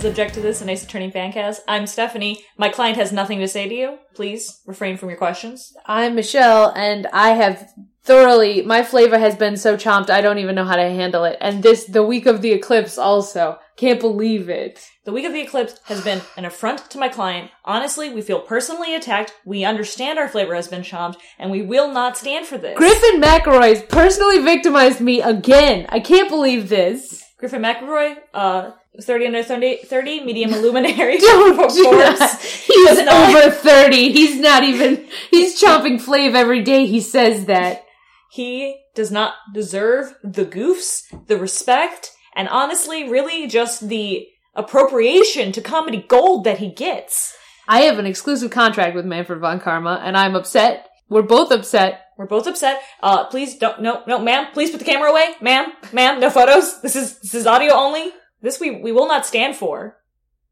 Is 0.00 0.06
Object 0.06 0.32
to 0.32 0.40
This, 0.40 0.62
an 0.62 0.70
Ace 0.70 0.82
Attorney 0.82 1.10
Fancast. 1.10 1.58
I'm 1.68 1.86
Stephanie. 1.86 2.42
My 2.56 2.70
client 2.70 2.96
has 2.96 3.12
nothing 3.12 3.38
to 3.40 3.46
say 3.46 3.68
to 3.68 3.74
you. 3.74 3.98
Please 4.14 4.62
refrain 4.64 4.96
from 4.96 5.10
your 5.10 5.18
questions. 5.18 5.74
I'm 5.84 6.14
Michelle, 6.14 6.72
and 6.74 7.06
I 7.12 7.32
have 7.32 7.70
thoroughly 8.02 8.62
my 8.62 8.82
flavor 8.82 9.18
has 9.18 9.36
been 9.36 9.58
so 9.58 9.76
chomped 9.76 10.08
I 10.08 10.22
don't 10.22 10.38
even 10.38 10.54
know 10.54 10.64
how 10.64 10.76
to 10.76 10.88
handle 10.88 11.24
it. 11.24 11.36
And 11.42 11.62
this 11.62 11.84
the 11.84 12.02
week 12.02 12.24
of 12.24 12.40
the 12.40 12.52
eclipse 12.52 12.96
also 12.96 13.58
can't 13.76 14.00
believe 14.00 14.48
it. 14.48 14.88
The 15.04 15.12
week 15.12 15.26
of 15.26 15.34
the 15.34 15.42
eclipse 15.42 15.78
has 15.84 16.02
been 16.02 16.22
an 16.34 16.46
affront 16.46 16.90
to 16.92 16.98
my 16.98 17.10
client. 17.10 17.50
Honestly, 17.66 18.08
we 18.08 18.22
feel 18.22 18.40
personally 18.40 18.94
attacked. 18.94 19.34
We 19.44 19.66
understand 19.66 20.18
our 20.18 20.28
flavor 20.28 20.54
has 20.54 20.68
been 20.68 20.82
chomped, 20.82 21.16
and 21.38 21.50
we 21.50 21.60
will 21.60 21.92
not 21.92 22.16
stand 22.16 22.46
for 22.46 22.56
this. 22.56 22.78
Griffin 22.78 23.20
McElroy's 23.20 23.82
personally 23.82 24.38
victimized 24.38 25.02
me 25.02 25.20
again. 25.20 25.84
I 25.90 26.00
can't 26.00 26.30
believe 26.30 26.70
this. 26.70 27.22
Griffin 27.36 27.62
McElroy, 27.62 28.16
uh, 28.34 28.70
30 29.00 29.26
under 29.26 29.42
30, 29.42 29.76
30 29.84 30.24
medium 30.24 30.52
illuminary. 30.54 31.18
Don't 31.18 31.56
do 31.74 31.90
that. 31.98 32.40
He's 32.40 32.98
over 32.98 33.50
thirty. 33.50 34.12
He's 34.12 34.38
not 34.38 34.62
even. 34.64 35.06
He's 35.30 35.60
chomping 35.60 36.00
Flav 36.00 36.34
every 36.34 36.62
day. 36.62 36.86
He 36.86 37.00
says 37.00 37.46
that. 37.46 37.84
He 38.30 38.80
does 38.94 39.10
not 39.10 39.34
deserve 39.52 40.14
the 40.22 40.44
goofs, 40.44 41.02
the 41.26 41.36
respect, 41.36 42.12
and 42.36 42.48
honestly, 42.48 43.08
really 43.08 43.48
just 43.48 43.88
the 43.88 44.28
appropriation 44.54 45.50
to 45.52 45.60
comedy 45.60 46.04
gold 46.06 46.44
that 46.44 46.58
he 46.58 46.70
gets. 46.70 47.36
I 47.66 47.82
have 47.82 47.98
an 47.98 48.06
exclusive 48.06 48.50
contract 48.50 48.94
with 48.94 49.04
Manfred 49.04 49.40
von 49.40 49.58
Karma, 49.60 50.00
and 50.04 50.16
I'm 50.16 50.36
upset. 50.36 50.88
We're 51.08 51.22
both 51.22 51.50
upset. 51.50 52.02
We're 52.16 52.26
both 52.26 52.46
upset. 52.46 52.80
Uh, 53.02 53.24
please 53.24 53.56
don't, 53.56 53.80
no, 53.82 54.02
no, 54.06 54.18
ma'am, 54.20 54.48
please 54.52 54.70
put 54.70 54.78
the 54.78 54.84
camera 54.84 55.10
away. 55.10 55.34
Ma'am, 55.40 55.72
ma'am, 55.92 56.20
no 56.20 56.30
photos. 56.30 56.80
This 56.82 56.94
is, 56.94 57.18
this 57.18 57.34
is 57.34 57.46
audio 57.46 57.74
only. 57.74 58.12
This 58.42 58.60
we, 58.60 58.70
we 58.70 58.92
will 58.92 59.08
not 59.08 59.26
stand 59.26 59.56
for. 59.56 59.98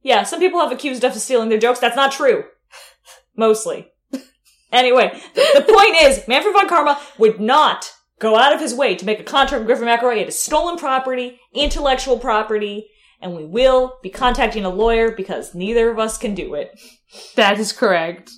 Yeah, 0.03 0.23
some 0.23 0.41
people 0.41 0.61
have 0.61 0.73
accused 0.73 1.05
us 1.05 1.17
of 1.17 1.23
stealing 1.23 1.49
their 1.49 1.59
jokes. 1.59 1.81
That's 1.81 1.97
not 1.97 2.13
true. 2.13 2.45
Mostly. 3.37 3.93
anyway, 4.73 5.21
the, 5.35 5.47
the 5.55 5.73
point 5.73 5.97
is, 6.03 6.27
Manfred 6.29 6.55
von 6.55 6.69
Karma 6.69 7.01
would 7.19 7.41
not 7.41 7.93
go 8.19 8.37
out 8.37 8.53
of 8.53 8.61
his 8.61 8.75
way 8.75 8.95
to 8.95 9.07
make 9.07 9.21
a 9.21 9.25
contract 9.25 9.65
with 9.65 9.67
Griffin 9.67 9.87
McElroy. 9.87 10.19
It 10.19 10.29
is 10.29 10.39
stolen 10.39 10.77
property, 10.77 11.41
intellectual 11.53 12.19
property, 12.19 12.89
and 13.21 13.35
we 13.35 13.45
will 13.45 13.99
be 14.03 14.11
contacting 14.11 14.65
a 14.65 14.71
lawyer 14.71 15.13
because 15.13 15.55
neither 15.55 15.91
of 15.91 15.99
us 15.99 16.19
can 16.19 16.35
do 16.35 16.55
it. 16.55 16.79
That 17.37 17.59
is 17.59 17.73
correct. 17.73 18.31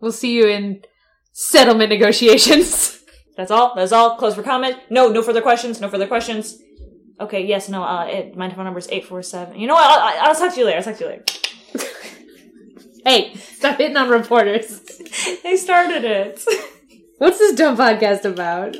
We'll 0.00 0.10
see 0.10 0.32
you 0.32 0.48
in 0.48 0.82
settlement 1.30 1.90
negotiations. 1.90 3.00
That's 3.36 3.52
all. 3.52 3.76
That's 3.76 3.92
all. 3.92 4.16
Close 4.16 4.34
for 4.34 4.42
comment. 4.42 4.76
No, 4.90 5.08
no 5.08 5.22
further 5.22 5.40
questions. 5.40 5.80
No 5.80 5.88
further 5.88 6.08
questions. 6.08 6.58
Okay. 7.22 7.46
Yes. 7.46 7.68
No. 7.68 7.82
Uh, 7.82 8.04
it, 8.06 8.36
my 8.36 8.50
phone 8.50 8.64
number 8.64 8.78
is 8.78 8.88
eight 8.90 9.06
four 9.06 9.22
seven. 9.22 9.58
You 9.58 9.66
know 9.66 9.74
what? 9.74 9.84
I'll, 9.84 10.28
I'll 10.28 10.34
talk 10.34 10.52
to 10.54 10.60
you 10.60 10.66
later. 10.66 10.78
I'll 10.78 10.84
talk 10.84 10.96
to 10.98 11.04
you 11.04 11.10
later. 11.10 11.24
hey, 13.04 13.34
stop 13.34 13.78
hitting 13.78 13.96
on 13.96 14.08
reporters. 14.08 14.80
they 15.42 15.56
started 15.56 16.04
it. 16.04 16.42
What's 17.18 17.38
this 17.38 17.54
dumb 17.54 17.76
podcast 17.76 18.24
about? 18.24 18.76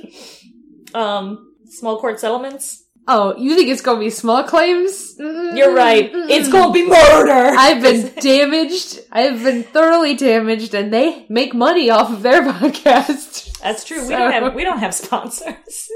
Um, 0.94 1.54
small 1.66 2.00
court 2.00 2.18
settlements. 2.20 2.84
Oh, 3.08 3.36
you 3.36 3.56
think 3.56 3.68
it's 3.68 3.82
gonna 3.82 3.98
be 3.98 4.10
small 4.10 4.44
claims? 4.44 5.16
You're 5.18 5.74
right. 5.74 6.10
It's 6.12 6.48
gonna 6.48 6.72
be 6.72 6.86
murder. 6.86 7.56
I've 7.58 7.82
been 7.82 8.12
damaged. 8.20 9.00
I've 9.10 9.42
been 9.42 9.64
thoroughly 9.64 10.14
damaged, 10.14 10.72
and 10.74 10.92
they 10.92 11.26
make 11.28 11.52
money 11.52 11.90
off 11.90 12.12
of 12.12 12.22
their 12.22 12.42
podcast. 12.42 13.58
That's 13.60 13.84
true. 13.84 14.06
We 14.06 14.14
don't 14.14 14.32
have 14.32 14.54
we 14.54 14.62
don't 14.62 14.78
have 14.78 14.94
sponsors. 14.94 15.88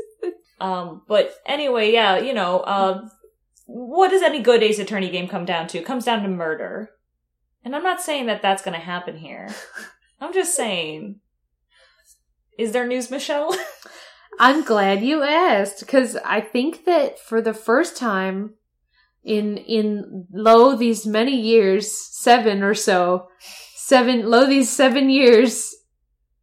Um, 0.60 1.02
but 1.06 1.34
anyway, 1.44 1.92
yeah, 1.92 2.18
you 2.18 2.32
know, 2.32 2.60
uh, 2.60 3.08
what 3.66 4.10
does 4.10 4.22
any 4.22 4.40
good 4.40 4.62
Ace 4.62 4.78
Attorney 4.78 5.10
game 5.10 5.28
come 5.28 5.44
down 5.44 5.66
to? 5.68 5.78
It 5.78 5.86
comes 5.86 6.04
down 6.04 6.22
to 6.22 6.28
murder. 6.28 6.90
And 7.64 7.74
I'm 7.74 7.82
not 7.82 8.00
saying 8.00 8.26
that 8.26 8.42
that's 8.42 8.62
going 8.62 8.78
to 8.78 8.84
happen 8.84 9.16
here. 9.16 9.48
I'm 10.20 10.32
just 10.32 10.56
saying. 10.56 11.20
Is 12.58 12.72
there 12.72 12.86
news, 12.86 13.10
Michelle? 13.10 13.54
I'm 14.38 14.64
glad 14.64 15.02
you 15.02 15.22
asked 15.22 15.80
because 15.80 16.16
I 16.24 16.40
think 16.40 16.84
that 16.84 17.18
for 17.18 17.40
the 17.40 17.54
first 17.54 17.96
time 17.96 18.54
in 19.24 19.56
in 19.56 20.26
lo 20.32 20.76
these 20.76 21.06
many 21.06 21.38
years, 21.38 21.90
seven 21.90 22.62
or 22.62 22.74
so, 22.74 23.28
seven 23.74 24.30
lo 24.30 24.46
these 24.46 24.70
seven 24.70 25.10
years, 25.10 25.74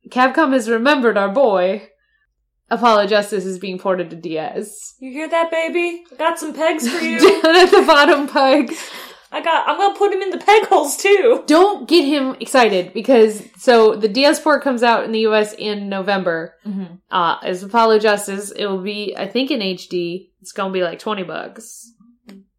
Capcom 0.09 0.53
has 0.53 0.69
remembered 0.69 1.17
our 1.17 1.31
boy. 1.31 1.89
Apollo 2.73 3.07
Justice 3.07 3.45
is 3.45 3.59
being 3.59 3.79
ported 3.79 4.09
to 4.09 4.15
DS. 4.15 4.95
you 4.99 5.11
hear 5.11 5.29
that, 5.29 5.51
baby? 5.51 6.03
I 6.11 6.15
got 6.15 6.39
some 6.39 6.53
pegs 6.53 6.89
for 6.89 7.03
you. 7.03 7.19
Down 7.41 7.55
at 7.55 7.71
the 7.71 7.83
bottom 7.85 8.27
pegs. 8.27 8.89
I 9.31 9.41
got. 9.41 9.67
I'm 9.67 9.77
gonna 9.77 9.97
put 9.97 10.13
him 10.13 10.21
in 10.21 10.29
the 10.29 10.37
peg 10.37 10.67
holes 10.67 10.95
too. 10.95 11.43
Don't 11.47 11.87
get 11.87 12.05
him 12.05 12.35
excited 12.39 12.93
because 12.93 13.41
so 13.57 13.95
the 13.95 14.07
DS 14.07 14.39
port 14.39 14.61
comes 14.61 14.83
out 14.83 15.05
in 15.05 15.11
the 15.11 15.21
US 15.21 15.53
in 15.57 15.89
November. 15.89 16.55
Mm-hmm. 16.65 16.95
Uh, 17.09 17.37
as 17.43 17.63
Apollo 17.63 17.99
Justice, 17.99 18.51
it 18.51 18.67
will 18.67 18.83
be 18.83 19.15
I 19.17 19.27
think 19.27 19.49
in 19.49 19.59
HD. 19.59 20.29
It's 20.41 20.51
gonna 20.51 20.71
be 20.71 20.83
like 20.83 20.99
twenty 20.99 21.23
bucks. 21.23 21.91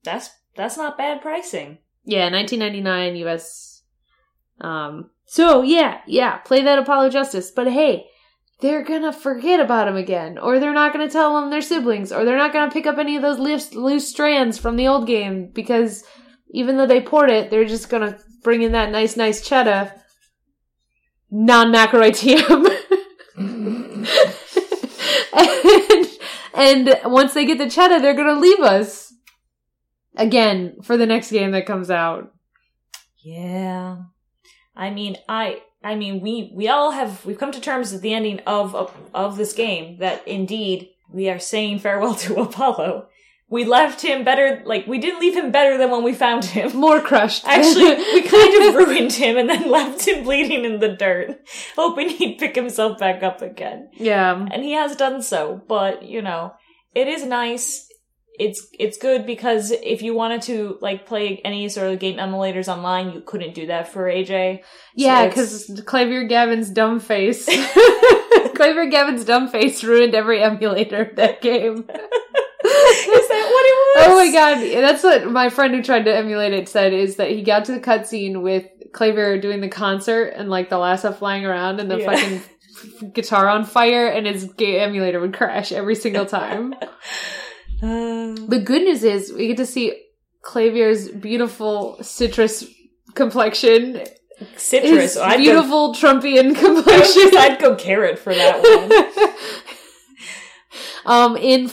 That's 0.02 0.30
that's 0.56 0.76
not 0.76 0.98
bad 0.98 1.22
pricing. 1.22 1.78
Yeah, 2.04 2.30
1999 2.30 3.16
US. 3.26 3.82
Um, 4.60 5.10
so 5.26 5.62
yeah, 5.62 6.00
yeah, 6.06 6.38
play 6.38 6.62
that 6.62 6.78
Apollo 6.78 7.10
Justice. 7.10 7.50
But 7.50 7.68
hey, 7.68 8.06
they're 8.60 8.84
gonna 8.84 9.12
forget 9.12 9.60
about 9.60 9.88
him 9.88 9.96
again, 9.96 10.38
or 10.38 10.58
they're 10.58 10.72
not 10.72 10.92
gonna 10.92 11.10
tell 11.10 11.40
them 11.40 11.50
their 11.50 11.62
siblings, 11.62 12.12
or 12.12 12.24
they're 12.24 12.36
not 12.36 12.52
gonna 12.52 12.70
pick 12.70 12.86
up 12.86 12.98
any 12.98 13.16
of 13.16 13.22
those 13.22 13.38
loose, 13.38 13.74
loose 13.74 14.08
strands 14.08 14.58
from 14.58 14.76
the 14.76 14.88
old 14.88 15.06
game 15.06 15.50
because 15.52 16.04
even 16.50 16.76
though 16.76 16.86
they 16.86 17.00
port 17.00 17.30
it, 17.30 17.50
they're 17.50 17.64
just 17.64 17.88
gonna 17.88 18.18
bring 18.42 18.62
in 18.62 18.72
that 18.72 18.90
nice, 18.90 19.16
nice 19.16 19.46
cheddar. 19.46 19.92
Non 21.30 21.72
McElroy 21.72 22.12
TM. 22.12 22.70
and, 26.54 26.88
and 26.94 27.12
once 27.12 27.34
they 27.34 27.44
get 27.44 27.58
the 27.58 27.68
cheddar, 27.68 28.00
they're 28.00 28.14
gonna 28.14 28.38
leave 28.38 28.60
us 28.60 29.12
again 30.16 30.76
for 30.82 30.96
the 30.96 31.06
next 31.06 31.30
game 31.30 31.50
that 31.50 31.66
comes 31.66 31.90
out. 31.90 32.32
Yeah. 33.24 33.96
I 34.76 34.90
mean, 34.90 35.16
I 35.28 35.62
I 35.84 35.94
mean, 35.94 36.20
we 36.20 36.50
we 36.54 36.66
all 36.68 36.92
have 36.92 37.24
we've 37.26 37.38
come 37.38 37.52
to 37.52 37.60
terms 37.60 37.92
with 37.92 38.00
the 38.00 38.14
ending 38.14 38.40
of 38.46 38.74
of, 38.74 38.96
of 39.14 39.36
this 39.36 39.52
game 39.52 39.98
that 39.98 40.26
indeed 40.26 40.88
we 41.12 41.28
are 41.28 41.38
saying 41.38 41.78
farewell 41.80 42.14
to 42.24 42.40
Apollo. 42.40 43.08
We 43.50 43.64
left 43.66 44.00
him 44.00 44.24
better 44.24 44.62
like 44.64 44.86
we 44.86 44.98
didn't 44.98 45.20
leave 45.20 45.36
him 45.36 45.52
better 45.52 45.76
than 45.76 45.90
when 45.90 46.02
we 46.02 46.14
found 46.14 46.46
him. 46.46 46.74
More 46.86 47.00
crushed. 47.00 47.44
Actually, 47.46 47.94
we 48.14 48.22
kind 48.22 48.64
of 48.64 48.74
ruined 48.74 49.12
him 49.12 49.36
and 49.36 49.48
then 49.48 49.70
left 49.70 50.08
him 50.08 50.24
bleeding 50.24 50.64
in 50.64 50.80
the 50.80 50.88
dirt, 50.96 51.38
hoping 51.76 52.08
he'd 52.08 52.38
pick 52.38 52.56
himself 52.56 52.98
back 52.98 53.22
up 53.22 53.42
again. 53.42 53.90
yeah. 53.92 54.34
And 54.50 54.64
he 54.64 54.72
has 54.72 54.96
done 54.96 55.20
so, 55.22 55.62
but 55.68 56.02
you 56.02 56.22
know, 56.22 56.54
it 56.94 57.06
is 57.06 57.24
nice. 57.24 57.86
It's 58.36 58.66
it's 58.76 58.98
good 58.98 59.26
because 59.26 59.70
if 59.70 60.02
you 60.02 60.12
wanted 60.12 60.42
to 60.42 60.76
like 60.80 61.06
play 61.06 61.40
any 61.44 61.68
sort 61.68 61.92
of 61.92 62.00
game 62.00 62.16
emulators 62.18 62.66
online, 62.66 63.12
you 63.12 63.20
couldn't 63.20 63.54
do 63.54 63.66
that 63.68 63.86
for 63.88 64.04
AJ. 64.04 64.62
Yeah, 64.96 65.28
because 65.28 65.68
Klavier 65.86 66.28
Gavin's 66.28 66.70
dumb 66.70 66.98
face. 66.98 67.46
Klavier 68.54 68.90
Gavin's 68.90 69.24
dumb 69.24 69.48
face 69.48 69.84
ruined 69.84 70.14
every 70.14 70.42
emulator 70.42 71.02
of 71.02 71.16
that 71.16 71.40
game. 71.42 71.76
Is 72.66 73.28
that 73.28 73.48
what 73.50 73.66
it 73.66 73.76
was? 73.84 74.06
Oh 74.06 74.16
my 74.16 74.32
god, 74.32 74.82
that's 74.82 75.02
what 75.04 75.30
my 75.30 75.48
friend 75.50 75.74
who 75.74 75.82
tried 75.82 76.06
to 76.06 76.16
emulate 76.16 76.52
it 76.54 76.68
said 76.68 76.92
is 76.92 77.16
that 77.16 77.30
he 77.30 77.42
got 77.42 77.66
to 77.66 77.72
the 77.72 77.80
cutscene 77.80 78.42
with 78.42 78.64
Klavier 78.92 79.40
doing 79.40 79.60
the 79.60 79.68
concert 79.68 80.32
and 80.36 80.48
like 80.50 80.70
the 80.70 80.78
Lassa 80.78 81.12
flying 81.12 81.44
around 81.44 81.78
and 81.78 81.90
the 81.90 81.98
Yeah. 81.98 82.06
fucking 82.16 83.12
guitar 83.12 83.48
on 83.48 83.64
fire 83.64 84.08
and 84.08 84.26
his 84.26 84.44
ga- 84.56 84.80
emulator 84.80 85.20
would 85.20 85.34
crash 85.34 85.72
every 85.72 85.94
single 85.94 86.26
time. 86.26 86.74
Uh, 87.84 88.34
The 88.48 88.60
good 88.64 88.82
news 88.82 89.04
is 89.04 89.32
we 89.32 89.48
get 89.48 89.56
to 89.58 89.66
see 89.66 90.00
Klavier's 90.42 91.08
beautiful 91.08 91.98
citrus 92.02 92.64
complexion. 93.14 94.02
citrus. 94.56 95.14
His 95.14 95.16
I'd 95.16 95.36
beautiful 95.38 95.94
Trumpian 95.94 96.54
Go, 96.54 96.60
complexion. 96.74 97.30
I'd 97.36 97.58
go 97.60 97.74
carrot 97.76 98.18
for 98.18 98.34
that 98.34 98.60
one. 98.62 98.90
um, 101.06 101.36
in 101.36 101.70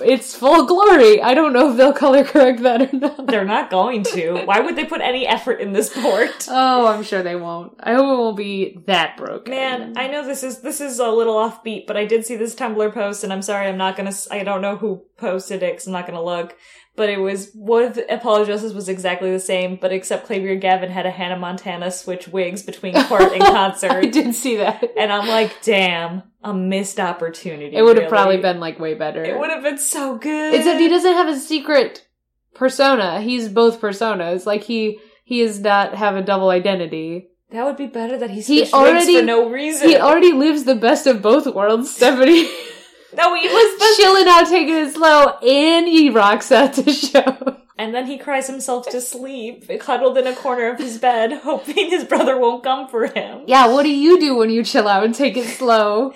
its 0.00 0.34
full 0.34 0.66
glory. 0.66 1.22
I 1.22 1.34
don't 1.34 1.52
know 1.52 1.70
if 1.70 1.76
they'll 1.76 1.92
color 1.92 2.24
correct 2.24 2.62
that 2.62 2.82
or 2.92 2.96
not. 2.96 3.26
They're 3.26 3.44
not 3.44 3.70
going 3.70 4.02
to. 4.04 4.44
Why 4.44 4.60
would 4.60 4.76
they 4.76 4.84
put 4.84 5.00
any 5.00 5.26
effort 5.26 5.60
in 5.60 5.72
this 5.72 5.88
port? 5.88 6.48
Oh, 6.64 6.86
I'm 6.86 7.02
sure 7.02 7.22
they 7.22 7.36
won't. 7.36 7.74
I 7.80 7.94
hope 7.94 8.02
it 8.04 8.18
won't 8.18 8.36
be 8.36 8.78
that 8.86 9.16
broken. 9.16 9.52
Man, 9.52 9.94
I 9.96 10.06
know 10.08 10.24
this 10.24 10.42
is 10.42 10.60
this 10.60 10.80
is 10.80 10.98
a 10.98 11.08
little 11.08 11.34
offbeat, 11.34 11.86
but 11.86 11.96
I 11.96 12.04
did 12.04 12.26
see 12.26 12.36
this 12.36 12.54
Tumblr 12.54 12.92
post, 12.92 13.24
and 13.24 13.32
I'm 13.32 13.42
sorry, 13.42 13.66
I'm 13.68 13.76
not 13.78 13.96
gonna. 13.96 14.12
I 14.30 14.42
don't 14.44 14.60
know 14.60 14.76
who 14.76 15.02
posted 15.16 15.62
it, 15.62 15.76
'cause 15.76 15.86
I'm 15.86 15.92
not 15.92 16.06
gonna 16.06 16.22
look. 16.22 16.56
But 16.94 17.08
it 17.08 17.18
was 17.18 17.50
one 17.54 17.84
of 17.84 17.94
the 17.94 18.14
Apollo 18.14 18.44
Justice 18.44 18.74
was 18.74 18.88
exactly 18.88 19.30
the 19.30 19.40
same, 19.40 19.76
but 19.76 19.92
except 19.92 20.28
Klavier 20.28 20.60
Gavin 20.60 20.90
had 20.90 21.06
a 21.06 21.10
Hannah 21.10 21.38
Montana 21.38 21.90
switch 21.90 22.28
wigs 22.28 22.62
between 22.62 22.92
court 23.04 23.32
and 23.32 23.40
concert. 23.40 23.90
I 23.90 23.94
concert, 24.02 24.12
did 24.12 24.34
see 24.34 24.56
that. 24.56 24.90
and 24.98 25.10
I'm 25.10 25.26
like, 25.26 25.62
damn, 25.62 26.22
a 26.44 26.52
missed 26.52 27.00
opportunity. 27.00 27.74
It 27.74 27.80
would 27.82 27.96
have 27.96 28.04
really. 28.04 28.08
probably 28.10 28.36
been 28.38 28.60
like 28.60 28.78
way 28.78 28.92
better. 28.92 29.24
It 29.24 29.38
would 29.38 29.48
have 29.48 29.62
been 29.62 29.78
so 29.78 30.18
good. 30.18 30.52
Except 30.54 30.78
he 30.78 30.88
doesn't 30.90 31.12
have 31.14 31.28
a 31.28 31.38
secret 31.38 32.06
persona. 32.54 33.22
He's 33.22 33.48
both 33.48 33.80
personas. 33.80 34.44
Like 34.44 34.62
he 34.62 34.98
he 35.24 35.40
is 35.40 35.60
not 35.60 35.94
have 35.94 36.16
a 36.16 36.22
double 36.22 36.50
identity. 36.50 37.28
That 37.52 37.64
would 37.64 37.76
be 37.76 37.86
better 37.86 38.18
that 38.18 38.30
he's 38.30 38.46
He 38.46 38.70
already- 38.72 39.16
for 39.18 39.22
no 39.24 39.48
reason. 39.50 39.88
He 39.88 39.96
already 39.96 40.32
lives 40.32 40.64
the 40.64 40.74
best 40.74 41.06
of 41.06 41.22
both 41.22 41.46
worlds. 41.46 41.94
Stephanie 41.94 42.50
no, 43.14 43.34
he 43.34 43.48
was 43.48 43.96
chilling 43.96 44.28
out, 44.28 44.48
taking 44.48 44.74
it 44.74 44.92
slow, 44.92 45.36
and 45.38 45.86
he 45.86 46.10
rocks 46.10 46.50
out 46.52 46.74
the 46.74 46.92
show. 46.92 47.58
And 47.78 47.94
then 47.94 48.06
he 48.06 48.18
cries 48.18 48.46
himself 48.46 48.88
to 48.90 49.00
sleep, 49.00 49.68
cuddled 49.80 50.16
in 50.18 50.26
a 50.26 50.36
corner 50.36 50.70
of 50.70 50.78
his 50.78 50.98
bed, 50.98 51.32
hoping 51.42 51.90
his 51.90 52.04
brother 52.04 52.38
won't 52.38 52.62
come 52.62 52.88
for 52.88 53.06
him. 53.06 53.44
Yeah, 53.46 53.68
what 53.72 53.82
do 53.82 53.90
you 53.94 54.20
do 54.20 54.36
when 54.36 54.50
you 54.50 54.62
chill 54.62 54.86
out 54.86 55.04
and 55.04 55.14
take 55.14 55.36
it 55.36 55.46
slow? 55.46 56.12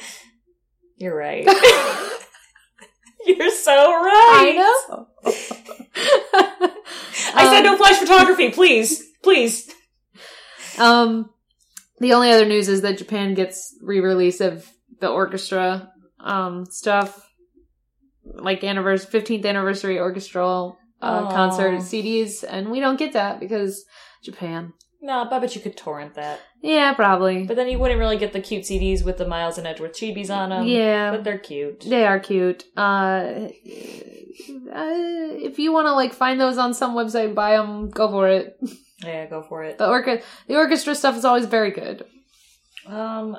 You're 0.96 1.16
right. 1.16 1.44
You're 3.26 3.50
so 3.50 3.74
right. 3.74 4.44
I 4.46 4.52
know. 4.52 5.08
I 7.34 7.44
said 7.50 7.58
Um, 7.58 7.64
no 7.64 7.76
flash 7.76 7.98
photography, 7.98 8.50
please. 8.50 9.02
Please. 9.22 9.68
Um, 10.78 11.30
the 11.98 12.12
only 12.12 12.30
other 12.30 12.46
news 12.46 12.68
is 12.68 12.82
that 12.82 12.98
Japan 12.98 13.34
gets 13.34 13.74
re-release 13.82 14.40
of 14.40 14.70
the 15.00 15.08
orchestra 15.08 15.90
um 16.20 16.66
stuff, 16.66 17.28
like 18.24 18.64
anniversary, 18.64 19.10
fifteenth 19.10 19.44
anniversary 19.44 19.98
orchestral 19.98 20.78
uh, 21.02 21.28
concert 21.30 21.78
CDs, 21.80 22.44
and 22.48 22.70
we 22.70 22.80
don't 22.80 22.98
get 22.98 23.12
that 23.12 23.38
because 23.40 23.84
Japan. 24.24 24.72
No, 25.02 25.28
I 25.30 25.38
bet 25.38 25.54
you 25.54 25.60
could 25.60 25.76
torrent 25.76 26.14
that. 26.14 26.40
Yeah, 26.62 26.94
probably. 26.94 27.44
But 27.44 27.54
then 27.56 27.68
you 27.68 27.78
wouldn't 27.78 28.00
really 28.00 28.16
get 28.16 28.32
the 28.32 28.40
cute 28.40 28.64
CDs 28.64 29.04
with 29.04 29.18
the 29.18 29.28
Miles 29.28 29.58
and 29.58 29.66
Edgeworth 29.66 29.92
chibis 29.92 30.30
on 30.34 30.48
them. 30.48 30.66
yeah, 30.66 31.10
But 31.12 31.22
they're 31.22 31.38
cute. 31.38 31.80
they 31.86 32.04
are 32.06 32.18
cute. 32.18 32.64
Uh, 32.76 32.80
uh, 32.80 33.48
if 35.48 35.58
you 35.58 35.72
want 35.72 35.86
to 35.86 35.92
like 35.92 36.12
find 36.12 36.40
those 36.40 36.58
on 36.58 36.74
some 36.74 36.94
website, 36.94 37.34
buy 37.34 37.56
them. 37.56 37.90
Go 37.90 38.08
for 38.10 38.28
it. 38.28 38.58
Yeah, 39.04 39.26
go 39.26 39.42
for 39.42 39.62
it. 39.62 39.76
The 39.76 39.86
orca, 39.86 40.22
the 40.48 40.56
orchestra 40.56 40.94
stuff 40.94 41.16
is 41.18 41.26
always 41.26 41.44
very 41.44 41.70
good. 41.70 42.06
Um, 42.86 43.36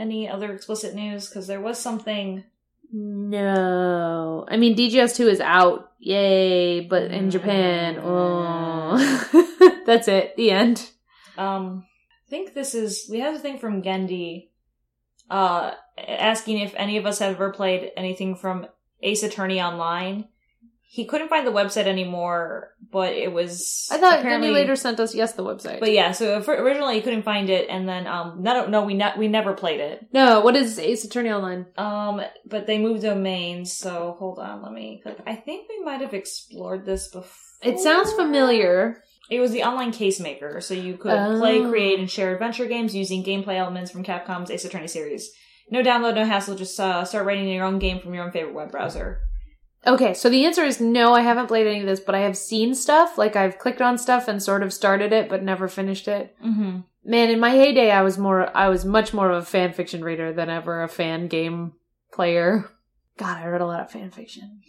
any 0.00 0.28
other 0.28 0.52
explicit 0.52 0.94
news? 0.94 1.28
Because 1.28 1.46
there 1.46 1.60
was 1.60 1.78
something. 1.78 2.44
No. 2.92 4.46
I 4.48 4.56
mean, 4.56 4.76
DGS 4.76 5.14
2 5.16 5.28
is 5.28 5.40
out. 5.40 5.92
Yay. 5.98 6.80
But 6.80 7.10
in 7.10 7.30
Japan, 7.30 8.00
oh. 8.02 8.96
That's 9.86 10.08
it. 10.08 10.36
The 10.36 10.50
end. 10.50 10.90
Um, 11.36 11.84
I 12.26 12.30
think 12.30 12.54
this 12.54 12.74
is. 12.74 13.06
We 13.10 13.20
have 13.20 13.34
a 13.34 13.38
thing 13.38 13.58
from 13.58 13.82
Gendy, 13.82 14.48
uh, 15.30 15.72
asking 15.96 16.58
if 16.58 16.74
any 16.76 16.96
of 16.96 17.06
us 17.06 17.18
have 17.18 17.34
ever 17.34 17.52
played 17.52 17.92
anything 17.96 18.34
from 18.34 18.66
Ace 19.02 19.22
Attorney 19.22 19.60
Online. 19.60 20.28
He 20.92 21.04
couldn't 21.04 21.28
find 21.28 21.46
the 21.46 21.52
website 21.52 21.86
anymore, 21.86 22.74
but 22.90 23.12
it 23.12 23.32
was. 23.32 23.88
I 23.92 23.98
thought 23.98 24.18
apparently- 24.18 24.48
Gendy 24.48 24.54
later 24.54 24.74
sent 24.74 24.98
us, 24.98 25.14
yes, 25.14 25.34
the 25.34 25.44
website. 25.44 25.78
But 25.78 25.92
yeah, 25.92 26.10
so 26.10 26.42
originally 26.48 26.96
he 26.96 27.00
couldn't 27.00 27.22
find 27.22 27.48
it, 27.48 27.68
and 27.70 27.88
then 27.88 28.08
um, 28.08 28.42
no, 28.42 28.66
no, 28.66 28.84
we 28.84 28.94
ne- 28.94 29.14
we 29.16 29.28
never 29.28 29.52
played 29.54 29.78
it. 29.78 30.08
no, 30.12 30.40
what 30.40 30.56
is 30.56 30.80
Ace 30.80 31.04
Attorney 31.04 31.30
Online? 31.30 31.66
Um, 31.78 32.20
but 32.44 32.66
they 32.66 32.78
moved 32.78 33.02
domains, 33.02 33.72
so 33.72 34.16
hold 34.18 34.40
on, 34.40 34.62
let 34.62 34.72
me 34.72 34.98
click. 35.00 35.16
I 35.28 35.36
think 35.36 35.68
we 35.68 35.78
might 35.84 36.00
have 36.00 36.12
explored 36.12 36.84
this 36.84 37.06
before. 37.06 37.30
It 37.62 37.78
sounds 37.78 38.12
familiar. 38.14 39.04
It 39.30 39.38
was 39.38 39.52
the 39.52 39.62
online 39.62 39.92
case 39.92 40.18
maker, 40.18 40.60
so 40.60 40.74
you 40.74 40.96
could 40.96 41.12
Oh. 41.12 41.38
play, 41.38 41.60
create, 41.60 42.00
and 42.00 42.10
share 42.10 42.32
adventure 42.32 42.66
games 42.66 42.96
using 42.96 43.22
gameplay 43.22 43.58
elements 43.58 43.92
from 43.92 44.02
Capcom's 44.02 44.50
Ace 44.50 44.64
Attorney 44.64 44.88
series. 44.88 45.30
No 45.70 45.82
download, 45.84 46.16
no 46.16 46.24
hassle. 46.24 46.56
Just 46.56 46.80
uh, 46.80 47.04
start 47.04 47.26
writing 47.26 47.48
your 47.48 47.64
own 47.64 47.78
game 47.78 48.00
from 48.00 48.12
your 48.12 48.24
own 48.24 48.32
favorite 48.32 48.54
web 48.54 48.72
browser. 48.72 49.20
Okay, 49.86 50.12
so 50.12 50.28
the 50.28 50.44
answer 50.44 50.62
is 50.62 50.80
no, 50.80 51.14
I 51.14 51.22
haven't 51.22 51.46
played 51.46 51.66
any 51.66 51.80
of 51.80 51.86
this, 51.86 52.00
but 52.00 52.14
I 52.14 52.20
have 52.20 52.36
seen 52.36 52.74
stuff. 52.74 53.16
Like, 53.16 53.34
I've 53.34 53.58
clicked 53.58 53.80
on 53.80 53.96
stuff 53.96 54.28
and 54.28 54.42
sort 54.42 54.62
of 54.62 54.72
started 54.72 55.12
it, 55.12 55.28
but 55.28 55.42
never 55.42 55.68
finished 55.68 56.06
it. 56.06 56.36
Mm-hmm. 56.44 56.80
Man, 57.04 57.30
in 57.30 57.40
my 57.40 57.50
heyday, 57.50 57.90
I 57.90 58.02
was 58.02 58.18
more, 58.18 58.54
I 58.54 58.68
was 58.68 58.84
much 58.84 59.14
more 59.14 59.30
of 59.30 59.42
a 59.42 59.46
fan 59.46 59.72
fiction 59.72 60.04
reader 60.04 60.32
than 60.34 60.50
ever 60.50 60.82
a 60.82 60.88
fan 60.88 61.28
game 61.28 61.72
player. 62.12 62.70
God, 63.16 63.38
I 63.38 63.46
read 63.46 63.62
a 63.62 63.66
lot 63.66 63.80
of 63.80 63.90
fan 63.90 64.10
fiction. 64.10 64.60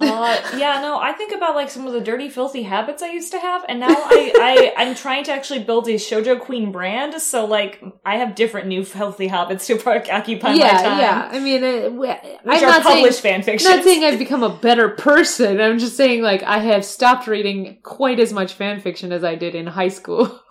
Uh, 0.00 0.40
yeah, 0.56 0.80
no, 0.80 0.98
I 0.98 1.12
think 1.12 1.32
about 1.34 1.54
like 1.54 1.70
some 1.70 1.86
of 1.86 1.92
the 1.92 2.00
dirty, 2.00 2.28
filthy 2.28 2.62
habits 2.62 3.02
I 3.02 3.10
used 3.10 3.32
to 3.32 3.38
have, 3.38 3.64
and 3.68 3.80
now 3.80 3.88
I, 3.90 4.72
I, 4.76 4.82
I'm 4.82 4.94
trying 4.94 5.24
to 5.24 5.32
actually 5.32 5.62
build 5.62 5.88
a 5.88 5.92
Shoujo 5.94 6.40
Queen 6.40 6.72
brand. 6.72 7.20
So 7.20 7.44
like, 7.44 7.82
I 8.04 8.16
have 8.16 8.34
different 8.34 8.68
new 8.68 8.84
filthy 8.84 9.26
habits 9.28 9.66
to 9.66 9.74
occupy 10.10 10.48
my 10.48 10.54
yeah, 10.54 10.82
time. 10.82 10.98
yeah. 10.98 11.28
I 11.32 11.38
mean, 11.40 11.96
Which 11.96 12.10
I'm 12.46 12.48
are 12.48 12.60
not 12.60 12.82
saying, 12.84 12.96
published 12.96 13.20
fan 13.20 13.42
fiction. 13.42 13.70
not 13.70 13.84
saying 13.84 14.04
I've 14.04 14.18
become 14.18 14.42
a 14.42 14.54
better 14.56 14.88
person. 14.88 15.60
I'm 15.60 15.78
just 15.78 15.96
saying, 15.96 16.22
like, 16.22 16.42
I 16.42 16.58
have 16.58 16.84
stopped 16.84 17.26
reading 17.26 17.78
quite 17.82 18.20
as 18.20 18.32
much 18.32 18.54
fan 18.54 18.80
fiction 18.80 19.12
as 19.12 19.22
I 19.24 19.34
did 19.34 19.54
in 19.54 19.66
high 19.66 19.88
school. 19.88 20.40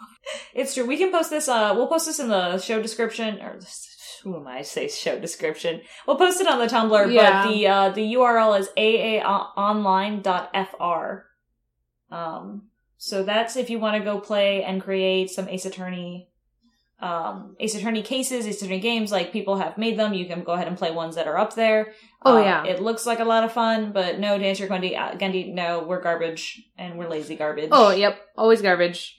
It's 0.53 0.75
true. 0.75 0.85
We 0.85 0.97
can 0.97 1.11
post 1.11 1.31
this. 1.31 1.47
Uh, 1.47 1.73
we'll 1.75 1.87
post 1.87 2.05
this 2.05 2.19
in 2.19 2.27
the 2.27 2.59
show 2.59 2.79
description, 2.81 3.39
or 3.41 3.57
who 4.23 4.35
am 4.35 4.47
I 4.47 4.61
say 4.61 4.87
show 4.87 5.19
description? 5.19 5.81
We'll 6.07 6.17
post 6.17 6.41
it 6.41 6.47
on 6.47 6.59
the 6.59 6.67
Tumblr, 6.67 7.11
Yeah. 7.13 7.43
but 7.45 7.49
the 7.51 7.67
uh, 7.67 7.89
the 7.89 8.13
URL 8.15 8.59
is 8.59 8.69
aaonline.fr. 10.09 11.21
Um, 12.11 12.63
so 12.97 13.23
that's 13.23 13.55
if 13.55 13.69
you 13.69 13.79
want 13.79 13.97
to 13.97 14.03
go 14.03 14.19
play 14.19 14.63
and 14.63 14.81
create 14.81 15.29
some 15.29 15.47
Ace 15.47 15.65
Attorney, 15.65 16.27
um, 16.99 17.55
Ace 17.59 17.75
Attorney 17.75 18.01
cases, 18.01 18.45
Ace 18.47 18.61
Attorney 18.61 18.79
games. 18.79 19.11
Like 19.11 19.31
people 19.31 19.57
have 19.57 19.77
made 19.77 19.97
them. 19.97 20.13
You 20.13 20.25
can 20.25 20.43
go 20.43 20.53
ahead 20.53 20.67
and 20.67 20.77
play 20.77 20.91
ones 20.91 21.15
that 21.15 21.27
are 21.27 21.37
up 21.37 21.55
there. 21.55 21.93
Oh, 22.25 22.37
Uh, 22.37 22.41
yeah. 22.41 22.65
it 22.65 22.81
looks 22.81 23.05
like 23.05 23.19
a 23.19 23.23
lot 23.25 23.43
of 23.45 23.53
fun, 23.53 23.91
but 23.93 24.19
no, 24.19 24.37
to 24.37 24.43
answer 24.45 24.67
Gundy, 24.67 24.97
uh, 24.99 25.11
Gundy, 25.17 25.53
no, 25.53 25.83
we're 25.83 26.01
garbage 26.01 26.61
and 26.77 26.97
we're 26.97 27.07
lazy 27.07 27.37
garbage. 27.37 27.69
Oh, 27.71 27.91
yep. 27.91 28.19
Always 28.37 28.61
garbage. 28.61 29.15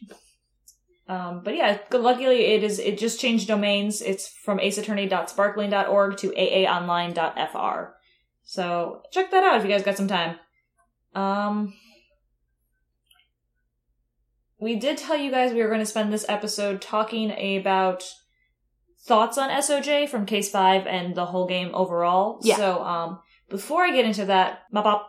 Um, 1.11 1.43
but 1.43 1.57
yeah, 1.57 1.79
good- 1.91 2.03
luckily 2.03 2.55
it 2.55 2.63
is. 2.63 2.79
It 2.79 2.97
just 2.97 3.19
changed 3.19 3.49
domains. 3.49 4.01
It's 4.01 4.29
from 4.29 4.59
aceattorney.sparklin.org 4.59 6.17
to 6.19 6.31
aaonline.fr. 6.31 7.89
So 8.45 9.03
check 9.11 9.33
that 9.33 9.43
out 9.43 9.57
if 9.57 9.65
you 9.65 9.71
guys 9.71 9.83
got 9.83 9.97
some 9.97 10.07
time. 10.07 10.37
Um, 11.17 11.75
we 14.61 14.77
did 14.77 14.99
tell 14.99 15.17
you 15.17 15.33
guys 15.33 15.53
we 15.53 15.63
were 15.63 15.69
going 15.69 15.81
to 15.81 15.87
spend 15.87 16.13
this 16.13 16.27
episode 16.29 16.81
talking 16.81 17.33
about 17.59 18.05
thoughts 19.03 19.37
on 19.37 19.51
SOJ 19.51 20.09
from 20.09 20.27
Case 20.27 20.49
Five 20.49 20.87
and 20.87 21.17
the 21.17 21.27
whole 21.27 21.49
game 21.49 21.71
overall. 21.75 22.39
Yeah. 22.45 22.57
So 22.57 22.85
um, 22.85 23.19
before 23.49 23.83
I 23.83 23.91
get 23.91 24.05
into 24.05 24.27
that, 24.27 24.61
Mapop 24.73 25.07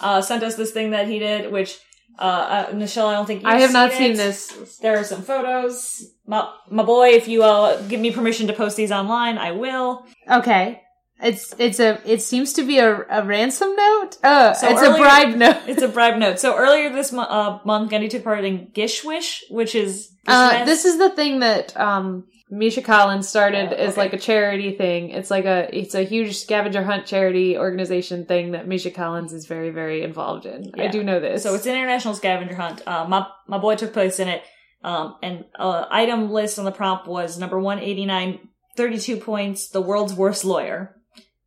uh, 0.00 0.20
sent 0.20 0.42
us 0.42 0.56
this 0.56 0.72
thing 0.72 0.90
that 0.90 1.06
he 1.06 1.20
did, 1.20 1.52
which 1.52 1.78
uh, 2.18 2.66
uh 2.70 2.74
Michelle, 2.74 3.08
I 3.08 3.14
don't 3.14 3.26
think 3.26 3.42
you've 3.42 3.50
I 3.50 3.60
have 3.60 3.72
not 3.72 3.90
it. 3.92 3.96
seen 3.98 4.16
this. 4.16 4.78
There 4.78 4.96
are 4.98 5.04
some 5.04 5.22
photos. 5.22 6.10
My, 6.26 6.50
my 6.70 6.82
boy, 6.82 7.08
if 7.10 7.28
you 7.28 7.42
uh, 7.42 7.80
give 7.82 8.00
me 8.00 8.10
permission 8.10 8.46
to 8.46 8.52
post 8.52 8.76
these 8.76 8.92
online, 8.92 9.36
I 9.38 9.52
will. 9.52 10.06
Okay. 10.30 10.80
It's 11.22 11.54
it's 11.58 11.78
a 11.80 12.00
it 12.04 12.22
seems 12.22 12.52
to 12.54 12.64
be 12.66 12.78
a, 12.78 13.04
a 13.08 13.22
ransom 13.24 13.74
note. 13.76 14.18
Uh, 14.22 14.52
So 14.52 14.68
it's 14.68 14.82
earlier- 14.82 14.94
a 14.94 14.98
bribe 14.98 15.36
note. 15.36 15.62
It's 15.68 15.82
a 15.82 15.88
bribe 15.88 16.18
note. 16.18 16.38
So 16.40 16.56
earlier 16.56 16.90
this 16.92 17.12
mo- 17.12 17.22
uh, 17.22 17.60
month, 17.64 17.90
Gundy 17.92 18.10
took 18.10 18.24
part 18.24 18.44
in 18.44 18.66
GISHWHES, 18.74 19.44
which 19.50 19.74
is 19.74 20.10
Uh, 20.26 20.64
this 20.64 20.84
is 20.84 20.98
the 20.98 21.10
thing 21.10 21.40
that 21.40 21.76
um, 21.78 22.24
Misha 22.50 22.82
Collins 22.82 23.28
started 23.28 23.70
Oh, 23.72 23.76
as 23.76 23.96
like 23.96 24.12
a 24.12 24.18
charity 24.18 24.76
thing. 24.76 25.10
It's 25.10 25.30
like 25.30 25.44
a 25.46 25.68
it's 25.76 25.94
a 25.94 26.02
huge 26.02 26.36
scavenger 26.36 26.84
hunt 26.84 27.06
charity 27.06 27.56
organization 27.56 28.26
thing 28.26 28.52
that 28.52 28.68
Misha 28.68 28.90
Collins 28.90 29.32
is 29.32 29.46
very 29.46 29.70
very 29.70 30.02
involved 30.02 30.46
in. 30.46 30.70
I 30.78 30.88
do 30.88 31.02
know 31.02 31.20
this. 31.20 31.42
So 31.42 31.54
it's 31.54 31.66
an 31.66 31.72
international 31.72 32.14
scavenger 32.14 32.54
hunt. 32.54 32.82
Uh, 32.86 33.06
my 33.08 33.26
my 33.48 33.58
boy 33.58 33.76
took 33.76 33.92
place 33.92 34.20
in 34.20 34.28
it. 34.28 34.42
Um, 34.82 35.16
and 35.22 35.46
uh, 35.58 35.86
item 35.90 36.30
list 36.30 36.58
on 36.58 36.66
the 36.66 36.70
prompt 36.72 37.06
was 37.08 37.38
number 37.38 37.58
one 37.58 37.78
eighty 37.78 38.04
nine, 38.04 38.38
thirty 38.76 38.98
two 38.98 39.16
points, 39.16 39.68
the 39.68 39.80
world's 39.80 40.12
worst 40.12 40.44
lawyer. 40.44 40.94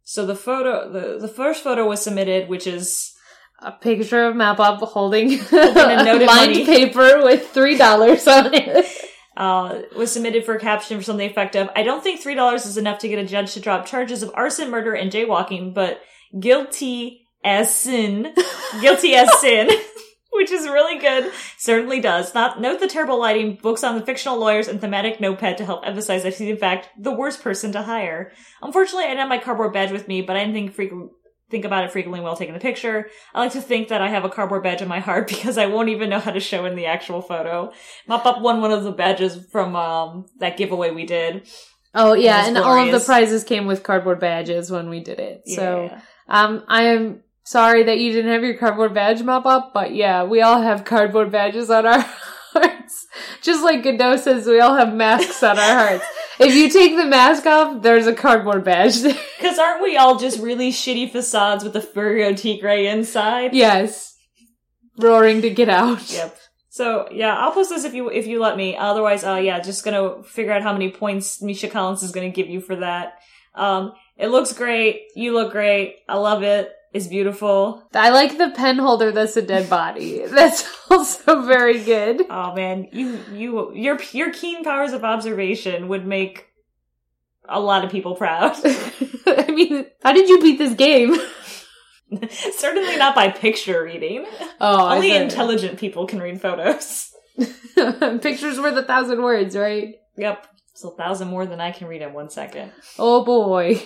So 0.03 0.25
the 0.25 0.35
photo, 0.35 0.91
the 0.91 1.19
the 1.19 1.27
first 1.27 1.63
photo 1.63 1.87
was 1.87 2.01
submitted, 2.01 2.49
which 2.49 2.65
is 2.65 3.13
a 3.61 3.71
picture 3.71 4.23
of 4.25 4.35
Mapop 4.35 4.79
holding 4.87 5.33
a 5.33 6.03
note 6.03 6.21
lined 6.23 6.25
money. 6.53 6.65
paper 6.65 7.23
with 7.23 7.49
three 7.49 7.77
dollars 7.77 8.27
on 8.27 8.51
it. 8.55 8.85
Uh, 9.37 9.83
was 9.95 10.11
submitted 10.11 10.43
for 10.43 10.55
a 10.55 10.59
caption 10.59 10.97
for 10.97 11.03
something 11.03 11.29
effective. 11.29 11.69
I 11.75 11.83
don't 11.83 12.03
think 12.03 12.19
three 12.19 12.33
dollars 12.33 12.65
is 12.65 12.75
enough 12.75 12.99
to 12.99 13.07
get 13.07 13.19
a 13.19 13.25
judge 13.25 13.53
to 13.53 13.59
drop 13.59 13.85
charges 13.85 14.23
of 14.23 14.31
arson, 14.33 14.71
murder, 14.71 14.93
and 14.93 15.11
jaywalking, 15.11 15.73
but 15.73 16.01
guilty 16.37 17.27
as 17.43 17.73
sin, 17.73 18.33
guilty 18.81 19.13
as 19.13 19.29
sin, 19.39 19.69
which 20.31 20.49
is 20.49 20.65
really 20.65 20.99
good. 20.99 21.31
Certainly 21.59 22.01
does. 22.01 22.33
Not 22.33 22.59
note 22.59 22.79
the 22.79 22.87
terrible 22.87 23.19
lighting, 23.19 23.59
books 23.61 23.83
on 23.83 23.95
the 23.95 24.05
fictional 24.05 24.39
lawyers, 24.39 24.67
and 24.67 24.81
thematic 24.81 25.21
notepad 25.21 25.59
to 25.59 25.65
help 25.65 25.85
emphasize 25.85 26.23
that 26.23 26.33
he's 26.33 26.49
in 26.49 26.57
fact 26.57 26.89
the 26.97 27.13
worst 27.13 27.43
person 27.43 27.71
to 27.73 27.83
hire. 27.83 28.31
Unfortunately, 28.63 29.03
I 29.03 29.09
didn't 29.09 29.19
have 29.19 29.29
my 29.29 29.37
cardboard 29.37 29.71
badge 29.71 29.91
with 29.91 30.07
me, 30.07 30.23
but 30.23 30.35
I 30.35 30.39
didn't 30.39 30.55
think 30.55 30.73
frequent. 30.73 31.11
Think 31.49 31.63
about 31.63 31.85
it 31.85 31.91
frequently 31.91 32.19
while 32.19 32.35
taking 32.35 32.53
the 32.53 32.59
picture. 32.59 33.09
I 33.33 33.39
like 33.39 33.53
to 33.53 33.61
think 33.61 33.87
that 33.87 34.01
I 34.01 34.09
have 34.09 34.25
a 34.25 34.29
cardboard 34.29 34.63
badge 34.63 34.81
in 34.81 34.87
my 34.87 34.99
heart 34.99 35.27
because 35.33 35.57
I 35.57 35.67
won't 35.67 35.89
even 35.89 36.09
know 36.09 36.19
how 36.19 36.31
to 36.31 36.39
show 36.41 36.65
in 36.65 36.75
the 36.75 36.87
actual 36.87 37.21
photo. 37.21 37.71
Mop 38.07 38.25
Up 38.25 38.41
won 38.41 38.59
one 38.61 38.71
of 38.71 38.83
the 38.83 38.91
badges 38.91 39.37
from 39.51 39.75
um, 39.75 40.25
that 40.39 40.57
giveaway 40.57 40.91
we 40.91 41.05
did. 41.05 41.47
Oh 41.95 42.13
yeah, 42.13 42.45
and 42.47 42.57
all 42.57 42.77
of 42.77 42.91
the 42.91 42.99
prizes 42.99 43.43
came 43.43 43.65
with 43.65 43.81
cardboard 43.83 44.19
badges 44.19 44.69
when 44.69 44.89
we 44.89 44.99
did 44.99 45.19
it. 45.19 45.43
So 45.47 45.85
Yeah. 45.91 46.01
um, 46.27 46.63
I 46.67 46.83
am 46.83 47.23
sorry 47.43 47.83
that 47.83 47.97
you 47.97 48.11
didn't 48.11 48.31
have 48.31 48.43
your 48.43 48.57
cardboard 48.57 48.93
badge 48.93 49.23
mop 49.23 49.45
up, 49.45 49.73
but 49.73 49.95
yeah, 49.95 50.23
we 50.23 50.41
all 50.41 50.61
have 50.61 50.83
cardboard 50.83 51.31
badges 51.31 51.69
on 51.71 51.85
our 51.85 52.01
hearts. 52.53 53.07
Just 53.41 53.63
like 53.63 53.83
Godot 53.83 54.17
says, 54.17 54.45
we 54.47 54.59
all 54.59 54.75
have 54.75 54.93
masks 54.93 55.41
on 55.41 55.57
our 55.57 55.73
hearts. 55.87 56.05
If 56.39 56.53
you 56.53 56.69
take 56.69 56.95
the 56.95 57.05
mask 57.05 57.45
off, 57.45 57.81
there's 57.81 58.07
a 58.07 58.13
cardboard 58.13 58.63
badge. 58.63 58.97
Because 59.37 59.59
aren't 59.59 59.83
we 59.83 59.95
all 59.97 60.17
just 60.17 60.39
really 60.39 60.71
shitty 60.71 61.11
facades 61.11 61.63
with 61.63 61.73
the 61.73 61.79
Furio 61.79 62.35
Tigre 62.35 62.87
inside? 62.87 63.53
yes. 63.53 64.15
Roaring 64.99 65.43
to 65.43 65.51
get 65.51 65.69
out. 65.69 66.11
Yep. 66.11 66.35
So 66.69 67.07
yeah, 67.11 67.35
I'll 67.35 67.51
post 67.51 67.69
this 67.69 67.85
if 67.85 67.93
you 67.93 68.09
if 68.09 68.25
you 68.25 68.39
let 68.39 68.57
me. 68.57 68.75
Otherwise, 68.75 69.23
uh, 69.23 69.35
yeah, 69.35 69.59
just 69.59 69.85
gonna 69.85 70.23
figure 70.23 70.51
out 70.53 70.63
how 70.63 70.73
many 70.73 70.89
points 70.91 71.39
Misha 71.41 71.67
Collins 71.69 72.01
is 72.01 72.11
gonna 72.11 72.29
give 72.29 72.49
you 72.49 72.61
for 72.61 72.77
that. 72.77 73.19
Um, 73.53 73.93
it 74.17 74.27
looks 74.29 74.53
great. 74.53 75.03
You 75.15 75.33
look 75.33 75.51
great. 75.51 75.97
I 76.09 76.17
love 76.17 76.41
it. 76.41 76.71
It's 76.93 77.07
beautiful. 77.07 77.87
I 77.93 78.09
like 78.09 78.37
the 78.37 78.49
pen 78.49 78.77
holder 78.77 79.11
that's 79.11 79.37
a 79.37 79.41
dead 79.41 79.69
body. 79.69 80.25
That's 80.25 80.67
also 80.89 81.41
very 81.41 81.83
good. 81.83 82.25
Oh 82.29 82.55
man, 82.55 82.87
you 82.91 83.19
you 83.33 83.73
your 83.75 83.99
your 84.13 84.31
keen 84.31 84.63
powers 84.63 84.93
of 84.93 85.03
observation 85.03 85.89
would 85.89 86.07
make 86.07 86.47
a 87.47 87.59
lot 87.59 87.83
of 87.83 87.91
people 87.91 88.15
proud. 88.15 88.55
I 89.27 89.51
mean, 89.51 89.85
how 90.01 90.13
did 90.13 90.29
you 90.29 90.41
beat 90.41 90.57
this 90.57 90.73
game? 90.73 91.17
Certainly 92.55 92.97
not 92.97 93.15
by 93.15 93.29
picture 93.29 93.83
reading. 93.83 94.25
Oh, 94.61 94.95
Only 94.95 95.11
intelligent 95.11 95.77
people 95.77 96.07
can 96.07 96.21
read 96.21 96.41
photos. 96.41 97.11
Pictures 97.75 98.59
worth 98.59 98.77
a 98.77 98.83
thousand 98.83 99.21
words, 99.21 99.57
right? 99.57 99.95
Yep. 100.17 100.47
It's 100.71 100.83
a 100.83 100.91
thousand 100.91 101.27
more 101.27 101.45
than 101.45 101.59
I 101.59 101.71
can 101.71 101.87
read 101.87 102.01
in 102.01 102.13
one 102.13 102.29
second. 102.29 102.71
Oh 102.97 103.25
boy. 103.25 103.81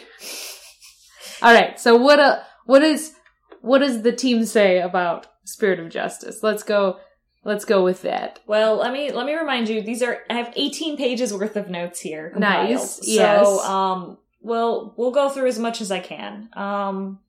All 1.41 1.53
right. 1.53 1.79
So 1.79 1.96
what 1.96 2.20
uh 2.20 2.39
what 2.65 2.82
is 2.84 3.13
what 3.62 3.80
does 3.80 4.01
the 4.01 4.12
team 4.12 4.46
say 4.46 4.80
about 4.80 5.27
Spirit 5.46 5.80
of 5.80 5.89
Justice? 5.89 6.39
Let's 6.41 6.63
go 6.63 7.00
let's 7.44 7.65
go 7.65 7.84
with 7.84 8.01
that. 8.03 8.39
Well, 8.48 8.75
let 8.77 8.94
me 8.94 9.12
let 9.12 9.25
me 9.25 9.36
remind 9.36 9.70
you. 9.70 9.82
These 9.82 10.03
are 10.03 10.20
I 10.30 10.36
have 10.36 10.53
18 10.56 10.98
pages 10.98 11.34
worth 11.34 11.56
of 11.56 11.70
notes 11.70 12.00
here. 12.00 12.30
Compiled. 12.32 12.70
Nice, 12.70 12.96
So, 12.98 13.03
yes. 13.06 13.48
um, 13.65 14.18
well, 14.41 14.94
we'll 14.98 15.12
go 15.12 15.30
through 15.30 15.48
as 15.48 15.60
much 15.60 15.82
as 15.82 15.91
I 15.91 16.00
can. 16.00 16.50
Um, 16.53 17.20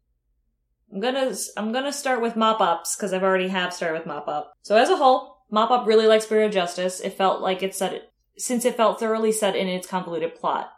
I'm 0.93 1.01
gonna 1.01 1.35
I'm 1.57 1.73
gonna 1.73 1.93
start 1.93 2.21
with 2.21 2.37
mop 2.37 2.61
ups 2.61 2.97
because 2.97 3.12
I've 3.12 3.23
already 3.23 3.49
have 3.49 3.73
started 3.73 3.99
with 3.99 4.07
mop 4.07 4.29
up. 4.29 4.53
So 4.62 4.77
as 4.77 4.91
a 4.91 4.97
whole, 4.97 5.39
mop 5.51 5.71
up 5.71 5.87
really 5.87 6.07
likes 6.07 6.25
Spirit 6.25 6.47
of 6.47 6.53
Justice. 6.53 7.01
It 7.01 7.15
felt 7.15 7.41
like 7.41 7.62
it 7.62 7.75
set 7.75 7.93
it 7.95 8.11
since 8.39 8.65
it 8.65 8.77
felt 8.77 8.99
thoroughly 9.01 9.33
set 9.33 9.57
in 9.57 9.69
its 9.69 9.87
convoluted 9.87 10.35
plot. 10.35 10.71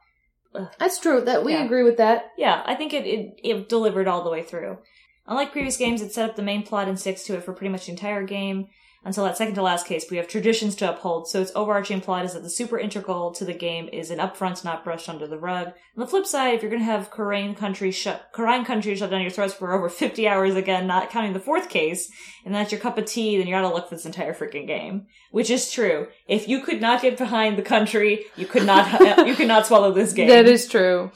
That's 0.79 0.99
true. 0.99 1.21
That 1.21 1.45
we 1.45 1.53
Yeah. 1.53 1.65
agree 1.65 1.83
with 1.83 1.97
that. 1.99 2.31
Yeah, 2.39 2.63
I 2.65 2.75
think 2.75 2.93
it, 2.95 3.07
it 3.07 3.41
it 3.43 3.69
delivered 3.69 4.07
all 4.09 4.23
the 4.25 4.31
way 4.31 4.43
through. 4.43 4.79
Unlike 5.27 5.53
previous 5.53 5.77
games, 5.77 6.03
it 6.03 6.13
set 6.13 6.29
up 6.29 6.37
the 6.37 6.43
main 6.43 6.63
plot 6.65 6.87
and 6.89 6.99
sticks 7.01 7.25
to 7.25 7.35
it 7.35 7.43
for 7.45 7.53
pretty 7.53 7.71
much 7.73 7.87
the 7.87 7.93
entire 7.93 8.25
game. 8.25 8.69
Until 9.07 9.25
that 9.25 9.37
second 9.37 9.55
to 9.57 9.63
last 9.63 9.87
case, 9.87 10.11
we 10.11 10.17
have 10.17 10.27
traditions 10.27 10.75
to 10.77 10.91
uphold, 10.91 11.29
so 11.29 11.43
its 11.43 11.53
overarching 11.55 12.01
plot 12.01 12.25
is 12.25 12.33
that 12.33 12.43
the 12.43 12.49
super 12.49 12.79
integral 12.79 13.33
to 13.33 13.45
the 13.45 13.53
game 13.53 13.91
is 13.93 14.11
an 14.11 14.19
upfront, 14.19 14.65
not 14.65 14.83
brushed 14.83 15.11
under 15.11 15.27
the 15.27 15.39
rug. 15.39 15.69
On 15.69 15.75
the 15.97 16.07
flip 16.07 16.25
side, 16.25 16.55
if 16.55 16.63
you're 16.63 16.71
gonna 16.71 16.85
have 16.85 17.11
Khura'in 17.11 17.55
country 17.55 17.91
shut, 17.91 18.33
Khura'in 18.33 18.65
country 18.65 18.97
shut 18.97 19.11
down 19.11 19.21
your 19.21 19.31
throats 19.31 19.53
for 19.53 19.75
over 19.75 19.91
50 19.91 20.27
hours 20.27 20.55
again, 20.55 20.87
not 20.87 21.11
counting 21.11 21.35
the 21.35 21.41
fourth 21.41 21.69
case, 21.69 22.11
and 22.47 22.55
that's 22.55 22.73
your 22.73 22.81
cup 22.81 22.97
of 22.97 23.05
tea, 23.05 23.37
then 23.37 23.47
you 23.47 23.53
gotta 23.53 23.69
look 23.69 23.91
for 23.91 23.95
this 23.95 24.07
entire 24.07 24.33
freaking 24.33 24.67
game. 24.67 25.07
Which 25.31 25.51
is 25.51 25.71
true. 25.71 26.09
If 26.27 26.49
you 26.49 26.63
could 26.63 26.81
not 26.81 27.03
get 27.03 27.19
behind 27.19 27.59
the 27.59 27.63
country, 27.63 28.25
you 28.37 28.47
could 28.47 28.65
not, 28.65 29.01
you 29.27 29.35
could 29.35 29.49
not 29.49 29.67
swallow 29.67 29.93
this 29.93 30.15
game. 30.15 30.29
That 30.29 30.47
is 30.47 30.67
true. 30.67 31.13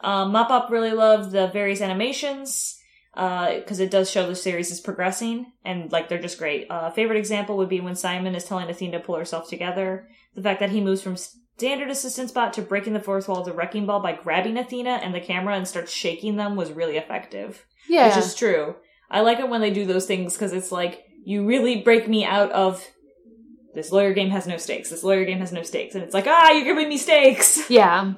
Um, 0.00 0.32
Mop 0.32 0.50
Up 0.50 0.70
really 0.70 0.92
loved 0.92 1.30
the 1.30 1.46
various 1.48 1.80
animations 1.80 2.79
because 3.20 3.80
it 3.80 3.90
does 3.90 4.10
show 4.10 4.26
the 4.26 4.34
series 4.34 4.70
is 4.70 4.80
progressing 4.80 5.52
and 5.64 5.92
like 5.92 6.08
they're 6.08 6.18
just 6.20 6.38
great. 6.38 6.66
Uh, 6.70 6.90
favorite 6.90 7.18
example 7.18 7.58
would 7.58 7.68
be 7.68 7.80
when 7.80 7.94
Simon 7.94 8.34
is 8.34 8.44
telling 8.44 8.70
Athena 8.70 8.98
to 8.98 9.04
pull 9.04 9.16
herself 9.16 9.48
together. 9.48 10.08
The 10.34 10.42
fact 10.42 10.60
that 10.60 10.70
he 10.70 10.80
moves 10.80 11.02
from 11.02 11.16
standard 11.16 11.90
assistant 11.90 12.30
spot 12.30 12.54
to 12.54 12.62
breaking 12.62 12.94
the 12.94 13.00
fourth 13.00 13.28
wall 13.28 13.44
to 13.44 13.52
wrecking 13.52 13.84
ball 13.84 14.00
by 14.00 14.12
grabbing 14.12 14.56
Athena 14.56 15.00
and 15.02 15.14
the 15.14 15.20
camera 15.20 15.54
and 15.54 15.68
starts 15.68 15.92
shaking 15.92 16.36
them 16.36 16.56
was 16.56 16.72
really 16.72 16.96
effective. 16.96 17.66
Yeah. 17.88 18.08
Which 18.08 18.24
is 18.24 18.34
true. 18.34 18.76
I 19.10 19.20
like 19.20 19.38
it 19.38 19.48
when 19.48 19.60
they 19.60 19.70
do 19.70 19.84
those 19.84 20.06
things 20.06 20.32
because 20.34 20.54
it's 20.54 20.72
like 20.72 21.04
you 21.24 21.46
really 21.46 21.82
break 21.82 22.08
me 22.08 22.24
out 22.24 22.50
of 22.52 22.86
this 23.74 23.92
lawyer 23.92 24.14
game 24.14 24.30
has 24.30 24.46
no 24.46 24.56
stakes. 24.56 24.90
This 24.90 25.04
lawyer 25.04 25.24
game 25.24 25.38
has 25.38 25.52
no 25.52 25.62
stakes, 25.62 25.94
and 25.94 26.02
it's 26.02 26.14
like 26.14 26.26
ah, 26.26 26.50
you're 26.50 26.64
giving 26.64 26.88
me 26.88 26.96
stakes. 26.96 27.70
yeah. 27.70 28.14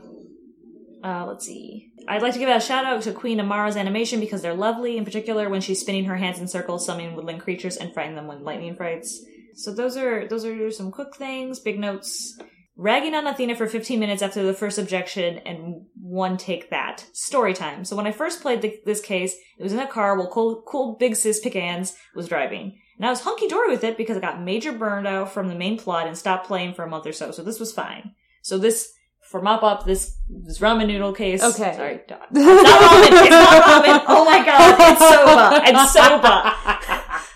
Uh, 1.03 1.27
let's 1.27 1.45
see. 1.45 1.92
I'd 2.09 2.23
like 2.23 2.33
to 2.33 2.39
give 2.39 2.49
a 2.49 2.61
shout 2.61 2.85
out 2.85 3.03
to 3.03 3.13
Queen 3.13 3.39
Amara's 3.39 3.77
animation 3.77 4.21
because 4.21 4.43
they're 4.43 4.55
lovely, 4.55 4.97
in 4.97 5.05
particular 5.05 5.49
when 5.49 5.61
she's 5.61 5.81
spinning 5.81 6.05
her 6.07 6.17
hands 6.17 6.39
in 6.39 6.49
circles, 6.49 6.85
summoning 6.85 7.15
woodland 7.15 7.41
creatures, 7.41 7.77
and 7.77 7.95
fighting 7.95 8.17
them 8.17 8.27
when 8.27 8.45
lightning 8.45 8.77
frights. 8.77 9.25
So 9.55 9.73
those 9.73 9.97
are 9.97 10.27
those 10.29 10.45
are 10.45 10.71
some 10.71 10.91
quick 10.91 11.15
things, 11.17 11.61
big 11.61 11.79
notes. 11.79 12.39
Ragging 12.75 13.15
on 13.15 13.27
Athena 13.27 13.55
for 13.55 13.69
15 13.69 14.01
minutes 14.01 14.23
after 14.23 14.43
the 14.43 14.55
first 14.55 14.79
objection 14.79 15.39
and 15.39 15.85
one 16.01 16.39
take 16.39 16.71
that. 16.71 17.05
Story 17.13 17.53
time. 17.53 17.85
So 17.85 17.95
when 17.97 18.07
I 18.07 18.13
first 18.13 18.41
played 18.41 18.63
the, 18.63 18.81
this 18.87 19.03
case, 19.03 19.35
it 19.59 19.63
was 19.63 19.75
in 19.75 19.79
a 19.79 19.87
car 19.87 20.17
while 20.17 20.31
cool, 20.31 20.63
cool 20.67 20.97
big 20.99 21.15
sis 21.15 21.39
Picans 21.39 21.95
was 22.15 22.29
driving. 22.29 22.79
And 22.97 23.07
I 23.07 23.11
was 23.11 23.21
hunky 23.21 23.47
dory 23.47 23.71
with 23.71 23.85
it 23.85 23.99
because 23.99 24.17
I 24.17 24.21
got 24.21 24.43
major 24.43 24.73
burned 24.73 25.07
out 25.07 25.33
from 25.33 25.49
the 25.49 25.55
main 25.55 25.79
plot 25.79 26.07
and 26.07 26.17
stopped 26.17 26.47
playing 26.47 26.73
for 26.73 26.83
a 26.83 26.89
month 26.89 27.07
or 27.07 27.13
so. 27.13 27.31
So 27.31 27.43
this 27.43 27.61
was 27.61 27.73
fine. 27.73 28.15
So 28.41 28.57
this, 28.57 28.95
for 29.33 29.41
mop 29.41 29.63
up, 29.63 29.87
this, 29.87 30.15
this 30.29 30.59
ramen 30.59 30.87
noodle 30.87 31.15
case. 31.15 31.43
Okay. 31.43 31.75
Sorry. 31.75 31.95
It's 31.95 32.11
not 32.11 32.31
ramen. 32.31 33.09
It's 33.09 33.31
not 33.31 33.63
ramen. 33.65 34.05
Oh 34.07 34.25
my 34.27 34.45
god. 34.45 34.77
It's 34.93 35.01
soba. 35.01 35.63
It's 35.65 35.93
soba. 35.93 36.55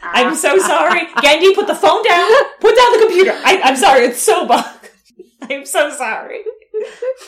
I'm 0.03 0.35
so 0.35 0.59
sorry. 0.59 1.07
Gendy, 1.25 1.55
put 1.55 1.67
the 1.67 1.75
phone 1.75 2.05
down. 2.05 2.31
Put 2.61 2.77
down 2.77 2.93
the 2.93 2.99
computer. 3.01 3.33
I, 3.33 3.61
I'm 3.65 3.77
sorry. 3.77 4.05
It's 4.05 4.21
soba. 4.21 4.79
I'm 5.43 5.65
so 5.65 5.91
sorry. 5.91 6.43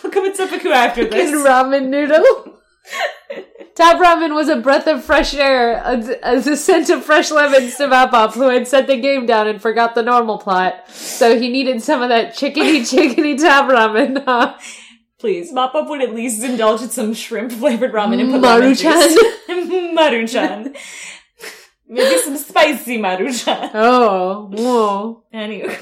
I'll 0.04 0.10
come 0.10 0.26
and 0.26 0.36
seppuku 0.36 0.68
after 0.68 1.06
this. 1.06 1.30
ramen 1.30 1.88
noodle. 1.88 2.60
Top 3.78 4.00
Ramen 4.00 4.34
was 4.34 4.48
a 4.48 4.56
breath 4.56 4.88
of 4.88 5.04
fresh 5.04 5.34
air, 5.34 5.80
a, 5.84 6.18
a 6.24 6.56
scent 6.56 6.90
of 6.90 7.04
fresh 7.04 7.30
lemons 7.30 7.76
to 7.76 7.86
Map 7.86 8.12
Up, 8.12 8.34
who 8.34 8.48
had 8.48 8.66
set 8.66 8.88
the 8.88 8.96
game 8.96 9.24
down 9.24 9.46
and 9.46 9.62
forgot 9.62 9.94
the 9.94 10.02
normal 10.02 10.36
plot. 10.36 10.90
So 10.90 11.38
he 11.38 11.48
needed 11.48 11.80
some 11.80 12.02
of 12.02 12.08
that 12.08 12.34
chickeny 12.34 12.80
chickeny 12.90 13.38
Top 13.38 13.70
Ramen. 13.70 14.24
Huh? 14.24 14.58
Please, 15.20 15.52
Mop 15.52 15.76
Up 15.76 15.88
would 15.88 16.02
at 16.02 16.12
least 16.12 16.42
indulge 16.42 16.82
in 16.82 16.88
some 16.88 17.14
shrimp 17.14 17.52
flavored 17.52 17.92
ramen 17.92 18.20
and 18.20 18.32
put 18.32 18.42
Maruchan. 18.42 19.16
Maruchan. 19.96 20.76
Maybe 21.86 22.20
some 22.22 22.36
spicy 22.36 22.98
Maruchan. 22.98 23.70
Oh, 23.74 24.50
whoa. 24.54 25.22
Anyway. 25.32 25.78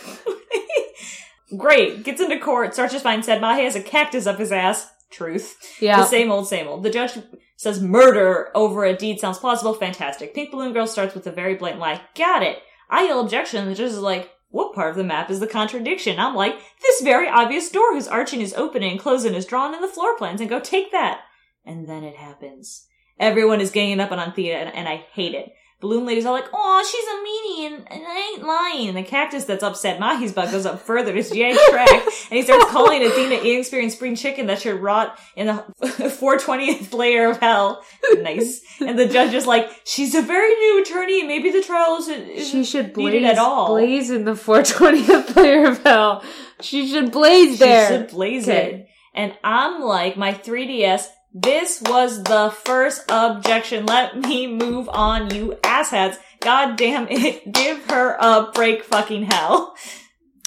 Great. 1.57 2.03
Gets 2.03 2.21
into 2.21 2.39
court, 2.41 2.75
starts 2.75 2.93
to 2.93 3.01
find 3.01 3.23
Sahdmadhi 3.23 3.65
has 3.65 3.75
a 3.75 3.81
cactus 3.81 4.27
up 4.27 4.39
his 4.39 4.53
ass. 4.53 4.87
Truth. 5.09 5.57
Yeah. 5.81 6.01
The 6.01 6.07
same 6.07 6.31
old, 6.31 6.47
same 6.47 6.69
old. 6.69 6.83
The 6.83 6.91
judge 6.91 7.17
says 7.57 7.83
murder 7.83 8.51
over 8.55 8.85
a 8.85 8.97
deed 8.97 9.19
sounds 9.19 9.39
plausible. 9.39 9.75
Fantastic. 9.75 10.35
Pink 10.35 10.51
Balloon 10.51 10.73
Girl 10.73 10.87
starts 10.87 11.15
with 11.15 11.27
a 11.27 11.33
very 11.33 11.55
blatant 11.55 11.81
lie. 11.81 12.03
Got 12.15 12.43
it. 12.43 12.59
I 12.89 13.07
yell 13.07 13.21
objection, 13.21 13.67
the 13.67 13.75
judge 13.75 13.91
is 13.91 13.99
like, 13.99 14.31
what 14.51 14.75
part 14.75 14.91
of 14.91 14.97
the 14.97 15.05
map 15.05 15.31
is 15.31 15.41
the 15.41 15.47
contradiction? 15.47 16.21
I'm 16.21 16.35
like, 16.35 16.57
this 16.81 17.03
very 17.03 17.29
obvious 17.29 17.69
door 17.71 17.93
whose 17.93 18.07
arching 18.07 18.41
is 18.41 18.55
opening 18.55 18.93
and 18.93 19.01
closing 19.01 19.35
is 19.35 19.45
drawn 19.45 19.75
in 19.75 19.81
the 19.81 19.89
floor 19.89 20.17
plans, 20.17 20.41
and 20.41 20.49
go 20.49 20.61
take 20.61 20.93
that. 20.93 21.21
And 21.65 21.89
then 21.89 22.05
it 22.05 22.17
happens. 22.17 22.87
Everyone 23.19 23.61
is 23.61 23.73
ganging 23.73 23.99
up 23.99 24.13
on 24.13 24.21
Athena, 24.21 24.55
and, 24.55 24.75
and 24.75 24.89
I 24.89 25.05
hate 25.13 25.35
it. 25.35 25.51
Balloon 25.81 26.07
Lady's 26.07 26.25
all 26.25 26.33
like, 26.33 26.49
"Oh, 26.55 26.83
she's 26.91 27.05
a 27.05 27.17
meanie, 27.23 27.67
and, 27.67 27.93
and 27.93 28.07
I 28.07 28.33
ain't 28.35 28.47
lying." 28.47 28.89
And 28.89 28.97
the 28.97 29.03
cactus 29.03 29.45
that's 29.45 29.63
upset 29.63 30.01
Mahi's 30.01 30.33
butt 30.33 30.51
goes 30.51 30.65
up 30.65 30.81
further 30.81 31.13
to 31.13 31.23
Jay 31.23 31.55
track, 31.69 31.91
and 32.03 32.03
he 32.31 32.43
starts 32.43 32.65
calling 32.71 33.05
Athena 33.05 33.37
inexperienced 33.37 33.97
spring 33.97 34.17
chicken 34.17 34.47
that 34.47 34.61
should 34.61 34.81
rot 34.81 35.19
in 35.37 35.49
the 35.49 35.53
420th 35.83 36.93
layer 36.95 37.31
of 37.31 37.39
hell. 37.41 37.83
Nice. 38.19 38.63
And 38.81 38.99
the 38.99 39.07
judge 39.07 39.35
is 39.35 39.47
like, 39.47 39.71
"She's 39.85 40.15
a 40.15 40.23
very 40.23 40.55
new 40.55 40.83
attorney, 40.83 41.23
maybe 41.25 41.51
the 41.51 41.63
trial 41.63 41.97
isn't, 41.99 42.29
isn't 42.31 42.51
She 42.51 42.65
should 42.65 42.93
blaze, 42.95 43.25
at 43.25 43.39
all." 43.39 43.69
blaze 43.69 44.11
in 44.11 44.25
the 44.25 44.33
420th 44.33 45.37
layer 45.37 45.67
of 45.69 45.83
hell. 45.83 46.25
She 46.61 46.89
should 46.89 47.13
blaze 47.13 47.59
She 47.59 47.65
there. 47.65 47.89
should 47.89 48.09
blaze 48.09 48.49
Okay. 48.49 48.73
it. 48.73 48.87
And 49.15 49.35
I'm 49.45 49.83
like, 49.83 50.17
my 50.17 50.33
3DS, 50.35 51.07
this 51.39 51.83
was 51.83 52.23
the 52.23 52.51
first 52.65 53.05
objection. 53.11 53.85
Let 53.85 54.17
me 54.17 54.47
move 54.47 54.89
on, 54.89 55.35
you 55.35 55.59
asshats. 55.63 56.17
God 56.41 56.77
damn 56.77 57.07
it. 57.11 57.53
Give 57.53 57.85
her 57.91 58.17
a 58.19 58.51
break 58.55 58.85
fucking 58.85 59.25
hell. 59.25 59.77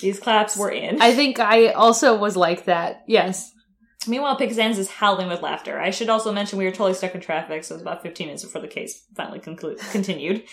These 0.01 0.19
claps 0.19 0.57
were 0.57 0.71
in. 0.71 0.99
I 0.99 1.13
think 1.13 1.39
I 1.39 1.67
also 1.73 2.17
was 2.17 2.35
like 2.35 2.65
that. 2.65 3.03
Yes. 3.07 3.51
Meanwhile, 4.07 4.39
Pixans 4.39 4.77
is 4.79 4.89
howling 4.89 5.27
with 5.27 5.43
laughter. 5.43 5.79
I 5.79 5.91
should 5.91 6.09
also 6.09 6.31
mention 6.31 6.57
we 6.57 6.65
were 6.65 6.71
totally 6.71 6.95
stuck 6.95 7.13
in 7.13 7.21
traffic, 7.21 7.63
so 7.63 7.75
it 7.75 7.77
was 7.77 7.81
about 7.83 8.01
15 8.01 8.25
minutes 8.27 8.43
before 8.43 8.61
the 8.61 8.67
case 8.67 9.05
finally 9.15 9.39
conclu- 9.39 9.77
continued. 9.91 10.43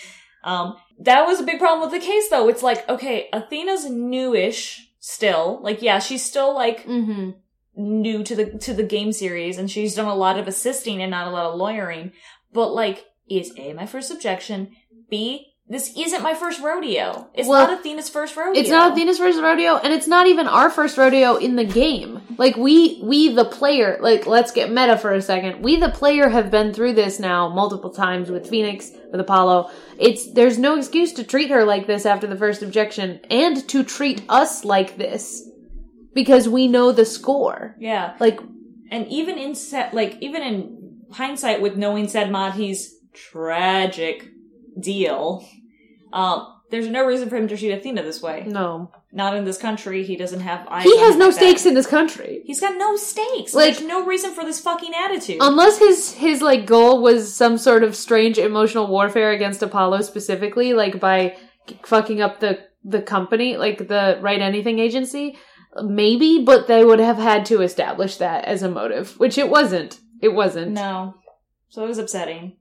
Um, 0.43 0.75
that 0.99 1.25
was 1.25 1.39
a 1.39 1.43
big 1.43 1.57
problem 1.57 1.89
with 1.89 1.99
the 1.99 2.05
case, 2.05 2.29
though. 2.29 2.47
It's 2.47 2.61
like, 2.61 2.87
okay, 2.87 3.27
Athena's 3.33 3.89
newish 3.89 4.87
still. 4.99 5.59
Like, 5.63 5.81
yeah, 5.81 5.97
she's 5.99 6.23
still 6.23 6.53
like 6.53 6.85
Mm-hmm. 6.85 7.31
New 7.77 8.23
to 8.23 8.35
the 8.35 8.45
to 8.57 8.73
the 8.73 8.83
game 8.83 9.11
series 9.11 9.57
and 9.57 9.69
she's 9.69 9.95
done 9.95 10.07
a 10.07 10.15
lot 10.15 10.39
of 10.39 10.47
assisting 10.47 11.01
and 11.01 11.11
not 11.11 11.27
a 11.27 11.31
lot 11.31 11.45
of 11.45 11.55
lawyering 11.55 12.11
but 12.53 12.73
like 12.73 13.05
is 13.29 13.53
A, 13.57 13.73
my 13.73 13.85
first 13.85 14.11
objection, 14.11 14.71
B, 15.09 15.53
this 15.69 15.97
isn't 15.97 16.23
my 16.23 16.33
first 16.33 16.61
rodeo. 16.61 17.29
It's 17.33 17.47
Well, 17.47 17.67
not 17.67 17.79
Athena's 17.79 18.09
first 18.09 18.37
rodeo. 18.37 18.59
It's 18.59 18.69
not 18.69 18.93
Athena's 18.93 19.17
first 19.17 19.41
rodeo, 19.41 19.75
and 19.75 19.93
it's 19.93 20.07
not 20.07 20.27
even 20.27 20.47
our 20.47 20.69
first 20.69 20.97
rodeo 20.97 21.35
in 21.35 21.57
the 21.57 21.65
game. 21.65 22.21
Like 22.37 22.55
we, 22.55 23.01
we 23.03 23.33
the 23.33 23.43
player, 23.43 23.97
like 23.99 24.25
let's 24.25 24.51
get 24.51 24.71
meta 24.71 24.97
for 24.97 25.11
a 25.11 25.21
second. 25.21 25.61
We 25.61 25.77
the 25.77 25.89
player 25.89 26.29
have 26.29 26.49
been 26.51 26.73
through 26.73 26.93
this 26.93 27.19
now 27.19 27.49
multiple 27.49 27.89
times 27.89 28.31
with 28.31 28.49
Phoenix, 28.49 28.91
with 29.11 29.19
Apollo. 29.19 29.69
It's 29.99 30.31
there's 30.31 30.57
no 30.57 30.77
excuse 30.77 31.11
to 31.13 31.25
treat 31.25 31.49
her 31.49 31.65
like 31.65 31.85
this 31.85 32.05
after 32.05 32.27
the 32.27 32.37
first 32.37 32.63
objection, 32.63 33.19
and 33.29 33.67
to 33.67 33.83
treat 33.83 34.23
us 34.29 34.63
like 34.63 34.97
this 34.97 35.49
because 36.13 36.47
we 36.49 36.67
know 36.67 36.91
the 36.91 37.05
score. 37.05 37.75
Yeah. 37.79 38.15
Like 38.19 38.39
And 38.91 39.07
even 39.07 39.37
in 39.37 39.55
set, 39.55 39.93
like, 39.93 40.17
even 40.21 40.41
in 40.43 41.01
hindsight 41.11 41.61
with 41.61 41.75
knowing 41.77 42.05
Sahdmadhi's 42.07 42.95
tragic 43.13 44.29
deal, 44.79 45.45
um, 46.13 46.53
there's 46.69 46.87
no 46.87 47.05
reason 47.05 47.29
for 47.29 47.37
him 47.37 47.47
to 47.47 47.57
treat 47.57 47.71
Athena 47.71 48.03
this 48.03 48.21
way. 48.21 48.43
no, 48.45 48.91
Not 49.13 49.35
in 49.37 49.45
this 49.45 49.57
country. 49.57 50.03
He 50.03 50.17
doesn't 50.17 50.41
have 50.41 50.67
eyes. 50.67 50.83
he 50.83 50.97
has 50.99 51.15
no 51.15 51.27
like 51.27 51.35
that. 51.35 51.39
stakes 51.39 51.65
in 51.65 51.73
this 51.75 51.87
country. 51.87 52.41
He's 52.45 52.59
got 52.59 52.75
no 52.77 52.95
stakes. 52.97 53.53
Like- 53.53 53.75
There's 53.75 53.87
no 53.87 54.05
reason 54.05 54.33
for 54.33 54.43
this 54.43 54.59
fucking 54.59 54.91
attitude. 54.93 55.37
Unless 55.39 55.77
his 55.79 56.13
his 56.13 56.41
like 56.41 56.65
goal 56.65 57.01
was 57.01 57.33
some 57.33 57.57
sort 57.57 57.83
of 57.83 57.95
strange 57.95 58.37
emotional 58.37 58.87
warfare 58.87 59.31
against 59.31 59.63
Apollo 59.63 60.01
specifically, 60.01 60.73
like 60.73 60.99
by 60.99 61.37
fucking 61.83 62.21
up 62.21 62.39
the 62.41 62.59
the 62.83 63.01
company, 63.01 63.55
like 63.57 63.87
the 63.87 64.17
Wright 64.21 64.41
Anything 64.41 64.79
agency, 64.79 65.37
maybe. 65.83 66.43
But 66.43 66.67
they 66.67 66.83
would 66.83 66.99
have 66.99 67.17
had 67.17 67.45
to 67.47 67.61
establish 67.61 68.17
that 68.17 68.45
as 68.45 68.63
a 68.63 68.69
motive, 68.69 69.19
which 69.19 69.37
it 69.37 69.49
wasn't. 69.49 69.99
It 70.21 70.29
wasn't. 70.29 70.71
no. 70.71 71.15
So 71.69 71.83
it 71.83 71.87
was 71.87 71.97
upsetting. 71.97 72.55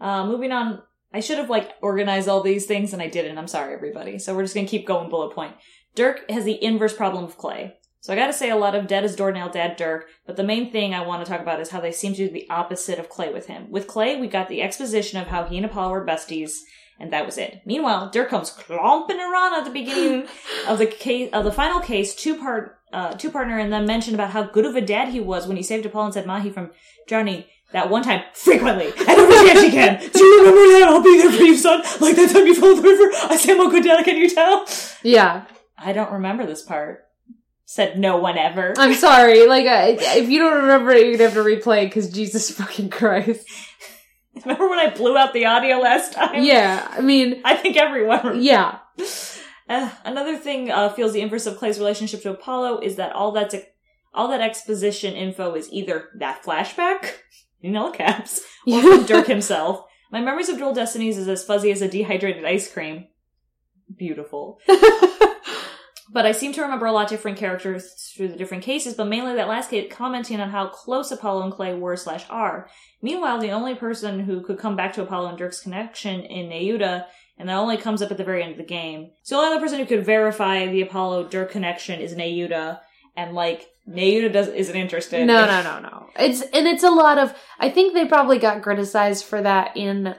Uh, 0.00 0.26
moving 0.26 0.52
on. 0.52 0.80
I 1.12 1.20
should 1.20 1.38
have 1.38 1.50
like 1.50 1.72
organized 1.82 2.28
all 2.28 2.40
these 2.40 2.66
things 2.66 2.92
and 2.92 3.02
I 3.02 3.08
didn't. 3.08 3.36
I'm 3.36 3.48
sorry, 3.48 3.74
everybody. 3.74 4.18
So 4.18 4.34
we're 4.34 4.42
just 4.42 4.54
gonna 4.54 4.66
keep 4.66 4.86
going 4.86 5.10
bullet 5.10 5.34
point. 5.34 5.54
Dhurke 5.96 6.28
has 6.30 6.44
the 6.44 6.62
inverse 6.62 6.94
problem 6.94 7.24
of 7.24 7.36
Clay. 7.36 7.74
So 8.00 8.12
I 8.12 8.16
gotta 8.16 8.32
say 8.32 8.50
a 8.50 8.56
lot 8.56 8.74
of 8.74 8.86
dead 8.86 9.04
as 9.04 9.16
doornail 9.16 9.48
dad 9.48 9.78
Dhurke, 9.78 10.02
but 10.26 10.36
the 10.36 10.44
main 10.44 10.70
thing 10.70 10.92
I 10.92 11.06
want 11.06 11.24
to 11.24 11.30
talk 11.30 11.40
about 11.40 11.60
is 11.60 11.70
how 11.70 11.80
they 11.80 11.92
seem 11.92 12.12
to 12.14 12.26
do 12.26 12.32
the 12.32 12.48
opposite 12.50 12.98
of 12.98 13.08
Clay 13.08 13.32
with 13.32 13.46
him. 13.46 13.70
With 13.70 13.86
Clay, 13.86 14.20
we 14.20 14.26
got 14.26 14.48
the 14.48 14.62
exposition 14.62 15.20
of 15.20 15.28
how 15.28 15.44
he 15.44 15.56
and 15.56 15.66
Apollo 15.66 15.90
were 15.90 16.06
besties, 16.06 16.58
and 16.98 17.12
that 17.12 17.26
was 17.26 17.38
it. 17.38 17.60
Meanwhile, 17.64 18.10
Dhurke 18.10 18.28
comes 18.28 18.50
clomping 18.50 19.18
around 19.18 19.58
at 19.58 19.64
the 19.64 19.70
beginning 19.70 20.28
of 20.68 20.78
the 20.78 20.86
case 20.86 21.30
of 21.32 21.44
the 21.44 21.52
final 21.52 21.80
case, 21.80 22.14
two 22.14 22.36
part 22.36 22.78
uh 22.92 23.12
two 23.12 23.30
partner, 23.30 23.58
and 23.58 23.72
then 23.72 23.86
mentioned 23.86 24.14
about 24.14 24.30
how 24.30 24.44
good 24.44 24.64
of 24.66 24.76
a 24.76 24.80
dad 24.80 25.08
he 25.08 25.20
was 25.20 25.46
when 25.46 25.56
he 25.56 25.62
saved 25.62 25.86
Apollo 25.86 26.06
and 26.06 26.14
Sahdmadhi 26.14 26.50
from 26.52 26.70
drowning. 27.08 27.44
That 27.72 27.90
one 27.90 28.04
time, 28.04 28.22
frequently, 28.34 28.86
and 28.86 29.08
every 29.08 29.34
chance 29.48 29.62
he 29.62 29.70
can. 29.70 29.98
Do 29.98 30.24
you 30.24 30.38
remember 30.38 30.78
that? 30.78 30.88
I'll 30.88 31.02
be 31.02 31.18
there 31.20 31.32
for 31.32 31.42
you, 31.42 31.56
son. 31.56 31.80
Like 32.00 32.14
that 32.14 32.30
time 32.32 32.46
you 32.46 32.54
fell 32.54 32.70
in 32.70 32.76
the 32.76 32.82
river. 32.82 33.10
I 33.24 33.36
say 33.36 33.52
I'm 33.52 33.66
a 33.66 33.70
good 33.70 33.82
dad. 33.82 34.04
Can 34.04 34.16
you 34.16 34.30
tell? 34.30 34.64
Yeah, 35.02 35.46
I 35.76 35.92
don't 35.92 36.12
remember 36.12 36.46
this 36.46 36.62
part. 36.62 37.00
Said 37.66 37.98
no 37.98 38.18
one 38.18 38.38
ever. 38.38 38.74
I'm 38.76 38.94
sorry. 38.94 39.48
Like, 39.48 39.66
I, 39.66 39.96
if 40.18 40.28
you 40.28 40.38
don't 40.38 40.62
remember 40.62 40.92
it, 40.92 41.06
you're 41.06 41.16
gonna 41.16 41.30
have 41.30 41.34
to 41.34 41.40
replay 41.40 41.86
because 41.86 42.10
Jesus 42.10 42.50
fucking 42.52 42.90
Christ. 42.90 43.44
Remember 44.44 44.68
when 44.68 44.78
I 44.78 44.90
blew 44.90 45.16
out 45.16 45.32
the 45.32 45.46
audio 45.46 45.78
last 45.78 46.12
time? 46.12 46.42
Yeah, 46.42 46.86
I 46.90 47.00
mean, 47.00 47.40
I 47.44 47.54
think 47.56 47.76
everyone. 47.76 48.42
yeah, 48.42 48.78
Uh, 49.68 49.90
another 50.04 50.36
thing 50.36 50.70
uh, 50.70 50.90
feels 50.90 51.12
the 51.12 51.20
inverse 51.22 51.46
of 51.46 51.56
Clay's 51.56 51.78
relationship 51.78 52.22
to 52.22 52.30
Apollo 52.30 52.80
is 52.80 52.96
that 52.96 53.12
all 53.12 53.32
that's 53.32 53.54
all 54.12 54.28
that 54.28 54.40
exposition 54.40 55.14
info 55.14 55.54
is 55.54 55.68
either 55.72 56.08
that 56.18 56.42
flashback, 56.44 57.12
in 57.62 57.76
all 57.76 57.90
caps, 57.90 58.40
or 58.66 58.80
from 58.82 59.04
Dhurke 59.06 59.26
himself. 59.26 59.84
My 60.12 60.20
memories 60.20 60.48
of 60.48 60.58
Dual 60.58 60.74
Destinies 60.74 61.16
is 61.18 61.28
as 61.28 61.44
fuzzy 61.44 61.70
as 61.72 61.82
a 61.82 61.88
dehydrated 61.88 62.44
ice 62.44 62.70
cream. 62.72 63.06
Beautiful. 63.96 64.58
But 66.14 66.26
I 66.26 66.32
seem 66.32 66.52
to 66.52 66.62
remember 66.62 66.86
a 66.86 66.92
lot 66.92 67.06
of 67.06 67.10
different 67.10 67.38
characters 67.38 68.12
through 68.16 68.28
the 68.28 68.36
different 68.36 68.62
cases, 68.62 68.94
but 68.94 69.08
mainly 69.08 69.34
that 69.34 69.48
last 69.48 69.70
kid 69.70 69.90
commenting 69.90 70.40
on 70.40 70.48
how 70.48 70.68
close 70.68 71.10
Apollo 71.10 71.42
and 71.42 71.52
Clay 71.52 71.74
were 71.74 71.96
slash 71.96 72.24
are. 72.30 72.68
Meanwhile, 73.02 73.40
the 73.40 73.50
only 73.50 73.74
person 73.74 74.20
who 74.20 74.40
could 74.40 74.56
come 74.56 74.76
back 74.76 74.92
to 74.92 75.02
Apollo 75.02 75.30
and 75.30 75.38
Dhurke's 75.38 75.60
connection 75.60 76.20
in 76.20 76.48
Nahyuta, 76.48 77.06
and 77.36 77.48
that 77.48 77.56
only 77.56 77.76
comes 77.76 78.00
up 78.00 78.12
at 78.12 78.16
the 78.16 78.22
very 78.22 78.44
end 78.44 78.52
of 78.52 78.58
the 78.58 78.64
game. 78.64 79.10
So 79.24 79.34
the 79.34 79.42
only 79.42 79.56
other 79.56 79.64
person 79.64 79.80
who 79.80 79.86
could 79.86 80.06
verify 80.06 80.68
the 80.68 80.82
Apollo 80.82 81.30
Dirk 81.30 81.50
connection 81.50 82.00
is 82.00 82.14
Nahyuta, 82.14 82.78
and 83.16 83.34
like 83.34 83.66
Nahyuta 83.88 84.32
does 84.32 84.46
isn't 84.46 84.76
interested. 84.76 85.26
No, 85.26 85.46
no, 85.46 85.62
no, 85.64 85.80
no. 85.80 86.06
It's 86.16 86.42
and 86.42 86.68
it's 86.68 86.84
a 86.84 86.90
lot 86.90 87.18
of. 87.18 87.34
I 87.58 87.70
think 87.70 87.92
they 87.92 88.06
probably 88.06 88.38
got 88.38 88.62
criticized 88.62 89.24
for 89.24 89.42
that 89.42 89.76
in 89.76 90.14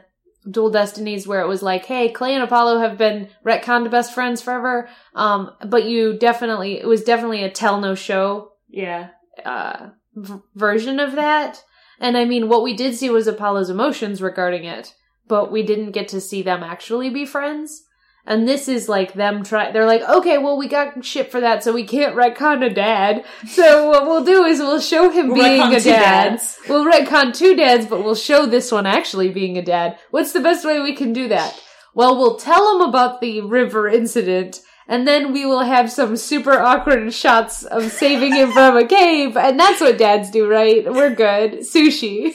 Dual 0.50 0.70
Destinies, 0.70 1.28
where 1.28 1.42
it 1.42 1.48
was 1.48 1.64
like, 1.64 1.86
"Hey, 1.86 2.10
Clay 2.10 2.34
and 2.36 2.44
Apollo 2.44 2.80
have 2.80 2.98
been 2.98 3.30
retconned 3.46 3.90
best 3.90 4.14
friends 4.14 4.42
forever." 4.42 4.88
Um, 5.16 5.52
but 5.66 5.86
you 5.86 6.18
definitely, 6.18 6.80
it 6.80 6.88
was 6.88 7.04
definitely 7.04 7.44
a 7.44 7.50
tell 7.50 7.80
no 7.80 7.96
show 7.96 8.52
Yeah. 8.70 9.08
uh, 9.44 9.90
v- 10.16 10.42
version 10.56 11.00
of 11.00 11.14
that. 11.14 11.64
And 12.00 12.18
I 12.18 12.26
mean, 12.26 12.50
what 12.50 12.62
we 12.64 12.74
did 12.76 12.96
see 12.96 13.10
was 13.10 13.26
Apollo's 13.28 13.70
emotions 13.70 14.22
regarding 14.22 14.66
it, 14.66 14.94
but 15.28 15.52
we 15.52 15.64
didn't 15.64 15.92
get 15.92 16.10
to 16.10 16.22
see 16.22 16.42
them 16.42 16.62
actually 16.62 17.10
be 17.10 17.26
friends. 17.26 17.85
And 18.28 18.48
this 18.48 18.68
is 18.68 18.90
like 18.90 19.14
them 19.14 19.44
try. 19.44 19.72
They're 19.72 19.86
like, 19.86 20.02
okay, 20.02 20.40
well, 20.40 20.58
we 20.58 20.68
got 20.68 21.06
shit 21.06 21.32
for 21.32 21.42
that, 21.42 21.64
so 21.64 21.72
we 21.72 21.84
can't 21.84 22.16
retcon 22.16 22.66
a 22.66 22.74
dad. 22.74 23.24
So 23.48 23.90
what 23.90 24.06
we'll 24.06 24.24
do 24.24 24.44
is 24.46 24.60
we'll 24.60 24.80
show 24.80 25.10
him 25.10 25.30
We'll 25.30 25.44
being 25.44 25.76
a 25.76 25.80
dad. 25.80 26.42
We'll 26.68 26.86
retcon 26.86 27.36
two 27.36 27.56
dads, 27.56 27.86
but 27.86 28.04
we'll 28.04 28.16
show 28.16 28.46
this 28.48 28.72
one 28.72 28.88
actually 28.88 29.30
being 29.30 29.58
a 29.58 29.62
dad. 29.62 30.00
What's 30.10 30.34
the 30.34 30.40
best 30.40 30.66
way 30.66 30.80
we 30.80 30.96
can 30.96 31.14
do 31.14 31.28
that? 31.28 31.60
Well, 31.94 32.18
we'll 32.18 32.38
tell 32.38 32.76
him 32.76 32.90
about 32.90 33.22
the 33.22 33.42
river 33.42 33.88
incident, 33.88 34.60
and 34.88 35.08
then 35.08 35.32
we 35.32 35.46
will 35.46 35.64
have 35.64 35.92
some 35.92 36.18
super 36.18 36.54
awkward 36.54 37.14
shots 37.14 37.64
of 37.64 37.92
saving 37.92 38.34
him 38.34 38.52
from 38.52 38.76
a 38.76 38.86
cave, 38.86 39.38
and 39.38 39.60
that's 39.60 39.82
what 39.82 39.98
dads 39.98 40.32
do, 40.32 40.50
right? 40.50 40.92
We're 40.92 41.14
good. 41.14 41.60
Sushi. 41.60 42.34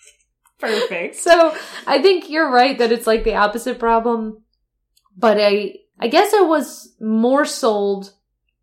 Perfect. 0.58 1.16
So 1.16 1.54
I 1.86 2.00
think 2.00 2.30
you're 2.30 2.50
right 2.50 2.78
that 2.78 2.90
it's 2.90 3.06
like 3.06 3.24
the 3.24 3.34
opposite 3.34 3.78
problem, 3.78 4.42
but 5.16 5.38
I 5.40 5.76
I 5.98 6.08
guess 6.08 6.32
I 6.34 6.42
was 6.42 6.94
more 7.00 7.44
sold 7.44 8.12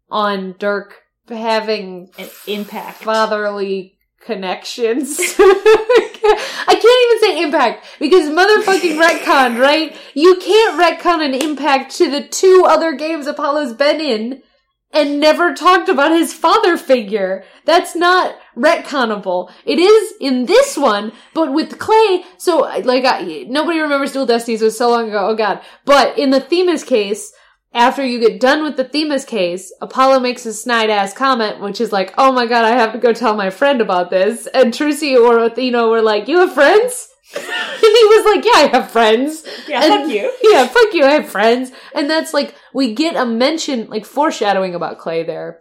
on 0.10 0.54
Dhurke 0.54 0.94
having 1.28 2.12
An 2.18 2.30
impact. 2.48 3.04
fatherly 3.04 3.98
connections. 4.22 5.18
I 5.40 6.76
can't 6.80 6.84
even 7.06 7.20
say 7.22 7.44
impact 7.44 7.86
because 8.00 8.30
motherfucking 8.30 8.98
retcon, 8.98 9.60
right? 9.60 9.96
You 10.14 10.36
can't 10.38 10.80
retcon 10.80 11.26
an 11.26 11.34
impact 11.34 11.96
to 11.98 12.10
the 12.10 12.22
two 12.28 12.66
other 12.68 12.94
games 12.94 13.28
Apollo's 13.28 13.74
been 13.74 14.00
in 14.00 14.44
and 14.92 15.20
never 15.20 15.54
talked 15.54 15.90
about 15.90 16.12
his 16.12 16.34
father 16.34 16.78
figure. 16.78 17.44
That's 17.66 17.96
not 17.96 18.36
retconnable. 18.56 19.52
It 19.66 19.80
is 19.80 20.14
in 20.20 20.46
this 20.46 20.78
one, 20.78 21.12
but 21.34 21.54
with 21.54 21.80
Clay, 21.80 22.24
so 22.38 22.60
like 22.84 23.06
I, 23.06 23.46
nobody 23.48 23.80
remembers 23.80 24.12
Dual 24.12 24.26
Destinies 24.26 24.62
it 24.62 24.66
was 24.66 24.78
so 24.78 24.90
long 24.90 25.10
ago. 25.10 25.28
Oh 25.30 25.36
god. 25.36 25.62
But 25.86 26.18
in 26.18 26.30
the 26.32 26.40
Themis 26.40 26.84
case, 26.84 27.32
after 27.74 28.06
you 28.06 28.20
get 28.20 28.40
done 28.40 28.64
with 28.64 28.78
the 28.78 28.84
Themis 28.84 29.26
case, 29.26 29.74
Apollo 29.82 30.20
makes 30.20 30.46
a 30.46 30.54
snide 30.54 30.90
ass 30.92 31.14
comment, 31.14 31.60
which 31.60 31.82
is 31.82 31.92
like, 31.92 32.14
oh 32.18 32.32
my 32.32 32.46
god, 32.46 32.66
I 32.66 32.78
have 32.78 32.94
to 32.94 33.00
go 33.00 33.14
tell 33.14 33.36
my 33.36 33.50
friend 33.50 33.82
about 33.82 34.10
this. 34.12 34.48
And 34.48 34.74
Trucy 34.74 35.16
or 35.20 35.40
Athena 35.40 35.88
were 35.88 36.02
like, 36.02 36.28
you 36.28 36.38
have 36.40 36.54
friends? 36.54 37.10
and 37.36 37.42
he 37.82 38.06
was 38.06 38.26
like, 38.36 38.46
yeah, 38.46 38.52
I 38.52 38.70
have 38.74 38.92
friends. 38.92 39.44
Yeah, 39.68 39.84
And- 39.84 40.04
fuck 40.04 40.12
you. 40.12 40.32
Yeah, 40.44 40.68
fuck 40.68 40.94
you, 40.94 41.04
I 41.04 41.12
have 41.14 41.30
friends. 41.30 41.72
And 41.96 42.08
that's 42.08 42.32
like, 42.32 42.54
we 42.76 42.94
get 42.94 43.16
a 43.16 43.26
mention, 43.26 43.88
like 43.90 44.06
foreshadowing 44.06 44.76
about 44.76 45.00
Clay 45.00 45.24
there. 45.24 45.60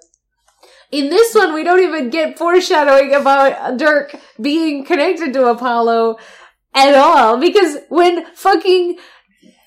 In 0.93 1.09
this 1.09 1.35
one, 1.35 1.55
we 1.55 1.65
don't 1.65 1.81
even 1.83 2.11
get 2.11 2.39
foreshadowing 2.39 3.15
about 3.15 3.79
Dhurke 3.79 4.21
being 4.41 4.85
connected 4.85 5.33
to 5.33 5.47
Apollo 5.47 6.19
at 6.75 6.95
all. 6.95 7.39
Because 7.39 7.79
when 7.89 8.27
fucking 8.35 8.99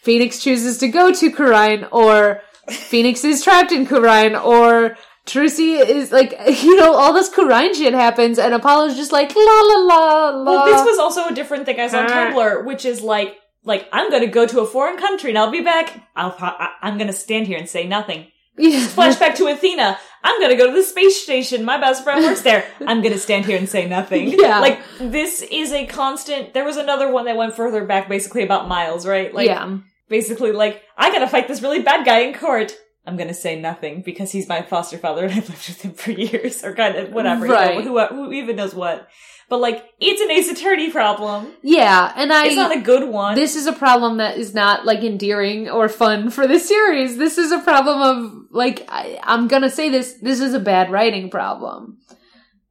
Phoenix 0.03 0.39
chooses 0.43 0.77
to 0.77 0.87
go 0.87 1.11
to 1.11 1.31
Khura'in, 1.31 1.87
or 1.91 2.41
Phoenix 2.69 3.23
is 3.23 3.43
trapped 3.43 3.71
in 3.71 3.87
Khura'in, 3.87 4.39
or 4.43 4.95
Trucy 5.25 5.83
is 5.83 6.11
like, 6.11 6.35
you 6.63 6.75
know, 6.75 6.93
all 6.93 7.11
this 7.11 7.29
Khura'in 7.31 7.73
shit 7.73 7.93
happens, 7.93 8.37
and 8.37 8.53
Apollo's 8.53 8.95
just 8.95 9.11
like, 9.11 9.35
la 9.35 9.41
la 9.41 9.79
la 9.79 10.29
la. 10.29 10.43
Well, 10.43 10.65
this 10.67 10.85
was 10.85 10.99
also 10.99 11.27
a 11.27 11.33
different 11.33 11.65
thing 11.65 11.79
I 11.79 11.87
saw 11.87 12.01
on. 12.01 12.07
Tumblr, 12.07 12.65
which 12.65 12.85
is 12.85 13.01
like, 13.01 13.35
like 13.63 13.89
I'm 13.91 14.11
gonna 14.11 14.27
go 14.27 14.45
to 14.45 14.59
a 14.59 14.65
foreign 14.67 14.97
country 14.97 15.31
and 15.31 15.39
I'll 15.39 15.49
be 15.49 15.61
back. 15.61 16.07
I'll, 16.15 16.35
I- 16.39 16.73
I'm 16.83 16.99
gonna 16.99 17.13
stand 17.13 17.47
here 17.47 17.57
and 17.57 17.67
say 17.67 17.87
nothing. 17.87 18.27
Flashback 18.59 19.35
to 19.37 19.47
Athena. 19.47 19.97
I'm 20.27 20.41
gonna 20.41 20.55
go 20.57 20.65
to 20.65 20.73
the 20.73 20.81
space 20.83 21.21
station. 21.21 21.63
My 21.63 21.77
best 21.79 22.03
friend 22.03 22.23
works 22.25 22.41
there. 22.41 22.65
I'm 22.87 23.03
gonna 23.03 23.19
stand 23.19 23.45
here 23.45 23.57
and 23.57 23.69
say 23.69 23.87
nothing. 23.87 24.27
Yeah. 24.45 24.59
Like 24.59 24.79
this 24.99 25.43
is 25.43 25.71
a 25.71 25.85
constant. 25.85 26.53
There 26.55 26.65
was 26.65 26.77
another 26.77 27.11
one 27.11 27.25
that 27.25 27.37
went 27.37 27.55
further 27.55 27.85
back, 27.85 28.09
basically 28.09 28.41
about 28.43 28.67
Miles, 28.67 29.05
right? 29.05 29.31
Like 29.33 29.47
yeah. 29.47 29.77
basically 30.09 30.51
like 30.51 30.81
I 30.97 31.11
gotta 31.11 31.27
fight 31.27 31.47
this 31.47 31.61
really 31.61 31.81
bad 31.83 32.05
guy 32.05 32.19
in 32.21 32.33
court. 32.33 32.75
I'm 33.05 33.17
gonna 33.17 33.35
say 33.35 33.59
nothing 33.59 34.01
because 34.01 34.31
he's 34.31 34.49
my 34.49 34.63
foster 34.63 34.97
father 34.97 35.25
and 35.25 35.31
I've 35.33 35.47
lived 35.47 35.67
with 35.69 35.81
him 35.83 35.93
for 35.93 36.11
years, 36.25 36.63
or 36.63 36.73
kind 36.73 36.95
of 36.95 37.11
whatever, 37.13 37.45
you 37.45 37.51
know, 37.51 37.57
Right. 37.57 37.83
who, 37.83 37.99
who 38.07 38.31
even 38.33 38.55
knows 38.55 38.73
what. 38.73 39.07
But 39.49 39.59
like 39.59 39.85
it's 39.99 40.21
an 40.21 40.31
Ace 40.31 40.49
Attorney 40.49 40.91
problem. 40.91 41.53
Yeah, 41.61 42.11
and 42.15 42.33
I 42.33 42.47
It's 42.47 42.55
not 42.55 42.75
a 42.75 42.81
good 42.81 43.09
one. 43.09 43.35
this 43.35 43.55
is 43.55 43.67
a 43.67 43.73
problem 43.73 44.17
that 44.17 44.37
is 44.37 44.53
not 44.53 44.85
like 44.85 45.03
endearing 45.03 45.69
or 45.69 45.89
fun 45.89 46.29
for 46.29 46.47
the 46.47 46.59
series. 46.59 47.17
This 47.17 47.37
is 47.37 47.51
a 47.51 47.59
problem 47.59 48.01
of 48.01 48.33
like 48.51 48.85
I, 48.89 49.19
I'm 49.23 49.47
gonna 49.47 49.69
say 49.69 49.89
this. 49.89 50.15
This 50.21 50.39
is 50.39 50.53
a 50.53 50.59
bad 50.59 50.91
writing 50.91 51.29
problem, 51.29 51.99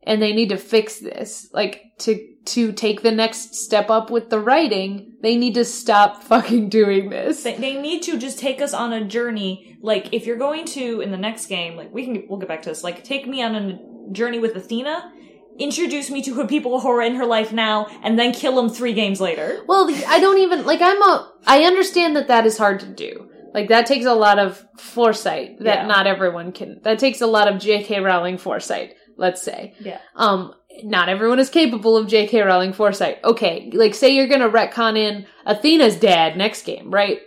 and 0.02 0.20
they 0.20 0.32
need 0.32 0.48
to 0.50 0.56
fix 0.56 0.98
this. 0.98 1.48
Like 1.52 1.82
to 2.00 2.18
to 2.46 2.72
take 2.72 3.00
the 3.02 3.10
next 3.10 3.54
step 3.54 3.88
up 3.88 4.10
with 4.10 4.28
the 4.28 4.38
writing, 4.38 5.14
they 5.22 5.36
need 5.36 5.54
to 5.54 5.64
stop 5.64 6.22
fucking 6.24 6.68
doing 6.68 7.10
this. 7.10 7.42
They, 7.42 7.56
they 7.56 7.80
need 7.80 8.02
to 8.02 8.18
just 8.18 8.38
take 8.38 8.60
us 8.60 8.74
on 8.74 8.92
a 8.92 9.04
journey. 9.04 9.78
Like, 9.80 10.12
if 10.12 10.26
you're 10.26 10.36
going 10.36 10.66
to 10.66 11.00
in 11.00 11.10
the 11.10 11.16
next 11.16 11.46
game, 11.46 11.76
like 11.76 11.92
we 11.92 12.04
can, 12.04 12.26
we'll 12.28 12.38
get 12.38 12.48
back 12.48 12.62
to 12.62 12.68
this. 12.68 12.84
Like, 12.84 13.04
take 13.04 13.26
me 13.26 13.42
on 13.42 13.54
a 13.54 14.12
journey 14.12 14.38
with 14.38 14.54
Athena. 14.56 15.12
Introduce 15.58 16.10
me 16.10 16.20
to 16.22 16.34
her 16.34 16.46
people 16.46 16.80
who 16.80 16.88
are 16.88 17.02
in 17.02 17.14
her 17.14 17.26
life 17.26 17.52
now, 17.52 17.86
and 18.02 18.18
then 18.18 18.32
kill 18.32 18.56
them 18.56 18.68
three 18.68 18.92
games 18.92 19.20
later. 19.20 19.62
Well, 19.68 19.88
I 20.08 20.18
don't 20.18 20.38
even 20.38 20.64
like. 20.66 20.80
I'm 20.82 21.00
a. 21.02 21.32
I 21.46 21.62
understand 21.64 22.16
that 22.16 22.28
that 22.28 22.44
is 22.46 22.58
hard 22.58 22.80
to 22.80 22.86
do. 22.86 23.30
Like 23.52 23.68
that 23.68 23.86
takes 23.86 24.04
a 24.04 24.14
lot 24.14 24.40
of 24.40 24.66
foresight 24.78 25.60
that 25.60 25.80
Yeah. 25.82 25.86
not 25.86 26.08
everyone 26.08 26.50
can. 26.50 26.80
That 26.82 26.98
takes 26.98 27.20
a 27.20 27.26
lot 27.28 27.46
of 27.46 27.60
J.K. 27.60 28.00
Rowling 28.00 28.36
foresight. 28.38 28.94
Let's 29.16 29.42
say. 29.42 29.74
Yeah. 29.78 30.00
Um, 30.16 30.54
not 30.82 31.08
everyone 31.08 31.38
is 31.38 31.50
capable 31.50 31.96
of 31.96 32.08
J.K. 32.08 32.40
Rowling 32.42 32.72
foresight. 32.72 33.18
Okay, 33.22 33.70
like 33.72 33.94
say 33.94 34.08
you're 34.12 34.26
gonna 34.26 34.50
retcon 34.50 34.98
in 34.98 35.24
Athena's 35.46 35.94
dad 35.94 36.36
next 36.36 36.62
game, 36.64 36.90
right? 36.90 37.20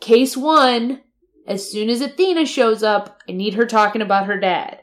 Case 0.00 0.36
one, 0.36 1.00
as 1.48 1.68
soon 1.68 1.88
as 1.90 2.00
Athena 2.00 2.46
shows 2.46 2.84
up, 2.84 3.18
I 3.28 3.32
need 3.32 3.54
her 3.54 3.66
talking 3.66 4.02
about 4.02 4.26
her 4.26 4.38
dad. 4.38 4.81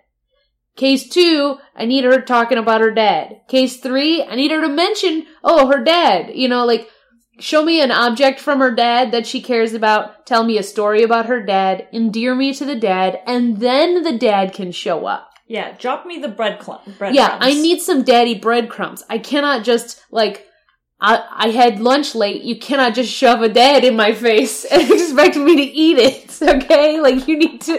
Case 0.79 1.09
two, 1.09 1.57
I 1.75 1.83
need 1.83 2.05
her 2.05 2.21
talking 2.21 2.57
about 2.57 2.79
her 2.79 2.89
dad. 2.89 3.41
Case 3.49 3.81
three, 3.81 4.23
I 4.23 4.35
need 4.35 4.51
her 4.51 4.61
to 4.61 4.69
mention, 4.69 5.25
oh, 5.43 5.67
her 5.67 5.83
dad. 5.83 6.31
You 6.33 6.47
know, 6.47 6.65
like, 6.65 6.89
show 7.37 7.65
me 7.65 7.81
an 7.81 7.91
object 7.91 8.39
from 8.39 8.59
her 8.59 8.73
dad 8.73 9.11
that 9.11 9.27
she 9.27 9.41
cares 9.41 9.73
about, 9.73 10.25
tell 10.25 10.45
me 10.45 10.57
a 10.57 10.63
story 10.63 11.03
about 11.03 11.25
her 11.25 11.43
dad, 11.43 11.89
endear 11.91 12.33
me 12.33 12.53
to 12.53 12.63
the 12.63 12.77
dad, 12.77 13.19
and 13.27 13.57
then 13.57 14.03
the 14.03 14.17
dad 14.17 14.53
can 14.53 14.71
show 14.71 15.05
up. 15.05 15.29
Yeah, 15.47 15.75
drop 15.77 16.05
me 16.05 16.17
the 16.17 16.29
bread 16.29 16.59
clump. 16.59 16.97
Bread 16.97 17.13
Yeah, 17.13 17.27
crumbs. 17.27 17.43
I 17.43 17.53
need 17.55 17.81
some 17.81 18.03
daddy 18.03 18.35
breadcrumbs. 18.35 19.03
I 19.09 19.17
cannot 19.17 19.65
just 19.65 20.01
like 20.11 20.47
I 21.01 21.25
I 21.29 21.49
had 21.49 21.81
lunch 21.81 22.15
late. 22.15 22.43
You 22.43 22.57
cannot 22.57 22.93
just 22.93 23.11
shove 23.11 23.41
a 23.41 23.49
dad 23.49 23.83
in 23.83 23.97
my 23.97 24.13
face 24.13 24.63
and 24.63 24.81
expect 24.91 25.35
me 25.35 25.57
to 25.57 25.61
eat 25.61 25.97
it. 25.97 26.28
Okay? 26.55 26.99
Like 27.01 27.27
you 27.27 27.37
need 27.37 27.61
to 27.61 27.77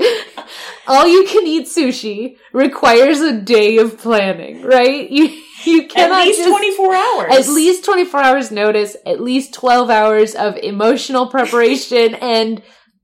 all 0.86 1.06
you 1.06 1.24
can 1.26 1.46
eat 1.46 1.66
sushi 1.66 2.36
requires 2.52 3.20
a 3.20 3.40
day 3.40 3.78
of 3.78 3.98
planning, 3.98 4.62
right? 4.62 5.08
You 5.10 5.24
you 5.64 5.86
can't 5.86 5.90
at 5.90 5.90
cannot 5.90 6.24
least 6.26 6.38
just- 6.38 6.48
twenty 6.50 6.76
four 6.76 6.94
hours. 6.94 7.32
at 7.32 7.48
least 7.48 7.84
24 7.84 8.20
hours 8.22 8.50
notice, 8.50 8.96
at 9.06 9.20
least 9.20 9.52
12 9.54 9.90
hours 9.90 10.34
of 10.34 10.56
emotional 10.56 11.26
preparation 11.28 12.14
and 12.36 12.62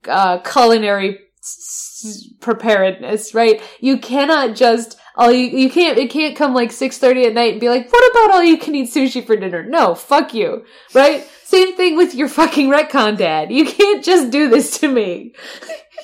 uh, 0.09 0.39
culinary 0.39 1.19
s- 1.41 2.29
preparedness, 2.41 3.35
right? 3.35 3.61
You 3.81 3.99
cannot 3.99 4.57
just 4.57 4.99
all 5.17 5.31
you 5.33 5.47
you 5.47 5.71
can't 5.71 5.99
it 5.99 6.11
can't 6.11 6.37
come 6.37 6.55
like 6.55 6.71
6:30 6.71 7.27
at 7.27 7.35
night 7.35 7.53
and 7.53 7.61
be 7.61 7.69
like, 7.69 7.91
"What 7.93 8.11
about 8.11 8.35
all 8.37 8.43
you 8.43 8.57
can 8.59 8.75
eat 8.75 8.91
sushi 8.93 9.25
for 9.27 9.37
dinner?" 9.37 9.63
No, 9.63 9.95
fuck 9.95 10.33
you. 10.35 10.65
Right? 10.95 11.27
Same 11.47 11.77
thing 11.77 11.97
with 11.97 12.13
your 12.15 12.29
fucking 12.29 12.69
retcon 12.71 13.17
dad. 13.17 13.53
You 13.53 13.65
can't 13.67 14.05
just 14.05 14.31
do 14.31 14.49
this 14.51 14.79
to 14.81 14.89
me. 14.89 15.33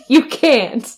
you 0.09 0.26
can't. 0.26 0.88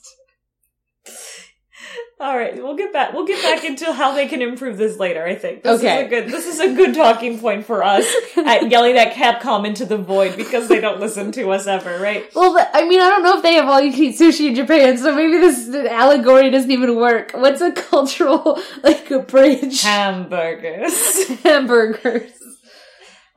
All 2.21 2.37
right, 2.37 2.55
we'll 2.55 2.77
get 2.77 2.93
back. 2.93 3.13
We'll 3.13 3.27
get 3.27 3.43
back 3.43 3.65
into 3.65 3.93
how 3.93 4.15
they 4.15 4.29
can 4.29 4.41
improve 4.41 4.77
this 4.79 4.99
later. 4.99 5.27
I 5.27 5.35
think 5.35 5.63
this 5.63 5.81
Okay. 5.81 6.01
is 6.01 6.07
a 6.07 6.09
good. 6.09 6.29
This 6.29 6.47
is 6.47 6.61
a 6.61 6.75
good 6.75 6.95
talking 6.95 7.39
point 7.39 7.67
for 7.67 7.83
us 7.83 8.05
at 8.37 8.71
yelling 8.71 8.97
at 8.97 9.15
Capcom 9.15 9.67
into 9.67 9.85
the 9.85 9.97
void 9.99 10.37
because 10.37 10.69
they 10.69 10.81
don't 10.81 11.01
listen 11.01 11.33
to 11.33 11.51
us 11.51 11.67
ever, 11.67 11.99
right? 11.99 12.25
Well, 12.35 12.57
I 12.73 12.87
mean, 12.87 13.01
I 13.01 13.09
don't 13.11 13.23
know 13.25 13.37
if 13.39 13.43
they 13.43 13.55
have 13.55 13.67
all 13.69 13.81
you 13.81 13.93
can 13.93 14.05
eat 14.05 14.19
sushi 14.19 14.49
in 14.49 14.55
Japan, 14.55 14.97
so 14.97 15.15
maybe 15.15 15.39
this 15.39 15.69
allegory 15.75 16.51
doesn't 16.51 16.71
even 16.71 16.97
work. 16.97 17.33
What's 17.33 17.61
a 17.63 17.73
cultural 17.73 18.61
like 18.83 19.11
a 19.11 19.19
bridge? 19.21 19.83
Hamburgers. 19.83 21.29
Hamburgers. 21.43 22.31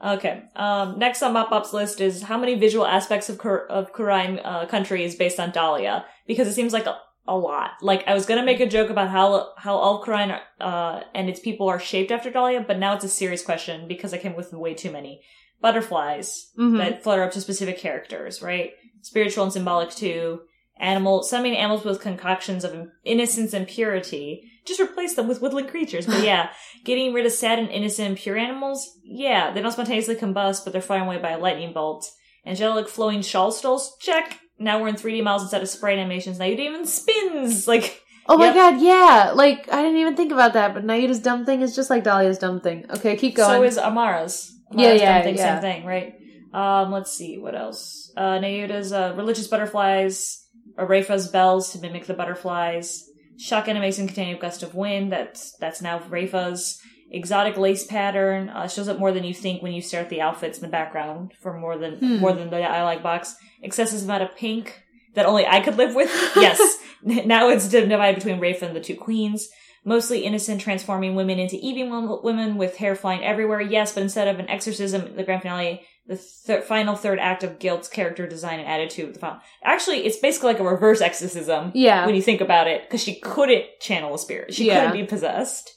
Okay. 0.04 0.44
Um, 0.56 1.00
next 1.00 1.24
on 1.24 1.34
Mop-Up's 1.34 1.74
list 1.74 2.02
is 2.02 2.22
how 2.24 2.38
many 2.38 2.56
visual 2.56 2.86
aspects 2.86 3.30
of 3.30 3.38
Kur- 3.40 3.66
of 3.68 3.94
Khura'in 3.94 4.40
uh, 4.44 4.66
country 4.68 5.04
is 5.04 5.16
based 5.16 5.40
on 5.40 5.52
Dahlia? 5.52 6.06
Because 6.28 6.48
it 6.48 6.54
seems 6.54 6.72
like 6.74 6.86
a, 6.86 6.98
a 7.28 7.36
lot. 7.36 7.72
Like 7.82 8.04
I 8.08 8.14
was 8.14 8.26
gonna 8.28 8.44
make 8.46 8.60
a 8.60 8.68
joke 8.68 8.90
about 8.92 9.10
how 9.10 9.54
how 9.58 9.76
all 9.76 10.04
Khura'in 10.04 10.40
uh, 10.62 11.02
and 11.16 11.30
its 11.30 11.40
people 11.40 11.68
are 11.68 11.80
shaped 11.80 12.12
after 12.12 12.30
Dahlia, 12.30 12.62
but 12.68 12.78
now 12.78 12.94
it's 12.94 13.06
a 13.06 13.10
serious 13.10 13.44
question 13.44 13.88
because 13.88 14.14
I 14.14 14.18
came 14.20 14.36
with 14.36 14.54
way 14.54 14.74
too 14.76 14.92
many 14.92 15.22
butterflies 15.62 16.52
Mhm. 16.58 16.78
that 16.78 17.04
flutter 17.04 17.24
up 17.24 17.32
to 17.32 17.42
specific 17.42 17.78
characters, 17.80 18.42
right? 18.42 18.72
Spiritual 19.02 19.44
and 19.46 19.54
symbolic 19.54 19.90
too. 19.90 20.42
Animal, 20.80 21.24
summoning 21.24 21.58
animals 21.58 21.84
with 21.84 22.02
concoctions 22.02 22.64
of 22.64 22.90
innocence 23.04 23.54
and 23.54 23.68
purity. 23.68 24.44
Just 24.68 24.80
replace 24.82 25.16
them 25.16 25.28
with 25.28 25.42
woodland 25.42 25.70
creatures. 25.70 26.06
But 26.06 26.24
yeah, 26.24 26.50
getting 26.86 27.14
rid 27.14 27.26
of 27.26 27.32
sad 27.32 27.58
and 27.60 27.70
innocent 27.70 28.08
and 28.10 28.18
pure 28.18 28.38
animals, 28.38 28.90
yeah, 29.04 29.52
they 29.52 29.62
don't 29.62 29.72
spontaneously 29.72 30.16
combust, 30.16 30.64
but 30.64 30.74
they're 30.74 30.82
fired 30.82 31.04
away 31.04 31.18
by 31.18 31.32
a 31.32 31.40
lightning 31.40 31.74
bolt. 31.74 32.12
Angelic 32.46 32.88
flowing 32.88 33.22
shawl 33.22 33.52
stoles, 33.52 33.96
check. 34.00 34.40
Now 34.60 34.82
we're 34.82 34.88
in 34.88 34.96
3D 34.96 35.24
models 35.24 35.44
instead 35.44 35.62
of 35.62 35.70
sprite 35.70 35.98
animations. 36.00 36.40
Now 36.40 36.46
it 36.46 36.60
even 36.60 36.86
spins! 36.86 37.68
Like, 37.74 38.02
Oh 38.30 38.38
my 38.38 38.48
Yep. 38.48 38.56
god, 38.56 38.82
yeah. 38.82 39.32
Like, 39.34 39.72
I 39.72 39.82
didn't 39.82 39.98
even 40.00 40.16
think 40.18 40.34
about 40.34 40.54
that, 40.54 40.74
but 40.74 40.84
Nahyuta's 40.86 41.20
dumb 41.20 41.46
thing 41.46 41.62
is 41.62 41.74
just 41.76 41.90
like 41.90 42.04
Dahlia's 42.04 42.38
dumb 42.38 42.60
thing. 42.60 42.86
Okay, 42.90 43.16
keep 43.16 43.36
going. 43.36 43.50
so 43.50 43.64
is 43.64 43.78
Amara's. 43.78 44.52
Yeah, 44.74 44.88
Amara's 44.90 45.02
yeah, 45.02 45.14
dumb 45.16 45.24
thing, 45.24 45.36
yeah. 45.38 45.54
Same 45.54 45.62
thing, 45.62 45.86
right? 45.86 46.14
Um, 46.54 46.92
let's 46.92 47.12
see, 47.14 47.38
what 47.38 47.56
else? 47.56 48.12
Uh, 48.18 48.40
Nahyuta's, 48.40 48.92
uh, 48.92 49.14
religious 49.16 49.48
butterflies, 49.48 50.44
Rayfa's 50.78 51.28
bells 51.30 51.72
to 51.72 51.80
mimic 51.80 52.06
the 52.06 52.14
butterflies, 52.14 53.07
shock 53.38 53.68
animation 53.68 54.08
containing 54.08 54.36
a 54.36 54.40
gust 54.40 54.64
of 54.64 54.76
wind, 54.76 55.12
that's, 55.12 55.52
that's 55.58 55.82
now 55.82 56.00
Rayfa's, 56.00 56.82
exotic 57.10 57.56
lace 57.56 57.86
pattern, 57.86 58.50
uh, 58.50 58.68
shows 58.68 58.88
up 58.90 59.00
more 59.00 59.12
than 59.14 59.24
you 59.24 59.34
think 59.34 59.62
when 59.64 59.72
you 59.72 59.82
stare 59.82 60.02
at 60.02 60.10
the 60.10 60.22
outfits 60.22 60.58
in 60.58 60.62
the 60.64 60.68
background 60.70 61.32
for 61.42 61.58
more 61.58 61.78
than, 61.78 61.96
Hmm. 62.00 62.18
more 62.18 62.34
than 62.34 62.50
the 62.50 62.62
I 62.62 62.84
like 62.84 63.02
box. 63.02 63.36
Excessive 63.62 64.04
amount 64.04 64.24
of 64.24 64.36
pink 64.36 64.84
that 65.16 65.26
only 65.26 65.46
I 65.48 65.62
could 65.62 65.78
live 65.78 65.96
with. 65.96 66.10
Yes. 66.36 66.78
now 67.04 67.50
it's 67.50 67.70
divided 67.70 68.16
between 68.16 68.40
Rafa 68.40 68.66
and 68.68 68.76
the 68.76 68.82
two 68.82 68.96
queens. 68.96 69.50
Mostly 69.86 70.26
innocent, 70.26 70.60
transforming 70.60 71.16
women 71.16 71.40
into 71.40 71.58
evil 71.62 72.22
women 72.22 72.58
with 72.58 72.76
hair 72.76 72.94
flying 72.94 73.24
everywhere. 73.24 73.62
Yes, 73.62 73.94
but 73.94 74.04
instead 74.04 74.28
of 74.28 74.38
an 74.40 74.50
exorcism, 74.50 75.16
the 75.16 75.24
grand 75.24 75.44
finale, 75.44 75.82
the 76.08 76.20
th- 76.46 76.64
final 76.64 76.96
third 76.96 77.20
act 77.20 77.44
of 77.44 77.60
Guilt's 77.60 77.88
character 77.90 78.26
design 78.28 78.60
and 78.60 78.68
attitude. 78.68 79.14
The 79.14 79.20
final- 79.20 79.42
Actually, 79.64 80.06
it's 80.06 80.18
basically 80.18 80.54
like 80.54 80.60
a 80.60 80.64
reverse 80.64 81.02
exorcism 81.02 81.72
yeah. 81.76 82.06
when 82.06 82.16
you 82.16 82.22
think 82.22 82.42
about 82.42 82.68
it, 82.68 82.84
because 82.84 83.04
she 83.04 83.20
couldn't 83.20 83.66
channel 83.82 84.14
a 84.16 84.20
spirit. 84.20 84.54
She 84.54 84.68
Yeah. 84.68 84.86
couldn't 84.86 85.02
be 85.02 85.08
possessed. 85.08 85.74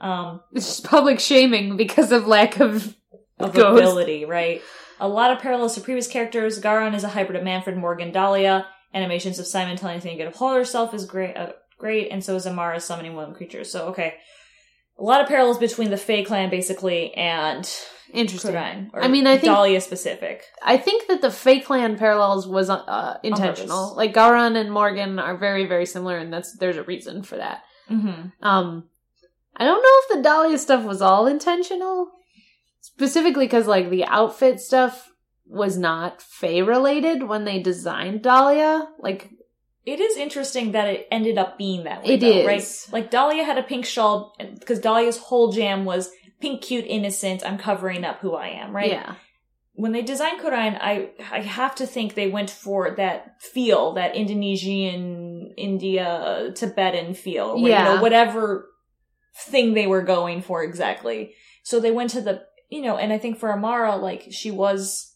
Um, 0.00 0.40
It's 0.54 0.66
just 0.66 0.84
public 0.84 1.20
shaming 1.20 1.76
because 1.76 2.10
of 2.10 2.26
lack 2.26 2.58
of 2.60 2.96
of 3.38 3.54
ability, 3.56 4.24
right? 4.24 4.62
A 4.98 5.08
lot 5.08 5.30
of 5.30 5.38
parallels 5.38 5.74
to 5.74 5.80
previous 5.80 6.06
characters. 6.08 6.60
Ga'ran 6.60 6.94
is 6.94 7.04
a 7.04 7.08
hybrid 7.08 7.36
of 7.36 7.44
Manfred, 7.44 7.76
Morgan, 7.76 8.12
Dahlia. 8.12 8.66
Animations 8.92 9.38
of 9.38 9.46
Simon 9.46 9.76
telling 9.76 9.96
Athena 9.98 10.14
to 10.14 10.18
get 10.24 10.34
a 10.34 10.36
hold 10.36 10.52
of 10.52 10.58
herself 10.58 10.92
is 10.94 11.04
great, 11.06 11.36
uh, 11.36 11.52
great, 11.78 12.08
and 12.10 12.24
so 12.24 12.34
is 12.34 12.46
Amara 12.46 12.80
summoning 12.80 13.14
women 13.14 13.34
creatures. 13.34 13.70
So, 13.70 13.86
okay. 13.88 14.14
A 14.98 15.02
lot 15.02 15.20
of 15.22 15.28
parallels 15.28 15.58
between 15.58 15.90
the 15.90 15.96
Fey 15.96 16.24
clan, 16.24 16.50
basically, 16.50 17.14
and 17.14 17.66
interesting. 18.12 18.54
I 18.94 19.08
mean, 19.08 19.26
I 19.26 19.34
think- 19.38 19.44
Dahlia 19.52 19.80
specific. 19.80 20.44
I 20.62 20.76
think 20.76 21.08
that 21.08 21.20
the 21.20 21.30
Fey 21.30 21.60
Clan 21.60 21.96
parallels 21.98 22.46
was 22.46 22.70
uh, 22.70 23.18
intentional. 23.22 23.94
Like 23.96 24.14
Ga'ran 24.14 24.56
and 24.56 24.70
Morgan 24.72 25.18
are 25.18 25.36
very, 25.36 25.66
very 25.66 25.86
similar, 25.86 26.16
and 26.16 26.32
that's 26.32 26.56
there's 26.58 26.76
a 26.76 26.82
reason 26.84 27.22
for 27.22 27.36
that. 27.36 27.62
Mm-hmm. 27.90 28.28
Um, 28.46 28.84
I 29.56 29.64
don't 29.64 29.82
know 29.82 30.16
if 30.16 30.16
the 30.16 30.22
Dahlia 30.22 30.58
stuff 30.58 30.84
was 30.84 31.02
all 31.02 31.26
intentional, 31.26 32.10
specifically 32.80 33.46
because 33.46 33.66
like 33.66 33.90
the 33.90 34.04
outfit 34.04 34.60
stuff 34.60 35.10
was 35.46 35.76
not 35.76 36.22
Fey 36.22 36.62
related 36.62 37.24
when 37.24 37.44
they 37.44 37.60
designed 37.60 38.22
Dahlia. 38.22 38.88
Like 39.00 39.30
It 39.84 39.98
is 40.00 40.16
interesting 40.16 40.72
that 40.72 40.86
it 40.88 41.08
ended 41.10 41.36
up 41.38 41.58
being 41.58 41.84
that 41.84 42.02
way, 42.04 42.14
It 42.14 42.20
though, 42.20 42.28
is. 42.28 42.46
right? 42.46 42.92
Like 42.92 43.10
Dahlia 43.10 43.42
had 43.44 43.58
a 43.58 43.62
pink 43.64 43.84
shawl 43.84 44.34
because 44.38 44.78
Dahlia's 44.78 45.18
whole 45.18 45.50
jam 45.50 45.84
was 45.84 46.10
pink, 46.40 46.62
cute, 46.62 46.86
innocent. 46.86 47.44
I'm 47.44 47.58
covering 47.58 48.04
up 48.04 48.20
who 48.20 48.34
I 48.34 48.48
am, 48.48 48.74
right? 48.74 48.90
yeah, 48.90 49.14
when 49.74 49.92
they 49.92 50.02
designed 50.02 50.40
Khura'in, 50.40 50.76
I 50.80 51.10
I 51.30 51.40
have 51.40 51.74
to 51.76 51.86
think 51.86 52.14
they 52.14 52.28
went 52.28 52.50
for 52.50 52.90
that 52.96 53.40
feel, 53.40 53.92
that 53.94 54.14
Indonesian, 54.16 55.54
India, 55.56 56.52
Tibetan 56.54 57.14
feel, 57.14 57.54
where, 57.54 57.62
you 57.62 57.68
Yeah. 57.68 57.84
know, 57.96 58.02
whatever 58.02 58.68
thing 59.36 59.74
they 59.74 59.86
were 59.86 60.02
going 60.02 60.42
for 60.42 60.62
exactly. 60.62 61.34
So 61.62 61.78
they 61.80 61.90
went 61.92 62.10
to 62.10 62.20
the, 62.20 62.42
you 62.68 62.82
know, 62.82 62.96
and 62.96 63.12
I 63.12 63.18
think 63.18 63.38
for 63.38 63.52
Amara, 63.52 63.96
like 63.96 64.26
she 64.30 64.50
was, 64.50 65.14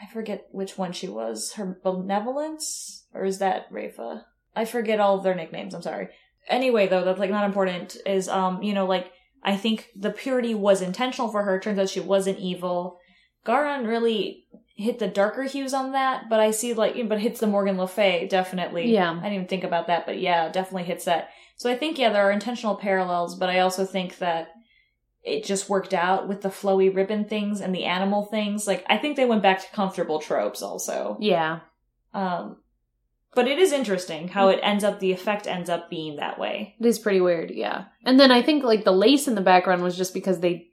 I 0.00 0.06
forget 0.12 0.46
which 0.50 0.78
one 0.78 0.92
she 0.92 1.08
was, 1.08 1.52
her 1.54 1.78
benevolence, 1.84 3.06
or 3.14 3.24
is 3.24 3.38
that 3.38 3.70
Rayfa? 3.70 4.22
I 4.56 4.64
forget 4.64 4.98
all 4.98 5.18
of 5.18 5.24
their 5.24 5.34
nicknames. 5.34 5.74
I'm 5.74 5.82
sorry. 5.82 6.08
Anyway, 6.48 6.88
though, 6.88 7.04
that's 7.04 7.20
like 7.20 7.30
not 7.30 7.44
important. 7.44 7.96
Is 8.06 8.28
um, 8.28 8.62
you 8.62 8.72
know, 8.72 8.86
like 8.86 9.12
I 9.42 9.56
think 9.56 9.90
the 9.96 10.10
purity 10.10 10.54
was 10.54 10.82
intentional 10.82 11.30
for 11.30 11.42
her. 11.44 11.58
Turns 11.58 11.78
out 11.78 11.88
she 11.88 12.00
wasn't 12.00 12.38
evil. 12.38 12.98
Ga'ran 13.46 13.86
really 13.86 14.44
hit 14.76 14.98
the 14.98 15.08
darker 15.08 15.44
hues 15.44 15.74
on 15.74 15.92
that, 15.92 16.28
but 16.28 16.40
I 16.40 16.50
see 16.50 16.74
like, 16.74 16.96
but 17.08 17.20
hits 17.20 17.40
the 17.40 17.46
Morgan 17.46 17.78
Le 17.78 17.86
Fay 17.86 18.26
definitely. 18.28 18.92
Yeah. 18.92 19.10
I 19.10 19.14
didn't 19.14 19.32
even 19.32 19.46
think 19.46 19.64
about 19.64 19.86
that, 19.86 20.06
but 20.06 20.18
yeah, 20.18 20.50
definitely 20.50 20.84
hits 20.84 21.04
that. 21.04 21.30
So 21.56 21.70
I 21.70 21.76
think 21.76 21.98
yeah, 21.98 22.10
there 22.10 22.26
are 22.26 22.30
intentional 22.30 22.76
parallels, 22.76 23.34
but 23.34 23.50
I 23.50 23.60
also 23.60 23.84
think 23.84 24.18
that 24.18 24.48
it 25.22 25.44
just 25.44 25.68
worked 25.68 25.92
out 25.92 26.28
with 26.28 26.40
the 26.40 26.48
flowy 26.48 26.94
ribbon 26.94 27.26
things 27.26 27.60
and 27.60 27.74
the 27.74 27.84
animal 27.84 28.24
things. 28.24 28.66
Like 28.66 28.84
I 28.88 28.96
think 28.96 29.16
they 29.16 29.26
went 29.26 29.42
back 29.42 29.60
to 29.60 29.74
comfortable 29.74 30.18
tropes 30.18 30.62
also. 30.62 31.18
Yeah. 31.20 31.60
Um, 32.14 32.56
but 33.34 33.46
it 33.46 33.58
is 33.58 33.72
interesting 33.72 34.28
how 34.28 34.48
it 34.48 34.60
ends 34.62 34.82
up, 34.84 34.98
the 34.98 35.12
effect 35.12 35.46
ends 35.46 35.70
up 35.70 35.88
being 35.88 36.16
that 36.16 36.38
way. 36.38 36.74
It 36.80 36.86
is 36.86 36.98
pretty 36.98 37.20
weird, 37.20 37.50
yeah. 37.50 37.84
And 38.04 38.18
then 38.18 38.30
I 38.32 38.42
think 38.42 38.64
like 38.64 38.84
the 38.84 38.92
lace 38.92 39.28
in 39.28 39.34
the 39.34 39.40
background 39.40 39.82
was 39.82 39.96
just 39.96 40.14
because 40.14 40.40
they 40.40 40.66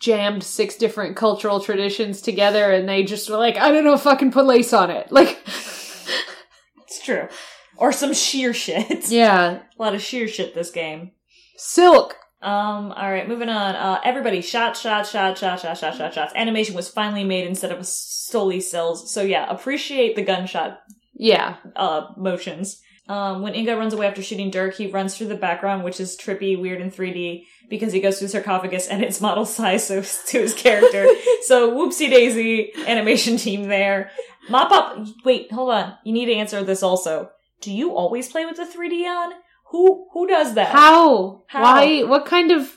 jammed 0.00 0.42
six 0.42 0.76
different 0.76 1.16
cultural 1.16 1.60
traditions 1.60 2.20
together 2.20 2.72
and 2.72 2.88
they 2.88 3.04
just 3.04 3.30
were 3.30 3.36
like, 3.36 3.56
I 3.56 3.70
don't 3.70 3.84
know, 3.84 3.96
fucking 3.96 4.32
put 4.32 4.46
lace 4.46 4.72
on 4.72 4.90
it. 4.90 5.08
Like 5.12 5.38
It's 5.46 7.02
true. 7.04 7.28
Or 7.76 7.92
some 7.92 8.12
sheer 8.12 8.52
shit. 8.52 9.08
Yeah. 9.10 9.60
A 9.78 9.82
lot 9.82 9.94
of 9.94 10.02
sheer 10.02 10.28
shit 10.28 10.54
this 10.54 10.70
game. 10.70 11.12
Silk. 11.56 12.16
Um, 12.40 12.90
alright, 12.90 13.28
moving 13.28 13.48
on. 13.48 13.76
Uh, 13.76 14.00
everybody, 14.04 14.40
shot, 14.40 14.76
shot, 14.76 15.06
shot, 15.06 15.38
shot, 15.38 15.60
shot, 15.60 15.78
shot, 15.78 15.94
shot, 15.94 16.14
shots. 16.14 16.32
Animation 16.34 16.74
was 16.74 16.88
finally 16.88 17.22
made 17.22 17.46
instead 17.46 17.70
of 17.70 17.86
solely 17.86 18.60
cells. 18.60 19.12
So 19.14 19.22
yeah, 19.22 19.48
appreciate 19.48 20.16
the 20.16 20.22
gunshot, 20.22 20.80
Yeah. 21.14 21.56
uh, 21.76 22.08
motions. 22.16 22.80
Um, 23.08 23.42
when 23.42 23.54
Inga 23.54 23.76
runs 23.76 23.92
away 23.92 24.06
after 24.06 24.22
shooting 24.22 24.50
Dhurke, 24.50 24.74
he 24.74 24.86
runs 24.86 25.16
through 25.16 25.26
the 25.26 25.34
background, 25.34 25.82
which 25.82 25.98
is 26.00 26.16
trippy, 26.16 26.58
weird, 26.58 26.80
and 26.80 26.92
3D, 26.92 27.44
because 27.68 27.92
he 27.92 28.00
goes 28.00 28.18
through 28.18 28.28
the 28.28 28.32
sarcophagus 28.32 28.86
and 28.86 29.02
it's 29.02 29.20
model 29.20 29.44
size 29.44 29.86
so, 29.86 30.02
to 30.02 30.40
his 30.40 30.54
character. 30.54 31.06
so 31.42 31.72
whoopsie 31.72 32.08
daisy, 32.08 32.72
animation 32.86 33.36
team 33.36 33.64
there. 33.64 34.10
Mop 34.48 34.70
up, 34.70 35.06
wait, 35.24 35.50
hold 35.52 35.70
on. 35.70 35.94
You 36.04 36.12
need 36.12 36.26
to 36.26 36.34
answer 36.34 36.62
this 36.62 36.82
also. 36.82 37.30
Do 37.60 37.72
you 37.72 37.94
always 37.94 38.30
play 38.30 38.46
with 38.46 38.56
the 38.56 38.64
3D 38.64 39.04
on? 39.04 39.32
Who, 39.70 40.08
who 40.12 40.26
does 40.26 40.54
that? 40.54 40.68
How? 40.72 41.42
How? 41.48 41.62
Why? 41.62 42.02
What 42.04 42.26
kind 42.26 42.52
of 42.52 42.70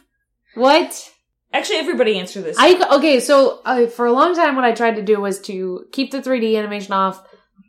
what? 0.55 1.11
Actually, 1.53 1.77
everybody 1.77 2.19
answer 2.19 2.41
this. 2.41 2.57
I 2.59 2.95
okay, 2.97 3.19
so 3.19 3.61
uh, 3.63 3.87
for 3.87 4.05
a 4.05 4.11
long 4.11 4.35
time, 4.35 4.55
what 4.55 4.65
I 4.65 4.73
tried 4.73 4.95
to 4.95 5.01
do 5.01 5.21
was 5.21 5.39
to 5.41 5.85
keep 5.91 6.11
the 6.11 6.21
3D 6.21 6.57
animation 6.57 6.93
off 6.93 7.23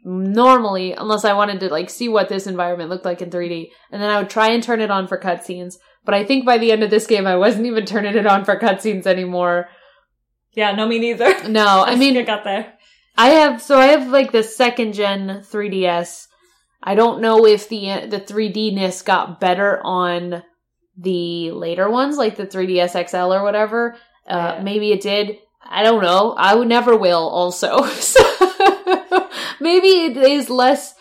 normally, 0.07 0.93
unless 0.93 1.25
I 1.25 1.33
wanted 1.33 1.59
to 1.61 1.69
like 1.69 1.91
see 1.91 2.09
what 2.09 2.29
this 2.29 2.47
environment 2.47 2.91
looked 2.91 3.05
like 3.05 3.21
in 3.21 3.29
3D, 3.29 3.71
and 3.91 4.01
then 4.01 4.09
I 4.09 4.19
would 4.19 4.31
try 4.31 4.51
and 4.51 4.63
turn 4.63 4.81
it 4.81 4.91
on 4.91 5.09
for 5.09 5.19
cutscenes. 5.19 5.75
But 6.05 6.15
I 6.15 6.25
think 6.25 6.47
by 6.47 6.59
the 6.59 6.71
end 6.71 6.85
of 6.85 6.91
this 6.91 7.09
game, 7.09 7.27
I 7.27 7.35
wasn't 7.37 7.67
even 7.67 7.85
turning 7.85 8.15
it 8.17 8.27
on 8.27 8.45
for 8.45 8.57
cutscenes 8.59 9.07
anymore. 9.07 9.69
yeah, 10.55 10.73
no, 10.73 10.87
me 10.87 11.01
neither. 11.01 11.49
No, 11.49 11.83
I 11.85 11.97
mean, 11.97 12.17
I 12.17 12.23
got 12.23 12.45
there. 12.45 12.75
I 13.19 13.31
have 13.31 13.61
so 13.61 13.79
I 13.79 13.87
have 13.87 14.09
like 14.09 14.31
the 14.31 14.45
second 14.45 14.93
gen 14.93 15.43
3DS. 15.51 16.29
I 16.83 16.95
don't 16.95 17.21
know 17.21 17.45
if 17.47 17.69
the 17.69 18.07
the 18.09 18.21
3D-ness 18.21 19.03
got 19.03 19.41
better 19.41 19.81
on 19.83 20.45
the 20.97 21.51
later 21.51 21.91
ones, 21.91 22.17
like 22.17 22.37
the 22.37 22.47
3DS 22.47 23.09
XL 23.11 23.33
or 23.33 23.43
whatever. 23.43 23.97
Uh, 24.29 24.55
Yeah. 24.57 24.63
Maybe 24.63 24.93
it 24.93 25.01
did. 25.01 25.39
I 25.71 25.83
don't 25.83 26.03
know. 26.03 26.35
I 26.37 26.55
would 26.55 26.69
never 26.69 26.97
will. 26.97 27.29
Also, 27.29 27.85
so 27.87 28.23
maybe 29.61 29.89
it 29.89 30.17
is 30.17 30.51
less 30.51 30.95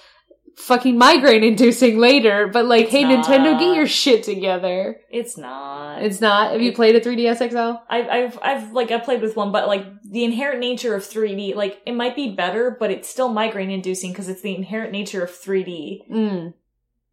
fucking 0.57 0.97
migraine 0.97 1.43
inducing 1.43 1.97
later. 1.99 2.47
But 2.47 2.65
like, 2.65 2.85
It's 2.85 2.93
hey, 2.93 3.03
Nintendo, 3.03 3.59
get 3.59 3.75
your 3.75 3.87
shit 3.87 4.23
together. 4.23 4.99
It's 5.09 5.37
not. 5.37 6.03
It's 6.03 6.21
not. 6.21 6.51
Have 6.51 6.61
you 6.61 6.73
played 6.73 6.95
a 6.95 7.01
3DS 7.01 7.49
XL? 7.51 7.81
I've, 7.89 8.07
I've, 8.09 8.39
I've, 8.41 8.71
like, 8.73 8.91
I 8.91 8.99
played 8.99 9.21
with 9.21 9.35
one, 9.35 9.51
but, 9.51 9.67
like, 9.67 9.85
the 10.03 10.23
inherent 10.23 10.59
nature 10.59 10.95
of 10.95 11.03
3D, 11.03 11.55
like, 11.55 11.81
it 11.85 11.93
might 11.93 12.15
be 12.15 12.35
better, 12.35 12.75
but 12.79 12.91
it's 12.91 13.09
still 13.09 13.29
migraine 13.29 13.71
inducing 13.71 14.11
because 14.11 14.29
it's 14.29 14.41
the 14.41 14.55
inherent 14.55 14.91
nature 14.91 15.23
of 15.23 15.31
3D. 15.31 16.09
Mm. 16.09 16.53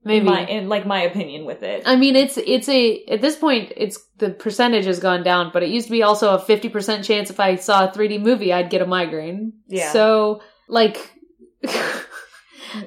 Maybe. 0.04 0.26
my, 0.26 0.44
in, 0.46 0.68
like, 0.68 0.84
my 0.84 1.02
opinion 1.02 1.44
with 1.44 1.62
it. 1.62 1.82
I 1.86 1.96
mean, 1.96 2.16
it's 2.16 2.36
it's 2.36 2.68
a 2.68 3.04
at 3.06 3.20
this 3.20 3.36
point, 3.36 3.72
it's 3.76 3.98
the 4.18 4.30
percentage 4.30 4.84
has 4.86 4.98
gone 4.98 5.22
down, 5.22 5.50
but 5.52 5.62
it 5.62 5.68
used 5.68 5.86
to 5.86 5.92
be 5.92 6.02
also 6.02 6.34
a 6.34 6.38
fifty 6.38 6.68
percent 6.68 7.04
chance 7.04 7.30
if 7.30 7.38
I 7.38 7.56
saw 7.56 7.88
a 7.88 7.92
3D 7.92 8.20
movie, 8.20 8.52
I'd 8.52 8.70
get 8.70 8.82
a 8.82 8.86
migraine. 8.86 9.52
Yeah. 9.68 9.92
So, 9.92 10.42
like, 10.68 10.98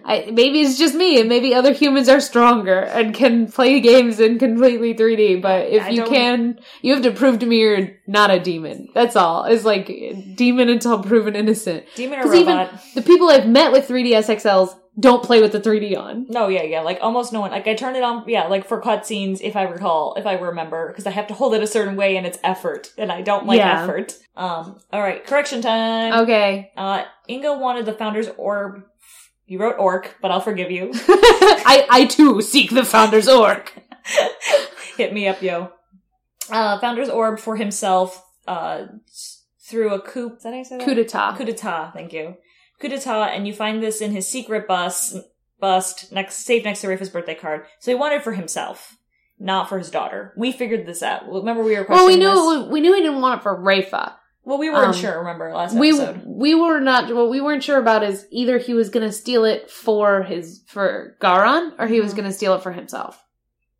I, 0.03 0.29
maybe 0.31 0.61
it's 0.61 0.77
just 0.77 0.95
me, 0.95 1.19
and 1.19 1.29
maybe 1.29 1.53
other 1.53 1.73
humans 1.73 2.09
are 2.09 2.19
stronger 2.19 2.79
and 2.79 3.13
can 3.13 3.51
play 3.51 3.79
games 3.79 4.19
in 4.19 4.39
completely 4.39 4.93
3D. 4.93 5.41
But 5.41 5.67
if 5.69 5.83
I 5.83 5.89
you 5.89 6.03
can, 6.05 6.59
you 6.81 6.93
have 6.93 7.03
to 7.03 7.11
prove 7.11 7.39
to 7.39 7.45
me 7.45 7.59
you're 7.59 7.89
not 8.07 8.31
a 8.31 8.39
demon. 8.39 8.89
That's 8.93 9.15
all. 9.15 9.45
It's 9.45 9.65
like 9.65 9.87
demon 10.35 10.69
until 10.69 11.01
proven 11.03 11.35
innocent. 11.35 11.85
Demon 11.95 12.19
or 12.19 12.23
'Cause 12.23 12.35
even- 12.35 12.57
robot. 12.57 12.73
The 12.95 13.01
people 13.01 13.29
I've 13.29 13.47
met 13.47 13.71
with 13.71 13.87
3DS 13.87 14.29
XLs 14.29 14.75
don't 14.97 15.21
play 15.23 15.41
with 15.41 15.51
the 15.51 15.59
3D 15.59 15.93
on. 15.97 16.25
No, 16.29 16.47
yeah, 16.47 16.63
yeah, 16.63 16.79
like, 16.79 16.99
almost 17.01 17.33
no 17.33 17.41
one, 17.41 17.51
like, 17.51 17.67
I 17.67 17.73
turn 17.73 17.97
it 17.97 18.03
on, 18.03 18.23
yeah, 18.29 18.47
like, 18.47 18.65
for 18.65 18.81
cutscenes, 18.81 19.41
if 19.41 19.57
I 19.57 19.63
recall, 19.63 20.15
if 20.17 20.25
I 20.25 20.35
remember, 20.35 20.87
because 20.87 21.05
I 21.05 21.09
have 21.11 21.27
to 21.27 21.33
hold 21.33 21.53
it 21.53 21.61
a 21.61 21.67
certain 21.67 21.97
way 21.97 22.15
and 22.15 22.25
it's 22.25 22.39
effort, 22.45 22.93
and 22.97 23.11
I 23.11 23.21
don't 23.21 23.45
like 23.45 23.57
Yeah. 23.57 23.83
effort. 23.83 24.15
Um, 24.37 24.77
alright, 24.93 25.27
correction 25.27 25.61
time. 25.61 26.13
Okay. 26.21 26.71
Uh, 26.77 27.03
Inga 27.27 27.57
wanted 27.57 27.85
the 27.85 27.91
founder's 27.91 28.29
orb. 28.37 28.83
You 29.47 29.59
wrote 29.59 29.75
orc, 29.77 30.15
but 30.21 30.31
I'll 30.31 30.41
forgive 30.41 30.71
you. 30.71 30.91
I, 30.93 31.85
I 31.89 32.05
too 32.05 32.41
seek 32.41 32.71
the 32.71 32.83
founder's 32.83 33.27
orc. 33.27 33.73
Hit 34.97 35.13
me 35.13 35.27
up, 35.27 35.41
yo. 35.41 35.71
Uh, 36.49 36.79
founder's 36.79 37.09
orb 37.09 37.39
for 37.39 37.55
himself, 37.55 38.23
uh, 38.47 38.85
through 39.61 39.93
a 39.93 39.99
coup. 39.99 40.35
Is 40.35 40.43
that 40.43 40.49
how 40.51 40.57
you 40.57 40.63
say 40.63 40.77
that? 40.77 40.85
Coup 40.85 40.93
d'etat. 40.93 41.35
Coup 41.37 41.45
d'etat, 41.45 41.91
thank 41.93 42.13
you. 42.13 42.35
Coup 42.79 42.87
d'etat, 42.87 43.33
and 43.33 43.47
you 43.47 43.53
find 43.53 43.81
this 43.81 44.01
in 44.01 44.11
his 44.11 44.27
secret 44.27 44.67
bus, 44.67 45.17
bust, 45.59 46.11
next, 46.11 46.45
safe 46.45 46.63
next 46.63 46.81
to 46.81 46.87
Rayfa's 46.87 47.09
birthday 47.09 47.35
card. 47.35 47.65
So 47.79 47.91
he 47.91 47.95
wanted 47.95 48.17
it 48.17 48.23
for 48.23 48.33
himself, 48.33 48.97
not 49.39 49.69
for 49.69 49.77
his 49.77 49.89
daughter. 49.89 50.33
We 50.37 50.51
figured 50.51 50.85
this 50.85 51.01
out. 51.01 51.27
Remember 51.27 51.63
we 51.63 51.75
were 51.75 51.85
Well, 51.87 52.07
we 52.07 52.17
knew 52.17 52.27
this? 52.61 52.71
we 52.71 52.81
knew 52.81 52.93
he 52.93 53.01
didn't 53.01 53.21
want 53.21 53.39
it 53.39 53.43
for 53.43 53.55
Rafa. 53.59 54.17
Well, 54.45 54.57
we 54.59 54.69
weren't 54.69 54.89
um, 54.89 54.93
sure, 54.93 55.17
remember, 55.19 55.51
last 55.53 55.75
We 55.75 55.89
episode. 55.89 56.21
we 56.25 56.53
were 56.55 56.79
not 56.79 57.13
what 57.13 57.29
we 57.29 57.41
weren't 57.41 57.63
sure 57.63 57.79
about 57.79 58.03
is 58.03 58.25
either 58.31 58.57
he 58.59 58.73
was 58.73 58.89
going 58.89 59.05
to 59.05 59.11
steal 59.11 59.43
it 59.43 59.69
for 59.71 60.23
his 60.23 60.63
for 60.67 61.15
Ga'ran 61.19 61.73
or 61.79 61.87
he 61.87 61.99
was 61.99 62.13
Mhm. 62.13 62.17
going 62.17 62.29
to 62.29 62.33
steal 62.33 62.53
it 62.53 62.61
for 62.61 62.71
himself. 62.71 63.21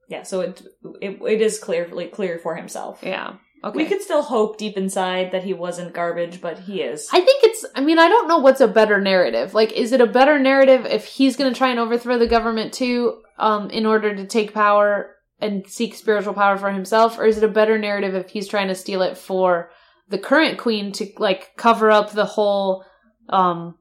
Yeah, 0.10 0.24
so 0.24 0.42
it, 0.42 0.62
it, 1.02 1.20
it 1.22 1.42
is 1.42 1.60
clearly 1.60 2.08
clear 2.08 2.38
for 2.40 2.56
himself. 2.56 3.00
Yeah. 3.04 3.34
Okay. 3.64 3.78
We 3.78 3.86
could 3.86 4.02
still 4.04 4.22
hope 4.22 4.60
deep 4.60 4.78
inside 4.78 5.32
that 5.32 5.44
he 5.44 5.54
wasn't 5.54 5.94
garbage, 5.94 6.40
but 6.40 6.60
he 6.60 6.82
is. 6.82 7.08
I 7.12 7.22
think 7.22 7.44
it's 7.44 7.66
I 7.76 7.82
mean 7.82 7.98
I 7.98 8.08
don't 8.08 8.28
know 8.28 8.38
what's 8.38 8.62
a 8.62 8.68
better 8.68 9.00
narrative. 9.02 9.54
Like 9.56 9.72
is 9.72 9.92
it 9.92 10.02
a 10.02 10.06
better 10.08 10.38
narrative 10.38 10.86
if 10.86 11.06
he's 11.06 11.36
going 11.36 11.52
to 11.52 11.58
try 11.58 11.70
and 11.70 11.80
overthrow 11.80 12.18
the 12.20 12.28
government 12.28 12.74
too 12.74 13.22
um 13.40 13.70
in 13.72 13.86
order 13.86 14.16
to 14.16 14.26
take 14.28 14.54
power 14.54 15.16
and 15.42 15.68
seek 15.68 15.96
spiritual 15.96 16.34
power 16.34 16.58
for 16.58 16.70
himself 16.72 17.18
or 17.20 17.26
is 17.26 17.38
it 17.38 17.44
a 17.44 17.48
better 17.48 17.78
narrative 17.78 18.14
if 18.16 18.30
he's 18.30 18.48
trying 18.48 18.68
to 18.70 18.76
steal 18.76 19.02
it 19.02 19.18
for 19.18 19.70
the 20.10 20.20
current 20.20 20.58
queen 20.58 20.92
to 20.94 21.08
like 21.18 21.56
cover 21.58 21.92
up 21.92 22.12
the 22.12 22.26
whole 22.26 22.86
um 23.30 23.76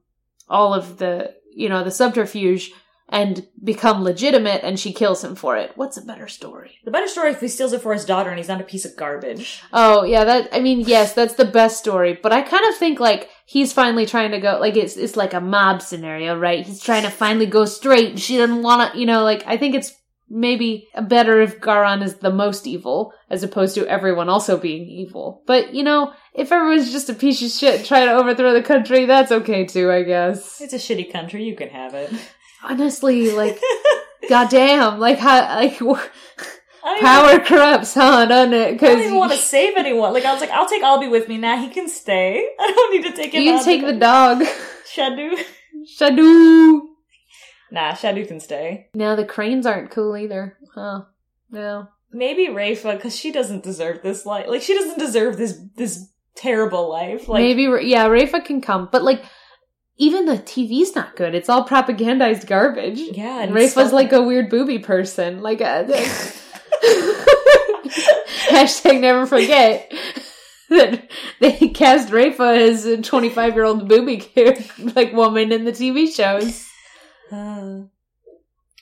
all 0.49 0.73
of 0.73 0.97
the 0.97 1.33
you 1.53 1.69
know 1.69 1.83
the 1.83 1.91
subterfuge 1.91 2.71
and 3.09 3.47
become 3.63 4.03
legitimate 4.03 4.63
and 4.63 4.79
she 4.79 4.91
kills 4.91 5.23
him 5.23 5.35
for 5.35 5.55
it. 5.57 5.71
What's 5.75 5.97
a 5.97 6.01
better 6.01 6.27
story? 6.27 6.79
The 6.85 6.91
better 6.91 7.07
story 7.07 7.31
if 7.31 7.39
he 7.39 7.47
steals 7.47 7.71
it 7.71 7.81
for 7.81 7.93
his 7.93 8.05
daughter 8.05 8.29
and 8.29 8.39
he's 8.39 8.47
not 8.47 8.61
a 8.61 8.65
piece 8.65 8.83
of 8.83 8.95
garbage. 8.95 9.61
Oh, 9.71 10.03
yeah, 10.03 10.23
that 10.23 10.49
I 10.51 10.59
mean, 10.59 10.81
yes, 10.81 11.13
that's 11.13 11.35
the 11.35 11.45
best 11.45 11.77
story, 11.77 12.17
but 12.21 12.33
I 12.33 12.41
kind 12.41 12.67
of 12.67 12.75
think 12.75 12.99
like 12.99 13.29
he's 13.45 13.71
finally 13.73 14.05
trying 14.05 14.31
to 14.31 14.39
go 14.39 14.57
like 14.59 14.75
it's 14.75 14.97
it's 14.97 15.15
like 15.15 15.33
a 15.33 15.41
mob 15.41 15.81
scenario, 15.81 16.37
right? 16.37 16.65
He's 16.65 16.81
trying 16.81 17.03
to 17.03 17.11
finally 17.11 17.45
go 17.45 17.65
straight 17.65 18.11
and 18.11 18.19
she 18.19 18.37
doesn't 18.37 18.63
want 18.63 18.93
to, 18.93 18.99
you 18.99 19.05
know, 19.05 19.23
like 19.23 19.43
I 19.45 19.57
think 19.57 19.75
it's 19.75 19.93
maybe 20.27 20.87
better 21.03 21.41
if 21.41 21.61
Ga'ran 21.61 22.01
is 22.01 22.15
the 22.15 22.31
most 22.31 22.65
evil 22.65 23.13
as 23.29 23.43
opposed 23.43 23.75
to 23.75 23.87
everyone 23.87 24.29
also 24.29 24.57
being 24.57 24.87
evil. 24.87 25.41
But, 25.47 25.73
you 25.73 25.83
know, 25.83 26.13
if 26.33 26.51
everyone's 26.51 26.91
just 26.91 27.09
a 27.09 27.13
piece 27.13 27.41
of 27.41 27.49
shit 27.51 27.85
trying 27.85 28.07
to 28.07 28.13
overthrow 28.15 28.53
the 28.53 28.61
country, 28.61 29.05
that's 29.05 29.31
okay 29.31 29.65
too, 29.65 29.91
I 29.91 30.03
guess. 30.03 30.61
It's 30.61 30.73
a 30.73 30.77
shitty 30.77 31.11
country, 31.11 31.43
you 31.43 31.55
can 31.55 31.69
have 31.69 31.93
it. 31.95 32.11
Honestly, 32.63 33.31
like 33.31 33.59
goddamn, 34.29 34.99
like 34.99 35.19
how 35.19 35.39
like 35.55 35.77
wh- 35.77 36.03
I 36.83 36.93
don't 36.95 37.01
power 37.01 37.39
corrupts, 37.39 37.93
huh, 37.93 38.25
doesn't 38.25 38.53
it? 38.53 38.71
Because 38.73 38.89
I 38.89 38.93
don't 38.93 39.03
even 39.05 39.17
want 39.17 39.31
to 39.33 39.37
save 39.37 39.75
anyone. 39.77 40.13
Like 40.13 40.25
I 40.25 40.31
was 40.31 40.41
like, 40.41 40.51
I'll 40.51 40.67
take 40.67 40.83
Albie 40.83 41.11
with 41.11 41.27
me. 41.27 41.37
Nah, 41.37 41.57
he 41.57 41.69
can 41.69 41.87
stay. 41.89 42.47
I 42.59 42.71
don't 42.71 42.93
need 42.93 43.09
to 43.09 43.15
take 43.15 43.33
him. 43.33 43.41
you 43.43 43.51
can 43.51 43.63
take 43.63 43.81
the 43.81 43.93
dog. 43.93 44.43
Shadu. 44.95 45.37
Shadoo. 45.99 46.81
Nah, 47.71 47.91
Shadu 47.93 48.27
can 48.27 48.39
stay. 48.39 48.87
Now 48.93 49.15
the 49.15 49.25
cranes 49.25 49.65
aren't 49.65 49.91
cool 49.91 50.15
either. 50.15 50.57
Huh. 50.73 51.01
No. 51.51 51.89
Maybe 52.15 52.47
Rayfa, 52.47 52.95
because 52.95 53.15
she 53.15 53.31
doesn't 53.31 53.63
deserve 53.63 54.01
this 54.01 54.25
life. 54.25 54.47
Like 54.47 54.61
she 54.61 54.73
doesn't 54.73 54.97
deserve 54.99 55.37
this 55.37 55.59
this 55.75 56.07
terrible 56.35 56.89
life. 56.89 57.27
Like 57.27 57.41
Maybe, 57.41 57.63
yeah, 57.87 58.07
Rayfa 58.07 58.43
can 58.43 58.61
come, 58.61 58.89
but 58.91 59.03
like, 59.03 59.23
even 59.97 60.25
the 60.25 60.37
TV's 60.37 60.95
not 60.95 61.15
good. 61.15 61.35
It's 61.35 61.49
all 61.49 61.67
propagandized 61.67 62.47
garbage. 62.47 62.99
yeah, 62.99 63.41
And 63.41 63.51
and 63.51 63.53
Rayfa's 63.53 63.93
like 63.93 64.13
a 64.13 64.21
weird 64.21 64.49
booby 64.49 64.79
person. 64.79 65.41
Like, 65.41 65.61
uh, 65.61 65.85
and 65.87 65.89
Hashtag 68.49 68.99
never 68.99 69.25
forget 69.25 69.91
that 70.69 71.09
they 71.39 71.69
cast 71.69 72.09
Rayfa 72.09 72.69
as 72.69 72.85
a 72.85 73.01
25 73.01 73.55
year 73.55 73.63
old 73.65 73.87
booby 73.87 74.25
like 74.95 75.13
woman 75.13 75.51
in 75.51 75.65
the 75.65 75.71
TV 75.71 76.13
shows. 76.13 76.65
Uh, 77.31 77.87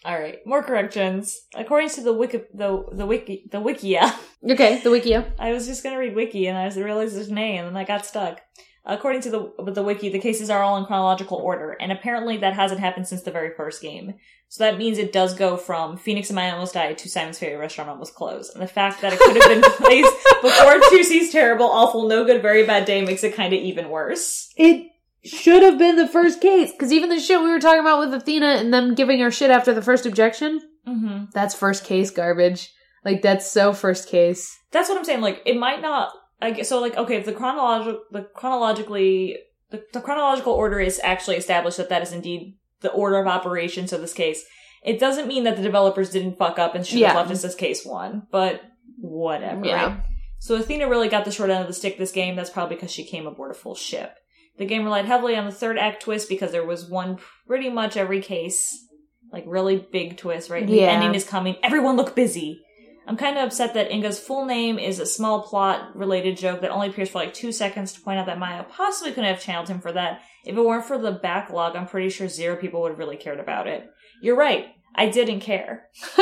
all 0.06 0.20
right, 0.20 0.46
more 0.46 0.64
corrections. 0.64 1.40
According 1.56 1.90
to 1.92 2.02
the 2.02 2.14
wiki, 2.14 2.42
the 2.54 2.86
the 2.92 3.06
wiki, 3.06 3.48
the 3.52 3.60
wikia. 3.60 4.14
Okay, 4.44 4.82
the 4.82 4.90
Wikia. 4.90 5.32
I 5.40 5.54
was 5.54 5.68
just 5.68 5.84
gonna 5.84 5.98
read 5.98 6.16
wiki, 6.16 6.48
and 6.48 6.58
I 6.58 6.68
realized 6.78 7.16
his 7.16 7.32
name, 7.32 7.64
and 7.64 7.78
I 7.78 7.86
got 7.86 8.06
stuck. 8.06 8.42
According 8.86 9.22
to 9.22 9.30
the 9.30 9.72
the 9.72 9.84
wiki, 9.84 10.10
the 10.10 10.20
cases 10.20 10.50
are 10.50 10.62
all 10.62 10.76
in 10.76 10.86
chronological 10.86 11.38
order, 11.38 11.78
and 11.80 11.94
apparently 11.94 12.36
that 12.38 12.54
hasn't 12.54 12.82
happened 12.82 13.08
since 13.08 13.24
the 13.24 13.32
very 13.32 13.56
first 13.56 13.82
game. 13.82 14.16
So 14.50 14.66
that 14.66 14.78
means 14.78 14.98
it 14.98 15.14
does 15.14 15.34
go 15.34 15.58
from 15.58 15.98
Phoenix 15.98 16.30
and 16.30 16.40
I 16.40 16.52
Almost 16.52 16.76
Died 16.76 16.98
to 17.00 17.10
Simon's 17.10 17.40
Favorite 17.40 17.58
Restaurant 17.58 17.90
Almost 17.90 18.14
Closed. 18.14 18.54
And 18.54 18.62
the 18.62 18.68
fact 18.68 19.02
that 19.02 19.12
it 19.14 19.20
could 19.20 19.36
have 19.36 19.50
been 19.50 19.72
placed 19.78 20.14
before 20.44 20.80
Tucci's 20.92 21.32
Terrible, 21.32 21.66
Awful, 21.66 22.08
No 22.08 22.24
Good, 22.24 22.44
Very 22.44 22.64
Bad 22.64 22.86
Day 22.86 23.04
makes 23.04 23.24
it 23.24 23.34
kind 23.34 23.52
of 23.52 23.60
even 23.60 23.90
worse. 23.90 24.54
It 24.56 24.92
should 25.26 25.62
have 25.64 25.78
been 25.78 25.96
the 25.96 26.08
first 26.08 26.42
case, 26.42 26.72
because 26.72 26.92
even 26.92 27.10
the 27.10 27.20
shit 27.20 27.40
we 27.42 27.50
were 27.50 27.60
talking 27.60 27.80
about 27.82 28.00
with 28.00 28.14
Athena 28.14 28.46
and 28.48 28.74
them 28.74 28.94
giving 28.96 29.20
her 29.20 29.32
shit 29.32 29.50
after 29.52 29.74
the 29.74 29.82
first 29.82 30.06
objection, 30.06 30.62
Mm-hmm. 30.88 31.26
that's 31.34 31.56
first 31.56 31.86
case 31.86 32.12
garbage. 32.12 32.70
Like, 33.06 33.22
that's 33.22 33.50
so 33.50 33.72
first 33.74 34.10
case. 34.10 34.54
That's 34.72 34.90
what 34.90 34.98
I'm 34.98 35.06
saying. 35.06 35.22
Like, 35.22 35.42
it 35.46 35.56
might 35.58 35.82
not. 35.82 36.12
I 36.42 36.52
guess, 36.52 36.68
so, 36.68 36.82
like, 36.82 36.98
okay, 36.98 37.16
if 37.16 37.26
the 37.26 37.32
chronological, 37.32 38.02
the 38.12 38.24
chronologically, 38.36 39.38
the, 39.72 39.84
the 39.94 40.02
chronological 40.02 40.52
order 40.54 40.80
is 40.82 41.00
actually 41.04 41.38
established 41.38 41.78
that 41.78 41.88
that 41.90 42.02
is 42.02 42.12
indeed 42.12 42.58
the 42.82 42.92
order 42.92 43.18
of 43.18 43.28
operations 43.28 43.94
of 43.94 44.02
this 44.02 44.14
case. 44.14 44.44
It 44.84 45.00
doesn't 45.00 45.28
mean 45.30 45.46
that 45.46 45.56
the 45.56 45.64
developers 45.64 46.10
didn't 46.10 46.38
fuck 46.38 46.60
up 46.60 46.76
and 46.76 46.86
should 46.86 47.00
have 47.00 47.14
Yeah. 47.14 47.16
left 47.16 47.32
us 47.32 47.46
as 47.46 47.56
case 47.56 47.86
one, 47.86 48.24
but 48.30 48.62
whatever. 48.98 49.66
Yeah. 49.66 49.86
right? 49.86 50.04
So 50.40 50.56
Athena 50.56 50.90
really 50.90 51.08
got 51.08 51.24
the 51.24 51.32
short 51.32 51.50
end 51.50 51.62
of 51.62 51.68
the 51.68 51.74
stick 51.74 51.98
this 51.98 52.12
game. 52.12 52.36
That's 52.36 52.50
probably 52.50 52.76
because 52.76 52.92
she 52.92 53.06
came 53.06 53.26
aboard 53.26 53.52
a 53.52 53.54
full 53.54 53.76
ship. 53.76 54.14
The 54.58 54.66
game 54.66 54.84
relied 54.84 55.06
heavily 55.06 55.36
on 55.36 55.46
the 55.46 55.52
third 55.52 55.78
act 55.78 56.04
twist 56.04 56.30
because 56.30 56.52
there 56.52 56.66
was 56.66 56.86
one 56.90 57.18
pretty 57.48 57.70
much 57.70 57.98
every 57.98 58.22
case. 58.22 58.88
Like 59.32 59.46
really 59.48 59.78
big 59.92 60.18
twist, 60.18 60.50
right? 60.50 60.66
The 60.66 60.74
Yeah. 60.76 60.92
ending 60.92 61.16
is 61.16 61.24
coming. 61.28 61.56
Everyone 61.64 61.96
look 61.98 62.16
busy. 62.16 62.62
I'm 63.06 63.18
kind 63.18 63.38
of 63.38 63.46
upset 63.48 63.74
that 63.74 63.92
Inga's 63.92 64.20
full 64.20 64.46
name 64.46 64.80
is 64.80 65.00
a 65.00 65.06
small 65.06 65.42
plot 65.42 65.94
related 65.96 66.38
joke 66.38 66.62
that 66.62 66.70
only 66.72 66.88
appears 66.88 67.10
for 67.10 67.18
like 67.18 67.34
two 67.34 67.52
seconds 67.52 67.92
to 67.94 68.02
point 68.02 68.20
out 68.20 68.28
that 68.28 68.40
Maya 68.40 68.64
possibly 68.64 69.12
couldn't 69.12 69.30
have 69.34 69.42
channeled 69.42 69.68
him 69.68 69.82
for 69.82 69.92
that. 69.92 70.22
If 70.46 70.56
it 70.56 70.64
weren't 70.64 70.86
for 70.86 70.98
the 70.98 71.12
backlog, 71.12 71.76
I'm 71.76 71.88
pretty 71.88 72.10
sure 72.10 72.30
zero 72.30 72.56
people 72.56 72.82
would 72.82 72.92
have 72.92 73.00
really 73.00 73.18
cared 73.18 73.40
about 73.42 73.68
it. 73.68 73.90
You're 74.22 74.38
right. 74.38 74.68
I 74.96 75.10
didn't 75.10 75.42
care. 75.42 75.90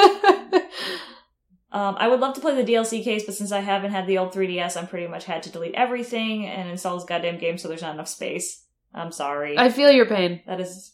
Um, 1.73 1.95
I 1.97 2.07
would 2.09 2.19
love 2.19 2.33
to 2.35 2.41
play 2.41 2.55
the 2.61 2.69
DLC 2.69 3.01
case, 3.03 3.23
but 3.25 3.33
since 3.35 3.51
I 3.51 3.59
haven't 3.61 3.91
had 3.91 4.05
the 4.05 4.17
old 4.17 4.33
3DS, 4.33 4.75
I'm 4.75 4.87
pretty 4.87 5.07
much 5.07 5.23
had 5.25 5.43
to 5.43 5.49
delete 5.51 5.73
everything 5.75 6.45
and 6.45 6.69
install 6.69 6.95
this 6.97 7.05
goddamn 7.05 7.37
game, 7.39 7.57
so 7.57 7.67
there's 7.69 7.81
not 7.81 7.93
enough 7.93 8.09
space. 8.09 8.65
I'm 8.93 9.11
sorry. 9.13 9.57
I 9.57 9.69
feel 9.69 9.89
your 9.91 10.05
pain. 10.05 10.41
that 10.47 10.59
is 10.59 10.91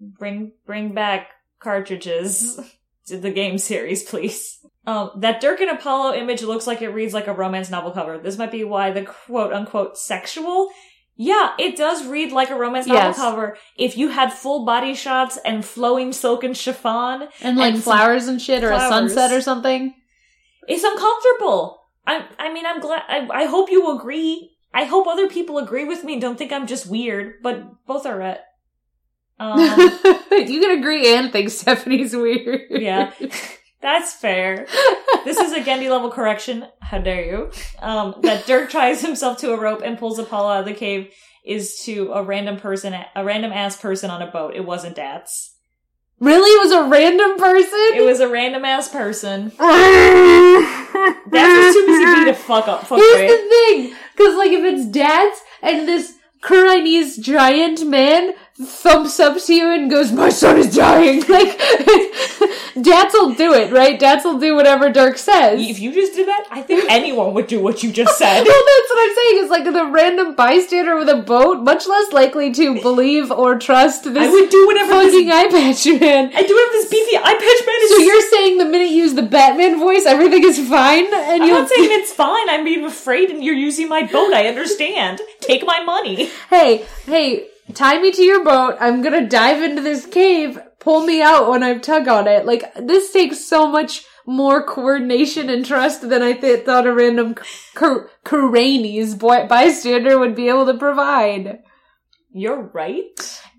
bring 0.00 0.52
bring 0.66 0.94
back 0.94 1.28
cartridges 1.58 2.60
to 3.06 3.16
the 3.18 3.30
game 3.30 3.58
series, 3.58 4.02
please. 4.02 4.58
Um, 4.86 5.10
that 5.16 5.42
Dhurke 5.42 5.60
and 5.60 5.70
Apollo 5.70 6.14
image 6.14 6.42
looks 6.42 6.66
like 6.66 6.80
it 6.82 6.88
reads 6.90 7.12
like 7.14 7.26
a 7.26 7.32
romance 7.34 7.70
novel 7.70 7.90
cover. 7.90 8.18
This 8.18 8.38
might 8.38 8.50
be 8.52 8.64
why 8.64 8.90
the 8.92 9.02
quote 9.02 9.52
unquote 9.52 9.98
sexual. 9.98 10.68
Yeah, 11.16 11.50
it 11.58 11.76
does 11.76 12.06
read 12.06 12.32
like 12.32 12.48
a 12.50 12.54
romance 12.54 12.86
novel 12.86 13.02
Yes. 13.10 13.16
cover. 13.16 13.58
If 13.76 13.98
you 13.98 14.08
had 14.08 14.32
full 14.32 14.64
body 14.64 14.94
shots 14.94 15.38
and 15.44 15.62
flowing 15.64 16.12
silken 16.12 16.54
chiffon, 16.54 17.28
And 17.42 17.58
like 17.58 17.74
And 17.74 17.84
flowers 17.84 18.26
and 18.26 18.40
shit, 18.40 18.64
or 18.64 18.70
a 18.72 18.78
sunset 18.78 19.30
or 19.32 19.40
something. 19.42 19.94
It's 20.70 20.84
uncomfortable. 20.84 21.82
I 22.06 22.26
I 22.38 22.52
mean 22.52 22.64
I'm 22.64 22.80
glad 22.80 23.02
I, 23.08 23.28
I 23.30 23.44
hope 23.46 23.70
you 23.70 23.96
agree. 23.98 24.52
I 24.72 24.84
hope 24.84 25.06
other 25.06 25.28
people 25.28 25.58
agree 25.58 25.84
with 25.84 26.04
me 26.04 26.14
and 26.14 26.22
don't 26.22 26.38
think 26.38 26.52
I'm 26.52 26.66
just 26.66 26.86
weird, 26.86 27.42
but 27.42 27.84
both 27.86 28.06
are 28.06 28.16
right. 28.16 28.38
Um 29.38 29.58
you 30.30 30.60
can 30.60 30.78
agree 30.78 31.14
and 31.14 31.32
think 31.32 31.50
Stephanie's 31.50 32.14
weird. 32.14 32.62
yeah. 32.70 33.12
That's 33.82 34.12
fair. 34.12 34.66
This 35.24 35.38
is 35.38 35.52
a 35.52 35.60
Gendy 35.60 35.88
level 35.88 36.10
correction. 36.10 36.66
How 36.80 36.98
dare 36.98 37.24
you? 37.24 37.50
Um 37.80 38.14
that 38.22 38.44
Dhurke 38.44 38.70
ties 38.70 39.00
himself 39.02 39.38
to 39.38 39.52
a 39.52 39.60
rope 39.60 39.82
and 39.84 39.98
pulls 39.98 40.18
Apollo 40.18 40.50
out 40.50 40.60
of 40.60 40.66
the 40.66 40.74
cave 40.74 41.12
is 41.44 41.80
to 41.84 42.12
a 42.12 42.22
random 42.22 42.58
person 42.58 42.94
a 42.94 43.24
random 43.24 43.52
ass 43.52 43.76
person 43.76 44.10
on 44.10 44.22
a 44.22 44.30
boat. 44.30 44.54
It 44.54 44.64
wasn't 44.64 44.96
Datz. 44.96 45.49
Really? 46.20 46.50
It 46.50 46.62
was 46.62 46.72
a 46.72 46.84
random 46.88 47.36
person? 47.38 47.90
It 47.94 48.04
was 48.04 48.20
a 48.20 48.28
random 48.28 48.64
ass 48.64 48.88
person. 48.88 49.50
That's 49.58 51.74
too 51.74 51.86
busy 51.86 52.04
being 52.04 52.28
a 52.28 52.34
fuck 52.34 52.68
up 52.68 52.86
fuck 52.86 52.98
Here's 52.98 53.20
right? 53.20 53.28
the 53.28 53.48
thing, 53.48 53.94
because 54.12 54.36
like 54.36 54.50
if 54.50 54.62
it's 54.62 54.84
Datz 54.96 55.38
and 55.62 55.88
this 55.88 56.16
Chinese 56.46 57.16
giant 57.16 57.86
man 57.86 58.34
thumps 58.62 59.18
up 59.20 59.40
to 59.42 59.54
you 59.54 59.72
and 59.72 59.90
goes, 59.90 60.12
"My 60.12 60.28
son 60.28 60.58
is 60.58 60.74
dying," 60.74 61.20
like 61.28 61.58
Datz 62.76 63.12
will 63.12 63.34
do 63.34 63.52
it, 63.54 63.72
right? 63.72 63.98
Datz 63.98 64.24
will 64.24 64.38
do 64.38 64.54
whatever 64.54 64.90
Dhurke 64.90 65.18
says. 65.18 65.60
If 65.60 65.78
you 65.80 65.92
just 65.92 66.14
did 66.14 66.28
that, 66.28 66.46
I 66.50 66.62
think 66.62 66.84
anyone 66.90 67.34
would 67.34 67.46
do 67.46 67.60
what 67.60 67.82
you 67.82 67.92
just 67.92 68.16
said. 68.22 68.44
well, 68.44 68.62
that's 68.66 68.90
what 68.90 69.08
I'm 69.08 69.14
saying. 69.16 69.44
Is 69.44 69.50
like 69.50 69.64
the 69.64 69.86
random 69.86 70.34
bystander 70.34 70.96
with 70.96 71.08
a 71.08 71.16
boat, 71.16 71.62
much 71.62 71.86
less 71.86 72.12
likely 72.12 72.52
to 72.52 72.80
believe 72.80 73.30
or 73.30 73.58
trust 73.58 74.04
this 74.04 74.16
I 74.16 74.30
would 74.30 74.50
do 74.50 74.66
whatever 74.66 74.94
this 74.94 75.14
fucking 75.14 75.30
eye 75.30 75.48
patch 75.50 75.86
man. 76.00 76.30
I 76.34 76.42
do 76.42 76.54
have 76.54 76.72
this 76.72 76.88
beefy 76.90 77.16
eye 77.16 77.34
patch 77.34 77.66
man. 77.66 77.76
Is 77.82 77.90
So 77.90 77.98
you're 77.98 78.30
saying 78.30 78.58
the 78.58 78.64
minute 78.66 78.90
you 78.90 78.96
use 79.02 79.14
the 79.14 79.22
Batman 79.22 79.78
voice, 79.78 80.04
everything 80.06 80.44
is 80.44 80.58
fine, 80.68 81.06
and 81.06 81.42
I'm 81.42 81.48
you'll 81.48 81.60
not 81.60 81.68
saying 81.68 81.88
it's 81.92 82.12
fine. 82.12 82.48
I'm 82.48 82.64
being 82.64 82.84
afraid, 82.84 83.30
and 83.30 83.42
you're 83.42 83.54
using 83.54 83.88
my 83.88 84.02
boat. 84.02 84.32
I 84.32 84.46
understand. 84.48 85.20
Take 85.40 85.64
my 85.64 85.82
money. 85.82 86.30
hey, 86.50 86.84
hey, 87.06 87.48
tie 87.74 88.00
me 88.00 88.12
to 88.12 88.22
your 88.22 88.44
boat. 88.44 88.76
I'm 88.80 89.02
gonna 89.02 89.26
dive 89.28 89.62
into 89.62 89.82
this 89.82 90.06
cave. 90.06 90.58
Pull 90.78 91.04
me 91.04 91.20
out 91.22 91.50
when 91.50 91.62
I 91.62 91.76
tug 91.78 92.08
on 92.08 92.26
it. 92.26 92.46
Like, 92.46 92.72
this 92.74 93.12
takes 93.12 93.44
so 93.44 93.66
much 93.66 94.04
more 94.26 94.62
coordination 94.64 95.50
and 95.50 95.64
trust 95.64 96.08
than 96.08 96.22
I 96.22 96.32
th- 96.34 96.64
thought 96.64 96.86
a 96.86 96.92
random 96.94 97.34
Khura'inese 97.74 99.18
boy- 99.18 99.46
bystander 99.46 100.18
would 100.18 100.34
be 100.34 100.48
able 100.48 100.66
to 100.66 100.74
provide. 100.78 101.58
You're 102.32 102.62
right. 102.72 103.04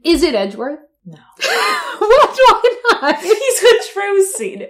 Is 0.03 0.23
it 0.23 0.33
Edgeworth? 0.35 0.79
No. 1.05 1.17
what? 1.99 2.29
Why 2.37 2.75
not? 3.01 3.19
He's 3.21 3.63
a 3.63 3.73
Trucy. 3.93 4.67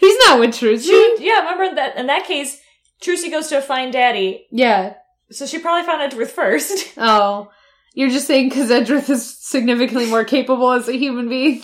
He's 0.00 0.18
not 0.26 0.40
with 0.40 0.50
Trucy. 0.50 0.84
She, 0.84 1.16
yeah, 1.20 1.40
remember 1.50 1.74
that 1.76 1.96
in 1.96 2.06
that 2.08 2.26
case, 2.26 2.60
Trucy 3.02 3.30
goes 3.30 3.48
to 3.48 3.60
find 3.60 3.92
Daddy, 3.92 4.46
Yeah. 4.50 4.94
so 5.30 5.46
she 5.46 5.58
probably 5.58 5.86
found 5.86 6.02
Edgeworth 6.02 6.32
first. 6.32 6.92
Oh. 6.98 7.50
You're 7.96 8.10
just 8.10 8.26
saying 8.26 8.50
because 8.50 8.70
Edgeworth 8.70 9.08
is 9.08 9.38
significantly 9.40 10.04
more 10.04 10.22
capable 10.22 10.70
as 10.70 10.86
a 10.86 10.92
human 10.92 11.30
being? 11.30 11.62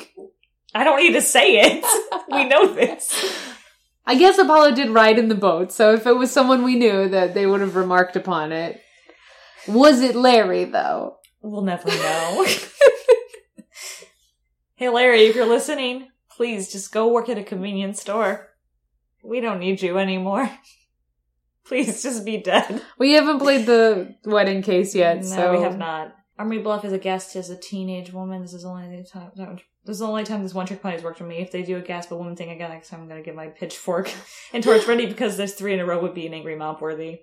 I 0.75 0.83
don't 0.83 0.99
need 0.99 1.13
to 1.13 1.21
say 1.21 1.61
it. 1.61 1.85
we 2.31 2.47
know 2.47 2.73
this. 2.73 3.13
I 4.07 4.15
guess 4.15 4.39
Apollo 4.39 4.73
did 4.73 4.89
ride 4.89 5.19
in 5.19 5.29
the 5.29 5.35
boat, 5.35 5.73
so 5.73 5.93
if 5.93 6.07
it 6.07 6.17
was 6.17 6.31
someone 6.31 6.65
we 6.65 6.77
knew, 6.77 7.07
that 7.11 7.35
they 7.35 7.47
would 7.47 7.61
have 7.61 7.77
remarked 7.77 8.17
upon 8.17 8.51
it. 8.51 8.81
Was 9.69 10.01
it 10.01 10.17
Larry, 10.17 10.65
though? 10.65 11.19
We'll 11.43 11.61
never 11.61 11.89
know. 11.89 12.47
hey, 14.77 14.89
Larry, 14.89 15.27
if 15.27 15.37
you're 15.37 15.45
listening, 15.45 16.09
please 16.35 16.73
just 16.73 16.93
go 16.93 17.09
work 17.09 17.29
at 17.29 17.37
a 17.37 17.45
convenience 17.45 18.01
store. 18.01 18.49
We 19.23 19.41
don't 19.41 19.61
need 19.61 19.83
you 19.83 19.99
anymore. 19.99 20.51
Please 21.65 22.03
just 22.03 22.25
be 22.25 22.39
dead. 22.39 22.83
We 22.99 23.13
haven't 23.13 23.39
played 23.39 23.67
the 23.67 24.17
wedding 24.25 24.63
case 24.63 24.97
yet, 24.97 25.19
no, 25.19 25.23
so 25.23 25.53
we 25.53 25.63
have 25.63 25.79
not. 25.79 26.13
Army 26.43 26.59
Bluff 26.59 26.85
is 26.85 26.93
a 26.93 26.99
guest 26.99 27.37
as 27.37 27.51
a 27.51 27.57
teenage 27.57 28.13
woman. 28.13 28.43
This 28.43 28.53
is 28.53 28.65
only 28.65 28.97
the 28.97 29.05
time. 29.05 29.31
This 29.85 29.95
is 29.95 30.01
the 30.01 30.09
only 30.09 30.25
time 30.25 30.43
this 30.43 30.53
one 30.53 30.67
trick 30.67 30.83
pony 30.83 30.97
has 30.97 31.05
worked 31.05 31.19
for 31.19 31.23
me. 31.23 31.37
If 31.37 31.53
they 31.53 31.63
do 31.63 31.77
a 31.77 31.81
gasp 31.81 32.11
a 32.11 32.17
woman 32.17 32.35
thing 32.35 32.51
again 32.51 32.71
next 32.71 32.89
time, 32.89 33.01
I'm 33.01 33.07
gonna 33.07 33.23
get 33.23 33.37
my 33.37 33.47
pitchfork 33.47 34.13
and 34.53 34.61
torch 34.61 34.89
ready 34.89 35.07
because 35.07 35.37
there's 35.37 35.55
three 35.55 35.73
in 35.73 35.79
a 35.79 35.87
row 35.87 36.03
would 36.03 36.15
be 36.15 36.27
an 36.27 36.35
angry 36.35 36.57
mom 36.57 36.79
worthy. 36.81 37.21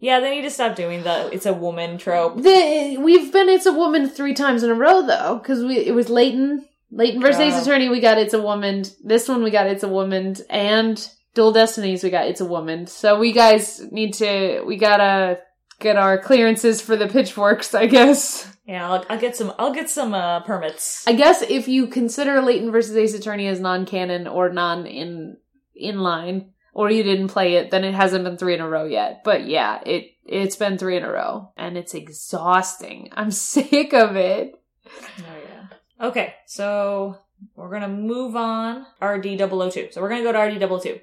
Yeah, 0.00 0.18
they 0.18 0.34
need 0.34 0.42
to 0.42 0.50
stop 0.50 0.74
doing 0.74 1.04
the 1.04 1.30
it's 1.32 1.46
a 1.46 1.52
woman 1.52 1.96
trope. 1.96 2.42
The, 2.42 2.96
we've 2.98 3.32
been 3.32 3.48
It's 3.48 3.66
a 3.66 3.72
Woman 3.72 4.08
three 4.08 4.34
times 4.34 4.64
in 4.64 4.70
a 4.70 4.74
row, 4.74 5.06
though, 5.06 5.38
because 5.38 5.62
we 5.62 5.78
it 5.78 5.94
was 5.94 6.10
Layton. 6.10 6.66
Layton 6.90 7.22
versus 7.22 7.40
Ace. 7.40 7.62
Attorney, 7.62 7.88
we 7.88 8.00
got 8.00 8.18
It's 8.18 8.34
a 8.34 8.42
Woman. 8.42 8.82
This 9.04 9.28
one, 9.28 9.44
we 9.44 9.52
got 9.52 9.68
It's 9.68 9.84
a 9.84 9.88
Woman. 9.88 10.34
And 10.50 11.08
Dual 11.34 11.52
Destinies, 11.52 12.02
we 12.02 12.10
got 12.10 12.26
It's 12.26 12.40
a 12.40 12.44
Woman. 12.44 12.88
So 12.88 13.16
we 13.16 13.30
guys 13.30 13.80
need 13.92 14.14
to, 14.14 14.64
we 14.66 14.76
gotta 14.76 15.38
get 15.80 15.96
our 15.96 16.18
clearances 16.18 16.80
for 16.80 16.94
the 16.94 17.08
pitchforks, 17.08 17.74
I 17.74 17.86
guess. 17.86 18.46
Yeah, 18.64 18.88
I'll, 18.88 19.04
I'll 19.10 19.18
get 19.18 19.34
some. 19.34 19.52
I'll 19.58 19.74
get 19.74 19.90
some 19.90 20.14
uh, 20.14 20.40
permits. 20.40 21.04
I 21.08 21.14
guess 21.14 21.42
if 21.42 21.66
you 21.66 21.88
consider 21.88 22.40
Layton 22.40 22.70
versus 22.70 22.96
Ace 22.96 23.14
Attorney 23.14 23.48
as 23.48 23.58
non-canon 23.58 24.28
or 24.28 24.50
non 24.50 24.86
in 24.86 25.38
in 25.74 25.98
line, 25.98 26.52
or 26.72 26.90
you 26.90 27.02
didn't 27.02 27.28
play 27.28 27.54
it, 27.54 27.70
then 27.70 27.82
it 27.82 27.94
hasn't 27.94 28.22
been 28.22 28.36
three 28.36 28.54
in 28.54 28.60
a 28.60 28.68
row 28.68 28.84
yet. 28.84 29.22
But 29.24 29.46
yeah, 29.46 29.80
it 29.84 30.12
it's 30.24 30.56
been 30.56 30.78
three 30.78 30.96
in 30.96 31.02
a 31.02 31.10
row, 31.10 31.52
and 31.56 31.76
it's 31.76 31.94
exhausting. 31.94 33.08
I'm 33.12 33.32
sick 33.32 33.92
of 33.92 34.14
it. 34.14 34.54
Oh 34.86 35.36
yeah. 35.44 36.06
Okay, 36.06 36.34
so 36.46 37.18
we're 37.56 37.70
gonna 37.70 37.88
move 37.88 38.36
on. 38.36 38.86
RD 39.02 39.38
002. 39.38 39.88
So 39.90 40.00
we're 40.00 40.10
gonna 40.10 40.22
go 40.22 40.32
to 40.32 40.38
RD 40.38 40.82
002. 40.82 41.00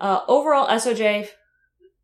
Uh, 0.00 0.20
overall 0.28 0.68
SOJ 0.68 1.28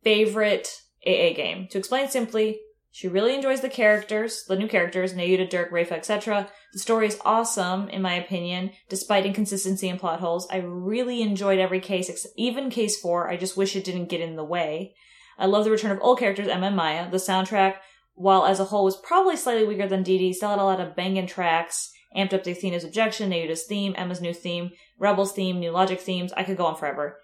favorite 0.03 0.81
AA 1.05 1.33
game. 1.33 1.67
To 1.71 1.77
explain 1.77 2.09
simply, 2.09 2.59
she 2.95 3.09
really 3.09 3.35
enjoys 3.35 3.59
the 3.59 3.67
characters, 3.67 4.45
the 4.47 4.55
new 4.55 4.69
characters, 4.69 5.13
Nahyuta, 5.13 5.49
Dhurke, 5.49 5.69
Rayfa, 5.69 5.91
etc. 5.91 6.47
The 6.71 6.79
story 6.79 7.07
is 7.07 7.19
awesome, 7.25 7.89
in 7.89 8.01
my 8.01 8.13
opinion, 8.13 8.71
despite 8.87 9.25
inconsistency 9.25 9.89
and 9.89 9.99
plot 9.99 10.21
holes. 10.21 10.47
I 10.49 10.59
really 10.59 11.21
enjoyed 11.21 11.59
every 11.59 11.81
case, 11.81 12.25
even 12.37 12.69
case 12.69 12.97
four. 12.97 13.29
I 13.29 13.35
just 13.35 13.57
wish 13.57 13.75
it 13.75 13.83
didn't 13.83 14.07
get 14.07 14.21
in 14.21 14.37
the 14.37 14.45
way. 14.45 14.95
I 15.37 15.45
love 15.45 15.65
the 15.65 15.71
return 15.71 15.91
of 15.91 15.99
old 16.01 16.19
characters, 16.19 16.47
Ema 16.47 16.67
and 16.67 16.75
Maya. 16.77 17.11
The 17.11 17.17
soundtrack, 17.17 17.75
while 18.13 18.45
as 18.45 18.61
a 18.61 18.63
whole 18.63 18.85
was 18.85 18.95
probably 18.95 19.35
slightly 19.35 19.67
weaker 19.67 19.89
than 19.89 20.05
DD, 20.05 20.33
still 20.33 20.51
had 20.51 20.59
a 20.59 20.63
lot 20.63 20.79
of 20.79 20.95
banging 20.95 21.27
tracks, 21.27 21.91
amped 22.15 22.33
up 22.33 22.45
the 22.45 22.51
Athena's 22.51 22.85
objection, 22.85 23.29
Nahyuta's 23.29 23.65
theme, 23.65 23.93
Ema's 23.99 24.21
new 24.21 24.33
theme, 24.33 24.71
Rebel's 24.97 25.33
theme, 25.33 25.59
new 25.59 25.71
logic 25.71 25.99
themes. 25.99 26.31
I 26.37 26.43
could 26.45 26.55
go 26.55 26.65
on 26.65 26.77
forever. 26.77 27.19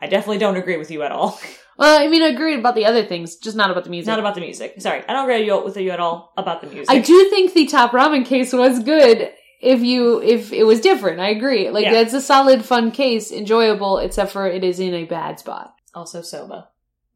I 0.00 0.06
definitely 0.06 0.38
don't 0.38 0.56
agree 0.56 0.78
with 0.78 0.90
you 0.90 1.02
at 1.02 1.12
all. 1.12 1.38
Well, 1.78 2.00
I 2.00 2.08
mean, 2.08 2.22
I 2.22 2.28
agree 2.28 2.54
about 2.54 2.74
the 2.74 2.84
other 2.84 3.04
things, 3.04 3.36
just 3.36 3.56
not 3.56 3.70
about 3.70 3.84
the 3.84 3.90
music. 3.90 4.06
Not 4.06 4.18
about 4.18 4.34
the 4.34 4.40
music. 4.40 4.74
Sorry, 4.78 5.02
I 5.08 5.12
don't 5.12 5.28
agree 5.28 5.50
with 5.50 5.76
you 5.76 5.90
at 5.90 6.00
all 6.00 6.32
about 6.36 6.60
the 6.60 6.66
music. 6.66 6.90
I 6.90 6.98
do 7.00 7.30
think 7.30 7.54
the 7.54 7.66
top 7.66 7.92
ramen 7.92 8.24
case 8.26 8.52
was 8.52 8.80
good. 8.80 9.30
If 9.60 9.80
you, 9.80 10.20
if 10.20 10.52
it 10.52 10.64
was 10.64 10.80
different, 10.80 11.20
I 11.20 11.28
agree. 11.28 11.70
Like 11.70 11.84
Yeah. 11.84 11.92
that's 11.92 12.14
a 12.14 12.20
solid, 12.20 12.64
fun 12.64 12.90
case, 12.90 13.30
enjoyable, 13.32 13.98
except 13.98 14.32
for 14.32 14.46
it 14.46 14.64
is 14.64 14.80
in 14.80 14.92
a 14.92 15.04
bad 15.04 15.38
spot. 15.38 15.74
Also, 15.94 16.20
soba. 16.20 16.68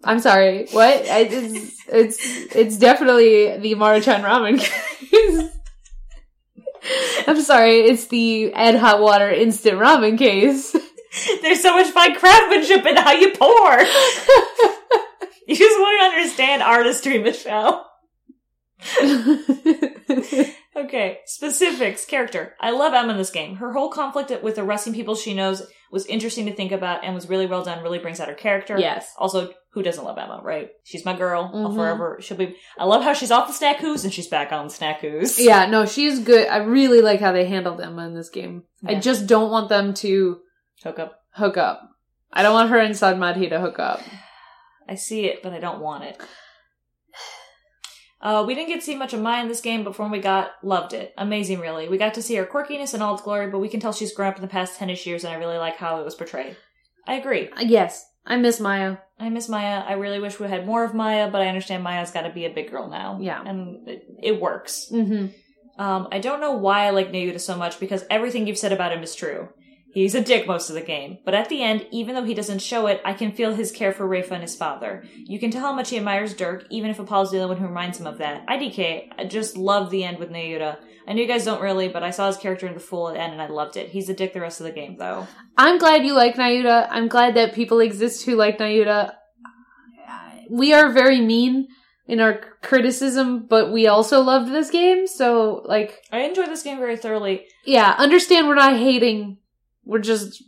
I'm 0.04 0.20
sorry. 0.20 0.66
What? 0.70 1.09
I, 1.09 1.20
it's, 1.20 1.82
it's 1.88 2.18
it's 2.54 2.76
definitely 2.78 3.57
the 3.59 3.74
Maruchan 3.74 4.22
ramen 4.22 4.59
case. 5.11 5.50
I'm 7.26 7.40
sorry. 7.40 7.80
It's 7.80 8.07
the 8.07 8.52
Ed 8.54 8.76
Hot 8.76 9.00
Water 9.00 9.30
instant 9.30 9.78
ramen 9.78 10.16
case. 10.18 10.76
There's 11.42 11.62
so 11.62 11.74
much 11.76 11.88
fine 11.88 12.14
craftsmanship 12.16 12.84
in 12.86 12.96
how 12.96 13.12
you 13.12 13.32
pour. 13.32 13.78
You 15.48 15.54
just 15.54 15.78
want 15.78 16.00
to 16.00 16.16
understand 16.18 16.60
artistry, 16.60 17.18
Michelle. 17.18 17.88
Okay, 20.76 21.20
specifics, 21.24 22.04
character. 22.04 22.54
I 22.60 22.70
love 22.70 22.92
Ema 22.92 23.12
in 23.12 23.16
this 23.16 23.30
game. 23.30 23.56
Her 23.56 23.72
whole 23.72 23.88
conflict 23.88 24.30
with 24.42 24.58
arresting 24.58 24.92
people 24.92 25.14
she 25.14 25.32
knows 25.32 25.62
was 25.90 26.04
interesting 26.04 26.44
to 26.46 26.52
think 26.54 26.70
about 26.70 27.02
and 27.02 27.14
was 27.14 27.30
really 27.30 27.46
well 27.46 27.64
done, 27.64 27.82
really 27.82 27.98
brings 27.98 28.20
out 28.20 28.28
her 28.28 28.34
character. 28.34 28.76
yes. 28.78 29.10
Also, 29.16 29.54
who 29.72 29.82
doesn't 29.82 30.04
love 30.04 30.18
Ema, 30.18 30.40
right? 30.44 30.68
She's 30.84 31.06
my 31.06 31.16
girl. 31.16 31.50
I'll 31.54 31.70
Mhm. 31.70 31.76
forever, 31.76 32.18
she'll 32.20 32.36
be, 32.36 32.56
I 32.78 32.84
love 32.84 33.02
how 33.02 33.14
she's 33.14 33.30
off 33.30 33.46
the 33.48 33.54
snackoos 33.64 34.04
and 34.04 34.12
she's 34.12 34.28
back 34.28 34.52
on 34.52 34.68
the 34.68 34.72
snackoos. 34.74 35.38
Yeah. 35.42 35.64
No, 35.64 35.86
she's 35.86 36.18
good. 36.18 36.46
I 36.46 36.58
really 36.58 37.00
like 37.00 37.20
how 37.20 37.32
they 37.32 37.46
handled 37.46 37.80
Ema 37.80 38.06
in 38.08 38.14
this 38.14 38.28
game. 38.28 38.64
I 38.86 38.96
just 38.96 39.26
don't 39.26 39.50
want 39.50 39.70
them 39.70 39.94
to 39.94 40.40
Hook 40.83 40.99
up. 40.99 41.22
hook 41.31 41.57
up. 41.57 41.91
I 42.33 42.43
don't 42.43 42.55
want 42.55 42.70
her 42.70 42.79
and 42.79 42.95
Sahdmadhi 42.95 43.49
to 43.51 43.61
hook 43.61 43.79
up. 43.79 44.01
I 44.89 44.95
see 44.95 45.24
it, 45.27 45.43
but 45.43 45.53
I 45.53 45.59
don't 45.61 45.81
want 45.81 46.05
it. 46.05 46.20
Uh, 48.18 48.43
we 48.45 48.55
didn't 48.55 48.68
get 48.68 48.81
to 48.81 48.85
see 48.85 48.97
much 48.97 49.12
of 49.12 49.20
Maya 49.20 49.43
in 49.43 49.47
this 49.49 49.61
game, 49.61 49.85
but 49.85 49.95
from 49.95 50.11
we 50.11 50.18
got, 50.18 50.53
loved 50.62 50.95
it. 50.95 51.12
Amazing, 51.18 51.61
really. 51.61 51.87
We 51.87 51.99
got 51.99 52.14
to 52.14 52.22
see 52.22 52.35
her 52.37 52.47
quirkiness 52.47 52.95
in 52.95 53.03
all 53.03 53.12
its 53.12 53.22
glory, 53.22 53.51
but 53.51 53.59
we 53.59 53.68
can 53.68 53.79
tell 53.79 53.93
she's 53.93 54.14
grown 54.14 54.31
up 54.31 54.37
in 54.37 54.43
the 54.43 54.49
past 54.49 54.81
10ish 54.81 55.05
years, 55.05 55.22
and 55.22 55.33
I 55.35 55.37
really 55.37 55.59
like 55.59 55.77
how 55.77 56.01
it 56.01 56.05
was 56.05 56.14
portrayed. 56.14 56.57
I 57.07 57.14
agree. 57.14 57.51
Uh, 57.51 57.61
Yes. 57.61 58.05
I 58.24 58.37
miss 58.37 58.59
Maya. 58.59 58.97
I 59.20 59.29
miss 59.29 59.49
Maya. 59.49 59.85
I 59.87 59.93
really 59.93 60.18
wish 60.18 60.41
we 60.41 60.49
had 60.49 60.66
more 60.66 60.83
of 60.83 60.95
Maya, 60.95 61.31
but 61.31 61.43
I 61.43 61.49
understand 61.49 61.85
Maya's 61.85 62.11
got 62.11 62.22
to 62.22 62.33
be 62.33 62.47
a 62.47 62.51
big 62.51 62.70
girl 62.70 62.89
now. 62.89 63.18
Yeah. 63.20 63.41
And 63.45 63.87
it, 63.87 64.03
it 64.20 64.41
works. 64.41 64.89
Mm-hmm. 64.91 65.27
Um, 65.81 66.09
I 66.11 66.18
don't 66.18 66.41
know 66.41 66.53
why 66.53 66.87
I 66.87 66.91
like 66.91 67.12
Nahyuta 67.12 67.41
so 67.41 67.57
much 67.57 67.79
because 67.79 68.05
everything 68.11 68.47
you've 68.47 68.59
said 68.59 68.72
about 68.72 68.93
him 68.93 69.03
is 69.03 69.14
true. 69.14 69.51
He's 69.97 70.14
a 70.14 70.20
dick 70.20 70.47
most 70.47 70.68
of 70.68 70.74
the 70.74 70.82
game, 70.82 71.20
but 71.24 71.32
at 71.32 71.49
the 71.49 71.62
end, 71.62 71.86
even 71.90 72.14
though 72.14 72.22
he 72.22 72.34
doesn't 72.34 72.59
show 72.59 72.86
it, 72.86 73.01
I 73.03 73.14
can 73.14 73.32
feel 73.32 73.55
his 73.55 73.72
care 73.72 73.92
for 73.92 74.07
Rayfa 74.07 74.32
and 74.32 74.42
his 74.42 74.55
father. 74.55 75.07
You 75.14 75.38
can 75.38 75.51
tell 75.51 75.62
how 75.62 75.72
much 75.72 75.88
he 75.88 75.97
admires 75.97 76.34
Dhurke, 76.34 76.66
even 76.68 76.90
if 76.90 76.99
Apollo's 76.99 77.30
the 77.30 77.38
only 77.38 77.55
one 77.55 77.62
who 77.62 77.66
reminds 77.66 77.99
him 77.99 78.07
of 78.07 78.18
that. 78.18 78.47
IDK, 78.47 79.09
I 79.16 79.24
just 79.24 79.57
love 79.57 79.88
the 79.88 80.05
end 80.05 80.18
with 80.18 80.28
Nahyuta. 80.28 80.76
I 81.09 81.14
know 81.14 81.22
you 81.22 81.26
guys 81.26 81.47
don't 81.47 81.62
really, 81.62 81.88
but 81.88 82.03
I 82.03 82.11
saw 82.11 82.26
his 82.26 82.36
character 82.36 82.66
in 82.66 82.74
the 82.74 82.78
full 82.80 83.09
end 83.09 83.32
and 83.32 83.40
I 83.40 83.47
loved 83.47 83.78
it. 83.78 83.88
He's 83.88 84.11
a 84.11 84.14
dick 84.14 84.34
the 84.34 84.40
rest 84.42 84.61
of 84.61 84.66
the 84.66 84.72
game, 84.72 84.99
though. 84.99 85.26
I'm 85.57 85.78
glad 85.78 86.05
you 86.05 86.12
like 86.12 86.34
Nahyuta. 86.34 86.88
I'm 86.90 87.09
glad 87.09 87.32
that 87.36 87.55
people 87.55 87.80
exist 87.80 88.26
who 88.26 88.34
like 88.34 88.59
Nahyuta. 88.59 89.14
We 90.51 90.74
are 90.74 90.92
very 90.92 91.22
mean 91.22 91.68
in 92.07 92.20
our 92.20 92.38
criticism, 92.62 93.47
but 93.49 93.72
we 93.72 93.86
also 93.86 94.20
loved 94.20 94.53
this 94.53 94.70
game. 94.70 95.07
So, 95.07 95.62
like, 95.64 96.03
I 96.12 96.20
enjoyed 96.20 96.49
this 96.49 96.62
game 96.62 96.76
very 96.76 96.99
thoroughly. 96.99 97.47
yeah, 97.64 97.94
understand 97.97 98.47
we're 98.47 98.57
not 98.57 98.76
hating. 98.76 99.38
We're 99.87 100.01
just 100.01 100.43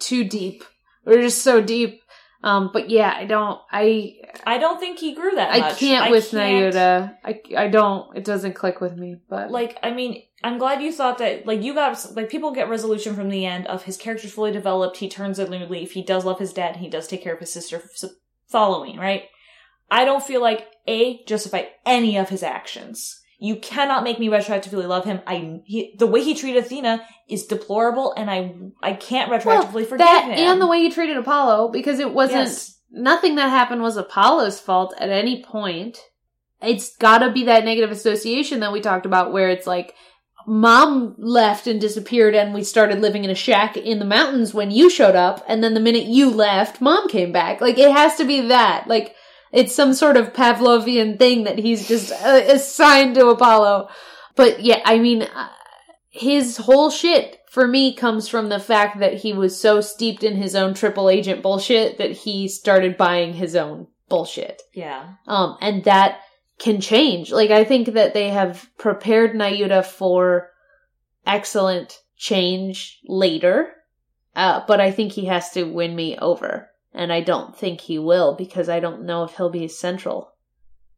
too 0.00 0.24
deep. 0.24 0.64
We're 1.04 1.22
just 1.22 1.42
so 1.42 1.60
deep. 1.60 2.02
Um, 2.42 2.70
but 2.72 2.88
yeah, 2.88 3.12
I 3.14 3.26
don't, 3.26 3.60
I, 3.70 4.14
I 4.46 4.56
don't 4.56 4.80
think 4.80 4.98
he 4.98 5.14
grew 5.14 5.32
that 5.34 5.52
I 5.52 5.58
much. 5.60 5.78
can't 5.78 6.10
with 6.10 6.30
can't-. 6.30 6.74
I, 7.22 7.40
I 7.56 7.68
don't, 7.68 8.16
it 8.16 8.24
doesn't 8.24 8.54
click 8.54 8.80
with 8.80 8.96
me, 8.96 9.16
but 9.28 9.50
like 9.50 9.78
i 9.82 9.90
mean 9.90 10.22
i'm 10.42 10.58
glad 10.58 10.82
you 10.82 10.92
thought 10.92 11.18
that 11.18 11.46
like 11.46 11.62
you 11.62 11.74
got 11.74 12.16
like 12.16 12.30
people 12.30 12.52
get 12.52 12.68
resolution 12.68 13.14
from 13.14 13.28
the 13.28 13.44
end 13.44 13.66
of 13.66 13.82
his 13.84 13.96
character's 13.96 14.32
fully 14.32 14.52
developed 14.52 14.96
he 14.96 15.08
turns 15.08 15.38
a 15.38 15.48
new 15.48 15.66
leaf 15.66 15.92
he 15.92 16.02
does 16.02 16.24
love 16.24 16.38
his 16.38 16.52
dad 16.52 16.72
and 16.72 16.80
he 16.80 16.88
does 16.88 17.06
take 17.06 17.22
care 17.22 17.34
of 17.34 17.40
his 17.40 17.52
sister 17.52 17.82
following 18.48 18.96
right 18.96 19.24
i 19.90 20.04
don't 20.04 20.22
feel 20.24 20.40
like 20.40 20.66
a 20.86 21.22
justify 21.24 21.64
any 21.84 22.16
of 22.16 22.28
his 22.30 22.42
actions 22.42 23.19
you 23.42 23.56
cannot 23.56 24.04
make 24.04 24.18
me 24.18 24.28
retroactively 24.28 24.86
love 24.86 25.04
him 25.04 25.20
i 25.26 25.60
he, 25.64 25.94
the 25.98 26.06
way 26.06 26.22
he 26.22 26.34
treated 26.34 26.62
athena 26.62 27.02
is 27.28 27.46
deplorable 27.46 28.12
and 28.16 28.30
i 28.30 28.54
i 28.82 28.92
can't 28.92 29.30
retroactively 29.30 29.84
forgive 29.86 29.98
that 29.98 30.24
him 30.26 30.38
and 30.38 30.60
the 30.60 30.66
way 30.66 30.80
he 30.80 30.90
treated 30.90 31.16
Apollo, 31.16 31.68
because 31.68 31.98
it 31.98 32.12
wasn't, 32.12 32.48
Yes. 32.48 32.78
nothing 32.90 33.36
that 33.36 33.48
happened 33.48 33.82
was 33.82 33.96
Apollo's 33.96 34.60
fault 34.60 34.94
at 34.98 35.10
any 35.10 35.42
point. 35.42 35.98
It's 36.62 36.96
gotta 36.96 37.30
be 37.30 37.44
that 37.44 37.64
negative 37.64 37.90
association 37.90 38.60
that 38.60 38.72
we 38.72 38.80
talked 38.80 39.06
about 39.06 39.32
where 39.32 39.48
it's 39.48 39.66
like, 39.66 39.94
mom 40.46 41.14
left 41.18 41.66
and 41.66 41.80
disappeared 41.80 42.34
and 42.34 42.52
we 42.54 42.64
started 42.64 43.00
living 43.00 43.24
in 43.24 43.30
a 43.30 43.34
shack 43.34 43.76
in 43.76 43.98
the 43.98 44.04
mountains 44.04 44.52
when 44.54 44.70
you 44.70 44.90
showed 44.90 45.14
up 45.14 45.44
and 45.46 45.62
then 45.62 45.74
the 45.74 45.80
minute 45.80 46.04
you 46.04 46.30
left, 46.30 46.80
mom 46.80 47.08
came 47.08 47.30
back. 47.32 47.60
Like, 47.60 47.78
it 47.78 47.92
has 47.92 48.16
to 48.16 48.24
be 48.24 48.40
that. 48.48 48.86
Like, 48.88 49.14
it's 49.52 49.74
some 49.74 49.94
sort 49.94 50.16
of 50.16 50.32
Pavlovian 50.32 51.18
thing 51.18 51.44
that 51.44 51.58
he's 51.58 51.88
just 51.88 52.12
uh, 52.12 52.42
assigned 52.46 53.14
to 53.16 53.28
Apollo. 53.28 53.88
But 54.36 54.60
yeah, 54.60 54.80
I 54.84 54.98
mean, 54.98 55.22
uh, 55.22 55.48
his 56.08 56.56
whole 56.56 56.90
shit 56.90 57.38
for 57.50 57.66
me 57.66 57.94
comes 57.94 58.28
from 58.28 58.48
the 58.48 58.60
fact 58.60 59.00
that 59.00 59.14
he 59.14 59.32
was 59.32 59.60
so 59.60 59.80
steeped 59.80 60.22
in 60.22 60.36
his 60.36 60.54
own 60.54 60.74
triple 60.74 61.10
agent 61.10 61.42
bullshit 61.42 61.98
that 61.98 62.12
he 62.12 62.46
started 62.46 62.96
buying 62.96 63.32
his 63.32 63.56
own 63.56 63.88
bullshit. 64.08 64.62
yeah 64.72 65.14
Um, 65.26 65.56
and 65.60 65.84
that 65.84 66.20
can 66.58 66.80
change. 66.80 67.32
Like, 67.32 67.50
I 67.50 67.64
think 67.64 67.94
that 67.94 68.14
they 68.14 68.28
have 68.28 68.68
prepared 68.78 69.32
Nahyuta 69.32 69.84
for 69.84 70.50
excellent 71.26 71.98
change 72.16 73.00
later. 73.06 73.72
Uh, 74.36 74.62
but 74.68 74.80
I 74.80 74.92
think 74.92 75.12
he 75.12 75.24
has 75.26 75.50
to 75.50 75.64
win 75.64 75.96
me 75.96 76.16
over. 76.18 76.69
And 76.92 77.12
I 77.12 77.20
don't 77.20 77.56
think 77.56 77.80
he 77.82 77.98
will 77.98 78.34
because 78.34 78.68
I 78.68 78.80
don't 78.80 79.02
know 79.04 79.22
if 79.24 79.36
he'll 79.36 79.50
be 79.50 79.68
central 79.68 80.32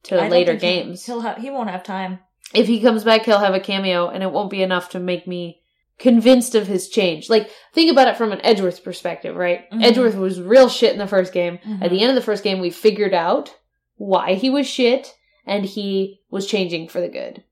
to 0.05 0.21
I 0.21 0.29
later 0.29 0.53
think 0.59 0.63
he- 0.63 0.83
games. 0.83 1.07
he'll 1.07 1.21
have 1.21 1.39
he 1.39 1.51
won't 1.51 1.71
have 1.71 1.83
time 1.83 2.21
if 2.55 2.67
he 2.67 2.81
comes 2.81 3.03
back, 3.05 3.25
he'll 3.25 3.39
have 3.39 3.55
a 3.55 3.61
cameo, 3.61 4.09
and 4.09 4.23
it 4.23 4.31
won't 4.31 4.51
be 4.51 4.63
enough 4.63 4.91
to 4.91 5.01
make 5.01 5.27
me 5.27 5.63
convinced 5.99 6.55
of 6.55 6.67
his 6.67 6.89
change. 6.91 7.31
Like, 7.31 7.51
think 7.73 7.91
about 7.91 8.09
it 8.09 8.17
from 8.17 8.31
an 8.33 8.41
Edgeworth 8.45 8.85
perspective, 8.85 9.37
right? 9.37 9.71
Mhm. 9.71 9.83
Edgeworth 9.83 10.17
was 10.17 10.41
real 10.41 10.69
shit 10.69 10.93
in 10.93 10.99
the 10.99 11.07
first 11.07 11.33
game. 11.33 11.59
Mhm. 11.65 11.83
At 11.83 11.91
the 11.91 12.01
end 12.01 12.11
of 12.11 12.15
the 12.15 12.21
first 12.21 12.45
game, 12.45 12.59
we 12.61 12.69
figured 12.71 13.15
out 13.15 13.55
why 13.97 14.35
he 14.35 14.51
was 14.51 14.67
shit, 14.67 15.15
and 15.47 15.65
he 15.65 16.21
was 16.31 16.47
changing 16.47 16.89
for 16.89 17.01
the 17.01 17.09
good. 17.09 17.43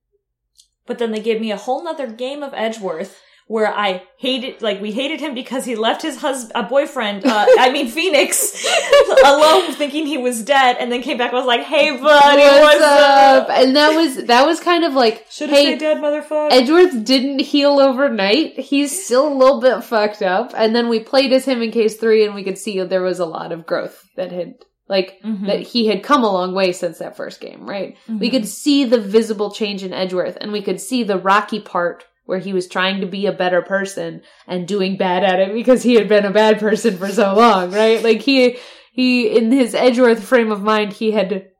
But 0.86 0.98
then 0.98 1.12
they 1.12 1.20
gave 1.20 1.40
me 1.40 1.50
a 1.52 1.56
whole 1.56 1.82
nother 1.84 2.08
game 2.08 2.42
of 2.42 2.52
Edgeworth 2.52 3.22
where 3.50 3.66
I 3.66 4.04
hated, 4.16 4.62
like, 4.62 4.80
we 4.80 4.92
hated 4.92 5.18
him 5.18 5.34
because 5.34 5.64
he 5.64 5.74
left 5.74 6.02
his 6.02 6.16
husband, 6.18 6.52
a 6.54 6.62
boyfriend, 6.68 7.26
uh, 7.26 7.46
I 7.58 7.70
mean 7.72 7.88
Phoenix, 7.96 8.64
alone 9.24 9.72
thinking 9.72 10.06
he 10.06 10.18
was 10.18 10.44
dead 10.44 10.76
and 10.78 10.92
then 10.92 11.02
came 11.02 11.18
back 11.18 11.32
and 11.32 11.38
was 11.38 11.46
like, 11.46 11.62
hey 11.62 11.90
buddy, 11.90 12.42
what's, 12.42 12.80
up? 12.80 13.50
And 13.50 13.74
that 13.74 13.96
was 13.96 14.24
that 14.26 14.46
was 14.46 14.60
kind 14.60 14.84
of 14.84 14.92
like, 14.94 15.26
Should've 15.30 15.52
hey, 15.54 15.62
stayed 15.64 15.80
dead, 15.80 15.96
motherfucker. 15.98 16.52
Edgeworth 16.52 17.04
didn't 17.04 17.40
heal 17.40 17.80
overnight. 17.80 18.56
He's 18.58 19.04
still 19.04 19.26
a 19.26 19.34
little 19.34 19.60
bit 19.60 19.82
fucked 19.82 20.22
up. 20.22 20.52
And 20.56 20.74
then 20.74 20.88
we 20.88 21.00
played 21.00 21.32
as 21.32 21.44
him 21.44 21.60
in 21.60 21.72
case 21.72 21.96
three, 21.96 22.24
and 22.24 22.36
we 22.36 22.44
could 22.44 22.56
see 22.58 22.80
there 22.80 23.02
was 23.02 23.18
a 23.18 23.26
lot 23.26 23.50
of 23.50 23.66
growth 23.66 24.04
that 24.14 24.30
had, 24.30 24.54
like, 24.88 25.20
Mhm. 25.26 25.46
that 25.48 25.60
he 25.62 25.88
had 25.88 26.04
come 26.04 26.22
a 26.22 26.32
long 26.32 26.54
way 26.54 26.70
since 26.70 26.98
that 26.98 27.16
first 27.16 27.40
game, 27.40 27.68
right? 27.68 27.96
We 28.08 28.28
Mhm. 28.28 28.30
could 28.30 28.46
see 28.48 28.84
the 28.84 29.00
visible 29.00 29.50
change 29.50 29.82
in 29.82 29.92
Edgeworth, 29.92 30.38
and 30.40 30.52
we 30.52 30.62
could 30.62 30.80
see 30.80 31.02
the 31.02 31.18
rocky 31.18 31.58
part 31.58 32.04
where 32.30 32.38
he 32.38 32.52
was 32.52 32.68
trying 32.68 33.00
to 33.00 33.08
be 33.08 33.26
a 33.26 33.32
better 33.32 33.60
person 33.60 34.22
and 34.46 34.68
doing 34.68 34.96
bad 34.96 35.24
at 35.24 35.40
it 35.40 35.52
because 35.52 35.82
he 35.82 35.94
had 35.96 36.06
been 36.08 36.24
a 36.24 36.30
bad 36.30 36.60
person 36.60 36.96
for 36.96 37.08
so 37.08 37.34
long, 37.34 37.72
right? 37.72 38.04
Like 38.04 38.20
he, 38.20 38.56
he, 38.92 39.36
in 39.36 39.50
his 39.50 39.74
Edgeworth 39.74 40.22
frame 40.22 40.52
of 40.52 40.62
mind, 40.62 40.92
he 40.92 41.10
had, 41.10 41.50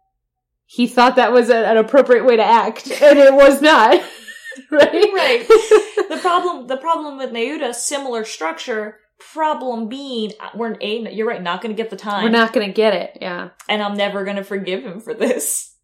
he 0.66 0.86
thought 0.86 1.16
that 1.16 1.32
was 1.32 1.50
a, 1.50 1.56
an 1.56 1.76
appropriate 1.76 2.24
way 2.24 2.36
to 2.36 2.44
act, 2.44 2.88
and 2.88 3.18
it 3.18 3.34
was 3.34 3.60
not. 3.60 3.94
right? 4.70 5.12
Right. 5.12 5.48
the 5.48 6.18
problem, 6.22 6.68
the 6.68 6.76
problem 6.76 7.18
with 7.18 7.32
Nahyuta, 7.32 7.74
similar 7.74 8.24
structure, 8.24 9.00
problem 9.18 9.88
being, 9.88 10.30
we're 10.54 10.76
a 10.80 11.12
you're 11.12 11.26
right, 11.26 11.42
not 11.42 11.62
going 11.62 11.74
to 11.74 11.82
get 11.82 11.90
the 11.90 11.96
time, 11.96 12.22
We're 12.22 12.30
not 12.30 12.52
gonna 12.52 12.72
get 12.72 12.94
it. 12.94 13.18
Yeah. 13.20 13.48
and 13.68 13.82
I'm 13.82 13.96
never 13.96 14.22
going 14.22 14.36
to 14.36 14.44
forgive 14.44 14.84
him 14.84 15.00
for 15.00 15.14
this. 15.14 15.74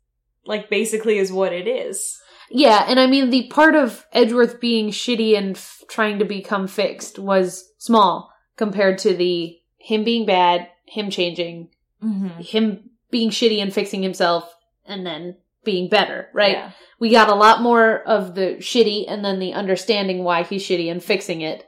Like, 0.45 0.71
basically, 0.71 1.19
is 1.19 1.33
what 1.33 1.53
it 1.53 1.67
is. 1.67 2.21
Yeah, 2.51 2.85
and 2.89 2.99
I 3.01 3.07
mean 3.07 3.31
the 3.31 3.49
part 3.49 3.75
of 3.75 4.07
Edgeworth 4.13 4.61
being 4.61 4.89
shitty 4.91 5.37
and 5.37 5.57
f- 5.57 5.83
trying 5.89 6.19
to 6.21 6.25
become 6.25 6.67
fixed 6.69 7.19
was 7.19 7.73
small 7.79 8.31
compared 8.57 8.99
to 8.99 9.15
the 9.15 9.59
him 9.79 10.05
being 10.05 10.27
bad, 10.27 10.69
him 10.87 11.11
changing, 11.11 11.69
Mm-hmm. 12.03 12.41
him 12.41 12.91
being 13.11 13.31
shitty 13.31 13.61
and 13.63 13.73
fixing 13.73 14.03
himself, 14.03 14.55
and 14.85 15.05
then 15.07 15.37
being 15.65 15.89
better, 15.89 16.29
right? 16.35 16.53
Yeah. 16.53 16.71
We 17.01 17.11
got 17.11 17.29
a 17.31 17.35
lot 17.35 17.63
more 17.63 18.01
of 18.03 18.35
the 18.35 18.57
shitty 18.61 19.07
and 19.09 19.25
then 19.25 19.39
the 19.39 19.55
understanding 19.55 20.23
why 20.23 20.43
he's 20.43 20.63
shitty 20.63 20.91
and 20.91 21.03
fixing 21.03 21.41
it 21.41 21.65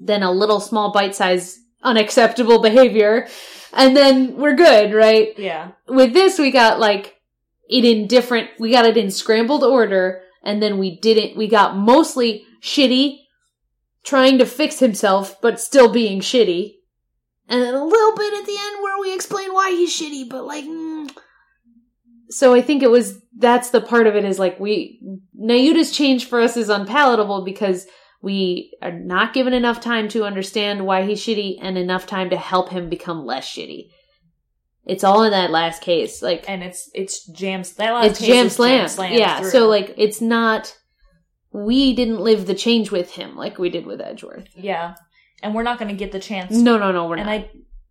than 0.00 0.22
a 0.22 0.32
little 0.32 0.58
small 0.58 0.90
bite 0.92 1.14
size 1.14 1.58
unacceptable 1.82 2.58
behavior. 2.62 3.28
And 3.72 3.96
then 3.96 4.36
we're 4.36 4.54
good, 4.56 4.92
right? 4.94 5.38
Yeah. 5.38 5.72
with 5.86 6.12
this 6.14 6.38
we 6.38 6.50
got 6.50 6.80
like 6.80 7.16
it 7.72 7.86
in 7.86 8.06
different 8.06 8.50
we 8.58 8.70
got 8.70 8.84
it 8.84 8.98
in 8.98 9.10
scrambled 9.10 9.64
order 9.64 10.20
and 10.44 10.62
then 10.62 10.78
we 10.78 11.00
didn't 11.00 11.36
we 11.36 11.48
got 11.48 11.76
mostly 11.76 12.44
shitty 12.60 13.18
trying 14.04 14.38
to 14.38 14.44
fix 14.44 14.78
himself 14.78 15.40
but 15.40 15.58
still 15.58 15.90
being 15.90 16.20
shitty 16.20 16.74
and 17.48 17.62
then 17.62 17.74
a 17.74 17.84
little 17.84 18.14
bit 18.14 18.34
at 18.34 18.46
the 18.46 18.58
end 18.58 18.82
where 18.82 19.00
we 19.00 19.14
explain 19.14 19.52
why 19.52 19.70
he's 19.70 19.98
shitty 19.98 20.28
but 20.28 20.44
like 20.44 20.64
mm. 20.64 21.10
so 22.28 22.52
i 22.52 22.60
think 22.60 22.82
it 22.82 22.90
was 22.90 23.18
that's 23.38 23.70
the 23.70 23.80
part 23.80 24.06
of 24.06 24.14
it 24.14 24.24
is 24.24 24.38
like 24.38 24.60
we 24.60 25.00
Nahyuta's 25.40 25.90
change 25.90 26.26
for 26.26 26.40
us 26.40 26.56
is 26.58 26.68
unpalatable 26.68 27.42
because 27.42 27.86
we 28.20 28.76
are 28.82 28.92
not 28.92 29.32
given 29.32 29.54
enough 29.54 29.80
time 29.80 30.08
to 30.08 30.24
understand 30.24 30.84
why 30.84 31.04
he's 31.04 31.20
shitty 31.20 31.56
and 31.60 31.78
enough 31.78 32.06
time 32.06 32.28
to 32.30 32.36
help 32.36 32.68
him 32.68 32.90
become 32.90 33.24
less 33.24 33.48
shitty 33.48 33.88
it's 34.86 35.04
all 35.04 35.22
in 35.22 35.30
that 35.30 35.50
last 35.50 35.82
case. 35.82 36.22
Like 36.22 36.44
And 36.48 36.62
it's, 36.62 36.90
it's 36.94 37.26
jams, 37.26 37.74
that 37.74 37.92
last 37.92 38.06
it's 38.10 38.18
case 38.18 38.28
jam 38.28 38.46
is 38.46 38.52
slam. 38.54 38.88
slammed 38.88 39.14
Yeah. 39.18 39.40
through. 39.40 39.50
So 39.50 39.68
like 39.68 39.94
it's 39.96 40.20
not 40.20 40.76
we 41.52 41.94
didn't 41.94 42.20
live 42.20 42.46
the 42.46 42.54
change 42.54 42.90
with 42.90 43.10
him 43.12 43.36
like 43.36 43.58
we 43.58 43.68
did 43.70 43.86
with 43.86 44.00
Edgeworth. 44.00 44.48
yeah. 44.56 44.94
And 45.42 45.54
we're 45.56 45.64
not 45.64 45.78
going 45.80 45.88
to 45.90 45.96
get 45.96 46.12
the 46.12 46.20
chance. 46.20 46.52
No, 46.52 46.78
no, 46.78 46.92
no, 46.92 47.08
we're 47.08 47.16
and 47.16 47.26
not. 47.26 47.48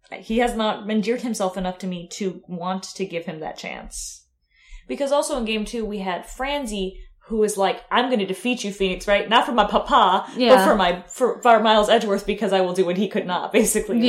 I, 0.10 0.18
he 0.20 0.38
has 0.40 0.56
not 0.56 0.90
endeared 0.90 1.22
himself 1.22 1.58
enough 1.58 1.80
to 1.80 1.88
me 1.88 2.08
to 2.14 2.42
want 2.48 2.84
to 2.96 3.06
give 3.06 3.26
him 3.26 3.42
that 3.42 3.58
chance. 3.58 4.26
Because 4.88 5.12
also 5.12 5.38
in 5.38 5.44
game 5.44 5.66
two, 5.66 5.86
we 5.86 5.98
had 6.00 6.26
Franzi, 6.26 7.02
who 7.28 7.44
is 7.44 7.58
like, 7.58 7.82
I'm 7.92 8.08
going 8.08 8.20
to 8.20 8.26
defeat 8.26 8.64
you, 8.64 8.72
Phoenix, 8.72 9.06
right? 9.06 9.28
Not 9.30 9.46
for 9.46 9.52
my 9.52 9.66
papa, 9.66 10.32
yeah. 10.38 10.56
but 10.56 10.66
for 10.66 10.76
my, 10.76 11.04
for, 11.10 11.42
for 11.42 11.60
Miles 11.60 11.90
Edgeworth, 11.90 12.26
because 12.26 12.54
I 12.54 12.62
will 12.62 12.74
do 12.74 12.86
what 12.86 12.96
he 12.98 13.10
could 13.10 13.28
not, 13.28 13.52
basically. 13.54 13.98
right? 13.98 14.06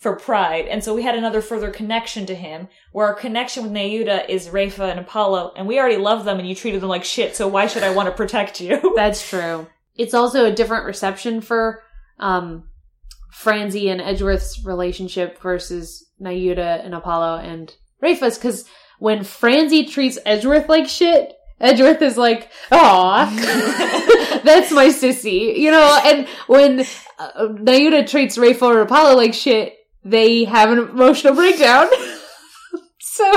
For 0.00 0.16
pride. 0.16 0.66
And 0.66 0.82
so 0.82 0.94
we 0.94 1.02
had 1.02 1.14
another 1.14 1.42
further 1.42 1.70
connection 1.70 2.24
to 2.24 2.34
him, 2.34 2.68
where 2.92 3.06
our 3.06 3.14
connection 3.14 3.64
with 3.64 3.72
Nahyuta 3.72 4.26
is 4.30 4.48
Rayfa 4.48 4.90
and 4.90 4.98
Apollo, 4.98 5.52
and 5.56 5.66
we 5.66 5.78
already 5.78 5.98
love 5.98 6.24
them 6.24 6.38
and 6.38 6.48
you 6.48 6.54
treated 6.54 6.80
them 6.80 6.88
like 6.88 7.04
shit, 7.04 7.36
so 7.36 7.46
why 7.46 7.66
should 7.66 7.82
I 7.82 7.90
want 7.90 8.08
to 8.08 8.14
protect 8.14 8.62
you? 8.62 8.92
That's 8.96 9.28
true. 9.28 9.66
It's 9.96 10.14
also 10.14 10.46
a 10.46 10.54
different 10.54 10.86
reception 10.86 11.42
for 11.42 11.82
um 12.18 12.64
Franzi 13.30 13.90
and 13.90 14.00
Edgeworth's 14.00 14.64
relationship 14.64 15.40
versus 15.40 16.10
Nahyuta 16.20 16.84
and 16.84 16.94
Apollo 16.94 17.38
and 17.38 17.74
Rayfa's 18.02 18.38
because 18.38 18.64
when 18.98 19.24
Franzi 19.24 19.84
treats 19.84 20.18
Edgeworth 20.24 20.68
like 20.68 20.88
shit, 20.88 21.34
Edgeworth 21.60 22.00
is 22.00 22.16
like, 22.16 22.50
"Aw, 22.72 24.40
that's 24.44 24.72
my 24.72 24.86
sissy," 24.86 25.58
you 25.58 25.70
know. 25.70 26.00
And 26.04 26.26
when 26.46 26.80
uh, 27.18 27.48
Nahyuta 27.48 28.08
treats 28.08 28.38
Rayfa 28.38 28.62
or 28.62 28.80
Apollo 28.80 29.16
like 29.16 29.34
shit, 29.34 29.76
they 30.04 30.44
have 30.44 30.70
an 30.70 30.78
emotional 30.78 31.34
breakdown. 31.34 31.88
so, 33.00 33.30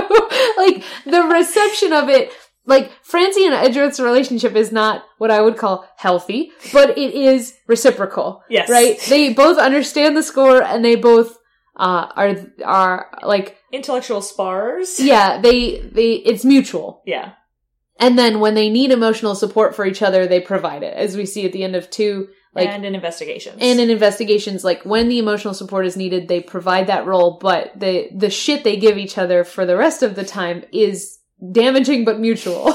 like 0.57 0.84
the 1.05 1.24
reception 1.24 1.93
of 1.93 2.09
it, 2.09 2.32
like 2.66 2.91
Francie 3.03 3.45
and 3.45 3.53
Edgeworth's 3.53 3.99
relationship 3.99 4.55
is 4.55 4.72
not 4.72 5.03
what 5.18 5.32
I 5.32 5.41
would 5.41 5.57
call 5.57 5.86
healthy, 5.97 6.51
but 6.72 6.97
it 6.97 7.14
is 7.14 7.55
reciprocal, 7.68 8.43
yes. 8.49 8.70
right? 8.70 8.99
They 9.09 9.34
both 9.34 9.57
understand 9.57 10.16
the 10.16 10.24
score 10.24 10.64
and 10.64 10.84
they 10.84 10.95
both 10.95 11.38
uh, 11.76 12.07
are 12.16 12.36
are 12.64 13.09
like 13.24 13.57
Intellectual 13.72 14.22
spars. 14.22 14.99
yeah, 14.99 15.41
they 15.41 15.80
they 15.80 16.14
it's 16.14 16.45
mutual. 16.45 17.01
Yeah. 17.05 17.34
And 17.99 18.18
then 18.18 18.39
when 18.39 18.55
they 18.55 18.70
need 18.70 18.91
emotional 18.91 19.36
support 19.36 19.76
for 19.76 19.86
each 19.86 20.01
other, 20.01 20.28
they 20.28 20.39
provide 20.39 20.84
it, 20.84 20.93
as 20.95 21.16
we 21.16 21.26
see 21.26 21.45
at 21.45 21.53
the 21.53 21.64
end 21.64 21.76
of 21.76 21.89
two. 21.89 22.28
Like 22.55 22.69
and 22.69 22.85
in 22.85 22.93
investigations. 22.93 23.57
and 23.59 23.79
in 23.79 23.89
investigations, 23.89 24.63
like 24.63 24.83
when 24.85 25.09
the 25.09 25.17
emotional 25.17 25.53
support 25.55 25.85
is 25.87 25.97
needed, 25.97 26.27
they 26.27 26.39
provide 26.39 26.87
that 26.87 27.05
role, 27.07 27.39
but 27.41 27.71
the 27.79 28.09
the 28.15 28.29
shit 28.29 28.63
they 28.63 28.77
give 28.77 28.97
each 28.97 29.17
other 29.17 29.43
for 29.43 29.65
the 29.65 29.75
rest 29.75 30.03
of 30.03 30.13
the 30.15 30.23
time 30.23 30.63
is 30.71 31.17
damaging 31.51 32.05
but 32.05 32.19
mutual. 32.19 32.65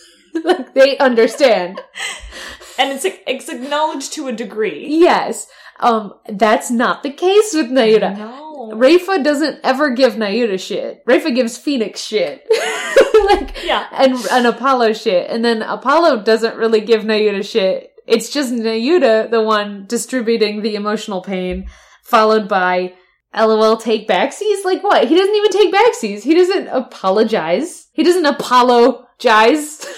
like 0.44 0.74
they 0.74 0.98
understand. 0.98 1.80
and 2.78 2.92
it's 2.92 3.04
it's 3.04 3.48
acknowledged 3.48 4.12
to 4.14 4.26
a 4.28 4.32
degree. 4.32 4.86
Yes. 4.88 5.46
Um 5.80 6.14
that's 6.28 6.70
not 6.70 7.04
the 7.04 7.12
case 7.12 7.54
with 7.54 7.70
Nahyuta. 7.70 8.16
No. 8.18 8.72
Rayfa 8.74 9.22
doesn't 9.22 9.60
ever 9.62 9.90
give 9.90 10.14
Nahyuta 10.14 10.58
shit. 10.58 11.04
Rayfa 11.06 11.32
gives 11.32 11.56
Phoenix 11.56 12.00
shit. 12.02 12.44
like 13.30 13.56
Yeah. 13.64 13.86
and 13.92 14.16
and 14.32 14.46
Apollo 14.48 14.94
shit. 14.94 15.30
And 15.30 15.44
then 15.44 15.62
Apollo 15.62 16.22
doesn't 16.24 16.56
really 16.56 16.80
give 16.80 17.02
Nahyuta 17.04 17.48
shit. 17.48 17.92
It's 18.08 18.30
just 18.30 18.52
Nahyuta, 18.52 19.30
the 19.30 19.42
one 19.42 19.84
distributing 19.86 20.62
the 20.62 20.74
emotional 20.74 21.20
pain, 21.20 21.68
followed 22.02 22.48
by 22.48 22.94
LOL 23.34 23.76
take 23.76 24.08
backsies? 24.08 24.64
Like 24.64 24.82
what? 24.82 25.06
He 25.06 25.14
doesn't 25.14 25.34
even 25.34 25.50
take 25.50 25.74
backsies. 25.74 26.22
He 26.22 26.34
doesn't 26.34 26.68
apologize. 26.68 27.88
He 27.92 28.02
doesn't 28.02 28.26
apologize. 28.26 29.86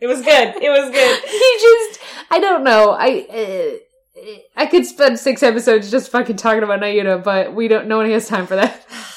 It 0.00 0.06
was 0.06 0.20
good. 0.20 0.54
It 0.62 0.68
was 0.68 0.90
good. 0.90 1.24
he 1.30 1.56
just, 1.60 2.00
I 2.30 2.38
don't 2.38 2.62
know. 2.62 2.90
I, 2.90 3.26
uh, 3.30 4.42
I 4.54 4.66
could 4.66 4.84
spend 4.84 5.18
six 5.18 5.42
episodes 5.42 5.90
just 5.90 6.10
fucking 6.10 6.36
talking 6.36 6.62
about 6.62 6.80
Nahyuta, 6.80 7.24
but 7.24 7.54
we 7.54 7.68
don't, 7.68 7.88
no 7.88 7.96
one 7.96 8.10
has 8.10 8.28
time 8.28 8.46
for 8.46 8.56
that. 8.56 8.84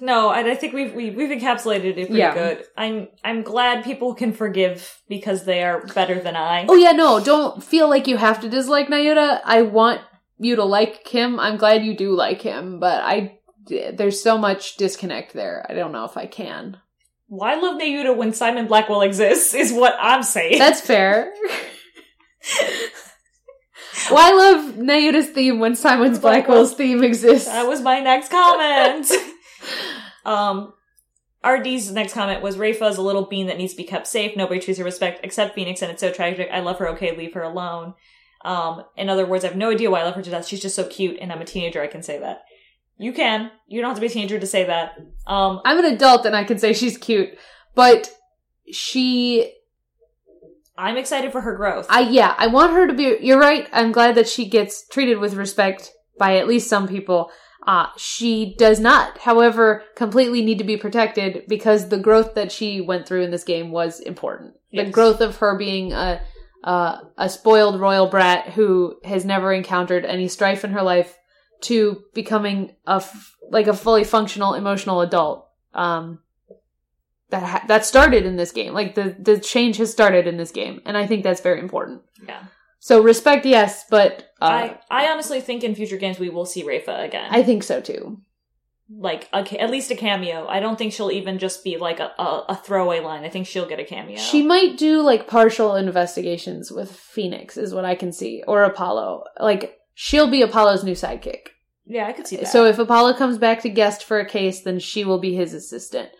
No, 0.00 0.30
and 0.30 0.48
I 0.48 0.54
think 0.54 0.74
we've 0.74 0.94
we, 0.94 1.10
we've 1.10 1.30
encapsulated 1.30 1.84
it 1.96 2.06
pretty 2.06 2.14
Yeah. 2.14 2.34
good. 2.34 2.64
I'm 2.76 3.08
I'm 3.24 3.42
glad 3.42 3.84
people 3.84 4.14
can 4.14 4.32
forgive 4.32 5.00
because 5.08 5.44
they 5.44 5.62
are 5.62 5.84
better 5.86 6.20
than 6.20 6.36
I. 6.36 6.66
Oh 6.68 6.74
yeah, 6.76 6.92
no, 6.92 7.20
don't 7.20 7.62
feel 7.62 7.88
like 7.88 8.06
you 8.06 8.16
have 8.16 8.40
to 8.40 8.48
dislike 8.48 8.88
Nahyuta. 8.88 9.40
I 9.44 9.62
want 9.62 10.00
you 10.38 10.56
to 10.56 10.64
like 10.64 11.06
him. 11.08 11.40
I'm 11.40 11.56
glad 11.56 11.84
you 11.84 11.96
do 11.96 12.14
like 12.14 12.42
him, 12.42 12.78
but 12.80 13.02
I 13.02 13.38
there's 13.92 14.22
so 14.22 14.38
much 14.38 14.76
disconnect 14.76 15.32
there. 15.34 15.66
I 15.68 15.74
don't 15.74 15.92
know 15.92 16.04
if 16.04 16.16
I 16.16 16.26
can. 16.26 16.78
Why 17.26 17.54
love 17.56 17.78
Nahyuta 17.80 18.16
when 18.16 18.32
Simon 18.32 18.66
Blackwell 18.66 19.02
exists 19.02 19.52
is 19.54 19.72
what 19.72 19.94
I'm 20.00 20.22
saying. 20.22 20.58
That's 20.58 20.80
fair. 20.80 21.32
Why 24.10 24.30
love 24.30 24.74
Nahyuta's 24.76 25.28
theme 25.30 25.58
when 25.58 25.74
Simon's 25.74 26.18
Blackwell's 26.18 26.72
theme 26.74 27.02
exists? 27.02 27.48
That 27.48 27.66
was 27.66 27.82
my 27.82 28.00
next 28.00 28.30
comment. 28.30 29.06
um, 30.24 30.72
RD's 31.44 31.92
next 31.92 32.12
comment 32.12 32.42
was 32.42 32.56
Rayfa 32.56 32.90
is 32.90 32.98
a 32.98 33.02
little 33.02 33.26
bean 33.26 33.46
that 33.46 33.58
needs 33.58 33.72
to 33.72 33.76
be 33.76 33.84
kept 33.84 34.06
safe. 34.06 34.36
Nobody 34.36 34.60
treats 34.60 34.78
her 34.78 34.84
respect 34.84 35.20
except 35.24 35.54
Phoenix, 35.54 35.82
and 35.82 35.90
it's 35.90 36.00
so 36.00 36.12
tragic. 36.12 36.48
I 36.52 36.60
love 36.60 36.78
her. 36.78 36.88
Okay, 36.90 37.16
leave 37.16 37.34
her 37.34 37.42
alone. 37.42 37.94
Um, 38.44 38.84
in 38.96 39.08
other 39.08 39.26
words, 39.26 39.44
I 39.44 39.48
have 39.48 39.56
no 39.56 39.70
idea 39.70 39.90
why 39.90 40.00
I 40.00 40.04
love 40.04 40.14
her 40.14 40.22
to 40.22 40.30
death. 40.30 40.46
She's 40.46 40.62
just 40.62 40.76
so 40.76 40.84
cute, 40.84 41.18
and 41.20 41.32
I'm 41.32 41.40
a 41.40 41.44
teenager. 41.44 41.82
I 41.82 41.86
can 41.86 42.02
say 42.02 42.18
that. 42.18 42.42
You 42.98 43.12
can. 43.12 43.50
You 43.68 43.80
don't 43.80 43.90
have 43.90 43.96
to 43.96 44.00
be 44.00 44.08
a 44.08 44.10
teenager 44.10 44.38
to 44.38 44.46
say 44.46 44.64
that. 44.64 44.98
Um, 45.26 45.60
I'm 45.64 45.78
an 45.78 45.94
adult 45.94 46.26
and 46.26 46.34
I 46.34 46.44
can 46.44 46.58
say 46.58 46.72
she's 46.72 46.98
cute, 46.98 47.30
but 47.74 48.10
she 48.72 49.52
I'm 50.76 50.96
excited 50.96 51.32
for 51.32 51.40
her 51.40 51.56
growth. 51.56 51.86
I 51.88 52.00
yeah, 52.00 52.34
I 52.36 52.48
want 52.48 52.72
her 52.72 52.86
to 52.86 52.94
be 52.94 53.18
you're 53.20 53.38
right. 53.38 53.68
I'm 53.72 53.92
glad 53.92 54.16
that 54.16 54.28
she 54.28 54.48
gets 54.48 54.86
treated 54.88 55.18
with 55.18 55.34
respect 55.34 55.92
by 56.18 56.36
at 56.38 56.48
least 56.48 56.68
some 56.68 56.88
people. 56.88 57.30
Uh 57.66 57.88
she 57.96 58.54
does 58.56 58.80
not, 58.80 59.18
however, 59.18 59.82
completely 59.94 60.42
need 60.42 60.58
to 60.58 60.64
be 60.64 60.76
protected 60.76 61.44
because 61.48 61.88
the 61.88 61.98
growth 61.98 62.34
that 62.34 62.52
she 62.52 62.80
went 62.80 63.06
through 63.06 63.22
in 63.22 63.30
this 63.30 63.44
game 63.44 63.70
was 63.70 64.00
important. 64.00 64.54
The 64.72 64.84
growth 64.92 65.20
of 65.20 65.36
her 65.38 65.56
being 65.56 65.92
a 65.92 66.20
uh, 66.64 66.98
a 67.16 67.28
spoiled 67.28 67.80
royal 67.80 68.08
brat 68.08 68.50
who 68.50 68.98
has 69.04 69.24
never 69.24 69.52
encountered 69.52 70.04
any 70.04 70.28
strife 70.28 70.64
in 70.64 70.72
her 70.72 70.82
life 70.82 71.16
to 71.62 72.02
becoming 72.14 72.74
a 72.86 72.96
f- 72.96 73.36
like 73.50 73.66
a 73.66 73.74
fully 73.74 74.04
functional 74.04 74.54
emotional 74.54 75.00
adult. 75.00 75.46
Um 75.74 76.20
that 77.30 77.42
ha- 77.42 77.64
that 77.68 77.84
started 77.84 78.24
in 78.24 78.36
this 78.36 78.52
game. 78.52 78.72
Like 78.72 78.94
the 78.94 79.14
the 79.18 79.38
change 79.38 79.76
has 79.76 79.90
started 79.90 80.26
in 80.26 80.36
this 80.36 80.50
game, 80.50 80.80
and 80.86 80.96
I 80.96 81.06
think 81.06 81.22
that's 81.22 81.40
very 81.42 81.60
important. 81.60 82.02
yeah. 82.26 82.44
So 82.80 83.02
respect, 83.02 83.44
yes, 83.44 83.84
but 83.90 84.32
uh, 84.40 84.44
I, 84.44 84.78
I 84.90 85.10
honestly 85.10 85.40
think 85.40 85.64
in 85.64 85.74
future 85.74 85.96
games 85.96 86.18
we 86.18 86.30
will 86.30 86.46
see 86.46 86.62
Rayfa 86.62 87.04
again. 87.04 87.28
I 87.30 87.42
think 87.42 87.62
so 87.64 87.80
too. 87.80 88.20
like 88.88 89.28
a, 89.32 89.60
at 89.60 89.70
least 89.70 89.90
a 89.90 89.96
cameo. 89.96 90.46
I 90.46 90.60
don't 90.60 90.78
think 90.78 90.92
she'll 90.92 91.10
even 91.10 91.38
just 91.38 91.64
be 91.64 91.76
like 91.76 92.00
a, 92.00 92.12
a, 92.18 92.44
a 92.50 92.56
throwaway 92.56 93.00
line. 93.00 93.24
I 93.24 93.28
think 93.30 93.46
she'll 93.46 93.68
get 93.68 93.80
a 93.80 93.84
cameo. 93.84 94.16
She 94.16 94.42
might 94.42 94.78
do 94.78 95.02
like 95.02 95.26
partial 95.26 95.74
investigations 95.76 96.70
with 96.70 96.90
Phoenix, 96.90 97.56
is 97.56 97.74
what 97.74 97.84
I 97.84 97.94
can 97.94 98.12
see, 98.12 98.42
or 98.46 98.62
Apollo. 98.62 99.24
Like 99.40 99.78
she'll 99.94 100.30
be 100.30 100.42
Apollo's 100.42 100.84
new 100.84 100.94
sidekick. 100.94 101.48
yeah, 101.84 102.06
I 102.06 102.12
could 102.12 102.26
see 102.28 102.36
that. 102.36 102.48
So 102.48 102.64
if 102.64 102.78
Apollo 102.78 103.14
comes 103.14 103.38
back 103.38 103.60
to 103.62 103.68
guest 103.68 104.04
for 104.04 104.20
a 104.20 104.28
case, 104.28 104.62
then 104.62 104.78
she 104.78 105.04
will 105.04 105.18
be 105.18 105.34
his 105.34 105.52
assistant 105.52 106.10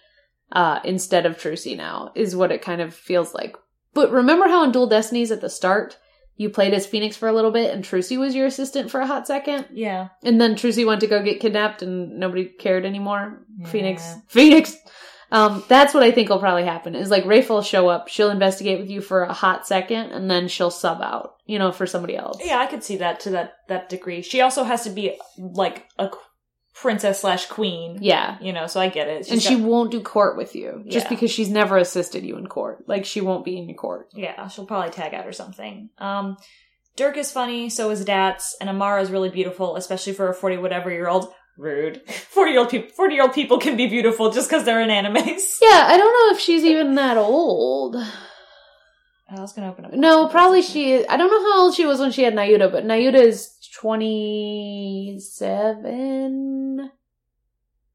uh, 0.53 0.81
instead 0.85 1.25
of 1.25 1.39
Trucy. 1.39 1.77
Now 1.77 2.11
is 2.17 2.35
what 2.35 2.51
it 2.51 2.63
kind 2.63 2.81
of 2.81 2.93
feels 2.95 3.33
like. 3.33 3.57
But 3.95 4.11
remember 4.11 4.49
how 4.49 4.65
in 4.65 4.73
Dual 4.73 4.89
Destinies 4.89 5.31
at 5.31 5.41
the 5.41 5.49
start 5.51 5.97
you 6.39 6.49
played 6.49 6.73
as 6.73 6.87
Phoenix 6.87 7.17
for 7.17 7.29
a 7.29 7.33
little 7.35 7.51
bit, 7.51 7.75
and 7.75 7.85
Trucy 7.85 8.17
was 8.19 8.35
your 8.35 8.47
assistant 8.47 8.91
for 8.91 9.01
a 9.01 9.07
hot 9.07 9.27
second, 9.27 9.67
yeah, 9.73 10.09
and 10.25 10.41
then 10.41 10.55
Trucy 10.55 10.87
went 10.87 11.01
to 11.03 11.07
go 11.07 11.23
get 11.23 11.41
kidnapped, 11.41 11.83
and 11.83 12.19
nobody 12.19 12.47
cared 12.47 12.87
anymore. 12.87 13.43
Phoenix, 13.67 14.03
Yeah. 14.03 14.21
Phoenix. 14.29 14.77
Um, 15.31 15.63
that's 15.69 15.93
what 15.93 16.03
I 16.03 16.11
think 16.11 16.31
will 16.31 16.39
probably 16.39 16.65
happen. 16.65 16.95
Is 16.95 17.11
like 17.11 17.27
Rafe 17.27 17.51
will 17.51 17.61
show 17.61 17.89
up, 17.89 18.09
she'll 18.09 18.31
investigate 18.31 18.81
with 18.81 18.89
you 18.89 19.03
for 19.03 19.25
a 19.25 19.33
hot 19.35 19.67
second, 19.67 20.13
and 20.13 20.31
then 20.31 20.49
she'll 20.49 20.71
sub 20.71 21.03
out, 21.03 21.35
you 21.45 21.59
know, 21.59 21.71
for 21.71 21.87
somebody 21.87 22.17
else. 22.17 22.39
yeah, 22.43 22.59
I 22.59 22.67
could 22.67 22.83
see 22.83 22.97
that 22.97 23.21
to 23.21 23.31
that 23.31 23.55
that 23.69 23.91
degree. 23.91 24.23
She 24.23 24.41
also 24.41 24.65
has 24.65 24.85
to 24.85 24.91
be 24.91 25.21
like 25.37 25.87
a 25.99 26.09
princess 26.81 27.21
slash 27.21 27.47
queen. 27.47 27.99
yeah. 28.01 28.37
You 28.41 28.53
know, 28.53 28.67
so 28.67 28.81
I 28.81 28.89
get 28.89 29.09
it. 29.09 29.25
She's 29.25 29.33
and 29.33 29.43
she 29.43 29.57
got- 29.57 29.65
won't 29.65 29.91
do 29.91 30.01
court 30.01 30.37
with 30.37 30.55
you 30.55 30.85
just 30.89 31.07
Yeah. 31.07 31.11
because 31.11 31.31
she's 31.31 31.49
never 31.51 31.77
assisted 31.77 32.25
you 32.25 32.37
in 32.37 32.47
court. 32.47 32.85
Like 32.89 33.05
she 33.05 33.21
won't 33.21 33.45
be 33.45 33.59
in 33.59 33.69
your 33.69 33.77
court. 33.77 34.09
Yeah, 34.15 34.47
she'll 34.49 34.67
probably 34.67 34.91
tag 34.91 35.15
out 35.15 35.27
or 35.27 35.33
something. 35.33 35.91
Um, 35.99 36.37
Dhurke 36.97 37.17
is 37.19 37.31
funny, 37.31 37.69
so 37.71 37.91
is 37.91 38.05
Datz, 38.05 38.55
and 38.61 38.69
Amara 38.69 39.01
is 39.03 39.11
really 39.11 39.29
beautiful, 39.31 39.77
especially 39.77 40.13
for 40.15 40.29
a 40.29 40.35
forty 40.35 40.57
whatever 40.57 40.91
year 40.91 41.09
old. 41.09 41.33
Rude. 41.57 42.03
Forty 42.09 42.53
year 42.53 42.61
old 42.61 42.71
people. 42.71 42.91
Forty 42.95 43.15
year 43.17 43.25
old 43.25 43.33
people 43.33 43.59
can 43.59 43.77
be 43.77 43.89
beautiful 43.89 44.31
just 44.31 44.49
because 44.49 44.65
they're 44.65 44.81
in 44.81 44.91
animes. 44.91 45.59
Yeah, 45.63 45.87
I 45.89 45.97
don't 45.97 46.13
know 46.13 46.35
if 46.37 46.41
she's 46.41 46.65
even 46.65 46.95
that 46.95 47.17
old. 47.17 47.97
I 49.31 49.41
was 49.41 49.53
gonna 49.53 49.69
open 49.71 49.85
up. 49.85 49.93
No, 49.93 50.29
probably 50.29 50.63
she. 50.63 50.93
is. 50.93 51.07
I 51.09 51.17
don't 51.17 51.31
know 51.31 51.53
how 51.53 51.63
old 51.65 51.75
she 51.75 51.85
was 51.85 52.01
when 52.01 52.13
she 52.13 52.23
had 52.23 52.35
Nahyuta, 52.35 52.71
but 52.73 52.85
Nahyuta 52.87 53.17
is 53.17 53.55
twenty 53.75 55.19
seven. 55.21 56.91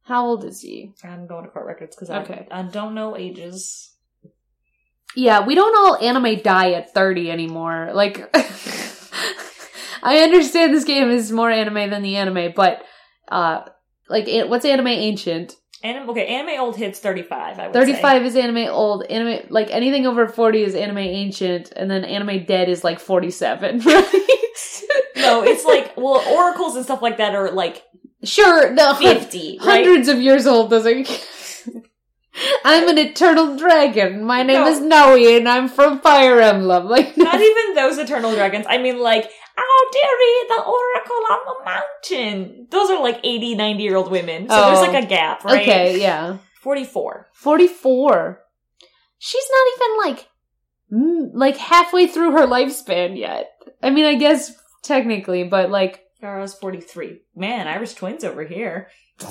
How 0.04 0.26
old 0.26 0.44
is 0.44 0.62
he? 0.62 0.92
I'm 1.04 1.28
going 1.28 1.46
to 1.46 1.50
court 1.50 1.66
records 1.66 1.96
because 1.96 2.10
Okay. 2.10 2.46
I, 2.52 2.60
I 2.60 2.64
don't 2.64 2.94
know 2.94 3.16
ages. 3.16 3.96
Yeah, 5.16 5.46
we 5.46 5.56
don't 5.56 5.76
all 5.78 5.96
anime 6.06 6.42
die 6.42 6.72
at 6.74 6.94
30 6.94 7.32
anymore. 7.32 7.92
Like, 7.94 8.30
I 10.04 10.18
understand 10.24 10.74
this 10.74 10.84
game 10.84 11.10
is 11.10 11.32
more 11.32 11.50
anime 11.50 11.90
than 11.90 12.02
the 12.02 12.18
anime, 12.18 12.52
but, 12.56 12.84
uh, 13.30 13.62
like, 14.10 14.28
what's 14.50 14.66
anime 14.66 14.88
ancient? 14.88 15.56
Anim- 15.84 16.10
okay, 16.10 16.28
anime 16.28 16.60
old 16.60 16.76
hits 16.78 17.00
thirty 17.00 17.24
five. 17.24 17.60
I 17.60 17.68
would 17.68 17.74
say. 17.76 17.86
35 17.94 18.26
is 18.26 18.36
anime 18.36 18.70
old. 18.70 19.04
Anime, 19.06 19.46
like, 19.50 19.70
anything 19.70 20.08
over 20.08 20.28
40 20.28 20.64
is 20.64 20.76
anime 20.76 20.98
ancient, 20.98 21.72
and 21.76 21.92
then 21.92 22.04
anime 22.06 22.46
dead 22.46 22.70
is 22.70 22.84
like 22.84 23.00
47, 23.00 23.80
right? 23.86 24.26
No, 25.24 25.44
it's 25.44 25.66
like 25.66 25.96
well, 25.98 26.24
oracles 26.28 26.76
and 26.76 26.86
stuff 26.86 27.02
like 27.02 27.18
that 27.18 27.34
are 27.36 27.52
like 27.52 27.84
Sure, 28.24 28.72
no, 28.72 28.94
hun- 28.94 29.02
fifty, 29.20 29.58
right? 29.60 29.84
hundreds 29.86 30.08
of 30.08 30.22
years 30.22 30.46
old 30.48 30.70
doesn't. 30.70 31.10
I'm 32.66 32.90
an 32.90 32.98
eternal 32.98 33.58
dragon. 33.58 34.24
My 34.24 34.42
name 34.42 34.62
No. 34.62 34.68
is 34.68 34.80
Noe, 34.82 35.16
and 35.16 35.48
I'm 35.48 35.68
from 35.70 36.00
Fire 36.00 36.40
Emblem. 36.42 36.88
Like, 36.88 37.16
Not 37.18 37.40
even 37.40 37.76
those 37.76 37.98
eternal 38.00 38.34
dragons. 38.34 38.66
I 38.68 38.80
mean, 38.80 39.00
like, 39.00 39.30
oh, 39.58 39.90
dearie, 39.92 40.58
the 40.58 40.64
oracle 40.64 41.22
on 41.30 41.40
the 41.46 41.66
mountain. 42.26 42.68
Those 42.72 42.90
are 42.90 43.00
like 43.04 43.20
80, 43.24 43.54
90 43.56 43.84
year 43.84 43.96
old 43.96 44.10
women. 44.10 44.50
So 44.50 44.56
Oh. 44.56 44.66
there's 44.68 44.88
like 44.94 45.04
a 45.04 45.06
oh, 45.06 45.10
gap, 45.10 45.44
right? 45.46 45.62
okay, 45.62 46.02
yeah. 46.02 46.38
44. 46.62 47.28
44. 47.34 48.40
She's 49.20 49.46
not 49.52 49.68
even 49.76 49.98
like 50.16 50.28
like 51.36 51.58
halfway 51.58 52.08
through 52.08 52.32
her 52.32 52.46
lifespan 52.48 53.18
yet. 53.18 53.50
I 53.82 53.90
mean, 53.90 54.06
I 54.06 54.16
guess 54.16 54.52
technically, 54.84 55.44
but 55.44 55.70
like 55.70 56.04
I 56.22 56.40
was 56.40 56.54
43. 56.54 57.22
Man, 57.36 57.68
Irish 57.68 57.94
twins 57.94 58.24
over 58.24 58.44
here. 58.44 58.90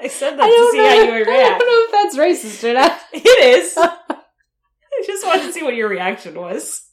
I 0.00 0.06
said 0.06 0.36
that 0.36 0.42
I 0.42 0.48
to 0.48 0.68
see 0.72 0.78
know. 0.78 0.88
how 0.88 0.94
you 0.94 1.12
would 1.12 1.28
I 1.28 1.58
don't 1.58 1.58
know 1.58 1.84
if 1.86 1.92
that's 1.92 2.16
racist 2.16 2.68
or 2.68 2.74
not. 2.74 2.98
It 3.12 3.44
is. 3.44 3.74
I 3.76 5.02
just 5.06 5.26
wanted 5.26 5.44
to 5.44 5.52
see 5.52 5.62
what 5.62 5.74
your 5.74 5.88
reaction 5.88 6.34
was. 6.34 6.88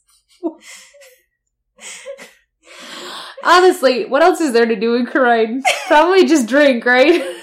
Honestly, 3.44 4.06
what 4.06 4.22
else 4.22 4.40
is 4.40 4.52
there 4.52 4.66
to 4.66 4.76
do 4.76 4.94
in 4.96 5.06
Khura'in? 5.06 5.62
Probably 5.86 6.24
just 6.26 6.48
drink, 6.48 6.84
right? 6.84 7.22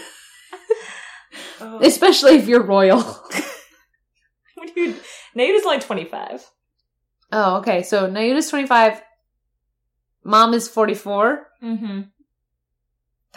Oh. 1.65 1.79
Especially 1.79 2.35
if 2.35 2.47
you're 2.47 2.61
royal. 2.63 2.99
You- 5.35 5.61
only 5.65 5.79
25. 5.79 6.49
Oh, 7.31 7.57
okay. 7.57 7.83
So 7.83 8.07
Nahyuta's 8.09 8.49
25. 8.49 9.01
Mom 10.23 10.53
is 10.53 10.67
44. 10.67 11.47
Mm-hmm. 11.63 12.01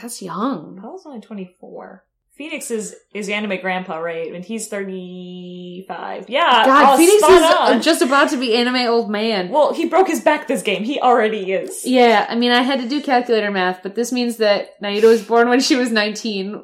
That's 0.01 0.21
young. 0.21 0.79
Paul's 0.81 1.07
only 1.07 1.21
24. 1.21 2.05
Phoenix 2.37 2.71
is 2.71 2.95
is 3.15 3.31
anime 3.31 3.59
grandpa, 3.63 3.97
right? 3.97 4.31
And 4.35 4.45
he's 4.45 4.69
35. 4.69 6.27
Yeah. 6.29 6.67
God, 6.67 6.93
oh, 6.93 6.97
Phoenix 6.99 7.23
is 7.23 7.55
on. 7.55 7.81
just 7.81 8.03
about 8.03 8.29
to 8.31 8.37
be 8.37 8.55
anime 8.55 8.89
old 8.89 9.11
man. 9.11 9.49
Well, 9.49 9.73
he 9.73 9.87
broke 9.89 10.09
his 10.09 10.21
back 10.21 10.47
this 10.47 10.61
game. 10.63 10.85
He 10.85 11.01
already 11.01 11.51
is. 11.53 11.87
Yeah, 11.87 12.27
I 12.29 12.35
mean, 12.37 12.53
I 12.53 12.61
had 12.61 12.81
to 12.81 12.89
do 12.89 13.01
calculator 13.03 13.51
math, 13.51 13.83
but 13.83 13.95
this 13.95 14.13
means 14.13 14.37
that 14.37 14.79
Nahyuta 14.83 15.05
was 15.05 15.25
born 15.25 15.49
when 15.49 15.61
she 15.61 15.77
was 15.77 15.91
19, 15.91 16.61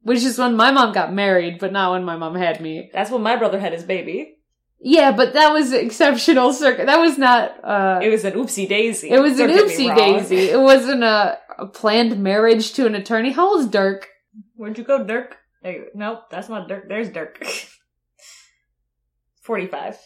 which 0.00 0.22
is 0.22 0.38
when 0.38 0.56
my 0.56 0.70
mom 0.70 0.94
got 0.94 1.12
married, 1.12 1.58
but 1.58 1.70
not 1.72 1.92
when 1.92 2.04
my 2.04 2.16
mom 2.16 2.34
had 2.34 2.62
me. 2.62 2.88
That's 2.94 3.10
when 3.10 3.22
my 3.22 3.36
brother 3.36 3.60
had 3.60 3.74
his 3.74 3.84
baby. 3.84 4.38
Yeah, 4.86 5.12
but 5.12 5.32
that 5.32 5.50
was 5.52 5.72
exceptional 5.72 6.52
circ. 6.52 6.76
That 6.76 6.98
was 7.00 7.16
not, 7.16 7.52
uh, 7.64 8.00
It 8.02 8.10
was 8.10 8.24
an 8.26 8.34
oopsie 8.34 8.68
daisy. 8.68 9.08
it 9.08 9.18
was 9.18 9.40
an 9.40 9.48
Don't 9.48 9.66
oopsie 9.66 9.96
daisy. 9.96 10.50
It 10.50 10.60
wasn't 10.60 11.02
a, 11.02 11.38
a 11.58 11.66
planned 11.66 12.22
marriage 12.22 12.74
to 12.74 12.84
an 12.86 12.94
attorney. 12.94 13.32
How 13.32 13.48
old 13.54 13.60
is 13.60 13.68
Dhurke? 13.68 14.04
Where'd 14.56 14.76
you 14.76 14.84
go, 14.84 15.02
Dhurke? 15.02 15.32
Hey, 15.62 15.84
nope, 15.94 16.24
that's 16.30 16.50
not 16.50 16.68
Dhurke. 16.68 16.86
There's 16.88 17.08
Dhurke. 17.08 17.42
45. 19.42 19.96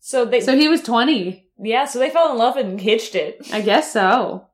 So 0.00 0.24
they, 0.24 0.40
So 0.40 0.56
he 0.56 0.68
was 0.68 0.82
20. 0.82 1.48
yeah, 1.58 1.84
so 1.86 1.98
they 1.98 2.10
fell 2.10 2.30
in 2.30 2.38
love 2.38 2.56
and 2.56 2.80
hitched 2.80 3.16
it. 3.16 3.44
I 3.52 3.60
guess 3.60 3.92
so. 3.92 4.46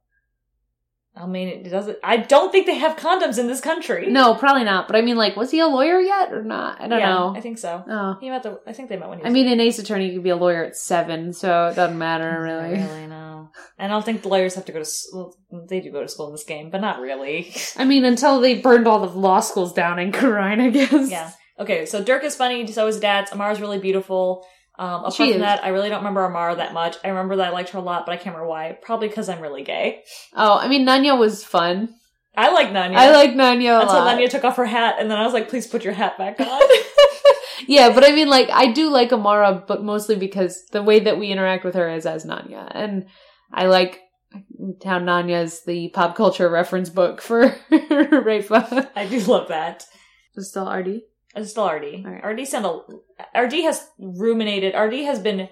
I 1.15 1.27
mean, 1.27 1.49
it 1.49 1.69
doesn't, 1.69 1.99
I 2.03 2.17
don't 2.17 2.51
think 2.51 2.65
they 2.67 2.77
have 2.77 2.97
condoms 2.97 3.39
in 3.39 3.47
this 3.47 3.61
country. 3.61 4.11
No, 4.11 4.35
probably 4.35 4.65
not. 4.65 4.87
But 4.87 4.97
I 4.97 5.03
mean, 5.03 5.17
like, 5.17 5.37
was 5.37 5.51
he 5.51 5.61
a 5.61 5.67
lawyer 5.67 6.01
yet 6.01 6.33
or 6.33 6.43
not? 6.43 6.81
I 6.81 6.89
don't 6.89 7.01
Yeah, 7.01 7.11
know. 7.11 7.35
I 7.37 7.41
think 7.41 7.59
so. 7.59 7.85
Oh. 7.87 8.17
He 8.19 8.31
met 8.31 8.43
the, 8.43 8.61
I 8.67 8.73
think 8.73 8.89
they 8.89 8.97
met 8.97 9.11
when 9.11 9.19
he 9.19 9.23
was 9.25 9.31
I 9.31 9.33
mean, 9.33 9.47
an 9.47 9.61
ace 9.61 9.79
attorney 9.79 10.15
could 10.15 10.23
be 10.23 10.31
a 10.31 10.37
lawyer 10.37 10.65
at 10.65 10.75
seven, 10.75 11.35
so 11.35 11.67
it 11.69 11.75
doesn't 11.77 11.99
matter, 11.99 12.41
really. 12.41 12.81
really 12.81 13.07
know. 13.07 13.51
And 13.79 13.93
I 13.93 13.95
don't 13.95 14.05
think 14.05 14.23
the 14.23 14.29
lawyers 14.29 14.55
have 14.55 14.65
to 14.65 14.73
go 14.73 14.79
to 14.79 14.85
school. 14.87 15.37
They 15.69 15.81
do 15.81 15.93
go 15.93 16.01
to 16.01 16.09
school 16.09 16.29
in 16.29 16.33
this 16.33 16.45
game, 16.45 16.71
but 16.71 16.81
not 16.81 16.99
really. 17.01 17.53
I 17.77 17.85
mean, 17.85 18.07
until 18.07 18.41
they 18.41 18.59
burned 18.61 18.87
all 18.89 19.07
the 19.07 19.15
law 19.19 19.41
schools 19.41 19.75
down 19.75 19.99
in 19.99 20.13
Khura'in, 20.13 20.61
I 20.63 20.71
guess. 20.71 21.11
yeah. 21.11 21.31
Okay, 21.59 21.85
so 21.85 22.03
Dhurke 22.03 22.25
is 22.25 22.35
funny, 22.35 22.67
so 22.69 22.87
is 22.87 22.99
Datz. 22.99 23.31
Amara's 23.33 23.61
really 23.61 23.79
beautiful. 23.79 24.47
Um, 24.79 25.01
apart 25.01 25.15
She 25.15 25.33
from 25.33 25.41
that, 25.43 25.63
I 25.65 25.69
really 25.69 25.89
don't 25.91 25.99
remember 25.99 26.25
Amara 26.25 26.57
that 26.57 26.73
much. 26.73 26.97
I 27.05 27.09
remember 27.09 27.37
that 27.37 27.49
I 27.49 27.51
liked 27.51 27.71
her 27.71 27.79
a 27.79 27.83
lot, 27.83 28.07
but 28.07 28.13
I 28.13 28.17
can't 28.17 28.35
remember 28.35 28.49
why. 28.49 28.77
Probably 28.81 29.09
because 29.09 29.29
I'm 29.29 29.41
really 29.41 29.63
gay. 29.63 30.03
Oh, 30.35 30.59
I 30.59 30.69
mean, 30.69 30.87
Nanya 30.87 31.19
was 31.19 31.45
fun. 31.45 31.95
I 32.35 32.51
like 32.53 32.69
Nanya. 32.69 32.97
I 32.97 33.13
like 33.13 33.33
Nanya 33.33 33.79
a 33.79 33.83
Until 33.83 33.97
lot. 33.97 34.19
Nanya 34.19 34.31
took 34.31 34.45
off 34.45 34.57
her 34.57 34.65
hat, 34.65 34.97
and 34.99 35.11
then 35.11 35.19
I 35.19 35.25
was 35.25 35.35
like, 35.35 35.51
please 35.51 35.67
put 35.67 35.85
your 35.85 35.93
hat 35.93 36.17
back 36.17 36.41
on. 36.41 36.63
yeah, 37.67 37.93
but 37.95 38.05
I 38.05 38.13
mean, 38.13 38.29
like, 38.29 38.49
I 38.51 38.73
do 38.73 38.89
like 38.89 39.13
Amara, 39.13 39.63
but 39.67 39.85
mostly 39.85 40.17
because 40.17 40.65
the 40.73 40.83
way 40.83 41.01
that 41.01 41.19
we 41.19 41.29
interact 41.29 41.65
with 41.65 41.75
her 41.75 41.91
is 41.91 42.07
as 42.07 42.25
Nanya. 42.25 42.71
And 42.75 43.07
I 43.53 43.67
like 43.67 44.01
how 44.85 44.99
Nanya 44.99 45.43
is 45.43 45.65
the 45.65 45.89
pop 45.89 46.17
culture 46.17 46.49
reference 46.49 46.89
book 46.89 47.21
for 47.21 47.51
Rayfa. 47.71 48.91
I 48.97 49.07
do 49.07 49.21
love 49.21 49.49
that. 49.49 49.85
Is 50.35 50.49
still 50.49 50.71
RD? 50.71 51.03
It's 51.35 51.51
still 51.51 51.69
RD. 51.69 52.05
Alright. 52.07 52.25
RD 52.25 52.47
sent 52.47 52.67
a, 52.67 52.81
RD 53.39 53.53
has 53.65 53.89
ruminated, 53.99 54.75
RD 54.79 55.05
has 55.05 55.19
been 55.19 55.49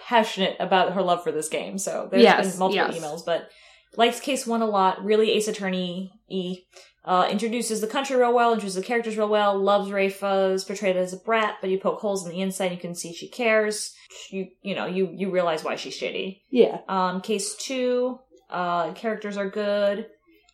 passionate 0.00 0.56
about 0.58 0.92
her 0.94 1.02
love 1.02 1.22
for 1.22 1.30
this 1.32 1.48
game, 1.48 1.78
so 1.78 2.08
there's 2.10 2.22
Yes, 2.22 2.50
been 2.52 2.58
multiple 2.58 2.94
yes. 2.94 2.98
emails, 3.04 3.24
but 3.24 3.48
likes 3.96 4.20
case 4.20 4.46
one 4.46 4.62
a 4.62 4.66
lot, 4.66 5.04
really 5.04 5.30
Ace 5.32 5.48
Attorney 5.48 6.12
E. 6.28 6.60
Uh, 7.02 7.26
introduces 7.30 7.80
the 7.80 7.86
country 7.86 8.14
real 8.16 8.34
well, 8.34 8.52
introduces 8.52 8.76
the 8.80 8.86
characters 8.86 9.16
real 9.16 9.28
well, 9.28 9.58
loves 9.58 9.90
Rayfa, 9.90 10.52
is 10.52 10.64
portrayed 10.64 10.96
as 10.96 11.12
a 11.14 11.16
brat, 11.16 11.56
but 11.60 11.70
you 11.70 11.78
poke 11.78 11.98
holes 12.00 12.26
in 12.26 12.30
the 12.30 12.40
inside, 12.40 12.72
you 12.72 12.78
can 12.78 12.94
see 12.94 13.12
she 13.14 13.28
cares. 13.28 13.94
You, 14.30 14.48
you 14.62 14.74
know, 14.74 14.86
you, 14.86 15.10
you 15.14 15.30
realize 15.30 15.64
why 15.64 15.76
she's 15.76 15.98
shitty. 15.98 16.40
Yeah. 16.50 16.78
Um, 16.88 17.20
case 17.22 17.54
two, 17.56 18.18
uh, 18.50 18.92
characters 18.92 19.36
are 19.38 19.48
good. 19.48 20.08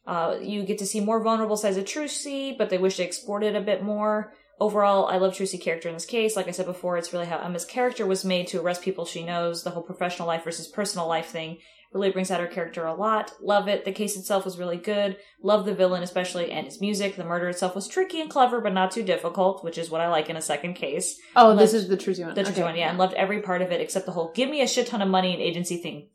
Uh, 0.07 0.37
you 0.41 0.63
get 0.65 0.79
to 0.79 0.87
see 0.87 1.01
more 1.01 1.21
vulnerable 1.21 1.57
sides 1.57 1.77
of 1.77 1.85
Trucy, 1.85 2.57
but 2.57 2.71
they 2.71 2.79
wish 2.79 2.97
they 2.97 3.05
explored 3.05 3.43
it 3.43 3.57
a 3.57 3.61
bit 3.61 3.83
more. 3.83 4.33
Overall, 4.59 5.07
I 5.07 5.19
love 5.19 5.35
Trucy 5.35 5.61
character 5.61 5.89
in 5.89 5.95
this 5.95 6.07
case. 6.07 6.35
Like 6.37 6.49
I 6.49 6.53
said 6.53 6.67
before, 6.67 6.97
it's 6.97 7.13
really 7.13 7.27
how 7.27 7.45
Ema's 7.47 7.65
character 7.65 8.07
was 8.07 8.25
made 8.25 8.47
to 8.49 8.61
arrest 8.61 8.83
people 8.83 9.05
she 9.05 9.25
knows. 9.25 9.63
The 9.63 9.71
whole 9.71 9.83
professional 9.83 10.29
life 10.29 10.45
versus 10.45 10.67
personal 10.69 11.07
life 11.07 11.27
thing 11.27 11.59
Really 11.93 12.11
brings 12.11 12.31
out 12.31 12.41
her 12.41 12.47
character 12.49 12.85
a 12.85 12.93
lot. 12.95 13.33
Love 13.41 13.69
it. 13.69 13.85
The 13.87 13.93
case 13.93 14.17
itself 14.19 14.45
was 14.45 14.59
really 14.59 14.77
good. 14.77 15.17
Love 15.43 15.65
the 15.65 15.75
villain 15.75 16.03
especially 16.03 16.51
and 16.51 16.67
his 16.67 16.81
music. 16.81 17.17
The 17.17 17.25
murder 17.25 17.49
itself 17.49 17.75
was 17.75 17.89
tricky 17.89 18.21
and 18.21 18.29
clever, 18.29 18.61
but 18.61 18.75
not 18.75 18.91
too 18.91 19.03
difficult, 19.05 19.65
which 19.65 19.79
is 19.79 19.89
what 19.89 20.01
I 20.03 20.09
like 20.09 20.29
in 20.29 20.37
a 20.37 20.43
second 20.43 20.75
case. 20.75 21.17
Oh, 21.37 21.49
Loved- 21.49 21.61
this 21.61 21.73
is 21.73 21.89
the 21.89 21.97
Trucy 21.97 22.25
one. 22.25 22.35
The 22.35 22.43
tricky 22.43 22.61
Okay. 22.61 22.63
one, 22.65 22.77
yeah, 22.77 22.91
and 22.91 22.99
loved 22.99 23.15
every 23.15 23.41
part 23.41 23.63
of 23.63 23.71
it 23.71 23.81
except 23.81 24.05
the 24.05 24.13
whole 24.13 24.31
"give 24.35 24.51
me 24.51 24.61
a 24.61 24.67
shit 24.69 24.89
ton 24.89 25.01
of 25.01 25.09
money 25.09 25.33
and 25.33 25.41
agency 25.41 25.79
thing." 25.79 26.09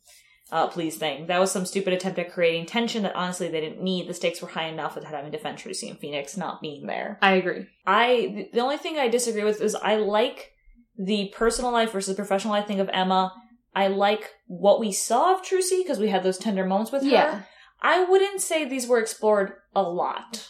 Uh, 0.52 0.68
please 0.68 0.98
thing. 0.98 1.28
That 1.28 1.40
was 1.40 1.50
some 1.50 1.66
stupid 1.66 1.94
attempt 1.94 2.20
at 2.20 2.34
creating 2.34 2.66
tension 2.66 3.04
that 3.04 3.16
honestly 3.16 3.48
they 3.48 3.62
didn't 3.62 3.82
need. 3.82 4.08
The 4.08 4.14
stakes 4.14 4.42
were 4.42 4.50
high 4.50 4.68
enough 4.68 4.96
with 4.96 5.06
having 5.06 5.32
to 5.32 5.38
defend 5.38 5.58
Trucy 5.58 5.90
and 5.90 5.98
Phoenix 5.98 6.36
not 6.36 6.62
being 6.62 6.88
there. 6.88 7.18
I 7.22 7.34
agree. 7.34 7.68
I 7.88 8.50
the 8.52 8.60
only 8.60 8.78
thing 8.78 8.98
I 8.98 9.08
disagree 9.08 9.46
with 9.46 9.62
is 9.62 9.76
I 9.76 9.96
like 9.96 10.52
the 10.98 11.32
personal 11.34 11.72
life 11.72 11.94
versus 11.94 12.16
professional 12.16 12.54
life 12.54 12.68
thing 12.68 12.82
of 12.82 12.90
Ema. 12.90 13.34
I 13.74 13.88
like 13.88 14.30
what 14.48 14.82
we 14.82 14.92
saw 14.92 15.34
of 15.34 15.42
Trucy 15.42 15.82
because 15.82 16.00
we 16.00 16.10
had 16.10 16.24
those 16.24 16.38
tender 16.38 16.66
moments 16.66 16.92
with 16.92 17.04
her. 17.04 17.46
I 17.82 18.04
wouldn't 18.04 18.42
say 18.42 18.66
these 18.66 18.88
were 18.88 19.00
explored 19.00 19.54
a 19.74 19.82
lot. 19.82 20.50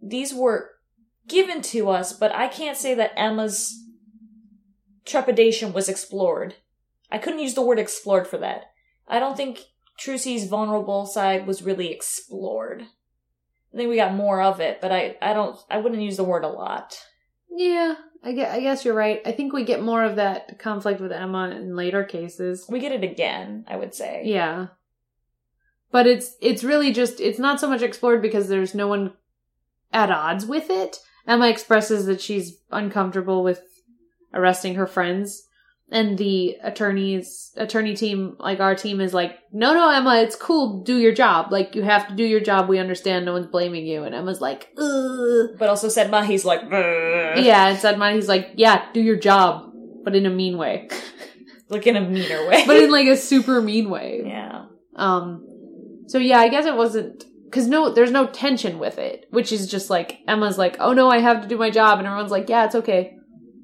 These 0.00 0.32
were 0.32 0.70
given 1.26 1.60
to 1.62 1.90
us, 1.90 2.12
but 2.12 2.32
I 2.32 2.46
can't 2.46 2.76
say 2.76 2.94
that 2.94 3.18
Ema's 3.18 3.74
trepidation 5.04 5.72
was 5.72 5.88
explored. 5.88 6.54
I 7.10 7.18
couldn't 7.18 7.40
use 7.40 7.54
the 7.54 7.62
word 7.62 7.80
explored 7.80 8.28
for 8.28 8.38
that. 8.38 8.66
I 9.08 9.18
don't 9.18 9.36
think 9.36 9.60
Trucy's 9.98 10.48
vulnerable 10.48 11.06
side 11.06 11.46
was 11.46 11.62
really 11.62 11.90
explored. 11.90 12.82
I 13.72 13.76
think 13.76 13.90
we 13.90 13.96
got 13.96 14.14
more 14.14 14.40
of 14.40 14.60
it, 14.60 14.80
but 14.80 14.92
I, 14.92 15.16
I 15.20 15.32
don't 15.34 15.58
I 15.68 15.78
wouldn't 15.78 16.02
use 16.02 16.16
the 16.16 16.24
word 16.24 16.44
a 16.44 16.48
lot. 16.48 16.96
Yeah. 17.50 17.94
I 18.22 18.32
guess, 18.32 18.54
I 18.54 18.60
guess 18.60 18.84
you're 18.84 18.94
right. 18.94 19.20
I 19.26 19.32
think 19.32 19.52
we 19.52 19.64
get 19.64 19.82
more 19.82 20.02
of 20.02 20.16
that 20.16 20.58
conflict 20.58 21.00
with 21.00 21.12
Ema 21.12 21.50
in 21.50 21.76
later 21.76 22.04
cases. 22.04 22.64
We 22.68 22.80
get 22.80 22.92
it 22.92 23.04
again, 23.04 23.64
I 23.68 23.76
would 23.76 23.94
say. 23.94 24.22
Yeah. 24.24 24.68
But 25.90 26.06
it's 26.06 26.34
it's 26.40 26.64
really 26.64 26.92
just 26.92 27.20
it's 27.20 27.38
not 27.38 27.60
so 27.60 27.68
much 27.68 27.82
explored 27.82 28.22
because 28.22 28.48
there's 28.48 28.74
no 28.74 28.88
one 28.88 29.12
at 29.92 30.10
odds 30.10 30.46
with 30.46 30.70
it. 30.70 30.98
Ema 31.28 31.48
expresses 31.48 32.06
that 32.06 32.20
she's 32.20 32.58
uncomfortable 32.70 33.44
with 33.44 33.62
arresting 34.32 34.74
her 34.74 34.86
friends 34.86 35.46
and 35.90 36.16
the 36.18 36.56
attorneys 36.62 37.52
attorney 37.56 37.94
team 37.94 38.36
like 38.38 38.58
our 38.60 38.74
team 38.74 39.00
is 39.00 39.12
like 39.12 39.38
no 39.52 39.74
no 39.74 39.92
Ema 39.96 40.22
it's 40.22 40.34
cool 40.34 40.82
do 40.82 40.96
your 40.96 41.12
job 41.12 41.52
like 41.52 41.74
you 41.74 41.82
have 41.82 42.08
to 42.08 42.14
do 42.14 42.24
your 42.24 42.40
job 42.40 42.68
we 42.68 42.78
understand 42.78 43.24
no 43.24 43.32
one's 43.32 43.46
blaming 43.46 43.86
you 43.86 44.04
and 44.04 44.14
Ema's 44.14 44.40
like 44.40 44.70
Ugh. 44.78 45.50
But 45.58 45.68
also 45.68 45.88
Sahdmadhi's 45.88 46.44
like, 46.44 46.68
"Brr." 46.68 47.34
yeah 47.36 47.68
and 47.68 47.78
Sahdmadhi's 47.78 48.28
like 48.28 48.52
yeah 48.56 48.86
do 48.92 49.00
your 49.00 49.16
job 49.16 49.72
but 50.04 50.16
in 50.16 50.26
a 50.26 50.30
mean 50.30 50.56
way 50.56 50.88
like 51.68 51.86
in 51.86 51.96
a 51.96 52.00
meaner 52.00 52.48
way. 52.48 52.64
but 52.66 52.76
in 52.76 52.90
like 52.90 53.06
a 53.06 53.16
super 53.16 53.60
mean 53.60 53.90
way 53.90 54.22
yeah. 54.24 54.66
Um, 54.96 55.44
so 56.06 56.18
yeah, 56.18 56.38
I 56.38 56.48
guess 56.48 56.66
it 56.66 56.76
wasn't 56.76 57.24
because 57.44 57.66
no, 57.66 57.92
there's 57.92 58.10
no 58.10 58.26
tension 58.26 58.78
with 58.78 58.98
it, 58.98 59.26
which 59.30 59.52
is 59.52 59.70
just 59.70 59.90
like 59.90 60.20
Ema's 60.28 60.58
like, 60.58 60.76
oh 60.80 60.92
no, 60.92 61.08
I 61.10 61.18
have 61.18 61.42
to 61.42 61.48
do 61.48 61.58
my 61.58 61.70
job, 61.70 61.98
and 61.98 62.06
everyone's 62.06 62.30
like, 62.30 62.48
yeah, 62.48 62.64
it's 62.66 62.74
okay, 62.74 63.16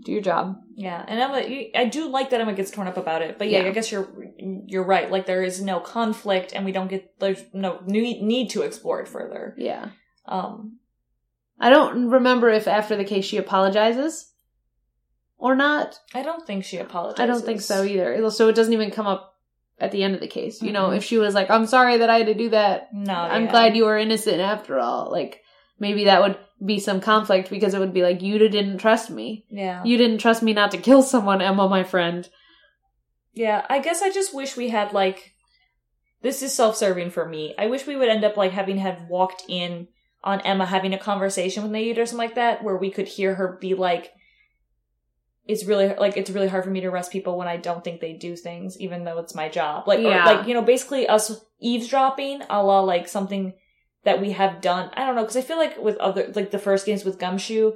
do 0.04 0.12
your 0.12 0.22
job. 0.22 0.56
Yeah, 0.82 1.04
and 1.06 1.20
Ema, 1.20 1.70
I 1.78 1.84
do 1.86 2.08
like 2.08 2.30
that 2.30 2.40
Ema 2.40 2.54
gets 2.54 2.70
torn 2.70 2.88
up 2.88 2.96
about 2.96 3.20
it, 3.20 3.36
but 3.38 3.50
yeah, 3.50 3.60
Yeah. 3.60 3.68
I 3.68 3.72
guess 3.72 3.92
you're 3.92 4.08
you're 4.38 4.84
right. 4.84 5.10
Like 5.10 5.26
there 5.26 5.42
is 5.42 5.60
no 5.60 5.78
conflict, 5.78 6.52
and 6.54 6.64
we 6.64 6.72
don't 6.72 6.88
get 6.88 7.18
there's 7.20 7.42
no 7.52 7.80
need 7.86 8.22
need 8.22 8.50
to 8.50 8.62
explore 8.62 9.00
it 9.00 9.08
further. 9.08 9.54
Yeah, 9.58 9.90
Um, 10.26 10.78
I 11.58 11.68
don't 11.68 12.08
remember 12.08 12.48
if 12.48 12.66
after 12.66 12.96
the 12.96 13.04
case 13.04 13.26
she 13.26 13.36
apologizes 13.36 14.32
or 15.36 15.54
not. 15.54 15.98
I 16.14 16.22
don't 16.22 16.46
think 16.46 16.64
she 16.64 16.78
apologizes. 16.78 17.20
I 17.20 17.26
don't 17.26 17.44
think 17.44 17.60
so 17.60 17.82
either. 17.84 18.30
So 18.30 18.48
it 18.48 18.54
doesn't 18.56 18.72
even 18.72 18.90
come 18.90 19.06
up 19.06 19.34
at 19.78 19.90
the 19.92 20.02
end 20.02 20.14
of 20.14 20.20
the 20.20 20.28
case. 20.28 20.62
You 20.62 20.72
know, 20.72 20.88
Mhm. 20.88 20.96
if 20.98 21.04
she 21.04 21.18
was 21.18 21.34
like, 21.34 21.50
I'm 21.50 21.66
sorry 21.66 21.98
that 21.98 22.08
I 22.10 22.18
had 22.18 22.26
to 22.28 22.34
do 22.34 22.50
that. 22.50 22.88
No, 22.92 23.14
I'm 23.14 23.44
yeah. 23.46 23.50
glad 23.50 23.76
you 23.76 23.84
were 23.84 23.98
innocent 23.98 24.40
after 24.40 24.78
all. 24.78 25.10
Like 25.10 25.42
maybe 25.80 26.04
that 26.04 26.22
would 26.22 26.38
be 26.64 26.78
some 26.78 27.00
conflict 27.00 27.50
because 27.50 27.74
it 27.74 27.80
would 27.80 27.94
be 27.94 28.02
like 28.02 28.22
you 28.22 28.38
didn't 28.38 28.78
trust 28.78 29.10
me. 29.10 29.44
Yeah, 29.50 29.82
You 29.84 29.96
didn't 29.96 30.18
trust 30.18 30.42
me 30.42 30.52
not 30.52 30.70
to 30.72 30.78
kill 30.78 31.02
someone, 31.02 31.40
Ema, 31.42 31.68
my 31.68 31.82
friend. 31.82 32.28
yeah. 33.32 33.64
I 33.68 33.78
guess 33.80 34.02
I 34.02 34.10
just 34.10 34.34
wish 34.34 34.56
we 34.56 34.68
had 34.68 34.92
like 34.92 35.32
this 36.22 36.42
is 36.42 36.52
self 36.54 36.76
serving 36.76 37.10
for 37.10 37.26
me. 37.26 37.54
I 37.58 37.66
wish 37.66 37.86
we 37.86 37.96
would 37.96 38.08
end 38.10 38.24
up 38.24 38.36
like 38.36 38.52
having 38.52 38.76
had 38.76 39.08
walked 39.08 39.42
in 39.48 39.88
on 40.22 40.46
Ema 40.46 40.66
having 40.66 40.92
a 40.92 40.98
conversation 40.98 41.62
with 41.62 41.72
Nayid 41.72 41.96
or 41.96 42.04
something 42.04 42.18
like 42.28 42.34
that, 42.34 42.62
where 42.62 42.76
we 42.76 42.90
could 42.90 43.08
hear 43.08 43.34
her 43.36 43.56
be 43.60 43.72
like. 43.74 44.12
It's 45.46 45.64
really 45.64 45.88
like 45.94 46.16
it's 46.16 46.30
really 46.30 46.46
hard 46.48 46.62
for 46.64 46.70
me 46.70 46.80
to 46.82 46.88
arrest 46.88 47.10
people 47.10 47.36
when 47.36 47.48
I 47.48 47.56
don't 47.56 47.82
think 47.82 48.00
they 48.00 48.12
do 48.12 48.36
things, 48.36 48.78
even 48.78 49.04
though 49.04 49.18
it's 49.18 49.34
my 49.34 49.48
job. 49.48 49.88
Like, 49.88 49.98
or, 49.98 50.02
Yeah. 50.02 50.24
like 50.26 50.46
you 50.46 50.54
know, 50.54 50.62
basically 50.62 51.08
us 51.08 51.42
eavesdropping, 51.60 52.42
a 52.50 52.62
la 52.62 52.80
like 52.80 53.08
something 53.08 53.54
that 54.04 54.20
we 54.20 54.32
have 54.32 54.60
done. 54.60 54.90
I 54.94 55.04
don't 55.06 55.14
know 55.14 55.22
because 55.22 55.36
I 55.36 55.42
feel 55.42 55.58
like 55.58 55.78
with 55.78 55.96
other 55.98 56.32
like 56.34 56.50
the 56.50 56.58
first 56.58 56.86
games 56.86 57.04
with 57.04 57.18
Gumshoe, 57.18 57.72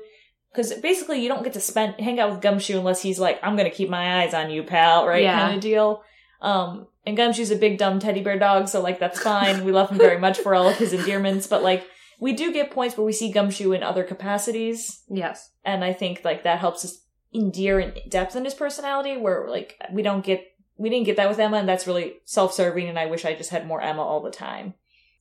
because 0.52 0.72
basically 0.74 1.20
you 1.22 1.28
don't 1.28 1.44
get 1.44 1.52
to 1.54 1.60
spend 1.60 2.00
hang 2.00 2.18
out 2.20 2.30
with 2.30 2.40
Gumshoe 2.40 2.78
unless 2.78 3.02
he's 3.02 3.18
like, 3.20 3.38
I'm 3.42 3.56
gonna 3.56 3.70
keep 3.70 3.90
my 3.90 4.22
eyes 4.22 4.34
on 4.34 4.50
you, 4.50 4.62
pal, 4.62 5.06
right? 5.06 5.22
Yeah. 5.22 5.38
Kind 5.38 5.56
of 5.56 5.60
deal. 5.62 6.02
Um, 6.40 6.86
and 7.06 7.16
Gumshoe's 7.16 7.50
a 7.50 7.56
big 7.56 7.78
dumb 7.78 7.98
teddy 8.00 8.22
bear 8.22 8.38
dog, 8.38 8.68
so 8.68 8.80
like 8.80 8.98
that's 8.98 9.20
fine. 9.20 9.64
we 9.64 9.72
love 9.72 9.90
him 9.90 9.98
very 9.98 10.18
much 10.18 10.38
for 10.38 10.54
all 10.54 10.68
of 10.68 10.76
his 10.76 10.92
endearments, 10.92 11.46
but 11.46 11.62
like 11.62 11.86
we 12.20 12.32
do 12.32 12.52
get 12.52 12.70
points 12.70 12.96
where 12.96 13.04
we 13.04 13.12
see 13.12 13.30
Gumshoe 13.32 13.72
in 13.72 13.82
other 13.82 14.04
capacities, 14.04 15.02
Yes. 15.10 15.50
and 15.64 15.84
I 15.84 15.92
think 15.92 16.22
like 16.24 16.44
that 16.44 16.58
helps 16.60 16.84
us 16.84 16.98
endear 17.34 17.78
and 17.80 17.98
depth 18.08 18.36
in 18.36 18.44
his 18.44 18.54
personality. 18.54 19.16
Where 19.16 19.48
like 19.48 19.76
we 19.92 20.02
don't 20.02 20.24
get 20.24 20.44
we 20.76 20.88
didn't 20.90 21.06
get 21.06 21.16
that 21.16 21.28
with 21.28 21.38
Ema, 21.40 21.56
and 21.58 21.68
that's 21.68 21.86
really 21.86 22.14
self 22.24 22.52
serving. 22.54 22.88
And 22.88 22.98
I 22.98 23.06
wish 23.06 23.24
I 23.24 23.34
just 23.34 23.50
had 23.50 23.66
more 23.66 23.82
Ema 23.82 24.02
all 24.02 24.22
the 24.22 24.30
time. 24.30 24.74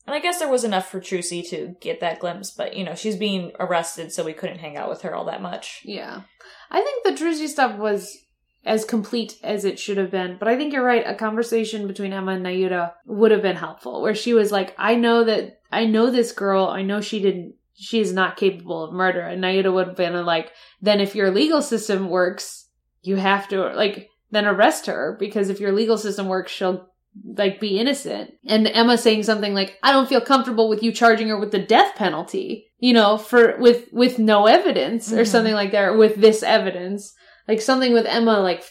And 0.06 0.16
I 0.16 0.20
guess 0.20 0.40
there 0.40 0.52
was 0.52 0.64
enough 0.64 0.90
for 0.90 1.00
Trucy 1.00 1.48
to 1.50 1.76
get 1.80 2.02
that 2.02 2.20
glimpse, 2.20 2.52
but 2.52 2.76
you 2.76 2.84
know 2.84 2.96
she's 2.96 3.16
being 3.16 3.52
arrested, 3.60 4.12
so 4.12 4.24
we 4.24 4.34
couldn't 4.34 4.60
hang 4.60 4.76
out 4.76 4.90
with 4.90 5.02
her 5.02 5.16
all 5.16 5.26
that 5.26 5.42
much. 5.42 5.82
Yeah. 5.86 6.22
I 6.70 6.82
think 6.82 7.04
the 7.04 7.24
Trucy 7.24 7.48
stuff 7.48 7.78
was 7.78 8.18
as 8.66 8.86
complete 8.86 9.38
as 9.44 9.66
it 9.66 9.78
should 9.78 9.98
have 9.98 10.12
been. 10.12 10.38
But 10.40 10.48
I 10.48 10.58
think 10.58 10.74
you're 10.74 10.84
right. 10.84 11.04
A 11.06 11.16
conversation 11.16 11.88
between 11.88 12.14
Ema 12.14 12.34
and 12.34 12.46
Nahyuta 12.46 12.94
would 13.06 13.32
have 13.32 13.42
been 13.42 13.56
helpful, 13.56 14.02
where 14.02 14.16
she 14.16 14.34
was 14.34 14.52
like, 14.52 14.74
I 14.78 14.96
know 14.96 15.24
that, 15.26 15.60
I 15.72 15.86
know 15.86 16.10
this 16.10 16.32
girl. 16.32 16.68
I 16.68 16.82
know 16.82 17.02
she 17.02 17.22
didn't, 17.22 17.56
she 17.74 18.00
is 18.00 18.14
not 18.14 18.38
capable 18.38 18.84
of 18.84 18.94
murder. 18.94 19.22
And 19.22 19.44
Nahyuta 19.44 19.74
would 19.74 19.88
have 19.88 19.98
been 19.98 20.26
like, 20.26 20.52
then 20.82 21.02
if 21.02 21.16
your 21.16 21.32
legal 21.32 21.62
system 21.62 22.10
works, 22.10 22.70
you 23.02 23.18
have 23.18 23.48
to, 23.50 23.74
like, 23.74 24.10
then 24.32 24.46
arrest 24.46 24.86
her 24.88 25.16
because 25.20 25.50
if 25.50 25.60
your 25.60 25.74
legal 25.74 25.98
system 25.98 26.28
works, 26.28 26.52
she'll 26.52 26.88
like 27.24 27.60
be 27.60 27.78
innocent. 27.80 28.32
And 28.46 28.68
Ema 28.68 28.98
saying 28.98 29.24
something 29.24 29.54
like, 29.54 29.78
I 29.84 29.92
don't 29.92 30.10
feel 30.10 30.22
comfortable 30.22 30.68
with 30.70 30.82
you 30.84 30.92
charging 30.92 31.28
her 31.30 31.40
with 31.40 31.52
the 31.52 31.60
death 31.60 31.96
penalty, 31.96 32.72
you 32.80 32.94
know, 32.94 33.18
for, 33.18 33.58
with, 33.60 33.88
with 33.92 34.20
no 34.20 34.48
evidence 34.48 35.12
or 35.12 35.22
Mhm. 35.22 35.28
something 35.28 35.54
like 35.54 35.72
that, 35.72 35.84
or 35.84 35.98
with 35.98 36.16
this 36.16 36.42
evidence. 36.44 37.14
Like 37.48 37.62
something 37.62 37.94
with 37.94 38.08
Ema 38.08 38.40
like 38.40 38.64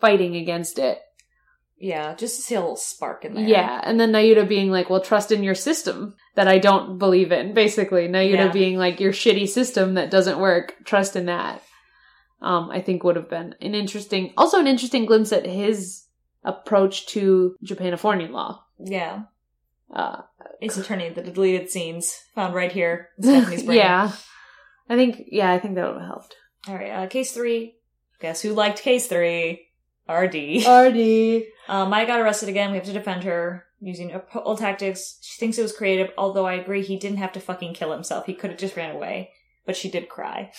fighting 0.00 0.36
against 0.36 0.78
it. 0.78 0.98
Yeah, 1.78 2.14
just 2.14 2.36
to 2.36 2.42
see 2.42 2.54
a 2.54 2.60
little 2.60 2.76
spark 2.76 3.24
in 3.24 3.34
there. 3.34 3.44
Yeah. 3.44 3.80
And 3.82 3.98
then 3.98 4.12
Nahyuta 4.12 4.46
being 4.48 4.70
like, 4.70 4.88
well, 4.88 5.00
trust 5.00 5.32
in 5.32 5.42
your 5.42 5.56
system 5.56 6.14
that 6.36 6.46
I 6.46 6.58
don't 6.58 6.96
believe 6.98 7.32
in, 7.32 7.54
basically. 7.54 8.06
Nahyuta 8.06 8.32
Yeah. 8.34 8.52
being 8.52 8.76
like, 8.78 9.00
your 9.00 9.12
shitty 9.12 9.48
system 9.48 9.94
that 9.94 10.08
doesn't 10.10 10.38
work, 10.38 10.76
trust 10.84 11.16
in 11.16 11.26
that. 11.26 11.60
Um, 12.40 12.70
I 12.70 12.80
think 12.80 13.02
would 13.02 13.16
have 13.16 13.28
been 13.30 13.56
an 13.60 13.74
interesting, 13.74 14.32
also 14.36 14.60
an 14.60 14.68
interesting 14.68 15.06
glimpse 15.06 15.32
at 15.32 15.44
his 15.46 16.04
approach 16.44 17.06
to 17.08 17.56
Japanifornian 17.64 18.30
law. 18.30 18.64
yeah. 18.78 19.22
Uh, 19.94 20.22
Ace 20.62 20.78
Attorney, 20.78 21.10
the 21.10 21.20
deleted 21.22 21.68
scenes 21.68 22.18
found 22.34 22.54
right 22.54 22.72
here. 22.72 23.10
in 23.18 23.24
Stephanie's 23.24 23.62
brain. 23.64 23.76
yeah. 23.76 24.10
I 24.88 24.96
think, 24.96 25.24
yeah, 25.30 25.52
I 25.52 25.58
think 25.58 25.74
that 25.74 25.86
would 25.86 25.98
have 26.00 26.06
helped. 26.08 26.34
All 26.66 26.74
right, 26.74 26.90
uh, 26.90 27.06
case 27.08 27.32
three. 27.32 27.76
Guess 28.20 28.40
who 28.40 28.54
liked 28.54 28.80
case 28.80 29.06
three? 29.06 29.66
RD. 30.08 30.64
Artie. 30.66 31.46
Um, 31.68 31.90
Maya 31.90 32.06
got 32.06 32.20
arrested 32.20 32.48
again. 32.48 32.70
We 32.72 32.76
have 32.78 32.86
to 32.86 32.92
defend 32.92 33.22
her 33.22 33.64
using 33.80 34.18
old 34.34 34.58
tactics. 34.58 35.18
She 35.22 35.38
thinks 35.38 35.58
it 35.58 35.62
was 35.62 35.76
creative, 35.76 36.10
although 36.18 36.44
I 36.44 36.54
agree 36.54 36.82
he 36.82 36.98
didn't 36.98 37.18
have 37.18 37.32
to 37.32 37.40
fucking 37.40 37.74
kill 37.74 37.92
himself. 37.92 38.26
He 38.26 38.34
could 38.34 38.50
have 38.50 38.58
just 38.58 38.76
ran 38.76 38.94
away. 38.96 39.30
But 39.64 39.76
she 39.76 39.88
did 39.88 40.08
cry. 40.08 40.50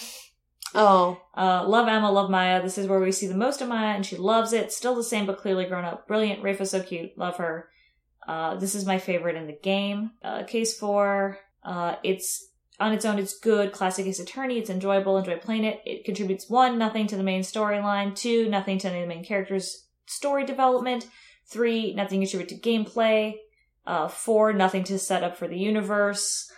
Oh. 0.76 1.22
Uh, 1.36 1.68
love 1.68 1.88
Ema, 1.88 2.12
love 2.12 2.30
Maya. 2.30 2.62
This 2.62 2.78
is 2.78 2.88
where 2.88 3.00
we 3.00 3.12
see 3.12 3.28
the 3.28 3.36
most 3.36 3.62
of 3.62 3.68
Maya, 3.68 3.96
and 3.96 4.06
she 4.06 4.18
loves 4.18 4.54
it. 4.54 4.72
Still 4.72 4.96
the 4.96 5.04
same, 5.04 5.26
but 5.26 5.38
clearly 5.38 5.66
grown 5.66 5.86
up. 5.86 6.08
Brilliant. 6.08 6.44
Rayfa's 6.44 6.72
so 6.72 6.82
cute. 6.82 7.18
Love 7.18 7.38
her. 7.38 7.70
Uh, 8.28 8.56
this 8.56 8.76
is 8.76 8.86
my 8.86 9.00
favorite 9.00 9.36
in 9.36 9.48
the 9.48 9.58
game. 9.62 10.12
Uh, 10.24 10.44
case 10.44 10.78
four. 10.78 11.40
Uh, 11.64 11.96
it's 12.04 12.48
on 12.80 12.94
its 12.94 13.06
own. 13.06 13.20
It's 13.20 13.38
good. 13.38 13.72
Classic 13.72 14.06
Ace 14.06 14.20
Attorney. 14.20 14.58
It's 14.58 14.70
enjoyable. 14.70 15.18
Enjoy 15.18 15.38
playing 15.38 15.66
it. 15.66 15.82
It 15.86 16.06
contributes 16.06 16.50
one, 16.50 16.78
nothing 16.78 17.08
to 17.08 17.16
the 17.16 17.24
main 17.24 17.42
storyline. 17.42 18.16
Two, 18.16 18.50
nothing 18.50 18.78
to 18.80 18.90
any 18.90 19.02
of 19.02 19.10
the 19.10 19.14
main 19.14 19.26
characters' 19.26 19.88
story 20.06 20.46
development. 20.46 21.08
Three, 21.46 21.94
nothing 21.94 22.22
to 22.22 22.28
contribute 22.28 22.62
to 22.62 22.70
gameplay. 22.70 23.36
Uh, 23.86 24.08
four, 24.08 24.54
nothing 24.54 24.86
to 24.86 24.98
set 24.98 25.24
up 25.24 25.38
for 25.38 25.48
the 25.48 25.58
universe. 25.58 26.50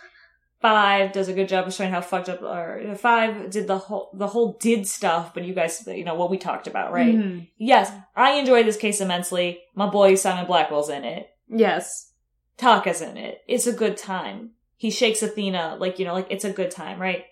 Five 0.60 1.12
does 1.12 1.28
a 1.28 1.34
good 1.34 1.48
job 1.48 1.66
of 1.66 1.74
showing 1.74 1.90
how 1.90 2.00
fucked 2.00 2.28
up. 2.28 2.42
Or 2.42 2.94
five 2.96 3.50
did 3.50 3.66
the 3.66 3.78
whole 3.78 4.10
the 4.14 4.26
whole 4.26 4.56
did 4.58 4.86
stuff, 4.86 5.34
but 5.34 5.44
you 5.44 5.52
guys, 5.54 5.86
you 5.86 6.04
know 6.04 6.14
what 6.14 6.30
we 6.30 6.38
talked 6.38 6.66
about, 6.66 6.92
right? 6.92 7.14
Mhm. 7.14 7.48
Yes, 7.58 7.92
I 8.14 8.32
enjoy 8.32 8.62
this 8.62 8.78
case 8.78 9.00
immensely. 9.00 9.60
My 9.74 9.86
boy 9.86 10.14
Simon 10.14 10.46
Blackwell's 10.46 10.88
in 10.88 11.04
it. 11.04 11.28
Yes. 11.48 12.12
Taka's 12.56 13.02
in 13.02 13.16
it. 13.18 13.42
It's 13.46 13.66
a 13.66 13.72
good 13.72 13.96
time. 13.98 14.52
He 14.78 14.90
shakes 14.90 15.22
Athena, 15.22 15.76
like, 15.78 15.98
you 15.98 16.04
know, 16.06 16.14
like, 16.14 16.28
it's 16.30 16.44
a 16.44 16.52
good 16.52 16.70
time, 16.70 17.00
right? 17.00 17.24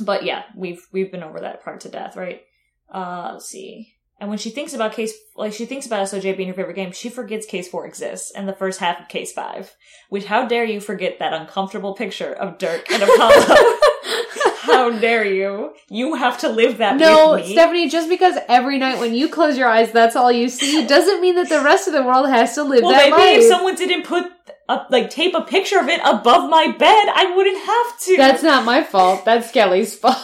But 0.00 0.24
yeah, 0.24 0.44
we've, 0.56 0.86
we've 0.92 1.10
been 1.10 1.22
over 1.22 1.40
that 1.40 1.62
part 1.64 1.80
to 1.80 1.88
death, 1.88 2.16
right? 2.16 2.42
Uh, 2.88 3.30
let's 3.34 3.46
see. 3.46 3.94
And 4.22 4.28
when 4.28 4.38
she 4.38 4.50
thinks 4.50 4.72
about 4.72 4.92
case, 4.92 5.12
like, 5.34 5.52
she 5.52 5.66
thinks 5.66 5.84
about 5.84 6.06
SOJ 6.06 6.36
being 6.36 6.48
her 6.48 6.54
favorite 6.54 6.76
game, 6.76 6.92
she 6.92 7.10
forgets 7.10 7.44
case 7.44 7.66
4 7.66 7.84
exists 7.86 8.30
and 8.30 8.48
the 8.48 8.52
first 8.52 8.78
half 8.78 9.00
of 9.00 9.08
case 9.08 9.32
5. 9.32 9.74
Which, 10.10 10.26
how 10.26 10.46
dare 10.46 10.64
you 10.64 10.78
forget 10.78 11.18
that 11.18 11.32
uncomfortable 11.32 11.94
picture 11.94 12.32
of 12.32 12.56
Dhurke 12.56 12.88
and 12.92 13.02
Apollo? 13.02 13.56
how 14.60 14.96
dare 14.96 15.24
you? 15.24 15.74
You 15.90 16.14
have 16.14 16.38
to 16.38 16.48
live 16.48 16.78
that 16.78 16.98
No. 16.98 17.42
Stephanie, 17.44 17.88
just 17.88 18.08
because 18.08 18.36
every 18.48 18.78
night 18.78 19.00
when 19.00 19.12
you 19.12 19.28
close 19.28 19.58
your 19.58 19.66
eyes, 19.66 19.90
that's 19.90 20.14
all 20.14 20.30
you 20.30 20.48
see, 20.48 20.86
doesn't 20.86 21.20
mean 21.20 21.34
that 21.34 21.48
the 21.48 21.60
rest 21.60 21.88
of 21.88 21.92
the 21.92 22.04
world 22.04 22.28
has 22.28 22.54
to 22.54 22.62
live 22.62 22.82
that 22.82 22.86
way. 22.86 22.92
well, 22.92 23.10
that 23.10 23.16
maybe 23.16 23.38
life. 23.38 23.42
if 23.42 23.48
someone 23.48 23.74
didn't 23.74 24.04
put, 24.04 24.30
a, 24.68 24.86
like, 24.88 25.10
tape 25.10 25.34
a 25.34 25.42
picture 25.42 25.80
of 25.80 25.88
it 25.88 26.00
above 26.04 26.48
my 26.48 26.68
bed, 26.68 27.08
I 27.12 27.34
wouldn't 27.34 27.66
have 27.66 28.00
to. 28.02 28.16
That's 28.16 28.44
not 28.44 28.64
my 28.64 28.84
fault. 28.84 29.24
That's 29.24 29.50
Kelly's 29.50 29.96
fault. 29.96 30.16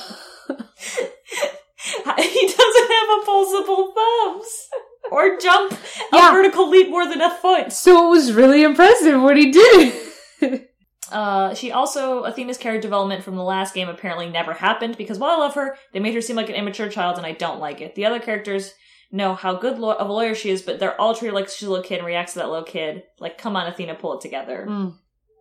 He 2.19 2.47
doesn't 2.47 2.91
have 2.93 3.23
opposable 3.23 3.95
thumbs 3.95 4.69
or 5.11 5.39
jump 5.39 5.73
Yeah. 6.13 6.31
a 6.31 6.33
vertical 6.33 6.69
leap 6.69 6.91
more 6.91 7.07
than 7.09 7.21
a 7.21 7.31
foot. 7.31 7.73
So 7.73 8.07
it 8.07 8.11
was 8.11 8.33
really 8.33 8.63
impressive 8.63 9.21
what 9.21 9.37
he 9.37 9.51
did. 9.51 9.95
Uh, 11.11 11.55
she 11.55 11.73
also 11.73 12.25
Athena's 12.25 12.59
character 12.59 12.83
development 12.83 13.25
from 13.25 13.35
the 13.35 13.43
last 13.43 13.73
game 13.73 13.89
apparently 13.89 14.29
never 14.29 14.53
happened 14.53 14.95
because 14.99 15.19
while 15.19 15.31
I 15.31 15.37
love 15.39 15.55
her, 15.55 15.75
they 15.95 16.01
made 16.01 16.13
her 16.15 16.21
seem 16.21 16.37
like 16.37 16.51
an 16.51 16.55
immature 16.55 16.91
child, 16.91 17.17
and 17.17 17.25
I 17.27 17.33
don't 17.33 17.61
like 17.61 17.81
it. 17.81 17.95
The 17.95 18.05
other 18.05 18.21
characters 18.21 18.75
know 19.11 19.35
how 19.35 19.55
good 19.55 19.79
lo- 19.79 19.95
of 19.95 20.11
a 20.11 20.13
lawyer 20.13 20.35
she 20.35 20.51
is, 20.51 20.61
but 20.61 20.79
they're 20.79 21.01
all 21.01 21.15
treated 21.15 21.35
like 21.35 21.49
she's 21.49 21.67
a 21.67 21.71
little 21.71 21.83
kid 21.83 21.97
and 22.01 22.07
reacts 22.07 22.35
to 22.35 22.41
that 22.41 22.51
little 22.51 22.63
kid. 22.63 23.05
Like, 23.21 23.39
come 23.39 23.57
on, 23.57 23.67
Athena, 23.67 23.95
pull 23.95 24.19
it 24.19 24.21
together. 24.21 24.67
Mm. 24.69 24.97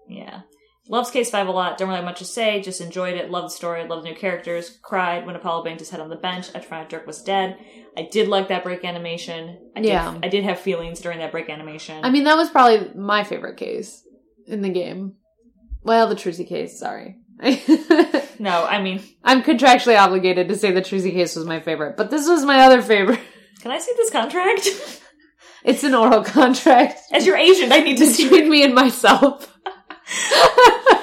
Yeah. 0.07 0.41
Loves 0.89 1.11
Case 1.11 1.29
5 1.29 1.47
a 1.47 1.51
lot. 1.51 1.77
Don't 1.77 1.89
really 1.89 1.97
have 1.97 2.05
much 2.05 2.19
to 2.19 2.25
say. 2.25 2.61
Just 2.61 2.81
enjoyed 2.81 3.15
it. 3.15 3.29
Loved 3.29 3.47
the 3.47 3.51
story. 3.51 3.85
Loved 3.85 4.05
the 4.05 4.09
new 4.09 4.15
characters. 4.15 4.77
Cried 4.81 5.25
when 5.25 5.35
Apollo 5.35 5.63
banged 5.63 5.79
his 5.79 5.89
head 5.89 5.99
on 5.99 6.09
the 6.09 6.15
bench 6.15 6.47
after 6.55 6.61
found 6.61 6.85
out 6.85 6.89
Dhurke 6.89 7.05
was 7.07 7.21
dead. 7.21 7.57
I 7.97 8.03
did 8.03 8.27
like 8.27 8.47
that 8.47 8.63
break 8.63 8.85
animation. 8.85 9.57
I 9.75 9.81
Yeah. 9.81 10.13
Did, 10.13 10.25
I 10.25 10.27
did 10.29 10.43
have 10.45 10.59
feelings 10.59 10.99
during 10.99 11.19
that 11.19 11.31
break 11.31 11.49
animation. 11.49 12.03
I 12.03 12.09
mean, 12.09 12.23
that 12.23 12.37
was 12.37 12.49
probably 12.49 12.93
my 12.95 13.23
favorite 13.23 13.57
case 13.57 14.03
in 14.45 14.61
the 14.61 14.69
game. 14.69 15.15
Well, 15.83 16.07
the 16.07 16.15
Trucy 16.15 16.47
case, 16.47 16.79
sorry. 16.79 17.17
no, 18.39 18.65
I 18.65 18.81
mean, 18.81 19.01
I'm 19.23 19.43
contractually 19.43 19.99
obligated 19.99 20.47
to 20.49 20.55
say 20.55 20.71
the 20.71 20.81
Trucy 20.81 21.11
case 21.11 21.35
was 21.35 21.45
my 21.45 21.59
favorite, 21.59 21.95
but 21.95 22.09
this 22.09 22.27
was 22.27 22.43
my 22.43 22.61
other 22.61 22.81
favorite. 22.81 23.19
can 23.61 23.71
I 23.71 23.77
see 23.77 23.93
this 23.95 24.09
contract? 24.09 24.67
It's 25.63 25.83
an 25.83 25.93
oral 25.93 26.23
contract 26.25 26.99
As 27.11 27.25
your 27.25 27.37
agent, 27.37 27.71
I 27.71 27.79
need 27.79 27.97
to 27.97 28.07
see 28.07 28.23
between 28.23 28.49
me 28.49 28.63
and 28.63 28.73
myself. 28.73 29.53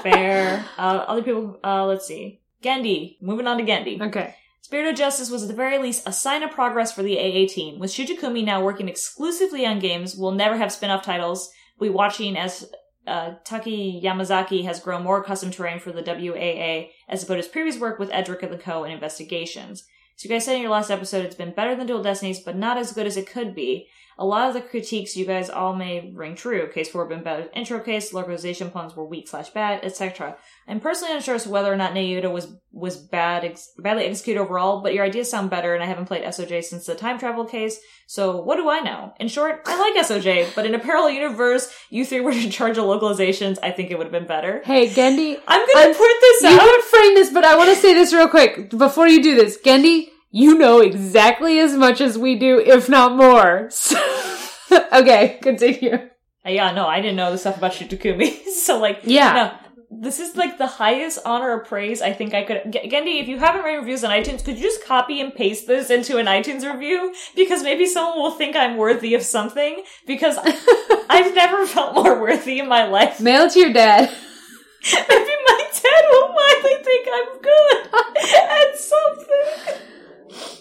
Fair. 0.05 0.65
Uh, 0.79 1.05
other 1.09 1.23
people, 1.23 1.59
uh, 1.65 1.85
let's 1.87 2.07
see. 2.07 2.41
Gendy. 2.63 3.17
Moving 3.21 3.47
on 3.47 3.59
to 3.59 3.65
Gendy. 3.65 4.01
Okay. 4.01 4.35
Spirit 4.63 4.89
of 4.89 4.97
Justice 4.97 5.31
was 5.31 5.43
at 5.43 5.49
the 5.49 5.55
very 5.55 5.79
least 5.79 6.09
a 6.09 6.13
sign 6.13 6.43
of 6.43 6.51
progress 6.51 6.91
for 6.91 7.03
the 7.03 7.19
AA 7.19 7.47
team. 7.47 7.79
With 7.79 7.91
Shu 7.91 8.07
Takumi 8.07 8.45
now 8.45 8.65
working 8.65 8.89
exclusively 8.89 9.67
on 9.67 9.79
games, 9.79 10.17
we'll 10.17 10.33
never 10.33 10.57
have 10.57 10.73
spin-off 10.73 11.05
titles. 11.05 11.51
We'll 11.79 11.93
watching 11.93 12.37
as 12.37 12.71
uh, 13.07 13.35
Taki 13.45 14.01
Yamazaki 14.03 14.65
has 14.65 14.81
grown 14.81 15.03
more 15.03 15.21
accustomed 15.21 15.53
to 15.55 15.63
writing 15.63 15.81
for 15.81 15.93
the 15.93 16.03
WAA 16.03 16.91
as 17.09 17.23
opposed 17.23 17.29
to 17.29 17.37
his 17.37 17.49
previous 17.49 17.79
work 17.79 17.99
with 17.99 18.11
Edric 18.11 18.43
and 18.43 18.53
the 18.53 18.59
Co. 18.59 18.85
and 18.85 18.93
Investigations. 18.93 19.85
So 20.17 20.29
you 20.29 20.35
guys 20.35 20.45
said 20.45 20.57
in 20.57 20.63
your 20.63 20.71
last 20.71 20.91
episode 20.91 21.27
it's 21.27 21.35
been 21.35 21.53
better 21.53 21.75
than 21.75 21.87
Dual 21.87 22.03
Destinies, 22.03 22.41
but 22.41 22.57
not 22.57 22.79
as 22.79 22.93
good 22.93 23.07
as 23.07 23.17
it 23.17 23.29
could 23.29 23.55
be. 23.55 23.89
A 24.19 24.25
lot 24.25 24.49
of 24.49 24.55
the 24.55 24.61
critiques 24.61 25.17
you 25.17 25.25
guys 25.27 25.51
all 25.51 25.75
may 25.75 26.13
ring 26.15 26.35
true. 26.37 26.69
Case 26.73 26.89
4 26.89 27.07
been 27.07 27.23
better 27.25 27.49
intro 27.55 27.81
case, 27.81 28.13
localization 28.13 28.71
puns 28.71 28.95
were 28.95 29.05
weak 29.05 29.29
slash 29.29 29.51
bad, 29.51 29.85
etc. 29.85 30.37
I'm 30.69 30.81
personally 30.81 31.15
unsure 31.15 31.35
as 31.35 31.45
to 31.45 31.51
whether 31.51 31.73
or 31.73 31.77
not 31.77 31.95
Nahyuta 31.95 32.31
was 32.33 32.55
was 32.73 32.97
bad 32.97 33.45
ex- 33.45 33.73
badly 33.79 34.05
executed 34.05 34.41
overall, 34.41 34.81
but 34.83 34.95
your 34.95 35.05
ideas 35.05 35.31
sound 35.31 35.49
better, 35.51 35.75
and 35.75 35.83
I 35.83 35.87
haven't 35.87 36.07
played 36.07 36.25
SOJ 36.25 36.65
since 36.65 36.87
the 36.87 36.95
time 36.97 37.19
travel 37.21 37.45
case, 37.45 37.79
so 38.09 38.41
what 38.41 38.57
do 38.57 38.69
I 38.69 38.81
know? 38.81 39.13
In 39.21 39.29
short, 39.29 39.63
I 39.67 39.79
like 39.79 40.05
SOJ, 40.05 40.55
but 40.57 40.67
in 40.67 40.75
a 40.75 40.79
parallel 40.81 41.11
universe, 41.11 41.73
you 41.91 42.05
three 42.05 42.21
were 42.21 42.33
in 42.33 42.51
charge 42.51 42.77
of 42.77 42.85
localizations, 42.85 43.59
I 43.63 43.71
think 43.71 43.91
it 43.91 43.99
would 43.99 44.07
have 44.07 44.13
been 44.13 44.27
better. 44.27 44.61
Hey, 44.65 44.89
Gendy, 44.89 45.39
I'm 45.47 45.61
gonna 45.73 45.87
I'm- 45.87 45.95
put 45.95 46.11
this 46.21 46.43
you 46.43 46.49
out. 46.49 46.59
can 46.61 46.83
frame 46.83 47.15
this, 47.15 47.31
but 47.33 47.45
I 47.45 47.57
want 47.57 47.71
to 47.75 47.77
say 47.81 47.95
this 47.95 48.13
real 48.13 48.29
quick 48.29 48.71
before 48.71 49.07
you 49.07 49.23
do 49.23 49.37
this. 49.37 49.59
Gendy, 49.65 50.09
you 50.37 50.59
know 50.59 50.81
exactly 50.81 51.61
as 51.61 51.75
much 51.77 52.01
as 52.01 52.19
we 52.19 52.35
do, 52.37 52.59
if 52.59 52.89
not 52.89 53.15
more. 53.17 53.69
So- 53.71 54.03
okay, 54.93 55.39
continue. 55.41 55.95
Uh, 56.45 56.51
Yeah, 56.51 56.73
no, 56.73 56.87
I 56.87 57.01
didn't 57.01 57.17
know 57.17 57.31
the 57.31 57.39
stuff 57.39 57.57
about 57.59 57.73
Shu 57.75 57.85
Takumi, 57.87 58.31
so 58.67 58.79
like, 58.81 59.01
Yeah. 59.05 59.33
no, 59.33 59.45
this 60.07 60.19
is 60.19 60.35
like 60.37 60.59
the 60.59 60.67
highest 60.67 61.21
honor 61.25 61.51
of 61.61 61.69
praise 61.69 62.03
I 62.03 62.13
think 62.13 62.35
I 62.35 62.43
could. 62.43 62.73
G- 62.73 62.91
Gendy, 62.91 63.21
if 63.23 63.29
you 63.29 63.39
haven't 63.39 63.63
written 63.65 63.79
reviews 63.81 64.03
on 64.03 64.11
iTunes, 64.11 64.45
could 64.45 64.57
you 64.59 64.63
just 64.71 64.85
copy 64.85 65.21
and 65.21 65.33
paste 65.33 65.69
this 65.69 65.89
into 65.89 66.17
an 66.19 66.27
iTunes 66.27 66.65
review? 66.71 67.15
Because 67.37 67.63
maybe 67.63 67.87
someone 67.87 68.19
will 68.19 68.33
think 68.33 68.57
I'm 68.57 68.77
worthy 68.77 69.15
of 69.15 69.23
something. 69.23 69.85
Because 70.05 70.37
I've 71.09 71.33
never 71.37 71.65
felt 71.67 71.95
more 71.95 72.21
worthy 72.21 72.59
in 72.59 72.69
my 72.69 72.85
life. 72.87 73.21
Mail 73.21 73.45
it 73.47 73.53
to 73.53 73.61
your 73.61 73.73
dad. 73.73 74.11
maybe 74.93 75.35
my 75.49 75.63
dad 75.85 76.03
will 76.11 76.29
finally 76.39 76.77
think 76.83 77.09
I'm 77.17 77.31
good 77.41 77.79
at 78.35 78.79
something. 78.93 79.94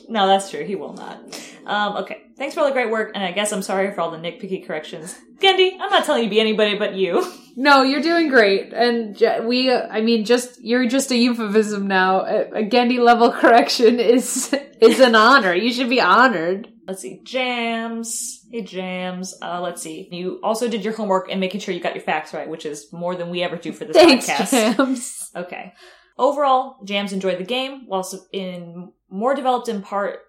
No, 0.10 0.28
that's 0.28 0.50
true. 0.50 0.64
He 0.64 0.76
will 0.76 0.94
not. 0.94 1.20
Um, 1.66 1.98
okay. 1.98 2.24
Thanks 2.38 2.56
for 2.56 2.62
all 2.62 2.68
the 2.68 2.74
great 2.74 2.90
work, 2.90 3.12
and 3.16 3.24
I 3.24 3.32
guess 3.32 3.52
I'm 3.52 3.62
sorry 3.62 3.94
for 3.94 4.02
all 4.02 4.12
the 4.12 4.18
nitpicky 4.18 4.66
corrections. 4.66 5.18
Gendy, 5.38 5.74
I'm 5.80 5.90
not 5.90 6.06
telling 6.06 6.24
you 6.24 6.30
to 6.30 6.34
be 6.34 6.40
anybody 6.40 6.78
but 6.78 6.96
you. 6.96 7.26
No, 7.56 7.84
you're 7.84 8.02
doing 8.02 8.30
great, 8.30 8.74
and 8.74 9.16
we. 9.46 9.72
I 9.72 10.02
mean, 10.02 10.26
just 10.26 10.60
you're 10.64 10.88
just 10.88 11.12
a 11.12 11.16
euphemism 11.16 11.86
now. 11.88 12.22
A, 12.22 12.62
a 12.62 12.64
Gendy 12.64 12.98
level 12.98 13.32
correction 13.42 14.00
is 14.00 14.52
is 14.82 15.00
an 15.00 15.14
honor. 15.14 15.54
You 15.54 15.72
should 15.72 15.88
be 15.88 16.02
honored. 16.02 16.68
Let's 16.88 17.02
see. 17.04 17.22
Jams. 17.24 18.44
Hey, 18.52 18.62
Jams. 18.64 19.36
Uh, 19.40 19.62
let's 19.62 19.84
see. 19.84 20.10
You 20.12 20.40
also 20.42 20.68
did 20.68 20.84
your 20.84 20.96
homework 20.96 21.30
and 21.30 21.40
making 21.40 21.62
sure 21.62 21.76
you 21.76 21.80
got 21.80 21.94
your 21.94 22.04
facts 22.04 22.34
right, 22.34 22.50
which 22.50 22.66
is 22.66 22.92
more 22.92 23.16
than 23.16 23.30
we 23.30 23.44
ever 23.44 23.56
do 23.56 23.72
for 23.72 23.86
this 23.86 23.96
Thanks, 23.98 24.28
podcast. 24.28 24.76
Jams. 24.76 25.32
Okay. 25.36 25.74
Overall, 26.18 26.78
Jams 26.84 27.14
enjoyed 27.14 27.40
the 27.40 27.44
game, 27.44 27.88
whilst 27.88 28.16
in 28.32 28.92
more 29.10 29.34
developed 29.34 29.68
in 29.68 29.82
part, 29.82 30.20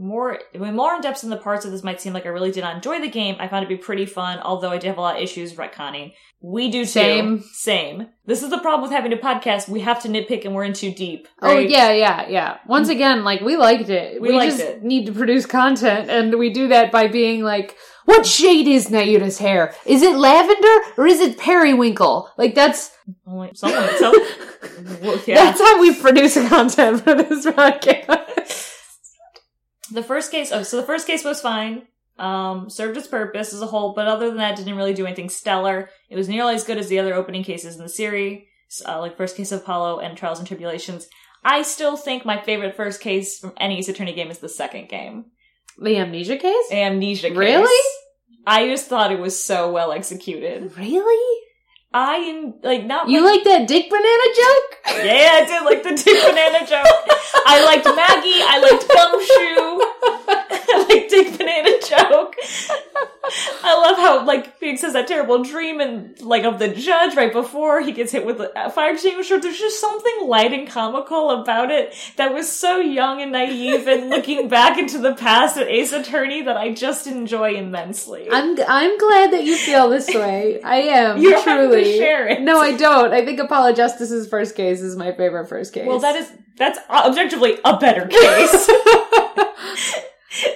more 0.00 0.38
when 0.56 0.74
more 0.74 0.94
in 0.94 1.02
depth 1.02 1.22
in 1.22 1.30
the 1.30 1.36
parts 1.36 1.64
of 1.64 1.72
this 1.72 1.84
might 1.84 2.00
seem 2.00 2.12
like 2.12 2.24
I 2.24 2.30
really 2.30 2.50
did 2.50 2.62
not 2.62 2.76
enjoy 2.76 3.00
the 3.00 3.10
game. 3.10 3.36
I 3.38 3.48
found 3.48 3.64
it 3.64 3.68
to 3.68 3.76
be 3.76 3.82
pretty 3.82 4.06
fun, 4.06 4.38
although 4.38 4.70
I 4.70 4.78
did 4.78 4.88
have 4.88 4.98
a 4.98 5.02
lot 5.02 5.16
of 5.16 5.22
issues 5.22 5.52
retconning. 5.54 6.14
We 6.40 6.70
do 6.70 6.84
too. 6.84 6.86
Same. 6.86 7.44
Same. 7.52 8.08
This 8.24 8.42
is 8.42 8.48
the 8.48 8.58
problem 8.58 8.82
with 8.82 8.92
having 8.92 9.12
a 9.12 9.16
podcast. 9.16 9.68
We 9.68 9.80
have 9.80 10.02
to 10.02 10.08
nitpick 10.08 10.46
and 10.46 10.54
we're 10.54 10.64
in 10.64 10.72
too 10.72 10.90
deep. 10.90 11.28
Oh 11.42 11.58
yeah, 11.58 11.92
yeah, 11.92 12.26
yeah. 12.28 12.56
Once 12.66 12.88
again, 12.88 13.24
like 13.24 13.42
we 13.42 13.56
liked 13.56 13.90
it. 13.90 14.20
We 14.22 14.32
liked 14.32 14.56
just 14.56 14.64
it. 14.64 14.82
need 14.82 15.04
to 15.06 15.12
produce 15.12 15.44
content, 15.44 16.08
and 16.08 16.38
we 16.38 16.50
do 16.50 16.68
that 16.68 16.90
by 16.90 17.08
being 17.08 17.42
like, 17.42 17.76
"What 18.06 18.24
shade 18.24 18.66
is 18.66 18.88
Nahyuta's 18.88 19.38
hair? 19.38 19.74
Is 19.84 20.00
it 20.02 20.16
lavender 20.16 20.92
or 20.96 21.06
is 21.06 21.20
it 21.20 21.36
periwinkle?" 21.38 22.30
Like 22.38 22.54
that's 22.54 22.90
Only 23.26 23.50
someone. 23.54 23.90
Some, 23.98 24.12
well, 25.02 25.20
yeah. 25.26 25.44
that's 25.44 25.60
how 25.60 25.78
we 25.78 25.94
produce 25.94 26.34
content 26.48 27.04
for 27.04 27.14
this 27.14 27.44
podcast. 27.44 28.68
The 29.92 30.02
first 30.02 30.30
case, 30.30 30.52
oh, 30.52 30.62
so 30.62 30.76
the 30.76 30.86
first 30.86 31.06
case 31.06 31.24
was 31.24 31.40
fine. 31.40 31.82
Um, 32.18 32.68
served 32.68 32.98
its 32.98 33.06
purpose 33.06 33.54
as 33.54 33.62
a 33.62 33.66
whole, 33.66 33.94
but 33.94 34.06
other 34.06 34.28
than 34.28 34.36
that, 34.36 34.56
didn't 34.56 34.76
really 34.76 34.92
do 34.92 35.06
anything 35.06 35.30
stellar. 35.30 35.88
It 36.10 36.16
was 36.16 36.28
nearly 36.28 36.54
as 36.54 36.64
good 36.64 36.76
as 36.76 36.88
the 36.88 36.98
other 36.98 37.14
opening 37.14 37.42
cases 37.42 37.76
in 37.76 37.82
the 37.82 37.88
series, 37.88 38.42
uh, 38.86 39.00
like 39.00 39.16
first 39.16 39.36
case 39.36 39.52
of 39.52 39.60
Apollo 39.60 40.00
and 40.00 40.18
Trials 40.18 40.38
and 40.38 40.46
Tribulations. 40.46 41.08
I 41.42 41.62
still 41.62 41.96
think 41.96 42.26
my 42.26 42.40
favorite 42.40 42.76
first 42.76 43.00
case 43.00 43.38
from 43.38 43.54
any 43.56 43.78
Ace 43.78 43.88
Attorney 43.88 44.12
game 44.12 44.30
is 44.30 44.38
the 44.38 44.50
second 44.50 44.90
game, 44.90 45.26
the 45.80 45.96
amnesia 45.96 46.36
case? 46.36 46.70
Amnesia. 46.70 47.28
Case. 47.28 47.36
Really? 47.38 47.88
I 48.46 48.68
just 48.68 48.86
thought 48.86 49.12
it 49.12 49.18
was 49.18 49.42
so 49.42 49.70
well 49.72 49.92
executed. 49.92 50.76
Really? 50.76 51.40
I 51.92 52.16
am 52.16 52.54
like 52.62 52.86
not 52.86 53.08
You 53.08 53.24
like 53.24 53.42
that 53.44 53.66
dick 53.66 53.90
banana 53.90 54.26
joke? 54.36 54.80
Yeah, 55.04 55.30
I 55.34 55.44
did 55.46 55.64
like 55.64 55.82
the 55.82 55.94
Dick 55.94 56.22
Banana 56.22 56.66
joke. 56.66 56.86
I 57.46 57.64
liked 57.64 57.84
Maggie. 57.84 58.42
I 58.42 58.58
liked 58.58 58.88
Gumshoe. 58.88 59.80
I 60.72 60.86
liked 60.88 61.10
Dick 61.10 61.38
Banana 61.38 61.78
joke. 61.80 62.34
I 63.22 63.74
love 63.86 63.96
how 63.98 64.24
like 64.26 64.56
Phoenix 64.58 64.80
has 64.82 64.94
that 64.94 65.06
terrible 65.06 65.44
dream 65.44 65.78
and 65.80 66.18
like 66.22 66.44
of 66.44 66.58
the 66.58 66.68
judge 66.68 67.14
right 67.16 67.32
before 67.32 67.80
he 67.82 67.92
gets 67.92 68.12
hit 68.12 68.24
with 68.24 68.40
a 68.40 68.70
fire 68.70 68.92
extinguisher. 68.94 69.38
There's 69.38 69.58
just 69.58 69.78
something 69.80 70.26
light 70.26 70.52
and 70.52 70.66
comical 70.66 71.30
about 71.30 71.70
it 71.70 71.94
that 72.16 72.32
was 72.32 72.50
so 72.50 72.78
young 72.78 73.20
and 73.20 73.32
naive 73.32 73.86
and 73.86 74.08
looking 74.10 74.48
back 74.48 74.78
into 74.78 74.98
the 74.98 75.14
past 75.14 75.58
at 75.58 75.68
Ace 75.68 75.92
Attorney 75.92 76.42
that 76.42 76.56
I 76.56 76.72
just 76.72 77.06
enjoy 77.06 77.54
immensely. 77.54 78.26
I'm 78.30 78.58
I'm 78.66 78.96
glad 78.98 79.32
that 79.32 79.44
you 79.44 79.56
feel 79.56 79.90
this 79.90 80.08
way. 80.08 80.62
I 80.62 80.76
am 80.76 81.18
You 81.22 81.30
don't 81.32 81.44
have 81.44 81.58
to 81.60 81.66
truly. 81.68 81.98
share 81.98 82.26
it. 82.28 82.40
No, 82.40 82.58
I 82.58 82.74
don't. 82.76 83.12
I 83.12 83.24
think 83.24 83.38
Apollo 83.38 83.74
Justice's 83.74 84.28
first 84.28 84.54
case 84.56 84.80
is 84.80 84.96
my 84.96 85.12
favorite 85.12 85.46
first 85.48 85.74
case. 85.74 85.86
well, 85.86 85.98
that 85.98 86.16
is 86.16 86.32
that's 86.56 86.78
objectively 86.88 87.58
a 87.64 87.76
better 87.76 88.06
case. 88.06 88.70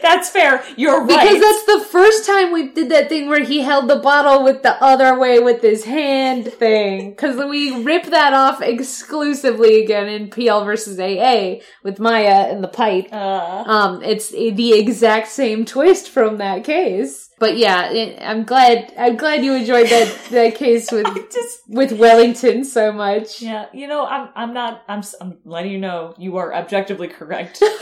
That's 0.05 0.29
fair. 0.29 0.63
You're 0.77 1.01
right. 1.05 1.09
Because 1.33 1.41
that's 1.41 1.65
the 1.65 1.81
first 1.91 2.27
time 2.27 2.53
we 2.53 2.69
did 2.69 2.91
that 2.91 3.09
thing 3.09 3.29
where 3.29 3.43
he 3.43 3.61
held 3.63 3.89
the 3.89 3.97
bottle 3.97 4.45
with 4.45 4.63
the 4.63 4.75
other 4.85 5.19
way 5.19 5.39
with 5.41 5.63
his 5.63 5.85
hand 5.85 6.53
thing. 6.53 7.11
Because 7.11 7.37
we 7.37 7.83
rip 7.83 8.05
that 8.07 8.35
off 8.35 8.61
exclusively 8.61 9.83
again 9.83 10.07
in 10.09 10.29
PL 10.29 10.65
versus 10.67 11.01
AA 11.01 11.63
with 11.83 11.99
Maya 11.99 12.49
and 12.51 12.63
the 12.63 12.69
pipe. 12.69 13.09
uh, 13.13 13.65
Um, 13.67 14.03
it's 14.03 14.29
the 14.29 14.73
exact 14.79 15.29
same 15.29 15.65
twist 15.65 16.11
from 16.11 16.37
that 16.39 16.65
case. 16.65 17.31
But 17.41 17.57
yeah, 17.57 17.91
it, 17.91 18.19
I'm 18.23 18.45
glad. 18.45 18.93
I'm 18.97 19.17
glad 19.17 19.45
you 19.45 19.55
enjoyed 19.55 19.89
that 19.89 20.09
that 20.31 20.55
case 20.55 20.93
with 20.93 21.07
just 21.33 21.63
with 21.69 21.93
Wellington 21.93 22.65
so 22.65 22.93
much. 22.93 23.43
yeah, 23.43 23.67
you 23.73 23.89
know, 23.89 24.07
I'm 24.07 24.29
I'm 24.37 24.55
not 24.55 24.83
I'm 24.87 25.03
I'm 25.21 25.39
letting 25.45 25.73
you 25.73 25.79
know 25.79 26.15
you 26.17 26.37
are 26.37 26.55
objectively 26.55 27.09
correct. 27.09 27.61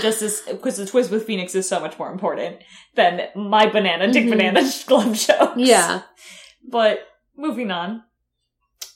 Justice 0.00 0.40
because 0.42 0.76
the 0.76 0.86
twist 0.86 1.10
with 1.10 1.24
Phoenix 1.26 1.54
is 1.54 1.68
so 1.68 1.80
much 1.80 1.98
more 1.98 2.10
important 2.12 2.56
than 2.94 3.22
my 3.36 3.66
banana 3.66 4.10
Dick 4.12 4.24
Mhm. 4.24 4.30
Banana 4.30 4.70
glove 4.86 5.16
show. 5.18 5.52
Yeah. 5.56 6.02
But 6.68 7.00
moving 7.36 7.70
on. 7.70 8.02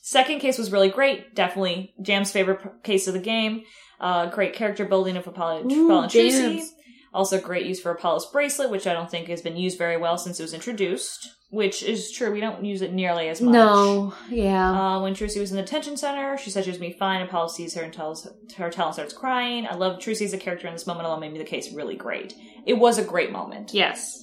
Second 0.02 0.38
case 0.40 0.56
was 0.58 0.70
really 0.70 0.88
great. 0.88 1.34
Definitely 1.34 1.94
Jam's 2.00 2.30
favorite 2.30 2.62
p- 2.62 2.68
case 2.84 3.08
of 3.08 3.14
the 3.14 3.20
game. 3.20 3.62
Uh, 4.00 4.26
great 4.26 4.52
character 4.54 4.84
building 4.84 5.16
of 5.16 5.26
Apollo, 5.26 5.64
Ooh, 5.70 5.86
Apollo 5.86 6.02
and 6.02 6.12
Trucy. 6.12 6.30
Jams. 6.56 6.72
Also 7.16 7.40
great 7.40 7.64
use 7.64 7.80
for 7.80 7.90
Apollo's 7.90 8.30
bracelet, 8.30 8.70
which 8.70 8.86
I 8.86 8.92
don't 8.92 9.10
think 9.10 9.28
has 9.28 9.40
been 9.40 9.56
used 9.56 9.78
very 9.78 9.96
well 9.96 10.18
since 10.18 10.38
it 10.38 10.42
was 10.42 10.52
introduced. 10.52 11.30
Which 11.50 11.82
is 11.82 12.12
true. 12.12 12.30
We 12.30 12.40
don't 12.40 12.64
use 12.64 12.82
it 12.82 12.92
nearly 12.92 13.28
as 13.28 13.40
much. 13.40 13.52
No. 13.54 14.12
Yeah. 14.28 14.70
Uh, 14.96 15.00
when 15.00 15.14
Trucy 15.14 15.40
was 15.40 15.50
in 15.50 15.56
the 15.56 15.62
detention 15.62 15.96
center, 15.96 16.36
she 16.36 16.50
said 16.50 16.64
she 16.64 16.70
was 16.70 16.78
going 16.78 16.90
to 16.90 16.94
be 16.94 16.98
fine. 16.98 17.22
Apollo 17.22 17.48
sees 17.48 17.74
her 17.74 17.82
and 17.82 17.92
tells 17.92 18.28
her 18.56 18.64
and 18.64 18.74
starts 18.74 19.14
crying. 19.14 19.66
I 19.66 19.74
love 19.76 19.98
Trucy 19.98 20.26
as 20.26 20.34
a 20.34 20.38
character 20.38 20.66
in 20.66 20.74
this 20.74 20.86
moment 20.86 21.06
alone 21.06 21.20
made 21.20 21.32
me 21.32 21.38
the 21.38 21.44
case 21.44 21.72
really 21.72 21.96
great. 21.96 22.34
It 22.66 22.74
was 22.74 22.98
a 22.98 23.04
great 23.04 23.32
moment. 23.32 23.72
yes. 23.72 24.22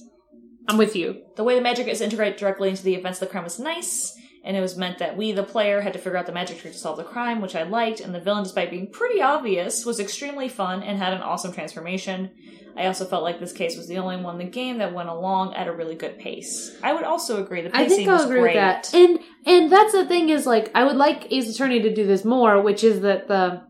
I'm 0.66 0.78
with 0.78 0.96
you. 0.96 1.22
The 1.36 1.44
way 1.44 1.56
the 1.56 1.60
magic 1.60 1.88
is 1.88 2.00
integrated 2.00 2.38
directly 2.38 2.70
into 2.70 2.82
the 2.82 2.94
events 2.94 3.20
of 3.20 3.28
the 3.28 3.32
crime 3.32 3.44
was 3.44 3.58
nice, 3.58 4.16
and 4.44 4.56
it 4.56 4.60
was 4.60 4.76
meant 4.76 4.98
that 4.98 5.16
we, 5.16 5.32
the 5.32 5.42
player, 5.42 5.80
had 5.80 5.92
to 5.94 5.98
figure 5.98 6.18
out 6.18 6.26
the 6.26 6.32
magic 6.32 6.58
trick 6.58 6.72
to 6.74 6.78
solve 6.78 6.98
the 6.98 7.04
crime, 7.04 7.40
which 7.40 7.56
I 7.56 7.62
liked, 7.62 8.00
and 8.00 8.14
the 8.14 8.20
villain, 8.20 8.42
despite 8.44 8.70
being 8.70 8.90
pretty 8.90 9.22
obvious, 9.22 9.84
was 9.86 9.98
extremely 9.98 10.48
fun 10.48 10.82
and 10.82 10.98
had 10.98 11.12
an 11.14 11.22
awesome 11.22 11.52
transformation. 11.52 12.30
I 12.76 12.86
also 12.86 13.04
felt 13.04 13.22
like 13.22 13.38
this 13.40 13.52
case 13.52 13.76
was 13.76 13.86
the 13.88 13.98
only 13.98 14.16
one 14.16 14.38
in 14.40 14.46
the 14.46 14.52
game 14.52 14.78
that 14.78 14.92
went 14.92 15.08
along 15.08 15.54
at 15.54 15.68
a 15.68 15.72
really 15.72 15.94
good 15.94 16.18
pace. 16.18 16.76
I 16.82 16.92
would 16.92 17.04
also 17.04 17.42
agree 17.42 17.62
the 17.62 17.68
I 17.74 17.84
pacing 17.84 17.96
think 17.98 18.08
I'll 18.08 18.16
was 18.16 18.24
agree 18.24 18.40
great. 18.40 18.56
with 18.56 18.62
that. 18.62 18.92
And 18.94 19.18
and 19.46 19.70
that's 19.72 19.92
the 19.92 20.04
thing 20.06 20.28
is 20.28 20.44
like 20.44 20.70
I 20.74 20.84
would 20.84 20.96
like 20.96 21.30
Ace 21.32 21.48
Attorney 21.54 21.80
to 21.82 21.94
do 21.94 22.04
this 22.06 22.24
more, 22.24 22.60
which 22.60 22.82
is 22.82 23.00
that 23.02 23.28
the 23.28 23.62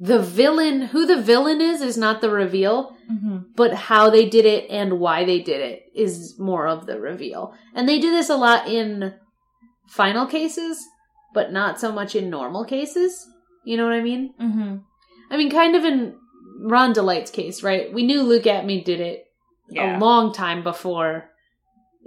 the 0.00 0.20
villain 0.20 0.80
who 0.82 1.06
the 1.06 1.20
villain 1.20 1.60
is 1.60 1.82
is 1.82 1.96
not 1.98 2.20
the 2.20 2.30
reveal, 2.30 2.96
Mhm. 3.12 3.46
but 3.56 3.74
how 3.74 4.08
they 4.10 4.26
did 4.28 4.46
it 4.46 4.70
and 4.70 5.00
why 5.00 5.24
they 5.24 5.40
did 5.40 5.60
it 5.60 5.82
is 5.94 6.38
more 6.38 6.68
of 6.68 6.86
the 6.86 6.98
reveal. 7.00 7.52
And 7.74 7.88
they 7.88 7.98
do 7.98 8.10
this 8.12 8.30
a 8.30 8.36
lot 8.36 8.68
in 8.68 9.12
final 9.90 10.26
cases, 10.26 10.84
but 11.34 11.52
not 11.52 11.78
so 11.80 11.92
much 11.92 12.14
in 12.14 12.30
normal 12.30 12.64
cases. 12.64 13.26
You 13.64 13.76
know 13.76 13.84
what 13.84 13.92
I 13.94 14.00
mean? 14.00 14.34
Mm-hmm. 14.40 14.76
I 15.30 15.36
mean, 15.36 15.50
kind 15.50 15.76
of 15.76 15.84
in 15.84 16.16
Ron 16.62 16.92
DeLite's 16.94 17.30
case, 17.30 17.62
right? 17.62 17.92
We 17.92 18.02
knew 18.04 18.22
Luke 18.22 18.44
Atmey 18.44 18.84
did 18.84 19.00
it 19.00 19.24
Yeah. 19.68 19.96
a 19.96 20.00
long 20.00 20.32
time 20.32 20.62
before 20.62 21.30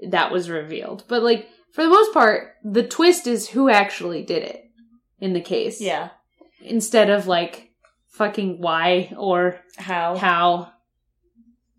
that 0.10 0.32
was 0.32 0.50
revealed. 0.50 1.04
But 1.08 1.24
like 1.24 1.48
for 1.74 1.84
the 1.84 1.90
most 1.90 2.14
part, 2.14 2.54
the 2.64 2.84
twist 2.88 3.28
is 3.28 3.50
who 3.50 3.70
actually 3.70 4.24
did 4.24 4.44
it 4.44 4.64
in 5.20 5.34
the 5.34 5.42
case. 5.42 5.80
yeah. 5.82 6.10
Instead 6.62 7.10
of 7.10 7.28
like 7.28 7.70
fucking 8.10 8.60
why 8.62 9.14
or 9.18 9.60
How? 9.78 10.16
how. 10.18 10.73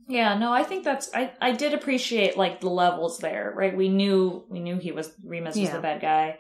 Yeah, 0.08 0.36
no, 0.38 0.52
I 0.52 0.62
think 0.64 0.84
that's 0.84 1.10
I 1.14 1.32
I 1.40 1.52
did 1.52 1.72
appreciate 1.74 2.36
like 2.36 2.60
the 2.60 2.68
levels 2.70 3.18
there, 3.18 3.52
right? 3.56 3.76
We 3.76 3.88
knew 3.88 4.44
we 4.48 4.60
knew 4.60 4.76
he 4.78 4.92
was 4.92 5.12
Remus 5.24 5.54
was 5.56 5.64
Yeah. 5.68 5.76
the 5.76 5.80
bad 5.82 6.00
guy. 6.00 6.38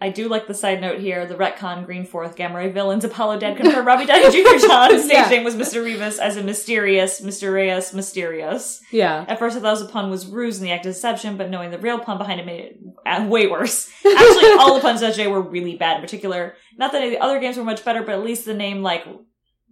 I 0.00 0.10
do 0.10 0.28
like 0.28 0.46
the 0.46 0.54
side 0.54 0.80
note 0.80 1.00
here, 1.00 1.26
the 1.26 1.34
retcon 1.34 1.84
Green 1.86 2.06
Fourth 2.06 2.36
Gamma 2.36 2.56
Ray 2.58 2.70
villains 2.70 3.04
Apollo 3.04 3.40
dead 3.40 3.56
confirmed 3.56 3.86
Robbie 3.86 4.06
Downey 4.06 4.30
Jr. 4.30 4.64
John's 4.66 5.04
stage 5.04 5.12
Yeah. 5.14 5.28
name 5.28 5.42
was 5.44 5.56
Mr. 5.56 5.84
Remus 5.84 6.18
as 6.20 6.36
a 6.36 6.42
mysterious, 6.42 7.20
Mr. 7.20 7.24
mysterious, 7.26 7.92
mysterious. 7.92 8.80
Yeah. 8.92 9.24
At 9.26 9.38
first 9.40 9.56
I 9.56 9.60
thought 9.60 9.68
it 9.76 9.80
was 9.80 9.82
a 9.82 9.88
pun 9.92 10.08
was 10.10 10.26
ruse 10.28 10.58
in 10.58 10.64
the 10.64 10.70
act 10.72 10.86
of 10.86 10.92
deception, 10.94 11.36
but 11.36 11.50
knowing 11.50 11.70
the 11.72 11.78
real 11.78 11.98
pun 11.98 12.16
behind 12.18 12.38
it 12.40 12.46
made 12.46 12.60
it 12.60 12.78
uh, 13.04 13.26
way 13.28 13.48
worse. 13.48 13.90
Actually, 14.06 14.52
all 14.58 14.74
the 14.74 14.80
puns 14.80 15.00
today 15.00 15.26
were 15.26 15.42
really 15.42 15.74
bad. 15.76 15.96
In 15.96 16.02
particular, 16.02 16.54
not 16.78 16.92
that 16.92 16.98
any 17.02 17.08
of 17.08 17.12
the 17.14 17.24
other 17.24 17.40
games 17.40 17.56
were 17.56 17.64
much 17.64 17.84
better, 17.84 18.02
but 18.02 18.14
at 18.14 18.22
least 18.24 18.44
the 18.44 18.54
name 18.54 18.82
like 18.82 19.04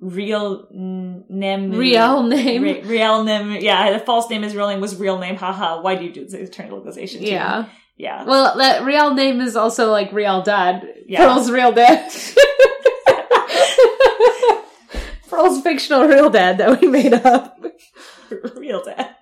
real 0.00 0.68
n- 0.72 1.24
nem 1.28 1.70
Real 1.70 2.22
name. 2.22 2.62
Re- 2.62 2.82
real 2.82 3.24
name. 3.24 3.52
Yeah, 3.60 3.92
the 3.92 3.98
false 3.98 4.28
name 4.30 4.44
is 4.44 4.54
real 4.54 4.68
name 4.68 4.80
was 4.80 4.96
real 4.96 5.18
name. 5.18 5.36
Haha. 5.36 5.80
Why 5.80 5.94
do 5.96 6.04
you 6.04 6.12
do 6.12 6.26
this 6.26 6.50
internalization? 6.50 7.18
too? 7.20 7.26
Yeah. 7.26 7.66
yeah. 7.96 8.24
Well, 8.24 8.56
that 8.58 8.84
real 8.84 9.14
name 9.14 9.40
is 9.40 9.56
also 9.56 9.90
like 9.90 10.12
real 10.12 10.42
dad. 10.42 10.86
Yeah. 11.06 11.26
Pearl's 11.26 11.50
real 11.50 11.72
dad. 11.72 12.12
Pearl's 15.28 15.62
fictional 15.62 16.06
real 16.06 16.30
dad 16.30 16.58
that 16.58 16.80
we 16.80 16.86
made 16.88 17.12
up. 17.14 17.58
real 18.56 18.84
dad. 18.84 19.16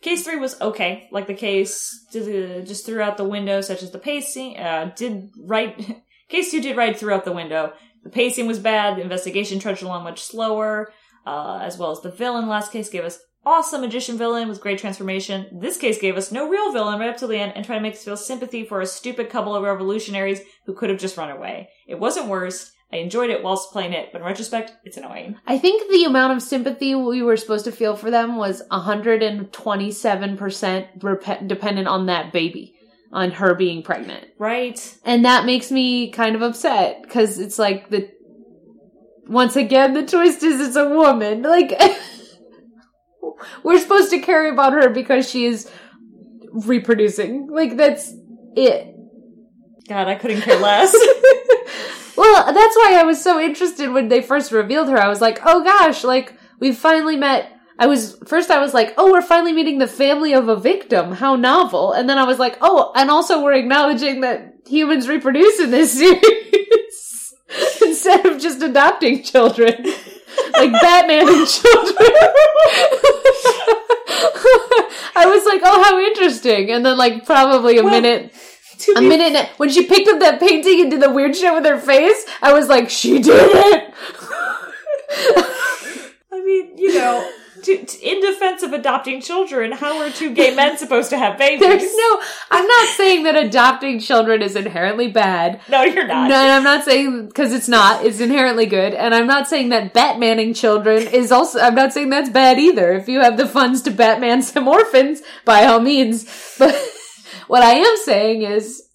Case 0.00 0.24
three 0.24 0.36
was 0.36 0.60
okay, 0.60 1.08
like 1.10 1.26
the 1.26 1.34
case 1.34 2.06
just 2.12 2.86
threw 2.86 3.00
out 3.00 3.16
the 3.16 3.24
window, 3.24 3.60
such 3.60 3.82
as 3.82 3.90
the 3.90 3.98
pacing. 3.98 4.56
Uh, 4.56 4.92
did 4.96 5.30
right. 5.38 6.02
Case 6.28 6.50
two 6.50 6.60
did 6.60 6.76
right 6.76 6.96
throughout 6.96 7.24
the 7.24 7.32
window. 7.32 7.72
The 8.04 8.10
pacing 8.10 8.46
was 8.46 8.58
bad. 8.58 8.96
The 8.96 9.02
investigation 9.02 9.58
trudged 9.58 9.82
along 9.82 10.04
much 10.04 10.22
slower, 10.22 10.92
uh, 11.26 11.60
as 11.62 11.78
well 11.78 11.90
as 11.90 12.00
the 12.00 12.10
villain. 12.10 12.48
Last 12.48 12.72
case 12.72 12.88
gave 12.88 13.04
us 13.04 13.18
awesome 13.44 13.80
magician 13.80 14.18
villain 14.18 14.48
with 14.48 14.60
great 14.60 14.78
transformation. 14.78 15.46
This 15.52 15.76
case 15.76 16.00
gave 16.00 16.16
us 16.16 16.32
no 16.32 16.48
real 16.48 16.72
villain 16.72 17.00
right 17.00 17.10
up 17.10 17.16
to 17.18 17.26
the 17.26 17.38
end 17.38 17.52
and 17.54 17.64
tried 17.64 17.76
to 17.76 17.82
make 17.82 17.94
us 17.94 18.04
feel 18.04 18.16
sympathy 18.16 18.64
for 18.64 18.80
a 18.80 18.86
stupid 18.86 19.30
couple 19.30 19.54
of 19.54 19.62
revolutionaries 19.62 20.40
who 20.66 20.74
could 20.74 20.90
have 20.90 20.98
just 20.98 21.16
run 21.16 21.30
away. 21.30 21.68
It 21.86 21.98
wasn't 21.98 22.28
worse. 22.28 22.72
I 22.92 22.96
enjoyed 22.96 23.30
it 23.30 23.42
whilst 23.42 23.70
playing 23.70 23.92
it, 23.92 24.08
but 24.12 24.22
in 24.22 24.26
retrospect, 24.26 24.72
it's 24.84 24.96
annoying. 24.96 25.36
I 25.46 25.58
think 25.58 25.90
the 25.90 26.04
amount 26.04 26.34
of 26.34 26.42
sympathy 26.42 26.94
we 26.94 27.22
were 27.22 27.36
supposed 27.36 27.66
to 27.66 27.72
feel 27.72 27.96
for 27.96 28.10
them 28.10 28.36
was 28.36 28.62
127% 28.70 30.88
rep- 31.02 31.46
dependent 31.46 31.86
on 31.86 32.06
that 32.06 32.32
baby, 32.32 32.74
on 33.12 33.30
her 33.32 33.54
being 33.54 33.82
pregnant. 33.82 34.26
Right? 34.38 34.96
And 35.04 35.24
that 35.24 35.46
makes 35.46 35.70
me 35.70 36.10
kind 36.10 36.36
of 36.36 36.42
upset 36.42 37.02
because 37.02 37.38
it's 37.38 37.58
like 37.58 37.88
the, 37.90 38.10
once 39.26 39.56
again, 39.56 39.94
the 39.94 40.06
twist 40.06 40.42
is 40.42 40.60
it's 40.60 40.76
a 40.76 40.88
woman. 40.88 41.42
Like, 41.48 41.72
we're 43.62 43.80
supposed 43.80 44.10
to 44.10 44.20
care 44.20 44.52
about 44.52 44.72
her 44.72 44.90
because 44.90 45.30
she 45.30 45.46
is 45.46 45.70
reproducing. 46.52 47.48
Like, 47.48 47.76
that's 47.76 48.12
it. 48.56 48.94
God, 49.88 50.08
I 50.08 50.16
couldn't 50.16 50.42
care 50.42 50.58
less. 50.58 50.92
well, 52.16 52.52
that's 52.52 52.76
why 52.76 52.96
I 52.98 53.04
was 53.04 53.22
so 53.22 53.40
interested 53.40 53.90
when 53.90 54.08
they 54.08 54.20
first 54.20 54.52
revealed 54.52 54.88
her. 54.88 54.98
I 54.98 55.08
was 55.08 55.20
like, 55.20 55.40
oh 55.44 55.64
gosh, 55.64 56.04
like, 56.04 56.34
we 56.60 56.72
finally 56.72 57.16
met. 57.16 57.52
I 57.78 57.86
was, 57.86 58.16
first 58.26 58.50
I 58.50 58.58
was 58.58 58.74
like, 58.74 58.94
oh, 58.98 59.12
we're 59.12 59.22
finally 59.22 59.52
meeting 59.52 59.78
the 59.78 59.86
family 59.86 60.32
of 60.34 60.48
a 60.48 60.56
victim. 60.56 61.12
How 61.12 61.36
novel. 61.36 61.92
And 61.92 62.08
then 62.08 62.18
I 62.18 62.24
was 62.24 62.38
like, 62.38 62.58
oh, 62.60 62.90
and 62.96 63.10
also 63.10 63.42
we're 63.42 63.52
acknowledging 63.54 64.22
that 64.22 64.54
humans 64.66 65.08
reproduce 65.08 65.60
in 65.60 65.70
this 65.70 65.92
series 65.98 67.34
instead 67.82 68.26
of 68.26 68.40
just 68.40 68.62
adopting 68.62 69.22
children. 69.22 69.84
like 70.54 70.72
Batman 70.72 71.28
and 71.28 71.46
children. 71.46 72.08
I 75.14 75.26
was 75.26 75.44
like, 75.44 75.60
oh, 75.64 75.82
how 75.82 75.98
interesting. 76.00 76.70
And 76.70 76.84
then, 76.86 76.96
like, 76.96 77.24
probably 77.26 77.78
a 77.78 77.82
Well, 77.84 77.92
minute 78.00 78.32
To 78.80 78.92
a 78.92 79.00
be 79.00 79.08
minute 79.08 79.34
and- 79.36 79.48
when 79.56 79.68
she 79.70 79.86
picked 79.86 80.08
up 80.08 80.20
that 80.20 80.38
painting 80.40 80.80
and 80.80 80.90
did 80.90 81.00
the 81.02 81.10
weird 81.10 81.34
shit 81.36 81.52
with 81.54 81.64
her 81.64 81.78
face, 81.78 82.24
I 82.42 82.52
was 82.52 82.68
like, 82.68 82.88
she 82.90 83.20
did 83.20 83.34
it. 83.36 83.94
I 86.30 86.40
mean, 86.44 86.78
you 86.78 86.94
know, 86.94 87.30
to, 87.62 87.84
to- 87.84 88.00
in 88.08 88.20
defense 88.20 88.62
of 88.62 88.72
adopting 88.72 89.20
children, 89.20 89.72
how 89.72 90.00
are 90.00 90.10
two 90.10 90.34
gay 90.34 90.54
men 90.54 90.76
supposed 90.78 91.10
to 91.10 91.18
have 91.18 91.38
babies? 91.38 91.60
There's 91.60 91.96
no, 91.96 92.20
I'm 92.50 92.66
not 92.66 92.88
saying 92.88 93.24
that 93.24 93.36
adopting 93.36 94.00
children 94.00 94.42
is 94.42 94.56
inherently 94.56 95.08
bad. 95.08 95.60
No, 95.68 95.82
you're 95.82 96.06
not. 96.06 96.28
No, 96.28 96.36
and 96.36 96.52
I'm 96.52 96.64
not 96.64 96.84
saying 96.84 97.26
because 97.26 97.52
it's 97.52 97.68
not. 97.68 98.04
It's 98.04 98.20
inherently 98.20 98.66
good, 98.66 98.94
and 98.94 99.14
I'm 99.14 99.26
not 99.26 99.48
saying 99.48 99.70
that 99.70 99.94
Batmaning 99.94 100.56
children 100.56 101.06
is 101.06 101.32
also. 101.32 101.58
I'm 101.60 101.74
not 101.74 101.92
saying 101.92 102.10
that's 102.10 102.30
bad 102.30 102.58
either. 102.58 102.92
If 102.92 103.08
you 103.08 103.20
have 103.20 103.36
the 103.36 103.46
funds 103.46 103.82
to 103.82 103.90
Batman 103.90 104.42
some 104.42 104.68
orphans, 104.68 105.22
by 105.44 105.64
all 105.64 105.80
means. 105.80 106.26
But 106.58 106.74
what 107.46 107.62
I 107.62 107.74
am 107.74 107.96
saying 108.04 108.42
is, 108.42 108.87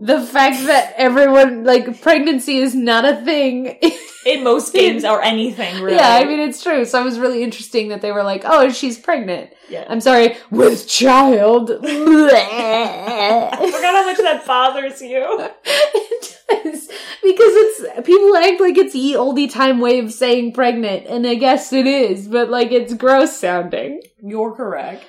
the 0.00 0.20
fact 0.20 0.66
that 0.66 0.94
everyone 0.96 1.64
like 1.64 2.00
pregnancy 2.00 2.58
is 2.58 2.74
not 2.74 3.04
a 3.04 3.16
thing. 3.24 3.78
In 4.26 4.44
most 4.44 4.72
games 4.74 5.04
or 5.04 5.22
anything, 5.22 5.82
really. 5.82 5.96
Yeah, 5.96 6.10
I 6.10 6.24
mean 6.24 6.40
it's 6.40 6.62
true. 6.62 6.84
So 6.84 7.00
it 7.00 7.04
was 7.04 7.18
really 7.18 7.42
interesting 7.42 7.88
that 7.88 8.00
they 8.02 8.12
were 8.12 8.22
like, 8.22 8.42
"Oh, 8.44 8.70
she's 8.70 8.98
pregnant." 8.98 9.50
yeah. 9.68 9.84
I'm 9.88 10.00
sorry, 10.00 10.36
with 10.50 10.88
child. 10.88 11.70
I 11.82 13.50
forgot 13.50 13.94
how 13.94 14.04
much 14.04 14.18
that 14.18 14.44
bothers 14.46 15.00
you. 15.02 15.50
It 15.64 16.64
does. 16.64 16.86
because 16.86 16.92
it's 17.22 18.06
people 18.06 18.36
act 18.36 18.60
like 18.60 18.78
it's 18.78 18.94
ye 18.94 19.14
oldie 19.14 19.52
time 19.52 19.80
way 19.80 19.98
of 19.98 20.12
saying 20.12 20.52
pregnant, 20.52 21.06
and 21.06 21.26
I 21.26 21.34
guess 21.34 21.72
it 21.72 21.86
is, 21.86 22.28
but 22.28 22.48
like 22.50 22.72
it's 22.72 22.94
gross 22.94 23.36
sounding. 23.36 24.00
You're 24.22 24.54
correct. 24.54 25.04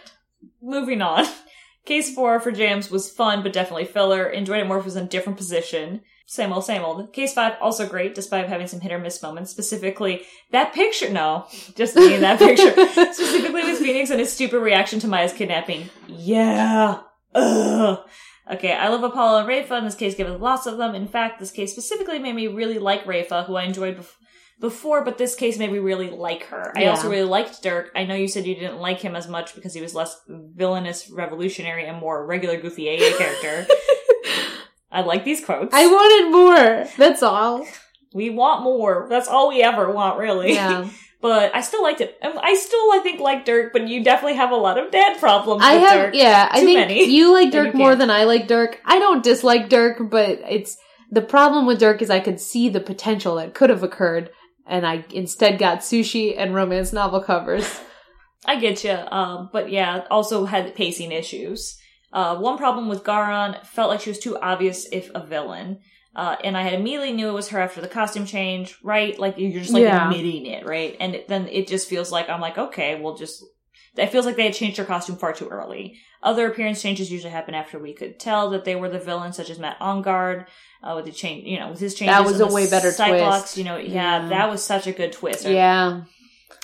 Moving 0.61 1.01
on. 1.01 1.25
Case 1.89 2.13
4 2.13 2.39
for 2.39 2.51
Jams 2.51 2.91
was 2.91 3.09
fun, 3.09 3.41
but 3.41 3.51
definitely 3.51 3.85
filler. 3.85 4.27
Enjoyed 4.27 4.59
it 4.59 4.67
more 4.67 4.77
if 4.77 4.83
it 4.83 4.85
was 4.85 4.95
in 4.95 5.05
a 5.05 5.09
different 5.09 5.39
position. 5.39 6.01
Same 6.27 6.53
old, 6.53 6.63
same 6.63 6.83
old. 6.83 7.11
Case 7.13 7.33
5, 7.33 7.53
also 7.59 7.89
great, 7.89 8.13
despite 8.13 8.47
having 8.47 8.67
some 8.67 8.79
hit 8.79 8.91
or 8.91 8.99
miss 8.99 9.23
moments. 9.23 9.49
Specifically, 9.49 10.21
that 10.51 10.71
picture, 10.71 11.09
no, 11.09 11.47
just 11.75 11.95
me 11.95 12.13
in 12.13 12.21
that 12.21 12.37
picture. 12.47 12.69
Specifically 13.11 13.63
with 13.63 13.79
Phoenix 13.79 14.11
and 14.11 14.19
his 14.19 14.31
stupid 14.31 14.59
reaction 14.59 14.99
to 14.99 15.07
Maya's 15.07 15.33
kidnapping. 15.33 15.89
Yeah. 16.07 16.99
Ugh. 17.33 17.99
Okay, 18.51 18.73
I 18.73 18.89
love 18.89 19.03
Apollo 19.03 19.39
and 19.39 19.49
Rayfa. 19.49 19.79
In 19.79 19.85
this 19.85 19.95
case, 19.95 20.13
given 20.13 20.39
lots 20.39 20.67
of 20.67 20.77
them. 20.77 20.93
In 20.93 21.07
fact, 21.07 21.39
this 21.39 21.49
case 21.49 21.71
specifically 21.71 22.19
made 22.19 22.35
me 22.35 22.45
really 22.45 22.77
like 22.77 23.05
Rayfa, 23.05 23.47
who 23.47 23.55
I 23.55 23.63
enjoyed 23.63 23.97
bef- 23.97 24.15
before, 24.59 25.03
but 25.05 25.17
this 25.17 25.35
case 25.35 25.57
made 25.57 25.71
me 25.71 25.79
really 25.79 26.09
like 26.09 26.43
her. 26.47 26.73
I 26.77 26.87
also 26.87 27.09
really 27.09 27.23
liked 27.27 27.63
Dhurke. 27.63 27.87
I 27.95 28.03
know 28.05 28.15
you 28.15 28.27
said 28.27 28.45
you 28.45 28.55
didn't 28.55 28.79
like 28.79 28.99
him 28.99 29.15
as 29.15 29.27
much 29.27 29.55
because 29.55 29.73
he 29.73 29.81
was 29.81 29.95
less 29.95 30.19
villainous, 30.27 31.09
revolutionary, 31.09 31.85
and 31.85 31.97
more 31.97 32.25
regular 32.25 32.59
goofy 32.59 32.89
AA 32.89 33.17
character. 33.17 33.67
I 34.91 35.01
like 35.01 35.23
these 35.23 35.43
quotes. 35.45 35.73
I 35.73 35.85
wanted 35.85 36.31
more. 36.31 36.87
That's 36.97 37.21
all. 37.23 37.65
we 38.13 38.29
want 38.29 38.63
more. 38.63 39.07
That's 39.09 39.27
all 39.27 39.49
we 39.49 39.61
ever 39.61 39.91
want, 39.91 40.17
really. 40.17 40.53
Yeah. 40.53 40.89
but 41.21 41.53
I 41.55 41.61
still 41.61 41.83
liked 41.83 42.01
it. 42.01 42.17
I 42.21 42.55
still, 42.55 42.91
I 42.91 42.99
think, 43.03 43.19
like 43.19 43.45
Dhurke, 43.45 43.71
but 43.71 43.87
you 43.87 44.03
definitely 44.03 44.37
have 44.37 44.51
a 44.51 44.55
lot 44.55 44.77
of 44.79 44.91
dad 44.91 45.19
problems 45.19 45.61
I 45.63 45.75
with 45.75 45.89
have, 45.89 45.99
Dhurke. 46.13 46.15
yeah, 46.15 46.49
I 46.51 46.59
Too 46.59 46.65
think 46.65 46.79
many. 46.79 47.05
you 47.05 47.31
like 47.31 47.51
Dhurke 47.51 47.73
you 47.73 47.79
more 47.79 47.89
can't. 47.91 47.99
than 47.99 48.09
I 48.09 48.23
like 48.23 48.47
Dhurke. 48.47 48.75
I 48.83 48.97
don't 48.99 49.23
dislike 49.23 49.69
Dhurke, 49.69 50.09
but 50.09 50.39
it's 50.49 50.77
the 51.11 51.21
problem 51.21 51.65
with 51.67 51.79
Dhurke 51.79 52.01
is 52.01 52.09
I 52.09 52.19
could 52.19 52.39
see 52.39 52.67
the 52.69 52.79
potential 52.79 53.35
that 53.35 53.53
could 53.53 53.69
have 53.69 53.83
occurred, 53.83 54.31
and 54.69 54.85
I 54.87 55.03
instead 55.11 55.59
got 55.59 55.79
sushi 55.79 56.35
and 56.37 56.53
romance 56.55 56.93
novel 56.93 57.21
covers. 57.21 57.81
I 58.45 58.55
get 58.59 58.83
you. 58.83 58.91
Um, 58.91 59.49
but 59.51 59.69
yeah, 59.69 60.05
also 60.09 60.45
had 60.45 60.73
pacing 60.75 61.11
issues. 61.11 61.77
Uh, 62.13 62.37
one 62.37 62.57
problem 62.57 62.87
with 62.87 63.03
Ga'ran 63.03 63.65
felt 63.65 63.89
like 63.89 64.01
she 64.01 64.09
was 64.09 64.19
too 64.19 64.37
obvious 64.37 64.87
if 64.91 65.11
a 65.13 65.25
villain. 65.25 65.79
Uh, 66.15 66.35
and 66.43 66.57
I 66.57 66.63
had 66.63 66.73
immediately 66.73 67.11
knew 67.11 67.29
it 67.29 67.33
was 67.33 67.49
her 67.49 67.59
after 67.59 67.81
the 67.81 67.87
costume 67.87 68.25
change, 68.25 68.77
right? 68.83 69.17
Like 69.19 69.35
you're 69.37 69.51
just 69.61 69.73
like 69.73 69.83
Yeah. 69.83 70.09
admitting 70.09 70.45
it, 70.47 70.65
right? 70.65 70.95
And 70.99 71.21
then 71.27 71.47
it 71.49 71.67
just 71.67 71.87
feels 71.89 72.11
like 72.11 72.29
I'm 72.29 72.41
like, 72.41 72.57
okay, 72.57 72.99
we'll 72.99 73.15
just. 73.15 73.43
It 73.99 74.11
feels 74.11 74.25
like 74.25 74.35
they 74.35 74.45
had 74.45 74.53
changed 74.53 74.77
their 74.77 74.85
costume 74.85 75.17
far 75.17 75.33
too 75.33 75.47
early. 75.47 75.97
Other 76.23 76.47
appearance 76.47 76.81
changes 76.81 77.11
usually 77.11 77.31
happen 77.31 77.53
after 77.53 77.79
we 77.79 77.93
could 77.93 78.19
tell 78.19 78.49
that 78.51 78.65
they 78.65 78.75
were 78.75 78.89
the 78.89 78.99
villain, 78.99 79.31
such 79.33 79.49
as 79.49 79.59
Matt 79.59 79.77
Engarde. 79.81 80.45
Uh, 80.81 80.93
with 80.95 81.03
the 81.03 81.11
change, 81.11 81.45
you 81.45 81.59
know, 81.59 81.69
with 81.71 81.79
his 81.81 81.93
changes. 81.93 82.15
That 82.15 82.23
was 82.25 82.39
a 82.39 82.47
way 82.47 82.69
better 82.69 82.89
Cyclops, 82.91 83.41
twist. 83.41 83.57
You 83.57 83.65
know, 83.65 83.75
yeah, 83.75 84.21
Yeah. 84.23 84.29
that 84.29 84.49
was 84.49 84.63
such 84.63 84.87
a 84.87 84.93
good 84.93 85.11
twist. 85.11 85.43
Yeah, 85.45 86.03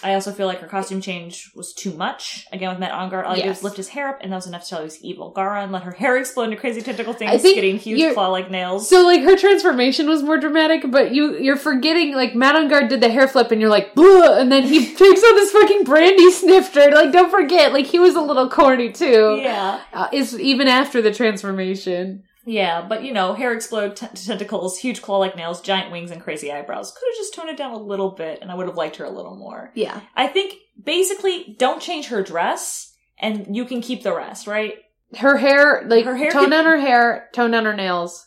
I 0.04 0.14
also 0.14 0.32
feel 0.32 0.46
like 0.48 0.60
her 0.60 0.68
costume 0.68 1.02
change 1.02 1.52
was 1.56 1.74
too 1.74 1.92
much. 1.94 2.46
Again, 2.52 2.70
with 2.70 2.80
Matt 2.80 2.92
Engarde, 2.92 3.26
all 3.28 3.34
he 3.34 3.42
did 3.42 3.48
Yes. 3.48 3.58
was 3.58 3.64
lift 3.64 3.78
his 3.78 3.88
hair 3.90 4.10
up, 4.10 4.20
and 4.22 4.32
that 4.32 4.36
was 4.36 4.46
enough 4.48 4.64
to 4.64 4.70
tell 4.70 4.80
he 4.80 4.84
was 4.86 5.02
evil. 5.04 5.34
Ga'ran 5.36 5.72
let 5.72 5.84
her 5.84 5.92
hair 5.92 6.18
explode 6.18 6.46
into 6.46 6.58
crazy 6.58 6.82
tentacle 6.82 7.14
things, 7.14 7.42
getting 7.42 7.78
huge 7.78 8.14
claw-like 8.14 8.52
nails. 8.52 8.90
So 8.90 9.04
like 9.06 9.22
her 9.24 9.36
transformation 9.38 10.08
was 10.08 10.22
more 10.22 10.38
dramatic, 10.38 10.84
but 10.92 11.12
you 11.12 11.38
you're 11.38 11.56
forgetting 11.56 12.14
like 12.14 12.36
Matt 12.36 12.56
Engarde 12.56 12.90
did 12.90 13.02
the 13.02 13.10
hair 13.10 13.28
flip 13.28 13.52
and 13.52 13.60
you're 13.62 13.70
like 13.70 13.96
Bleh! 13.96 14.40
and 14.40 14.52
then 14.52 14.64
he 14.64 14.86
takes 14.96 15.24
on 15.24 15.36
this 15.36 15.52
fucking 15.52 15.84
brandy 15.86 16.30
snifter. 16.32 16.92
Like 16.92 17.12
don't 17.12 17.32
forget, 17.32 17.74
like 17.74 17.86
he 17.86 17.98
was 18.00 18.16
a 18.16 18.22
little 18.22 18.50
corny 18.50 18.92
too. 18.92 19.40
yeah, 19.42 19.80
Uh, 19.94 20.08
is 20.12 20.40
even 20.40 20.68
after 20.68 21.02
the 21.02 21.12
transformation. 21.14 22.24
Yeah, 22.46 22.86
but 22.88 23.04
you 23.04 23.12
know, 23.14 23.34
hair 23.34 23.54
explode, 23.54 23.96
t- 23.96 24.08
tentacles, 24.08 24.78
huge 24.78 25.02
claw-like 25.02 25.36
nails, 25.36 25.62
giant 25.62 25.92
wings, 25.92 26.12
and 26.12 26.22
crazy 26.22 26.52
eyebrows. 26.52 26.92
Could 26.92 27.08
have 27.12 27.18
just 27.18 27.34
toned 27.34 27.50
it 27.50 27.58
down 27.58 27.72
a 27.74 27.78
little 27.78 28.12
bit, 28.12 28.40
and 28.42 28.52
I 28.52 28.56
would 28.56 28.68
have 28.68 28.78
liked 28.78 28.98
her 28.98 29.06
a 29.06 29.10
little 29.10 29.36
more. 29.36 29.72
Yeah. 29.76 30.00
I 30.16 30.28
think 30.28 30.54
basically, 30.82 31.56
don't 31.60 31.82
change 31.82 32.08
her 32.08 32.22
dress, 32.24 32.94
and 33.18 33.56
you 33.56 33.66
can 33.66 33.82
keep 33.82 34.04
the 34.04 34.16
rest, 34.16 34.48
right? 34.48 34.76
Her 35.18 35.38
hair 35.38 35.84
like 35.88 36.06
Her 36.06 36.16
hair 36.16 36.32
tone 36.32 36.46
could- 36.46 36.52
down 36.52 36.66
her 36.66 36.80
hair, 36.80 37.30
tone 37.34 37.52
down 37.52 37.66
her 37.66 37.76
nails, 37.76 38.26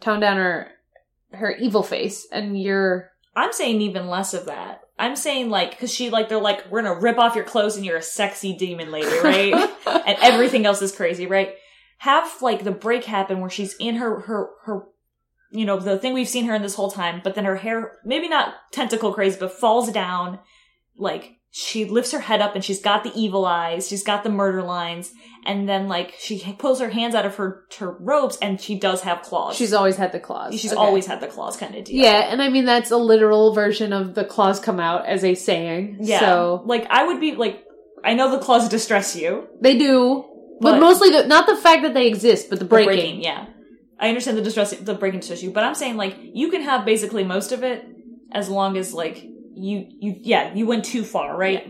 tone 0.00 0.20
down 0.20 0.36
her 0.36 0.68
her 1.32 1.52
evil 1.56 1.82
face, 1.82 2.26
and 2.32 2.60
you're 2.60 3.10
I'm 3.36 3.52
saying 3.52 3.80
even 3.82 4.08
less 4.08 4.34
of 4.34 4.46
that. 4.46 4.80
I'm 4.98 5.14
saying 5.14 5.48
like, 5.48 5.70
because 5.70 5.94
she 5.94 6.10
like, 6.10 6.28
they're 6.28 6.40
like, 6.40 6.68
we're 6.70 6.82
gonna 6.82 6.98
rip 7.00 7.18
off 7.18 7.36
your 7.36 7.44
clothes 7.44 7.76
and 7.76 7.86
you're 7.86 7.98
a 7.98 8.02
sexy 8.02 8.52
demon 8.54 8.90
lady, 8.90 9.06
right? 9.22 9.54
and 9.86 10.18
everything 10.20 10.66
else 10.66 10.82
is 10.82 10.90
crazy, 10.90 11.26
right? 11.26 11.54
Have 11.98 12.30
like 12.42 12.64
the 12.64 12.70
break 12.70 13.04
happen 13.04 13.40
where 13.40 13.50
she's 13.50 13.74
in 13.78 13.96
her 13.96 14.20
her 14.20 14.50
her 14.64 14.84
you 15.50 15.64
know 15.64 15.78
the 15.78 15.98
thing 15.98 16.12
we've 16.14 16.28
seen 16.28 16.44
her 16.46 16.54
in 16.54 16.62
this 16.62 16.74
whole 16.74 16.90
time, 16.90 17.20
but 17.24 17.34
then 17.34 17.44
her 17.44 17.56
hair 17.56 17.98
maybe 18.04 18.28
not 18.28 18.54
tentacle 18.72 19.12
crazy, 19.12 19.36
but 19.40 19.52
falls 19.52 19.90
down. 19.92 20.38
Like 20.96 21.36
she 21.50 21.86
lifts 21.86 22.12
her 22.12 22.20
head 22.20 22.42
up 22.42 22.54
and 22.54 22.62
she's 22.64 22.80
got 22.82 23.02
the 23.02 23.12
evil 23.14 23.46
eyes, 23.46 23.88
she's 23.88 24.04
got 24.04 24.22
the 24.22 24.28
murder 24.30 24.62
lines, 24.62 25.10
and 25.46 25.66
then 25.68 25.88
like 25.88 26.14
she 26.18 26.54
pulls 26.58 26.78
her 26.80 26.90
hands 26.90 27.14
out 27.14 27.24
of 27.26 27.34
her 27.36 27.62
her 27.78 27.96
robes 27.98 28.36
and 28.42 28.60
she 28.60 28.78
does 28.78 29.00
have 29.00 29.22
claws. 29.22 29.56
she's 29.56 29.72
always 29.72 29.96
had 29.96 30.12
the 30.12 30.20
claws. 30.20 30.54
she's 30.60 30.72
Okay. 30.72 30.78
always 30.80 31.06
had 31.06 31.20
the 31.20 31.26
claws 31.26 31.56
kind 31.56 31.74
of 31.74 31.84
deal. 31.84 31.96
Yeah, 32.04 32.30
and 32.30 32.42
I 32.42 32.48
mean 32.50 32.66
that's 32.66 32.90
a 32.90 32.96
literal 32.98 33.54
version 33.54 33.92
of 33.92 34.14
the 34.14 34.24
claws 34.24 34.60
come 34.60 34.78
out 34.78 35.06
as 35.06 35.24
a 35.24 35.34
saying. 35.34 35.96
Yeah. 36.00 36.20
So 36.20 36.62
like 36.66 36.86
I 36.90 37.06
would 37.06 37.18
be 37.20 37.34
like 37.34 37.64
I 38.04 38.14
know 38.14 38.30
the 38.30 38.38
claws 38.38 38.68
distress 38.68 39.16
you. 39.16 39.48
they 39.60 39.76
do. 39.78 40.24
But, 40.60 40.72
But- 40.72 40.80
mostly 40.80 41.10
the 41.10 41.26
not 41.26 41.46
the 41.46 41.56
fact 41.56 41.82
that 41.82 41.94
they 41.94 42.06
exist, 42.06 42.50
but 42.50 42.58
the 42.58 42.64
The 42.64 42.68
breaking. 42.68 43.22
yeah. 43.22 43.46
I 44.00 44.08
understand 44.08 44.36
the 44.38 44.42
distress 44.42 44.70
the 44.70 44.94
breaking 44.94 45.22
you, 45.38 45.50
but 45.50 45.64
I'm 45.64 45.74
saying 45.74 45.96
like 45.96 46.16
you 46.20 46.50
can 46.50 46.62
have 46.62 46.84
basically 46.84 47.24
most 47.24 47.50
of 47.50 47.64
it 47.64 47.84
as 48.32 48.48
long 48.48 48.76
as 48.76 48.94
like 48.94 49.24
you 49.54 49.86
you 49.88 50.14
yeah, 50.20 50.54
you 50.54 50.66
went 50.66 50.84
too 50.84 51.02
far, 51.02 51.36
right? 51.36 51.66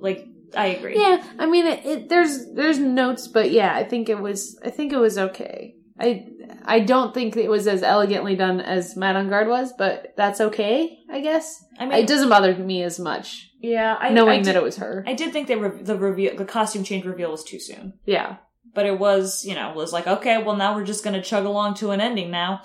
Like 0.00 0.26
I 0.56 0.66
agree. 0.66 0.96
Yeah, 0.98 1.22
I 1.38 1.46
mean, 1.46 1.66
it, 1.66 1.84
it, 1.84 2.08
there's 2.08 2.52
there's 2.54 2.78
notes, 2.78 3.26
but 3.26 3.50
yeah, 3.50 3.74
I 3.74 3.84
think 3.84 4.08
it 4.08 4.20
was 4.20 4.58
I 4.64 4.70
think 4.70 4.92
it 4.92 4.98
was 4.98 5.18
okay. 5.18 5.74
I 6.00 6.26
I 6.64 6.80
don't 6.80 7.14
think 7.14 7.36
it 7.36 7.48
was 7.50 7.66
as 7.66 7.82
elegantly 7.82 8.36
done 8.36 8.60
as 8.60 8.96
Matt 8.96 9.16
Engarde 9.16 9.48
was, 9.48 9.72
but 9.76 10.14
that's 10.16 10.40
okay, 10.40 10.98
I 11.10 11.20
guess. 11.20 11.64
I 11.78 11.86
mean 11.86 11.98
It 11.98 12.06
doesn't 12.06 12.28
bother 12.28 12.54
me 12.56 12.82
as 12.82 12.98
much 12.98 13.50
yeah, 13.60 13.96
I 13.98 14.10
knowing 14.10 14.40
I 14.40 14.42
that 14.44 14.56
it 14.56 14.62
was 14.62 14.76
her. 14.76 15.02
I 15.06 15.14
did 15.14 15.32
think 15.32 15.48
that 15.48 15.58
re- 15.58 15.82
the 15.82 15.96
reveal 15.96 16.36
the 16.36 16.44
costume 16.44 16.84
change 16.84 17.04
reveal 17.04 17.30
was 17.32 17.42
too 17.44 17.58
soon. 17.58 17.94
yeah, 18.04 18.36
But 18.74 18.86
it 18.86 18.98
was, 18.98 19.44
you 19.44 19.54
know, 19.54 19.72
was 19.72 19.92
like, 19.92 20.06
okay, 20.06 20.42
well 20.42 20.56
now 20.56 20.74
we're 20.76 20.84
just 20.84 21.02
gonna 21.04 21.22
chug 21.22 21.44
along 21.44 21.74
to 21.76 21.90
an 21.90 22.00
ending 22.00 22.30
now. 22.30 22.62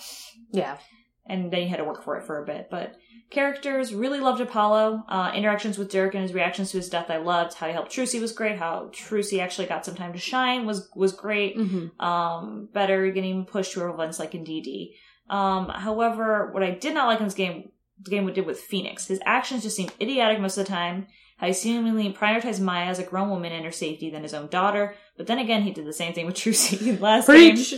yeah, 0.52 0.78
and 1.26 1.52
then 1.52 1.64
you 1.64 1.70
had 1.70 1.78
to 1.78 1.84
work 1.86 2.04
for 2.04 2.18
it 2.18 2.26
for 2.28 2.44
a 2.44 2.46
bit. 2.46 2.68
But 2.70 2.96
characters 3.34 3.94
really 3.94 4.20
loved 4.20 4.40
Apollo. 4.40 5.04
Uh, 5.10 5.32
interactions 5.36 5.78
with 5.78 5.92
Dhurke 5.92 6.14
and 6.14 6.24
his 6.24 6.34
reactions 6.34 6.72
to 6.72 6.78
his 6.78 6.90
death, 6.90 7.10
I 7.10 7.18
loved. 7.18 7.54
How 7.56 7.68
he 7.68 7.74
helped 7.74 7.92
Trucy 7.92 8.22
was 8.22 8.32
great. 8.32 8.58
How 8.58 8.90
Trucy 8.94 9.40
actually 9.42 9.68
got 9.68 9.86
some 9.86 9.96
time 9.96 10.14
to 10.14 10.20
shine 10.20 10.66
was 10.66 10.90
was 10.96 11.12
great. 11.14 11.58
hmm 11.58 11.88
Um, 12.00 12.70
better 12.74 13.10
getting 13.12 13.46
pushed 13.46 13.74
to 13.74 13.90
events 13.90 14.20
like 14.20 14.36
in 14.36 14.44
DD. 14.46 14.92
Um, 15.30 15.70
however, 15.70 16.52
what 16.54 16.64
I 16.64 16.72
did 16.72 16.94
not 16.94 17.08
like 17.08 17.20
in 17.20 17.26
this 17.26 17.34
game, 17.34 17.72
the 18.02 18.10
game 18.12 18.26
we 18.26 18.32
did 18.34 18.46
with 18.46 18.60
Phoenix, 18.60 19.08
his 19.08 19.22
actions 19.26 19.64
just 19.64 19.76
seemed 19.76 19.94
idiotic 20.02 20.40
most 20.40 20.58
of 20.58 20.66
the 20.66 20.70
time. 20.72 21.08
How 21.38 21.48
he 21.48 21.54
seemingly 21.54 22.14
prioritized 22.14 22.62
Maya 22.62 22.86
as 22.86 23.00
a 23.00 23.04
grown 23.04 23.30
woman 23.30 23.52
and 23.52 23.66
her 23.66 23.72
safety 23.72 24.10
than 24.10 24.24
his 24.24 24.34
own 24.34 24.48
daughter. 24.48 24.96
But 25.18 25.28
then 25.28 25.40
again, 25.40 25.64
he 25.64 25.72
did 25.72 25.86
the 25.86 25.94
same 25.94 26.14
thing 26.14 26.26
with 26.26 26.36
Trucy 26.44 26.88
in 26.88 27.00
last 27.00 27.28
game. 27.28 27.56
preach. 27.56 27.74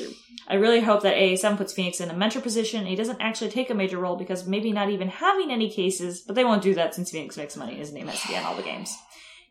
I 0.48 0.56
really 0.56 0.82
hope 0.82 1.02
that 1.02 1.16
AA7 1.16 1.58
puts 1.58 1.74
Phoenix 1.74 2.00
in 2.00 2.12
a 2.12 2.14
mentor 2.14 2.42
position 2.42 2.80
and 2.82 2.88
he 2.88 2.96
doesn't 2.96 3.20
actually 3.22 3.50
take 3.50 3.70
a 3.72 3.74
major 3.74 3.98
role 3.98 4.16
because 4.16 4.46
maybe 4.46 4.72
not 4.72 4.90
even 4.92 5.08
having 5.08 5.50
any 5.50 5.70
cases, 5.72 6.22
but 6.22 6.36
they 6.36 6.44
won't 6.44 6.62
do 6.62 6.76
that 6.76 6.94
since 6.94 7.10
Phoenix 7.10 7.36
makes 7.38 7.58
money. 7.58 7.76
His 7.76 7.92
name 7.92 8.08
has 8.08 8.22
to 8.22 8.28
be 8.28 8.36
on 8.38 8.44
all 8.44 8.56
the 8.56 8.62
games. 8.62 8.96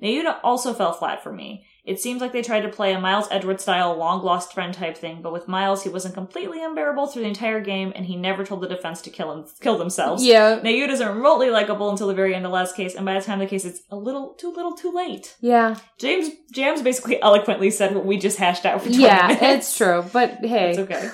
Nahyuta 0.00 0.38
also 0.44 0.72
fell 0.72 0.92
flat 0.92 1.22
for 1.22 1.32
me. 1.32 1.64
It 1.84 2.00
seems 2.00 2.22
like 2.22 2.32
they 2.32 2.42
tried 2.42 2.62
to 2.62 2.70
play 2.70 2.94
a 2.94 3.00
Miles 3.00 3.28
Edgeworth 3.30 3.60
style 3.60 3.94
long 3.94 4.22
lost 4.22 4.54
friend 4.54 4.72
type 4.72 4.96
thing, 4.96 5.20
but 5.20 5.32
with 5.32 5.48
Miles 5.48 5.82
he 5.82 5.90
wasn't 5.90 6.14
completely 6.14 6.64
unbearable 6.64 7.06
through 7.06 7.22
the 7.22 7.28
entire 7.28 7.60
game 7.60 7.92
and 7.94 8.06
he 8.06 8.16
never 8.16 8.44
told 8.44 8.62
the 8.62 8.68
defense 8.68 9.02
to 9.02 9.10
kill 9.10 9.32
him 9.32 9.44
kill 9.60 9.76
themselves. 9.76 10.24
Yeah, 10.24 10.60
Nahyuta 10.60 10.90
isn't 10.90 11.08
remotely 11.08 11.50
likable 11.50 11.90
until 11.90 12.08
the 12.08 12.14
very 12.14 12.34
end 12.34 12.46
of 12.46 12.52
last 12.52 12.74
case, 12.74 12.94
and 12.94 13.04
by 13.04 13.14
the 13.14 13.20
time 13.20 13.38
the 13.38 13.46
case 13.46 13.64
it's 13.64 13.82
a 13.90 13.96
little 13.96 14.34
too 14.34 14.52
little 14.52 14.74
too 14.74 14.92
late. 14.92 15.36
yeah, 15.40 15.76
James 15.98 16.30
Jams 16.52 16.80
basically 16.80 17.20
eloquently 17.20 17.70
said 17.70 17.94
what 17.94 18.06
we 18.06 18.16
just 18.16 18.38
hashed 18.38 18.64
out 18.64 18.80
for 18.80 18.88
20 18.88 19.02
yeah. 19.02 19.26
minutes. 19.28 19.42
It's 19.42 19.76
true, 19.76 20.04
but 20.12 20.38
hey, 20.42 20.70
It's 20.70 20.78
okay. 20.78 21.10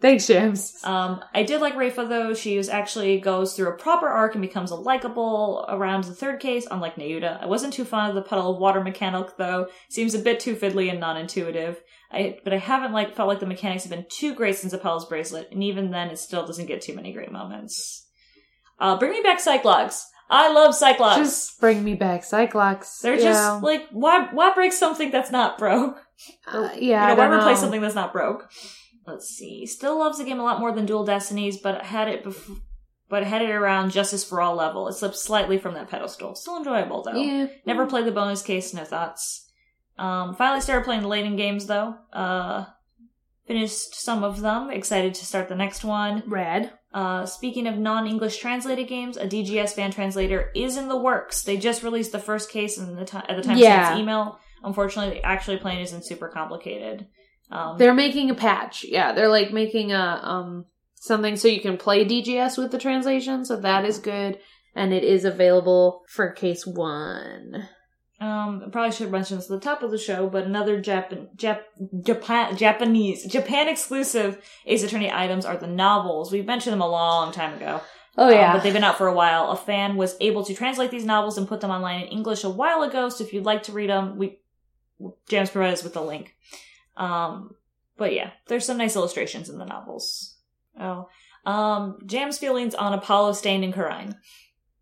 Thanks, 0.00 0.26
James. 0.26 0.78
Um, 0.82 1.20
I 1.34 1.42
did 1.42 1.60
like 1.60 1.74
Rayfa 1.74 2.08
though. 2.08 2.32
She 2.32 2.56
is 2.56 2.70
actually 2.70 3.18
goes 3.20 3.54
through 3.54 3.68
a 3.68 3.76
proper 3.76 4.08
arc 4.08 4.34
and 4.34 4.40
becomes 4.40 4.70
a 4.70 4.74
likable 4.76 5.66
around 5.68 6.04
the 6.04 6.14
third 6.14 6.40
case, 6.40 6.66
unlike 6.70 6.96
Nahyuta. 6.96 7.42
I 7.42 7.46
wasn't 7.46 7.74
too 7.74 7.84
fond 7.84 8.08
of 8.08 8.14
the 8.14 8.26
puddle 8.28 8.50
of 8.54 8.58
water 8.60 8.82
mechanic 8.82 9.36
though. 9.36 9.68
Seems 9.90 10.14
a 10.14 10.18
bit 10.18 10.40
too 10.40 10.56
fiddly 10.56 10.90
and 10.90 11.00
non-intuitive. 11.00 11.80
I, 12.10 12.38
but 12.44 12.54
I 12.54 12.56
haven't 12.58 12.92
like 12.92 13.14
felt 13.14 13.28
like 13.28 13.40
the 13.40 13.46
mechanics 13.46 13.84
have 13.84 13.90
been 13.90 14.06
too 14.08 14.34
great 14.34 14.56
since 14.56 14.72
Apollo's 14.72 15.04
bracelet, 15.06 15.48
and 15.52 15.62
even 15.62 15.90
then, 15.90 16.08
it 16.08 16.18
still 16.18 16.46
doesn't 16.46 16.66
get 16.66 16.80
too 16.80 16.94
many 16.94 17.12
great 17.12 17.30
moments. 17.30 18.06
Uh, 18.78 18.98
bring 18.98 19.12
me 19.12 19.20
back 19.20 19.38
Cyclops. 19.38 20.06
I 20.30 20.50
love 20.50 20.74
Cyclops. 20.74 21.18
Just 21.18 21.60
bring 21.60 21.84
me 21.84 21.94
back 21.94 22.24
Cyclops. 22.24 23.00
They're 23.00 23.14
Yeah. 23.16 23.24
just 23.24 23.62
like 23.62 23.86
why 23.90 24.28
why 24.32 24.54
break 24.54 24.72
something 24.72 25.10
that's 25.10 25.30
not 25.30 25.58
broke? 25.58 25.96
Uh, 26.46 26.70
yeah, 26.76 27.10
you 27.10 27.16
know, 27.16 27.22
why 27.22 27.28
don't 27.28 27.38
replace 27.40 27.58
know. 27.58 27.62
something 27.62 27.80
that's 27.82 27.94
not 27.94 28.12
broke? 28.12 28.50
Let's 29.10 29.28
see. 29.28 29.66
Still 29.66 29.98
loves 29.98 30.18
the 30.18 30.24
game 30.24 30.40
a 30.40 30.44
lot 30.44 30.60
more 30.60 30.72
than 30.72 30.86
Dual 30.86 31.04
Destinies, 31.04 31.58
but 31.58 31.82
had 31.86 32.08
it 32.08 32.24
bef- 32.24 32.60
but 33.08 33.24
had 33.24 33.42
it 33.42 33.50
around 33.50 33.90
Justice 33.90 34.22
for 34.24 34.40
All 34.40 34.54
level. 34.54 34.86
It 34.88 34.92
slipped 34.94 35.16
slightly 35.16 35.58
from 35.58 35.74
that 35.74 35.88
pedestal. 35.90 36.34
Still 36.36 36.58
enjoyable 36.58 37.02
though. 37.02 37.14
Yeah. 37.20 37.46
Never 37.66 37.86
played 37.86 38.06
the 38.06 38.12
bonus 38.12 38.42
case. 38.42 38.72
No 38.72 38.84
thoughts. 38.84 39.50
Um, 39.98 40.34
finally 40.36 40.60
started 40.60 40.84
playing 40.84 41.02
the 41.02 41.08
Layton 41.08 41.36
games 41.36 41.66
though. 41.66 41.94
Uh, 42.12 42.66
finished 43.46 43.94
some 43.94 44.22
of 44.24 44.40
them. 44.40 44.70
Excited 44.70 45.14
to 45.14 45.26
start 45.26 45.48
the 45.48 45.56
next 45.56 45.84
one. 45.84 46.22
Rad. 46.26 46.72
Uh, 46.92 47.24
speaking 47.26 47.66
of 47.66 47.78
non-English 47.78 48.38
translated 48.38 48.88
games, 48.88 49.16
a 49.16 49.26
DGS 49.26 49.74
fan 49.74 49.90
translator 49.92 50.50
is 50.54 50.76
in 50.76 50.88
the 50.88 50.96
works. 50.96 51.42
They 51.42 51.56
just 51.56 51.82
released 51.82 52.12
the 52.12 52.18
first 52.18 52.50
case 52.50 52.78
in 52.78 52.96
the 52.96 53.04
ti 53.04 53.18
at 53.28 53.36
the 53.36 53.42
time 53.42 53.58
Yeah. 53.58 53.92
of 53.94 53.98
email. 54.00 54.38
Unfortunately, 54.62 55.22
actually 55.22 55.56
playing 55.58 55.80
isn't 55.80 56.04
super 56.04 56.28
complicated. 56.28 57.06
Um, 57.50 57.78
They're 57.78 57.94
making 57.94 58.30
a 58.30 58.34
patch. 58.34 58.84
Yeah, 58.88 59.12
they're 59.12 59.28
like 59.28 59.52
making 59.52 59.92
a 59.92 60.20
um 60.22 60.66
something 60.94 61.36
so 61.36 61.48
you 61.48 61.60
can 61.60 61.76
play 61.78 62.04
DGS 62.04 62.58
with 62.58 62.70
the 62.70 62.78
translation. 62.78 63.44
So 63.44 63.56
that 63.60 63.84
is 63.84 63.98
good, 63.98 64.38
and 64.74 64.92
it 64.92 65.02
is 65.04 65.24
available 65.24 66.02
for 66.08 66.30
case 66.30 66.66
one. 66.66 67.68
Um, 68.20 68.62
I 68.66 68.68
probably 68.70 68.92
should 68.92 69.10
mention 69.10 69.38
this 69.38 69.46
at 69.50 69.58
the 69.60 69.64
top 69.64 69.82
of 69.82 69.90
the 69.90 69.96
show, 69.96 70.28
but 70.28 70.44
another 70.44 70.78
Japan, 70.78 71.28
Jap, 71.36 71.60
Japan, 72.04 72.54
Japanese, 72.54 73.24
Japan 73.24 73.66
exclusive 73.66 74.44
Ace 74.66 74.82
Attorney 74.82 75.10
items 75.10 75.46
are 75.46 75.56
the 75.56 75.66
novels. 75.66 76.30
We've 76.30 76.44
mentioned 76.44 76.74
them 76.74 76.82
a 76.82 76.88
long 76.88 77.32
time 77.32 77.54
ago. 77.54 77.80
Oh 78.18 78.26
Um, 78.26 78.32
yeah, 78.34 78.52
but 78.52 78.62
they've 78.62 78.74
been 78.74 78.84
out 78.84 78.98
for 78.98 79.06
a 79.06 79.14
while. 79.14 79.50
A 79.50 79.56
fan 79.56 79.96
was 79.96 80.16
able 80.20 80.44
to 80.44 80.54
translate 80.54 80.90
these 80.90 81.06
novels 81.06 81.38
and 81.38 81.48
put 81.48 81.62
them 81.62 81.70
online 81.70 82.02
in 82.02 82.08
English 82.08 82.44
a 82.44 82.50
while 82.50 82.82
ago. 82.82 83.08
So 83.08 83.24
if 83.24 83.32
you'd 83.32 83.46
like 83.46 83.62
to 83.64 83.72
read 83.72 83.88
them, 83.88 84.18
we 84.18 84.38
James 85.26 85.48
provided 85.48 85.72
us 85.72 85.82
with 85.82 85.94
the 85.94 86.02
link. 86.02 86.36
Um, 87.00 87.54
but 87.96 88.12
yeah, 88.12 88.30
there's 88.46 88.66
some 88.66 88.76
nice 88.76 88.94
illustrations 88.94 89.48
in 89.48 89.58
the 89.58 89.64
novels. 89.64 90.36
Oh, 90.78 91.08
um, 91.46 91.98
Jam's 92.06 92.38
feelings 92.38 92.74
on 92.74 92.92
Apollo 92.92 93.32
staying 93.32 93.64
in 93.64 93.72
Khura'in. 93.72 94.14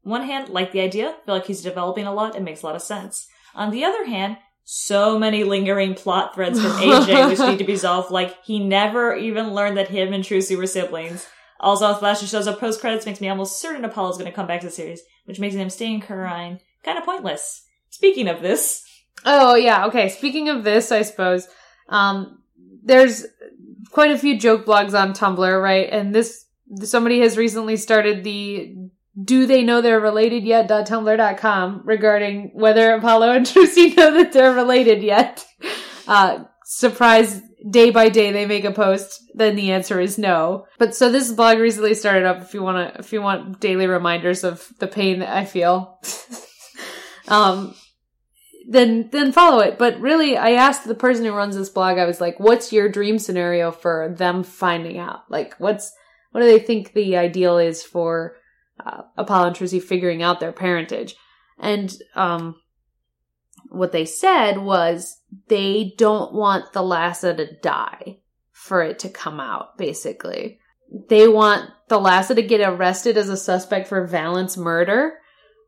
One 0.02 0.24
hand, 0.24 0.48
like 0.48 0.72
the 0.72 0.80
idea, 0.80 1.14
feel 1.24 1.34
like 1.36 1.46
he's 1.46 1.62
developing 1.62 2.06
a 2.06 2.12
lot. 2.12 2.36
It 2.36 2.42
makes 2.42 2.62
a 2.62 2.66
lot 2.66 2.76
of 2.76 2.82
sense. 2.82 3.28
On 3.54 3.70
the 3.70 3.84
other 3.84 4.04
hand, 4.04 4.36
so 4.64 5.18
many 5.18 5.44
lingering 5.44 5.94
plot 5.94 6.34
threads 6.34 6.60
from 6.60 6.72
AJ 6.72 7.28
which 7.28 7.38
need 7.38 7.58
to 7.58 7.64
be 7.64 7.76
solved. 7.76 8.10
Like 8.10 8.36
he 8.44 8.58
never 8.58 9.14
even 9.14 9.54
learned 9.54 9.76
that 9.76 9.88
him 9.88 10.12
and 10.12 10.24
Trucy 10.24 10.56
were 10.56 10.66
siblings. 10.66 11.26
Also, 11.60 11.92
Flash 11.94 12.22
shows 12.28 12.46
up 12.46 12.60
post 12.60 12.80
credits 12.80 13.06
makes 13.06 13.20
me 13.20 13.28
almost 13.28 13.60
certain 13.60 13.84
Apollo's 13.84 14.16
going 14.16 14.30
to 14.30 14.34
come 14.34 14.46
back 14.46 14.60
to 14.60 14.66
the 14.66 14.72
series, 14.72 15.02
which 15.24 15.40
makes 15.40 15.54
him 15.54 15.70
stay 15.70 15.92
in 15.92 16.00
Khura'in 16.00 16.60
kind 16.84 16.98
of 16.98 17.04
pointless. 17.04 17.64
Speaking 17.90 18.28
of 18.28 18.42
this, 18.42 18.84
Oh 19.24 19.54
yeah, 19.54 19.86
okay. 19.86 20.08
Speaking 20.08 20.48
of 20.48 20.64
this, 20.64 20.92
I 20.92 21.02
suppose 21.02 21.48
um, 21.88 22.42
there's 22.82 23.26
quite 23.90 24.10
a 24.10 24.18
few 24.18 24.38
joke 24.38 24.64
blogs 24.64 24.98
on 24.98 25.12
Tumblr, 25.12 25.62
right? 25.62 25.88
And 25.90 26.14
this 26.14 26.46
somebody 26.82 27.20
has 27.20 27.36
recently 27.36 27.76
started 27.76 28.24
the 28.24 28.76
"Do 29.22 29.46
they 29.46 29.62
know 29.62 29.80
they're 29.80 30.00
related 30.00 30.44
yet?" 30.44 30.68
.tumblr.com 30.68 31.82
regarding 31.84 32.50
whether 32.54 32.92
Apollo 32.92 33.32
and 33.32 33.46
Trucy 33.46 33.96
know 33.96 34.14
that 34.14 34.32
they're 34.32 34.54
related 34.54 35.02
yet. 35.02 35.46
Uh, 36.06 36.44
surprise! 36.64 37.42
Day 37.68 37.90
by 37.90 38.08
day, 38.08 38.30
they 38.30 38.46
make 38.46 38.64
a 38.64 38.70
post. 38.70 39.20
Then 39.34 39.56
the 39.56 39.72
answer 39.72 40.00
is 40.00 40.16
no. 40.16 40.66
But 40.78 40.94
so 40.94 41.10
this 41.10 41.32
blog 41.32 41.58
recently 41.58 41.94
started 41.94 42.24
up. 42.24 42.40
If 42.40 42.54
you 42.54 42.62
want 42.62 42.94
to, 42.94 43.00
if 43.00 43.12
you 43.12 43.20
want 43.20 43.60
daily 43.60 43.86
reminders 43.86 44.44
of 44.44 44.68
the 44.78 44.86
pain 44.86 45.20
that 45.20 45.36
I 45.36 45.44
feel. 45.44 46.00
um 47.28 47.74
then 48.70 49.08
then 49.12 49.32
follow 49.32 49.60
it. 49.60 49.78
But 49.78 49.98
really, 49.98 50.36
I 50.36 50.50
asked 50.50 50.86
the 50.86 50.94
person 50.94 51.24
who 51.24 51.32
runs 51.32 51.56
this 51.56 51.70
blog. 51.70 51.96
I 51.96 52.04
was 52.04 52.20
like, 52.20 52.38
"What's 52.38 52.72
your 52.72 52.88
dream 52.90 53.18
scenario 53.18 53.72
for 53.72 54.14
them 54.16 54.44
finding 54.44 54.98
out? 54.98 55.22
Like, 55.30 55.54
what's 55.56 55.90
what 56.32 56.42
do 56.42 56.46
they 56.46 56.58
think 56.58 56.92
the 56.92 57.16
ideal 57.16 57.56
is 57.56 57.82
for 57.82 58.36
uh, 58.84 59.02
Apollo 59.16 59.48
and 59.48 59.56
Trucy 59.56 59.82
figuring 59.82 60.22
out 60.22 60.38
their 60.38 60.52
parentage?" 60.52 61.16
And 61.58 61.92
um, 62.14 62.56
what 63.70 63.92
they 63.92 64.04
said 64.04 64.58
was 64.58 65.18
they 65.48 65.94
don't 65.96 66.34
want 66.34 66.72
Thalassa 66.74 67.34
to 67.38 67.56
die 67.60 68.18
for 68.52 68.82
it 68.82 68.98
to 68.98 69.08
come 69.08 69.40
out. 69.40 69.78
Basically, 69.78 70.60
they 71.08 71.26
want 71.26 71.70
Thalassa 71.88 72.34
to 72.34 72.42
get 72.42 72.60
arrested 72.60 73.16
as 73.16 73.30
a 73.30 73.36
suspect 73.36 73.88
for 73.88 74.06
Valant's 74.06 74.58
murder, 74.58 75.14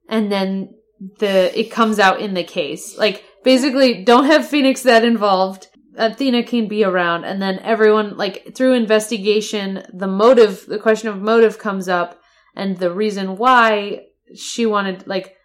and 0.06 0.30
then 0.30 0.74
the 1.18 1.58
it 1.58 1.70
comes 1.70 1.98
out 1.98 2.20
in 2.20 2.34
the 2.34 2.44
case. 2.44 2.96
Like 2.96 3.24
basically, 3.44 4.04
don't 4.04 4.26
have 4.26 4.48
Phoenix 4.48 4.82
that 4.82 5.04
involved. 5.04 5.68
Athena 5.96 6.44
can 6.44 6.68
be 6.68 6.84
around, 6.84 7.24
and 7.24 7.42
then 7.42 7.58
everyone 7.60 8.16
like 8.16 8.54
through 8.54 8.74
investigation, 8.74 9.82
the 9.92 10.06
motive, 10.06 10.64
the 10.66 10.78
question 10.78 11.08
of 11.08 11.20
motive 11.20 11.58
comes 11.58 11.88
up, 11.88 12.20
and 12.54 12.78
the 12.78 12.92
reason 12.92 13.36
why 13.36 14.06
she 14.34 14.66
wanted 14.66 15.06
like 15.06 15.36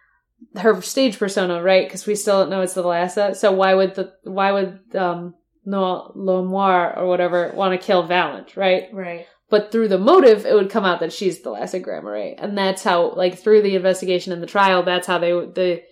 her 0.56 0.80
stage 0.82 1.18
persona, 1.18 1.62
right? 1.62 1.86
Because 1.86 2.06
we 2.06 2.14
still 2.14 2.40
don't 2.40 2.50
know 2.50 2.60
it's 2.60 2.74
Thalassa. 2.74 3.34
So 3.34 3.52
why 3.52 3.74
would 3.74 3.94
the 3.94 4.12
why 4.24 4.52
would 4.52 4.80
um 4.94 5.34
no 5.64 6.12
Lamiroir 6.16 6.96
or 6.96 7.06
whatever 7.06 7.52
want 7.54 7.78
to 7.78 7.84
kill 7.84 8.04
Valant, 8.04 8.56
right? 8.56 8.84
right? 8.92 9.26
But 9.48 9.70
through 9.70 9.88
the 9.88 9.98
motive, 9.98 10.44
it 10.44 10.54
would 10.54 10.70
come 10.70 10.84
out 10.84 10.98
that 11.00 11.12
she's 11.12 11.40
Thalassa 11.40 11.80
Gramarye, 11.84 12.34
and 12.36 12.58
that's 12.58 12.82
how, 12.82 13.12
like, 13.14 13.38
through 13.38 13.62
the 13.62 13.76
investigation 13.76 14.32
and 14.32 14.42
the 14.42 14.46
trial, 14.46 14.82
that's 14.82 15.06
how 15.06 15.18
they 15.18 15.32
would 15.32 15.54
the 15.54 15.82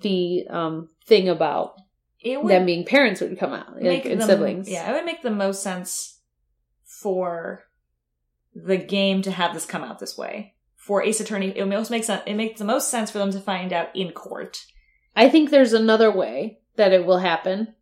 the 0.00 0.46
um 0.50 0.88
thing 1.06 1.28
about 1.28 1.74
them 2.48 2.66
being 2.66 2.84
parents 2.84 3.20
would 3.20 3.38
come 3.38 3.52
out, 3.52 3.82
like, 3.82 4.04
and 4.04 4.20
the- 4.20 4.26
siblings. 4.26 4.68
Yeah, 4.68 4.90
it 4.90 4.92
would 4.94 5.06
make 5.06 5.22
the 5.22 5.30
most 5.30 5.62
sense 5.62 6.20
for 6.84 7.64
the 8.54 8.76
game 8.76 9.22
to 9.22 9.30
have 9.30 9.54
this 9.54 9.66
come 9.66 9.84
out 9.84 9.98
this 9.98 10.18
way. 10.18 10.54
For 10.76 11.02
Ace 11.02 11.20
Attorney, 11.20 11.56
it 11.56 11.64
most 11.66 11.90
makes 11.90 12.06
sense. 12.06 12.22
It 12.26 12.34
makes 12.34 12.58
the 12.58 12.64
most 12.64 12.90
sense 12.90 13.10
for 13.10 13.18
them 13.18 13.30
to 13.32 13.40
find 13.40 13.72
out 13.72 13.94
in 13.94 14.12
court. 14.12 14.58
I 15.14 15.28
think 15.28 15.50
there's 15.50 15.72
another 15.72 16.10
way 16.10 16.60
that 16.76 16.92
it 16.92 17.04
will 17.04 17.18
happen. 17.18 17.74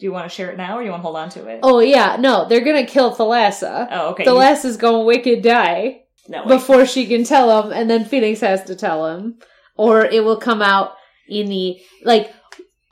Do 0.00 0.06
you 0.06 0.12
want 0.12 0.30
to 0.30 0.34
share 0.34 0.50
it 0.50 0.56
now, 0.56 0.78
or 0.78 0.82
you 0.82 0.90
want 0.90 1.00
to 1.00 1.04
hold 1.04 1.16
on 1.16 1.28
to 1.30 1.46
it? 1.46 1.60
Oh 1.62 1.80
yeah, 1.80 2.16
no, 2.18 2.48
they're 2.48 2.64
gonna 2.64 2.86
kill 2.86 3.14
Thalassa. 3.14 3.86
Oh, 3.90 4.08
okay. 4.12 4.24
Thalassa's 4.24 4.78
gonna 4.78 5.00
wicked 5.00 5.42
die 5.42 6.04
no, 6.26 6.46
before 6.46 6.86
she 6.86 7.06
can 7.06 7.22
tell 7.24 7.62
him, 7.62 7.70
and 7.70 7.90
then 7.90 8.06
Phoenix 8.06 8.40
has 8.40 8.64
to 8.64 8.74
tell 8.74 9.06
him, 9.08 9.38
or 9.76 10.06
it 10.06 10.24
will 10.24 10.38
come 10.38 10.62
out 10.62 10.92
in 11.28 11.48
the 11.48 11.78
like. 12.02 12.32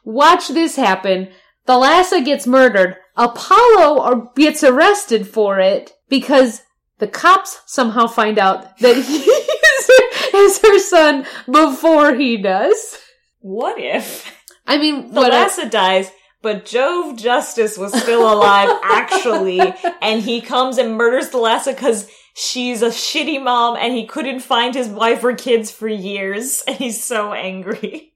Watch 0.05 0.49
this 0.49 0.77
happen. 0.77 1.29
Thalassa 1.67 2.23
gets 2.25 2.47
murdered. 2.47 2.97
Apollo 3.17 4.03
or 4.03 4.31
gets 4.37 4.63
arrested 4.63 5.27
for 5.27 5.59
it 5.59 5.93
because 6.09 6.63
the 6.99 7.09
cops 7.09 7.61
somehow 7.67 8.07
find 8.07 8.39
out 8.39 8.79
that 8.79 8.97
he 8.97 9.17
is 9.17 9.87
her, 9.87 10.39
is 10.39 10.61
her 10.63 10.79
son 10.79 11.27
before 11.51 12.15
he 12.15 12.37
does. 12.37 12.99
What 13.41 13.79
if 13.79 14.35
I 14.67 14.77
mean, 14.77 15.11
Thalassa 15.11 15.71
dies, 15.71 16.11
but 16.43 16.65
Jove 16.65 17.17
Justice 17.17 17.77
was 17.79 17.93
still 18.01 18.33
alive, 18.33 18.71
actually, 18.85 19.61
and 20.03 20.23
he 20.23 20.41
comes 20.41 20.79
and 20.79 20.97
murders 20.97 21.31
Thalassa 21.31 21.75
because 21.75 22.09
she's 22.35 22.83
a 22.83 22.89
shitty 22.89 23.43
mom 23.43 23.77
and 23.77 23.93
he 23.95 24.07
couldn't 24.07 24.41
find 24.41 24.75
his 24.75 24.89
wife 24.89 25.25
or 25.25 25.35
kids 25.35 25.71
for 25.71 25.89
years, 25.89 26.63
and 26.69 26.77
he's 26.77 27.03
so 27.03 27.33
angry. 27.33 28.13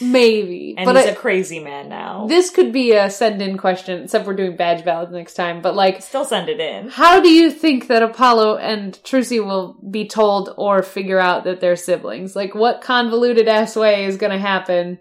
maybe, 0.00 0.74
And 0.78 0.86
but 0.86 0.96
he's 0.96 1.06
I- 1.06 1.10
a 1.10 1.14
crazy 1.16 1.58
man 1.58 1.88
now. 1.88 2.26
this 2.28 2.50
could 2.50 2.72
be 2.72 2.92
a 2.92 3.10
send-in 3.10 3.56
question. 3.56 4.02
Except 4.04 4.26
we're 4.26 4.34
doing 4.34 4.56
Badge 4.56 4.84
Ballads 4.84 5.10
next 5.12 5.34
time. 5.34 5.60
But 5.60 5.74
like, 5.74 6.02
Still 6.02 6.24
send 6.24 6.48
it 6.48 6.60
in. 6.60 6.88
How 6.88 7.20
do 7.20 7.28
you 7.28 7.50
think 7.50 7.88
that 7.88 8.02
Apollo 8.02 8.58
and 8.58 8.94
Trucy 9.02 9.44
will 9.44 9.76
be 9.90 10.06
told 10.06 10.54
or 10.56 10.82
figure 10.82 11.18
out 11.18 11.44
that 11.44 11.60
they're 11.60 11.74
siblings? 11.76 12.36
Like, 12.36 12.54
what 12.54 12.80
convoluted 12.80 13.48
ass 13.48 13.74
way 13.74 14.04
is 14.04 14.16
going 14.18 14.32
to 14.32 14.38
happen 14.38 14.98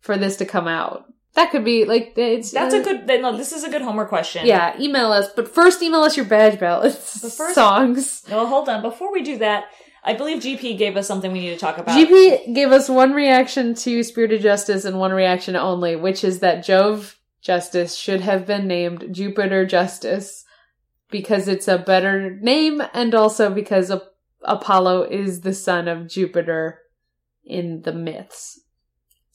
for 0.00 0.16
this 0.16 0.36
to 0.36 0.44
come 0.44 0.68
out? 0.68 1.06
That 1.36 1.50
could 1.52 1.64
be 1.64 1.84
like 1.84 2.14
it's 2.16 2.50
That's 2.50 2.74
uh, 2.74 2.78
a 2.80 2.82
good. 2.82 3.06
No, 3.22 3.36
this 3.36 3.52
is 3.52 3.62
a 3.62 3.70
good 3.70 3.82
homework 3.82 4.08
question. 4.08 4.46
yeah. 4.46 4.74
Email 4.80 5.12
us, 5.12 5.28
but 5.36 5.46
first 5.48 5.82
email 5.82 6.00
us 6.00 6.16
your 6.16 6.26
Badge 6.26 6.58
Ballads 6.58 7.20
The 7.20 7.30
first- 7.30 7.54
songs. 7.54 8.24
No, 8.28 8.46
hold 8.46 8.68
on. 8.68 8.82
Before 8.82 9.12
we 9.12 9.22
do 9.22 9.36
that, 9.38 9.66
I 10.02 10.14
believe 10.14 10.42
GP 10.42 10.78
gave 10.78 10.96
us 10.96 11.06
something 11.06 11.30
we 11.32 11.40
need 11.40 11.50
to 11.50 11.58
talk 11.58 11.78
about. 11.78 11.96
GP 11.96 12.54
gave 12.54 12.72
us 12.72 12.88
one 12.88 13.12
reaction 13.12 13.74
to 13.74 14.02
Spirit 14.02 14.32
of 14.32 14.40
Justice 14.40 14.84
and 14.84 14.98
one 14.98 15.12
reaction 15.12 15.56
only, 15.56 15.94
which 15.94 16.24
is 16.24 16.40
that 16.40 16.64
Jove 16.64 17.18
Justice 17.42 17.94
should 17.94 18.22
have 18.22 18.46
been 18.46 18.66
named 18.66 19.08
Jupiter 19.12 19.66
Justice 19.66 20.44
because 21.10 21.48
it's 21.48 21.68
a 21.68 21.78
better 21.78 22.36
name 22.40 22.82
and 22.94 23.14
also 23.14 23.50
because 23.50 23.90
A- 23.90 24.02
Apollo 24.42 25.04
is 25.10 25.42
the 25.42 25.52
son 25.54 25.86
of 25.86 26.08
Jupiter 26.08 26.80
in 27.44 27.82
the 27.82 27.92
myths. 27.92 28.60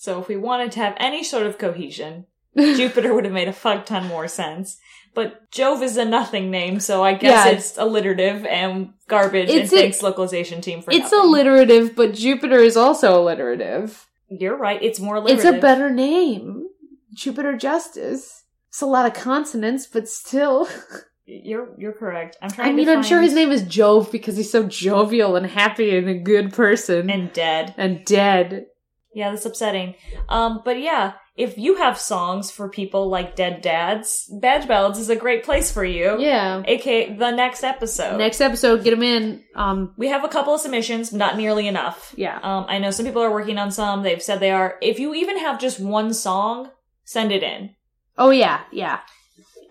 So 0.02 0.20
if 0.20 0.28
we 0.28 0.36
wanted 0.36 0.72
to 0.72 0.80
have 0.80 0.96
any 0.98 1.24
sort 1.24 1.46
of 1.46 1.60
cohesion, 1.60 2.26
Jupiter 2.58 3.14
would 3.14 3.24
have 3.26 3.34
made 3.36 3.48
a 3.48 3.54
fuck 3.54 3.86
ton 3.86 4.08
more 4.08 4.28
sense. 4.28 4.80
But 5.14 5.52
Jove 5.52 5.84
is 5.84 5.96
a 5.96 6.06
nothing 6.06 6.50
name, 6.50 6.80
so 6.80 7.04
I 7.04 7.14
guess 7.14 7.46
Yeah. 7.46 7.52
it's 7.52 7.78
alliterative 7.78 8.44
and 8.48 8.94
garbage. 9.08 9.50
It's 9.50 9.72
and 9.72 9.80
a- 9.80 9.84
thanks 9.84 10.02
localization 10.02 10.60
team 10.60 10.82
for 10.82 10.90
it's 10.90 11.12
nothing. 11.12 11.20
alliterative, 11.20 11.96
but 11.96 12.16
Jupiter 12.16 12.58
is 12.58 12.76
also 12.76 13.22
alliterative. 13.22 14.08
You're 14.28 14.58
right. 14.58 14.82
It's 14.82 15.00
more 15.00 15.18
alliterative. 15.18 15.46
It's 15.46 15.58
a 15.58 15.62
better 15.62 15.92
name. 15.92 16.66
Jupiter 17.14 17.56
Justice. 17.56 18.46
It's 18.70 18.82
a 18.82 18.88
lot 18.88 19.06
of 19.06 19.14
consonants, 19.14 19.86
but 19.86 20.10
still. 20.10 20.68
You're 21.28 21.70
you're 21.78 21.94
correct. 21.94 22.36
I'm 22.42 22.50
trying. 22.50 22.70
I 22.70 22.74
mean, 22.74 22.88
to 22.88 22.94
I'm 22.94 23.04
sure 23.04 23.22
his 23.22 23.34
name 23.34 23.52
is 23.52 23.62
Jove 23.62 24.12
because 24.12 24.36
he's 24.36 24.52
so 24.52 24.64
jovial 24.64 25.36
and 25.38 25.46
happy 25.46 25.96
and 25.96 26.10
a 26.10 26.16
good 26.18 26.52
person 26.52 27.10
and 27.10 27.32
dead. 27.32 27.74
and 27.78 28.04
dead. 28.04 28.66
Yeah, 29.14 29.32
that's 29.32 29.46
upsetting. 29.46 29.96
Um, 30.30 30.62
but 30.64 30.80
yeah, 30.80 31.14
if 31.36 31.58
you 31.58 31.76
have 31.76 31.98
songs 32.00 32.52
for 32.52 32.70
people 32.70 33.10
like 33.10 33.36
dead 33.36 33.62
dads, 33.62 34.30
Badge 34.42 34.68
Ballads 34.68 35.00
is 35.00 35.10
a 35.10 35.16
great 35.16 35.44
place 35.44 35.72
for 35.72 35.84
you. 35.84 36.20
Yeah. 36.20 36.64
aka 36.66 37.14
the 37.16 37.32
next 37.32 37.64
episode. 37.64 38.18
Next 38.18 38.42
episode, 38.42 38.84
get 38.84 38.92
them 38.92 39.04
in. 39.04 39.44
Um, 39.56 39.94
we 39.98 40.08
have 40.08 40.24
a 40.24 40.30
couple 40.30 40.54
of 40.54 40.62
submissions, 40.62 41.12
not 41.12 41.38
nearly 41.38 41.68
enough. 41.68 42.14
yeah. 42.18 42.40
Um, 42.42 42.66
I 42.68 42.80
know 42.80 42.92
some 42.92 43.06
people 43.06 43.22
are 43.22 43.32
working 43.32 43.58
on 43.58 43.72
some. 43.72 44.04
They've 44.04 44.22
said 44.22 44.40
they 44.40 44.52
are. 44.52 44.78
If 44.82 45.00
you 45.00 45.14
even 45.14 45.38
have 45.40 45.60
just 45.60 45.80
one 45.80 46.14
song, 46.14 46.70
send 47.04 47.32
it 47.32 47.44
in. 47.44 47.76
Oh 48.18 48.30
yeah, 48.30 48.62
yeah. 48.72 49.00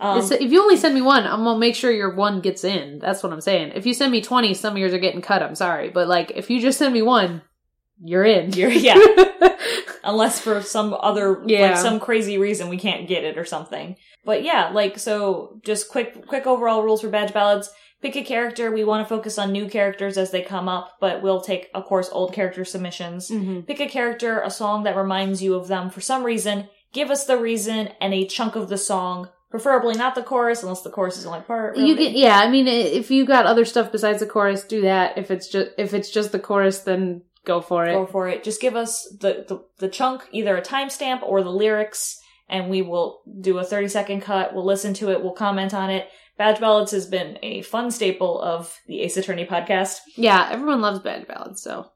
Um, 0.00 0.18
if 0.32 0.50
you 0.50 0.62
only 0.62 0.78
send 0.78 0.94
me 0.94 1.02
one, 1.02 1.26
I'm 1.26 1.44
gonna 1.44 1.58
make 1.58 1.74
sure 1.74 1.90
your 1.90 2.14
one 2.14 2.40
gets 2.40 2.64
in. 2.64 3.00
That's 3.00 3.22
what 3.22 3.32
I'm 3.34 3.42
saying. 3.42 3.72
If 3.74 3.84
you 3.84 3.92
send 3.92 4.10
me 4.10 4.22
20, 4.22 4.54
some 4.54 4.72
of 4.72 4.78
yours 4.78 4.94
are 4.94 4.98
getting 4.98 5.20
cut. 5.20 5.42
I'm 5.42 5.54
sorry, 5.54 5.90
but 5.90 6.08
like 6.08 6.32
if 6.34 6.48
you 6.48 6.58
just 6.58 6.78
send 6.78 6.94
me 6.94 7.02
one, 7.02 7.42
you're 8.02 8.24
in. 8.24 8.52
You're- 8.52 8.76
yeah. 8.78 8.96
unless 10.04 10.40
for 10.40 10.62
some 10.62 10.94
other 10.98 11.42
Yeah. 11.46 11.70
like 11.70 11.76
some 11.76 12.00
crazy 12.00 12.38
reason 12.38 12.68
we 12.68 12.78
can't 12.78 13.08
get 13.08 13.24
it 13.24 13.38
or 13.38 13.44
something. 13.44 13.96
But 14.24 14.42
yeah, 14.42 14.70
like 14.72 14.98
so 14.98 15.60
just 15.64 15.88
quick 15.88 16.26
quick 16.26 16.46
overall 16.46 16.82
rules 16.82 17.00
for 17.02 17.08
badge 17.08 17.32
ballads. 17.32 17.70
Pick 18.02 18.16
a 18.16 18.22
character. 18.24 18.70
We 18.70 18.82
want 18.84 19.06
to 19.06 19.08
focus 19.14 19.38
on 19.38 19.52
new 19.52 19.68
characters 19.68 20.16
as 20.16 20.30
they 20.30 20.40
come 20.40 20.70
up, 20.70 20.92
but 21.02 21.20
we'll 21.22 21.42
take, 21.42 21.68
of 21.74 21.84
course, 21.84 22.08
old 22.10 22.32
character 22.32 22.64
submissions. 22.64 23.30
Mhm. 23.30 23.66
Pick 23.66 23.78
a 23.78 23.86
character, 23.88 24.40
a 24.40 24.50
song 24.50 24.84
that 24.84 24.96
reminds 24.96 25.42
you 25.42 25.54
of 25.54 25.68
them 25.68 25.90
for 25.90 26.00
some 26.00 26.24
reason. 26.24 26.68
Give 26.94 27.10
us 27.10 27.24
the 27.26 27.36
reason 27.36 27.90
and 28.00 28.14
a 28.14 28.26
chunk 28.26 28.56
of 28.56 28.70
the 28.70 28.78
song, 28.78 29.28
preferably 29.50 29.94
not 29.96 30.14
the 30.14 30.22
chorus, 30.22 30.62
unless 30.62 30.80
the 30.80 30.88
chorus 30.90 31.18
is 31.18 31.24
the 31.24 31.28
only 31.28 31.42
part. 31.42 31.76
You 31.76 31.94
really. 31.94 32.06
can, 32.06 32.16
yeah. 32.16 32.38
I 32.38 32.48
mean, 32.50 32.66
if 32.68 33.10
you 33.10 33.26
got 33.26 33.44
other 33.44 33.66
stuff 33.66 33.92
besides 33.92 34.20
the 34.20 34.26
chorus, 34.26 34.64
do 34.64 34.80
that. 34.80 35.18
If 35.18 35.30
it's 35.30 35.48
just 35.48 35.68
if 35.76 35.92
it's 35.92 36.10
just 36.10 36.32
the 36.32 36.38
chorus, 36.38 36.78
then 36.80 37.20
go 37.44 37.60
for 37.60 37.86
it. 37.86 37.92
go 37.92 38.06
for 38.06 38.28
it. 38.28 38.44
Just 38.44 38.60
give 38.60 38.76
us 38.76 39.06
the, 39.20 39.44
the, 39.48 39.64
the 39.78 39.88
chunk, 39.88 40.22
either 40.32 40.56
a 40.56 40.62
timestamp 40.62 41.22
or 41.22 41.42
the 41.42 41.50
lyrics, 41.50 42.18
and 42.48 42.68
we 42.70 42.82
will 42.82 43.20
do 43.40 43.58
a 43.58 43.64
30 43.64 43.88
second 43.88 44.20
cut. 44.22 44.54
We'll 44.54 44.64
listen 44.66 44.94
to 44.94 45.10
it. 45.10 45.22
We'll 45.22 45.32
comment 45.32 45.72
on 45.74 45.90
it. 45.90 46.08
Badge 46.38 46.58
Ballads 46.60 46.92
has 46.92 47.06
been 47.06 47.38
a 47.42 47.62
fun 47.62 47.90
staple 47.90 48.40
of 48.40 48.74
the 48.86 49.00
Ace 49.02 49.16
Attorney 49.18 49.44
podcast, 49.44 49.98
Yeah, 50.16 50.48
everyone 50.50 50.80
loves 50.80 51.00
Badge 51.00 51.26
ballads. 51.28 51.60
So. 51.62 51.90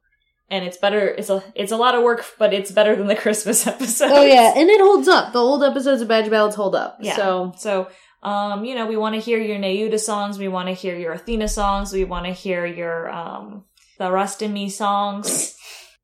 and 0.50 0.64
it's 0.66 0.76
better. 0.76 1.08
It's 1.08 1.30
a 1.30 1.42
it's 1.54 1.72
a 1.72 1.76
lot 1.78 1.94
of 1.94 2.02
work, 2.02 2.24
but 2.38 2.52
it's 2.52 2.70
better 2.70 2.94
than 2.94 3.06
the 3.06 3.16
Christmas 3.24 3.66
episode. 3.66 4.10
Oh 4.12 4.22
yeah, 4.22 4.52
and 4.54 4.68
it 4.68 4.80
holds 4.82 5.08
up. 5.08 5.32
The 5.32 5.38
old 5.38 5.64
episodes 5.64 6.02
of 6.02 6.08
Badge 6.08 6.28
Ballads 6.30 6.56
hold 6.56 6.74
up. 6.74 6.98
Yeah. 7.00 7.16
So 7.16 7.52
So, 7.56 7.88
um, 8.22 8.66
you 8.66 8.74
know, 8.74 8.86
we 8.86 8.96
want 8.98 9.14
to 9.14 9.20
hear 9.20 9.38
your 9.38 9.56
Nahyuta 9.58 9.98
songs. 9.98 10.38
We 10.38 10.48
want 10.48 10.68
to 10.68 10.74
hear 10.74 10.94
your 10.94 11.12
Athena 11.14 11.48
songs. 11.48 11.92
We 11.94 12.04
want 12.04 12.26
to 12.26 12.32
hear 12.32 12.66
your 12.66 13.08
um 13.10 13.64
the 13.98 14.10
Rust 14.10 14.42
in 14.42 14.52
Me 14.52 14.68
songs, 14.68 15.56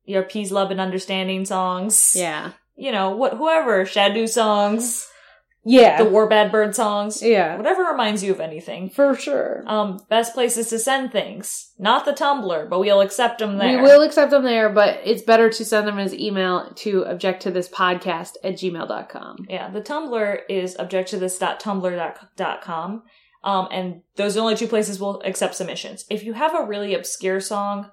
your 0.05 0.23
Peace, 0.23 0.49
Love, 0.51 0.71
and 0.71 0.79
Understanding 0.81 1.45
songs. 1.45 2.13
yeah, 2.15 2.51
You 2.75 2.91
know, 2.91 3.11
what 3.11 3.33
whoever 3.33 3.83
Shadu 3.85 4.27
songs. 4.29 5.07
yeah, 5.63 6.01
the 6.01 6.09
War 6.09 6.27
Bad 6.27 6.51
Bird 6.51 6.75
songs, 6.75 7.21
yeah, 7.21 7.55
whatever 7.55 7.83
reminds 7.83 8.23
you 8.23 8.31
of 8.31 8.39
anything. 8.39 8.89
for 8.89 9.13
sure. 9.15 9.63
Um, 9.67 9.99
best 10.09 10.33
places 10.33 10.69
to 10.69 10.79
send 10.79 11.11
things. 11.11 11.71
Not 11.77 12.05
the 12.05 12.13
Tumblr, 12.13 12.67
but 12.69 12.79
we'll 12.79 13.01
accept 13.01 13.37
them 13.39 13.57
there. 13.59 13.77
We 13.77 13.83
will 13.83 14.01
accept 14.01 14.31
them 14.31 14.43
there, 14.43 14.69
but 14.69 14.99
it's 15.05 15.21
better 15.21 15.49
to 15.51 15.63
send 15.65 15.87
them 15.87 15.99
as 15.99 16.15
email 16.15 16.71
to 16.77 17.03
object 17.03 17.43
to 17.43 17.51
this 17.51 17.69
podcast 17.69 18.31
at 18.43 18.53
gmail.com. 18.55 19.45
Yeah, 19.49 19.69
the 19.69 19.81
Tumblr 19.81 20.39
is 20.49 20.75
objecttothis.tumblr.com. 20.77 23.03
Um, 23.43 23.67
and 23.71 24.01
those 24.17 24.33
are 24.33 24.39
the 24.39 24.43
only 24.43 24.55
two 24.55 24.67
places 24.67 24.99
we'll 24.99 25.21
accept 25.25 25.55
submissions. 25.55 26.05
If 26.09 26.23
you 26.23 26.33
have 26.33 26.53
a 26.53 26.65
really 26.65 26.93
obscure 26.93 27.39
song, 27.39 27.89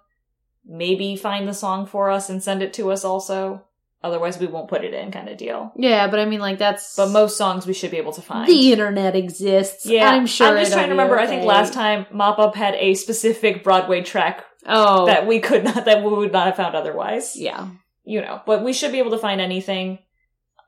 maybe 0.66 1.16
find 1.16 1.49
the 1.49 1.55
song 1.55 1.87
for 1.87 2.11
us 2.11 2.29
and 2.29 2.43
send 2.43 2.62
it 2.62 2.73
to 2.75 2.91
us 2.91 3.05
also. 3.05 3.65
Otherwise, 4.01 4.39
we 4.39 4.47
won't 4.47 4.69
put 4.69 4.85
it 4.85 4.95
in, 4.95 5.11
kind 5.11 5.29
of 5.29 5.37
deal. 5.37 5.73
Yeah, 5.77 6.07
but 6.07 6.20
I 6.20 6.25
mean, 6.25 6.39
like, 6.39 6.59
that's. 6.59 6.95
But 6.95 7.09
most 7.11 7.37
songs 7.37 7.66
we 7.66 7.73
should 7.73 7.91
be 7.91 7.97
able 7.97 8.12
to 8.12 8.23
find. 8.23 8.47
The 8.49 8.73
internet 8.73 9.16
exists. 9.16 9.87
yeah, 9.87 10.09
I'm 10.11 10.27
sure. 10.27 10.47
I'm 10.49 10.57
just 10.59 10.73
trying 10.73 10.85
to 10.85 10.95
be 10.95 10.99
remember. 11.01 11.19
I 11.19 11.27
think 11.27 11.43
last 11.45 11.73
time 11.73 12.07
Mop 12.12 12.39
Up 12.39 12.55
had 12.55 12.75
a 12.77 12.95
specific 12.95 13.65
Broadway 13.65 14.03
track 14.03 14.45
Oh. 14.66 15.07
that 15.07 15.27
we 15.27 15.41
could 15.41 15.65
not 15.65 15.85
that 15.87 16.05
we 16.05 16.11
would 16.11 16.31
not 16.33 16.47
have 16.47 16.57
found 16.57 16.75
otherwise. 16.77 17.35
yeah. 17.37 17.70
You 18.05 18.20
know, 18.23 18.41
but 18.47 18.62
we 18.65 18.73
should 18.73 18.93
be 18.93 18.99
able 19.01 19.11
to 19.11 19.19
find 19.19 19.41
anything 19.41 19.99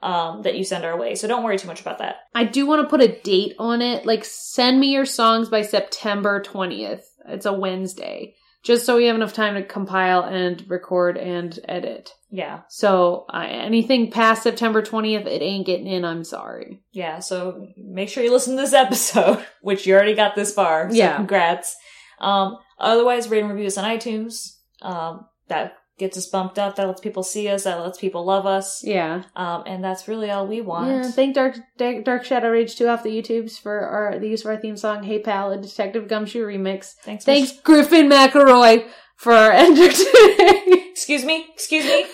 um 0.02 0.42
that 0.42 0.56
you 0.56 0.64
send 0.64 0.84
our 0.84 0.96
way. 0.98 1.14
So 1.14 1.28
don't 1.28 1.42
worry 1.44 1.58
too 1.58 1.68
much 1.68 1.80
about 1.80 1.98
that. 1.98 2.16
I 2.34 2.44
do 2.44 2.66
want 2.66 2.82
to 2.82 2.88
put 2.88 3.02
a 3.02 3.20
date 3.20 3.54
on 3.58 3.82
it. 3.82 4.06
Like, 4.06 4.24
send 4.24 4.80
me 4.80 4.92
your 4.92 5.04
songs 5.06 5.48
by 5.48 5.62
September 5.62 6.42
20th. 6.42 7.02
It's 7.28 7.46
a 7.46 7.52
Wednesday. 7.52 8.34
Just 8.62 8.84
so 8.84 8.96
we 8.96 9.06
have 9.06 9.16
enough 9.16 9.32
time 9.32 9.54
to 9.54 9.62
compile 9.62 10.22
and 10.22 10.62
record 10.68 11.16
and 11.16 11.58
edit. 11.66 12.12
Yeah. 12.30 12.60
So, 12.68 13.24
uh, 13.32 13.46
anything 13.48 14.10
past 14.10 14.42
September 14.42 14.82
20th, 14.82 15.26
it 15.26 15.40
ain't 15.42 15.64
getting 15.66 15.86
in. 15.86 16.04
I'm 16.04 16.24
sorry. 16.24 16.82
Yeah, 16.92 17.20
so 17.20 17.66
make 17.78 18.10
sure 18.10 18.22
you 18.22 18.30
listen 18.30 18.56
to 18.56 18.62
this 18.62 18.72
episode, 18.84 19.44
which 19.62 19.86
you 19.86 19.94
already 19.94 20.14
got 20.14 20.34
this 20.34 20.52
far. 20.52 20.90
So 20.90 20.96
Yeah. 20.96 21.16
congrats. 21.16 21.74
Um 22.20 22.58
otherwise 22.78 23.28
rate 23.30 23.40
and 23.42 23.50
review 23.50 23.66
us 23.66 23.78
on 23.78 23.84
iTunes. 23.84 24.56
Um 24.82 25.26
that 25.48 25.74
gets 26.00 26.18
us 26.18 26.26
bumped 26.26 26.58
up, 26.58 26.74
that 26.76 26.86
lets 26.86 27.00
people 27.00 27.22
see 27.22 27.48
us, 27.48 27.64
that 27.64 27.78
lets 27.80 27.98
people 27.98 28.24
love 28.24 28.46
us. 28.46 28.82
Yeah. 28.82 29.22
Um 29.36 29.62
and 29.66 29.84
that's 29.84 30.08
really 30.08 30.30
all 30.30 30.46
we 30.46 30.60
want. 30.60 30.90
Yeah, 30.90 31.10
thank 31.10 31.34
Dark 31.36 31.56
Dark, 31.78 32.24
Shadow 32.24 32.50
Rage 32.50 32.74
2 32.74 32.88
off 32.88 33.04
the 33.04 33.10
YouTubes 33.10 33.60
for 33.60 33.78
our 33.80 34.18
the 34.18 34.28
use 34.28 34.40
of 34.40 34.48
our 34.48 34.56
theme 34.56 34.76
song 34.76 35.04
Hey 35.04 35.20
Pal, 35.20 35.52
a 35.52 35.60
Detective 35.60 36.08
Gumshoe 36.08 36.44
remix. 36.44 36.94
Thanks. 37.04 37.24
Thanks 37.24 37.52
Griffin 37.60 38.08
McElroy 38.08 38.88
for 39.16 39.32
our 39.32 39.52
entertaining. 39.66 40.90
Excuse 40.90 41.24
me. 41.24 41.46
Excuse 41.54 41.84
me. 41.84 42.06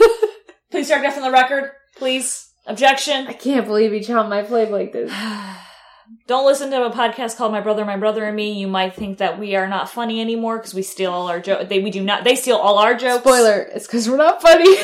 Please 0.70 0.86
start 0.88 1.12
from 1.14 1.22
the 1.22 1.30
record. 1.30 1.70
Please. 1.96 2.50
Objection. 2.66 3.28
I 3.28 3.32
can't 3.32 3.64
believe 3.64 3.92
he 3.92 4.00
chopped 4.00 4.28
my 4.28 4.42
flame 4.42 4.70
like 4.70 4.92
this. 4.92 5.10
Don't 6.26 6.44
listen 6.44 6.70
to 6.72 6.84
a 6.84 6.90
podcast 6.90 7.36
called 7.36 7.52
My 7.52 7.60
Brother, 7.60 7.84
My 7.84 7.96
Brother 7.96 8.24
and 8.24 8.34
Me. 8.34 8.50
You 8.50 8.66
might 8.66 8.94
think 8.94 9.18
that 9.18 9.38
we 9.38 9.54
are 9.54 9.68
not 9.68 9.88
funny 9.88 10.20
anymore 10.20 10.56
because 10.58 10.74
we 10.74 10.82
steal 10.82 11.12
all 11.12 11.28
our 11.28 11.38
jokes. 11.38 11.68
They 11.68 11.78
we 11.78 11.90
do 11.90 12.02
not. 12.02 12.24
They 12.24 12.34
steal 12.34 12.56
all 12.56 12.78
our 12.78 12.96
jokes. 12.96 13.22
Spoiler, 13.22 13.60
it's 13.72 13.86
because 13.86 14.08
we're 14.08 14.16
not 14.16 14.42
funny. 14.42 14.64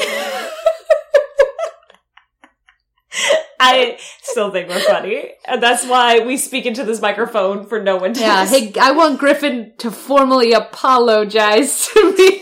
I 3.65 3.99
still 4.23 4.51
think 4.51 4.69
we're 4.69 4.81
funny, 4.81 5.33
and 5.47 5.63
that's 5.63 5.87
why 5.87 6.21
we 6.21 6.37
speak 6.37 6.67
into 6.67 6.85
this 6.85 7.01
microphone 7.01 7.67
for 7.67 7.81
no 7.81 7.97
one 7.97 8.13
to. 8.15 8.21
yeah, 8.21 8.45
hey, 8.47 8.73
I 8.81 8.93
want 8.93 9.19
Griffin 9.21 9.73
to 9.79 9.91
formally 9.91 10.53
apologize 10.53 11.89
to 11.89 12.13
me. 12.17 12.41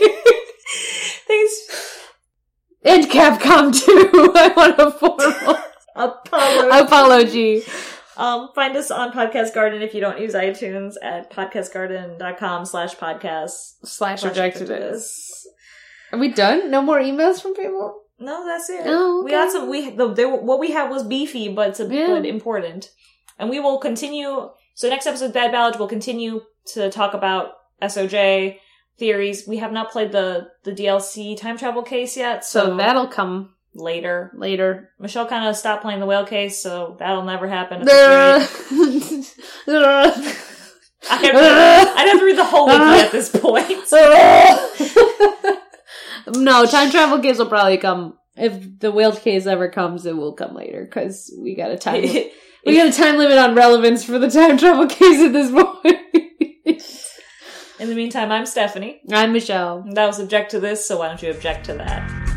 Thanks, 1.27 2.07
and 2.85 3.05
Capcom 3.07 3.73
too. 3.79 4.11
I 4.37 4.49
want 4.57 4.79
a 4.79 4.91
formal 4.91 5.59
Apollo. 5.97 6.69
apology. 6.85 7.65
Um, 8.21 8.51
find 8.55 8.77
us 8.77 8.91
on 8.91 9.13
Podcast 9.13 9.55
Garden 9.55 9.83
if 9.83 9.95
you 9.95 10.01
don't 10.01 10.21
use 10.21 10.35
iTunes 10.35 10.95
at 11.03 11.31
podcastgarden.com 11.33 12.65
slash 12.67 12.95
podcast. 12.97 13.53
Slash 13.85 14.25
objective 14.25 14.71
is. 14.71 15.47
Are 16.13 16.19
we 16.19 16.29
done? 16.33 16.71
No 16.71 16.83
more 16.83 17.01
emails 17.01 17.41
from 17.41 17.55
people? 17.55 18.03
No, 18.19 18.45
that's 18.47 18.69
it. 18.69 18.83
Oh, 18.85 19.23
We 19.25 19.31
got 19.31 19.51
some. 19.51 19.71
We 19.71 19.91
the, 19.91 20.13
they, 20.13 20.27
what 20.27 20.59
we 20.61 20.73
had 20.73 20.91
was 20.91 21.03
beefy, 21.03 21.49
but 21.49 21.71
it's 21.71 21.81
a, 21.81 21.87
Yeah. 21.87 22.09
but 22.09 22.27
important. 22.27 22.91
And 23.39 23.49
we 23.49 23.61
will 23.61 23.79
continue. 23.79 24.51
So 24.75 24.89
next 24.89 25.07
episode, 25.07 25.33
Bad 25.33 25.53
Ballad, 25.53 25.79
will 25.79 25.89
continue 25.89 26.43
to 26.75 26.91
talk 26.91 27.15
about 27.15 27.53
SOJ 27.83 28.59
theories. 28.99 29.49
We 29.49 29.57
have 29.59 29.73
not 29.73 29.91
played 29.91 30.13
the 30.13 30.49
the 30.65 30.73
DLC 30.73 31.35
time 31.41 31.57
travel 31.57 31.83
case 31.83 32.17
yet, 32.17 32.45
so, 32.45 32.67
So 32.67 32.77
that'll 32.77 33.07
come 33.09 33.55
later. 33.75 34.33
later. 34.35 34.91
Michelle 34.99 35.27
kind 35.27 35.49
of 35.49 35.57
stopped 35.57 35.83
playing 35.83 36.01
the 36.01 36.07
whale 36.07 36.27
case, 36.27 36.63
so 36.63 36.97
that'll 36.99 37.25
never 37.25 37.49
happen. 37.49 37.87
I 41.09 41.17
have 41.17 41.33
to, 41.33 41.39
I'd 41.39 42.09
have 42.09 42.19
to 42.19 42.25
read 42.25 42.39
the 42.39 42.45
whole 42.45 42.67
wiki 42.67 42.79
at 42.79 43.11
this 43.11 43.31
point. 43.31 43.71
no, 46.37 46.67
time 46.67 46.91
travel 46.91 47.21
case 47.21 47.39
will 47.39 47.47
probably 47.47 47.79
come. 47.79 48.19
If 48.37 48.79
the 48.79 48.93
whale 48.93 49.13
case 49.13 49.47
ever 49.47 49.71
comes, 49.71 50.07
it 50.07 50.17
will 50.17 50.35
come 50.35 50.55
later 50.55 50.85
because 50.85 51.35
we 51.39 51.55
got 51.55 51.71
a 51.71 51.79
time. 51.79 52.05
We 52.67 52.77
got 52.77 52.89
a 52.89 52.93
time 52.93 53.17
limit 53.17 53.39
on 53.39 53.55
relevance 53.55 54.05
for 54.05 54.19
the 54.19 54.29
time 54.29 54.59
travel 54.59 54.87
case 54.87 55.19
at 55.19 55.33
this 55.33 55.51
point. 55.51 55.97
In 57.81 57.89
the 57.89 57.95
meantime, 57.95 58.31
I'm 58.31 58.45
Stephanie. 58.45 59.01
I'm 59.11 59.33
Michelle. 59.33 59.83
That 59.93 60.05
was 60.05 60.21
object 60.21 60.51
to 60.51 60.61
this, 60.61 60.87
so 60.87 60.99
why 60.99 61.09
don't 61.09 61.23
you 61.23 61.31
object 61.31 61.65
to 61.65 61.75
that? 61.77 62.30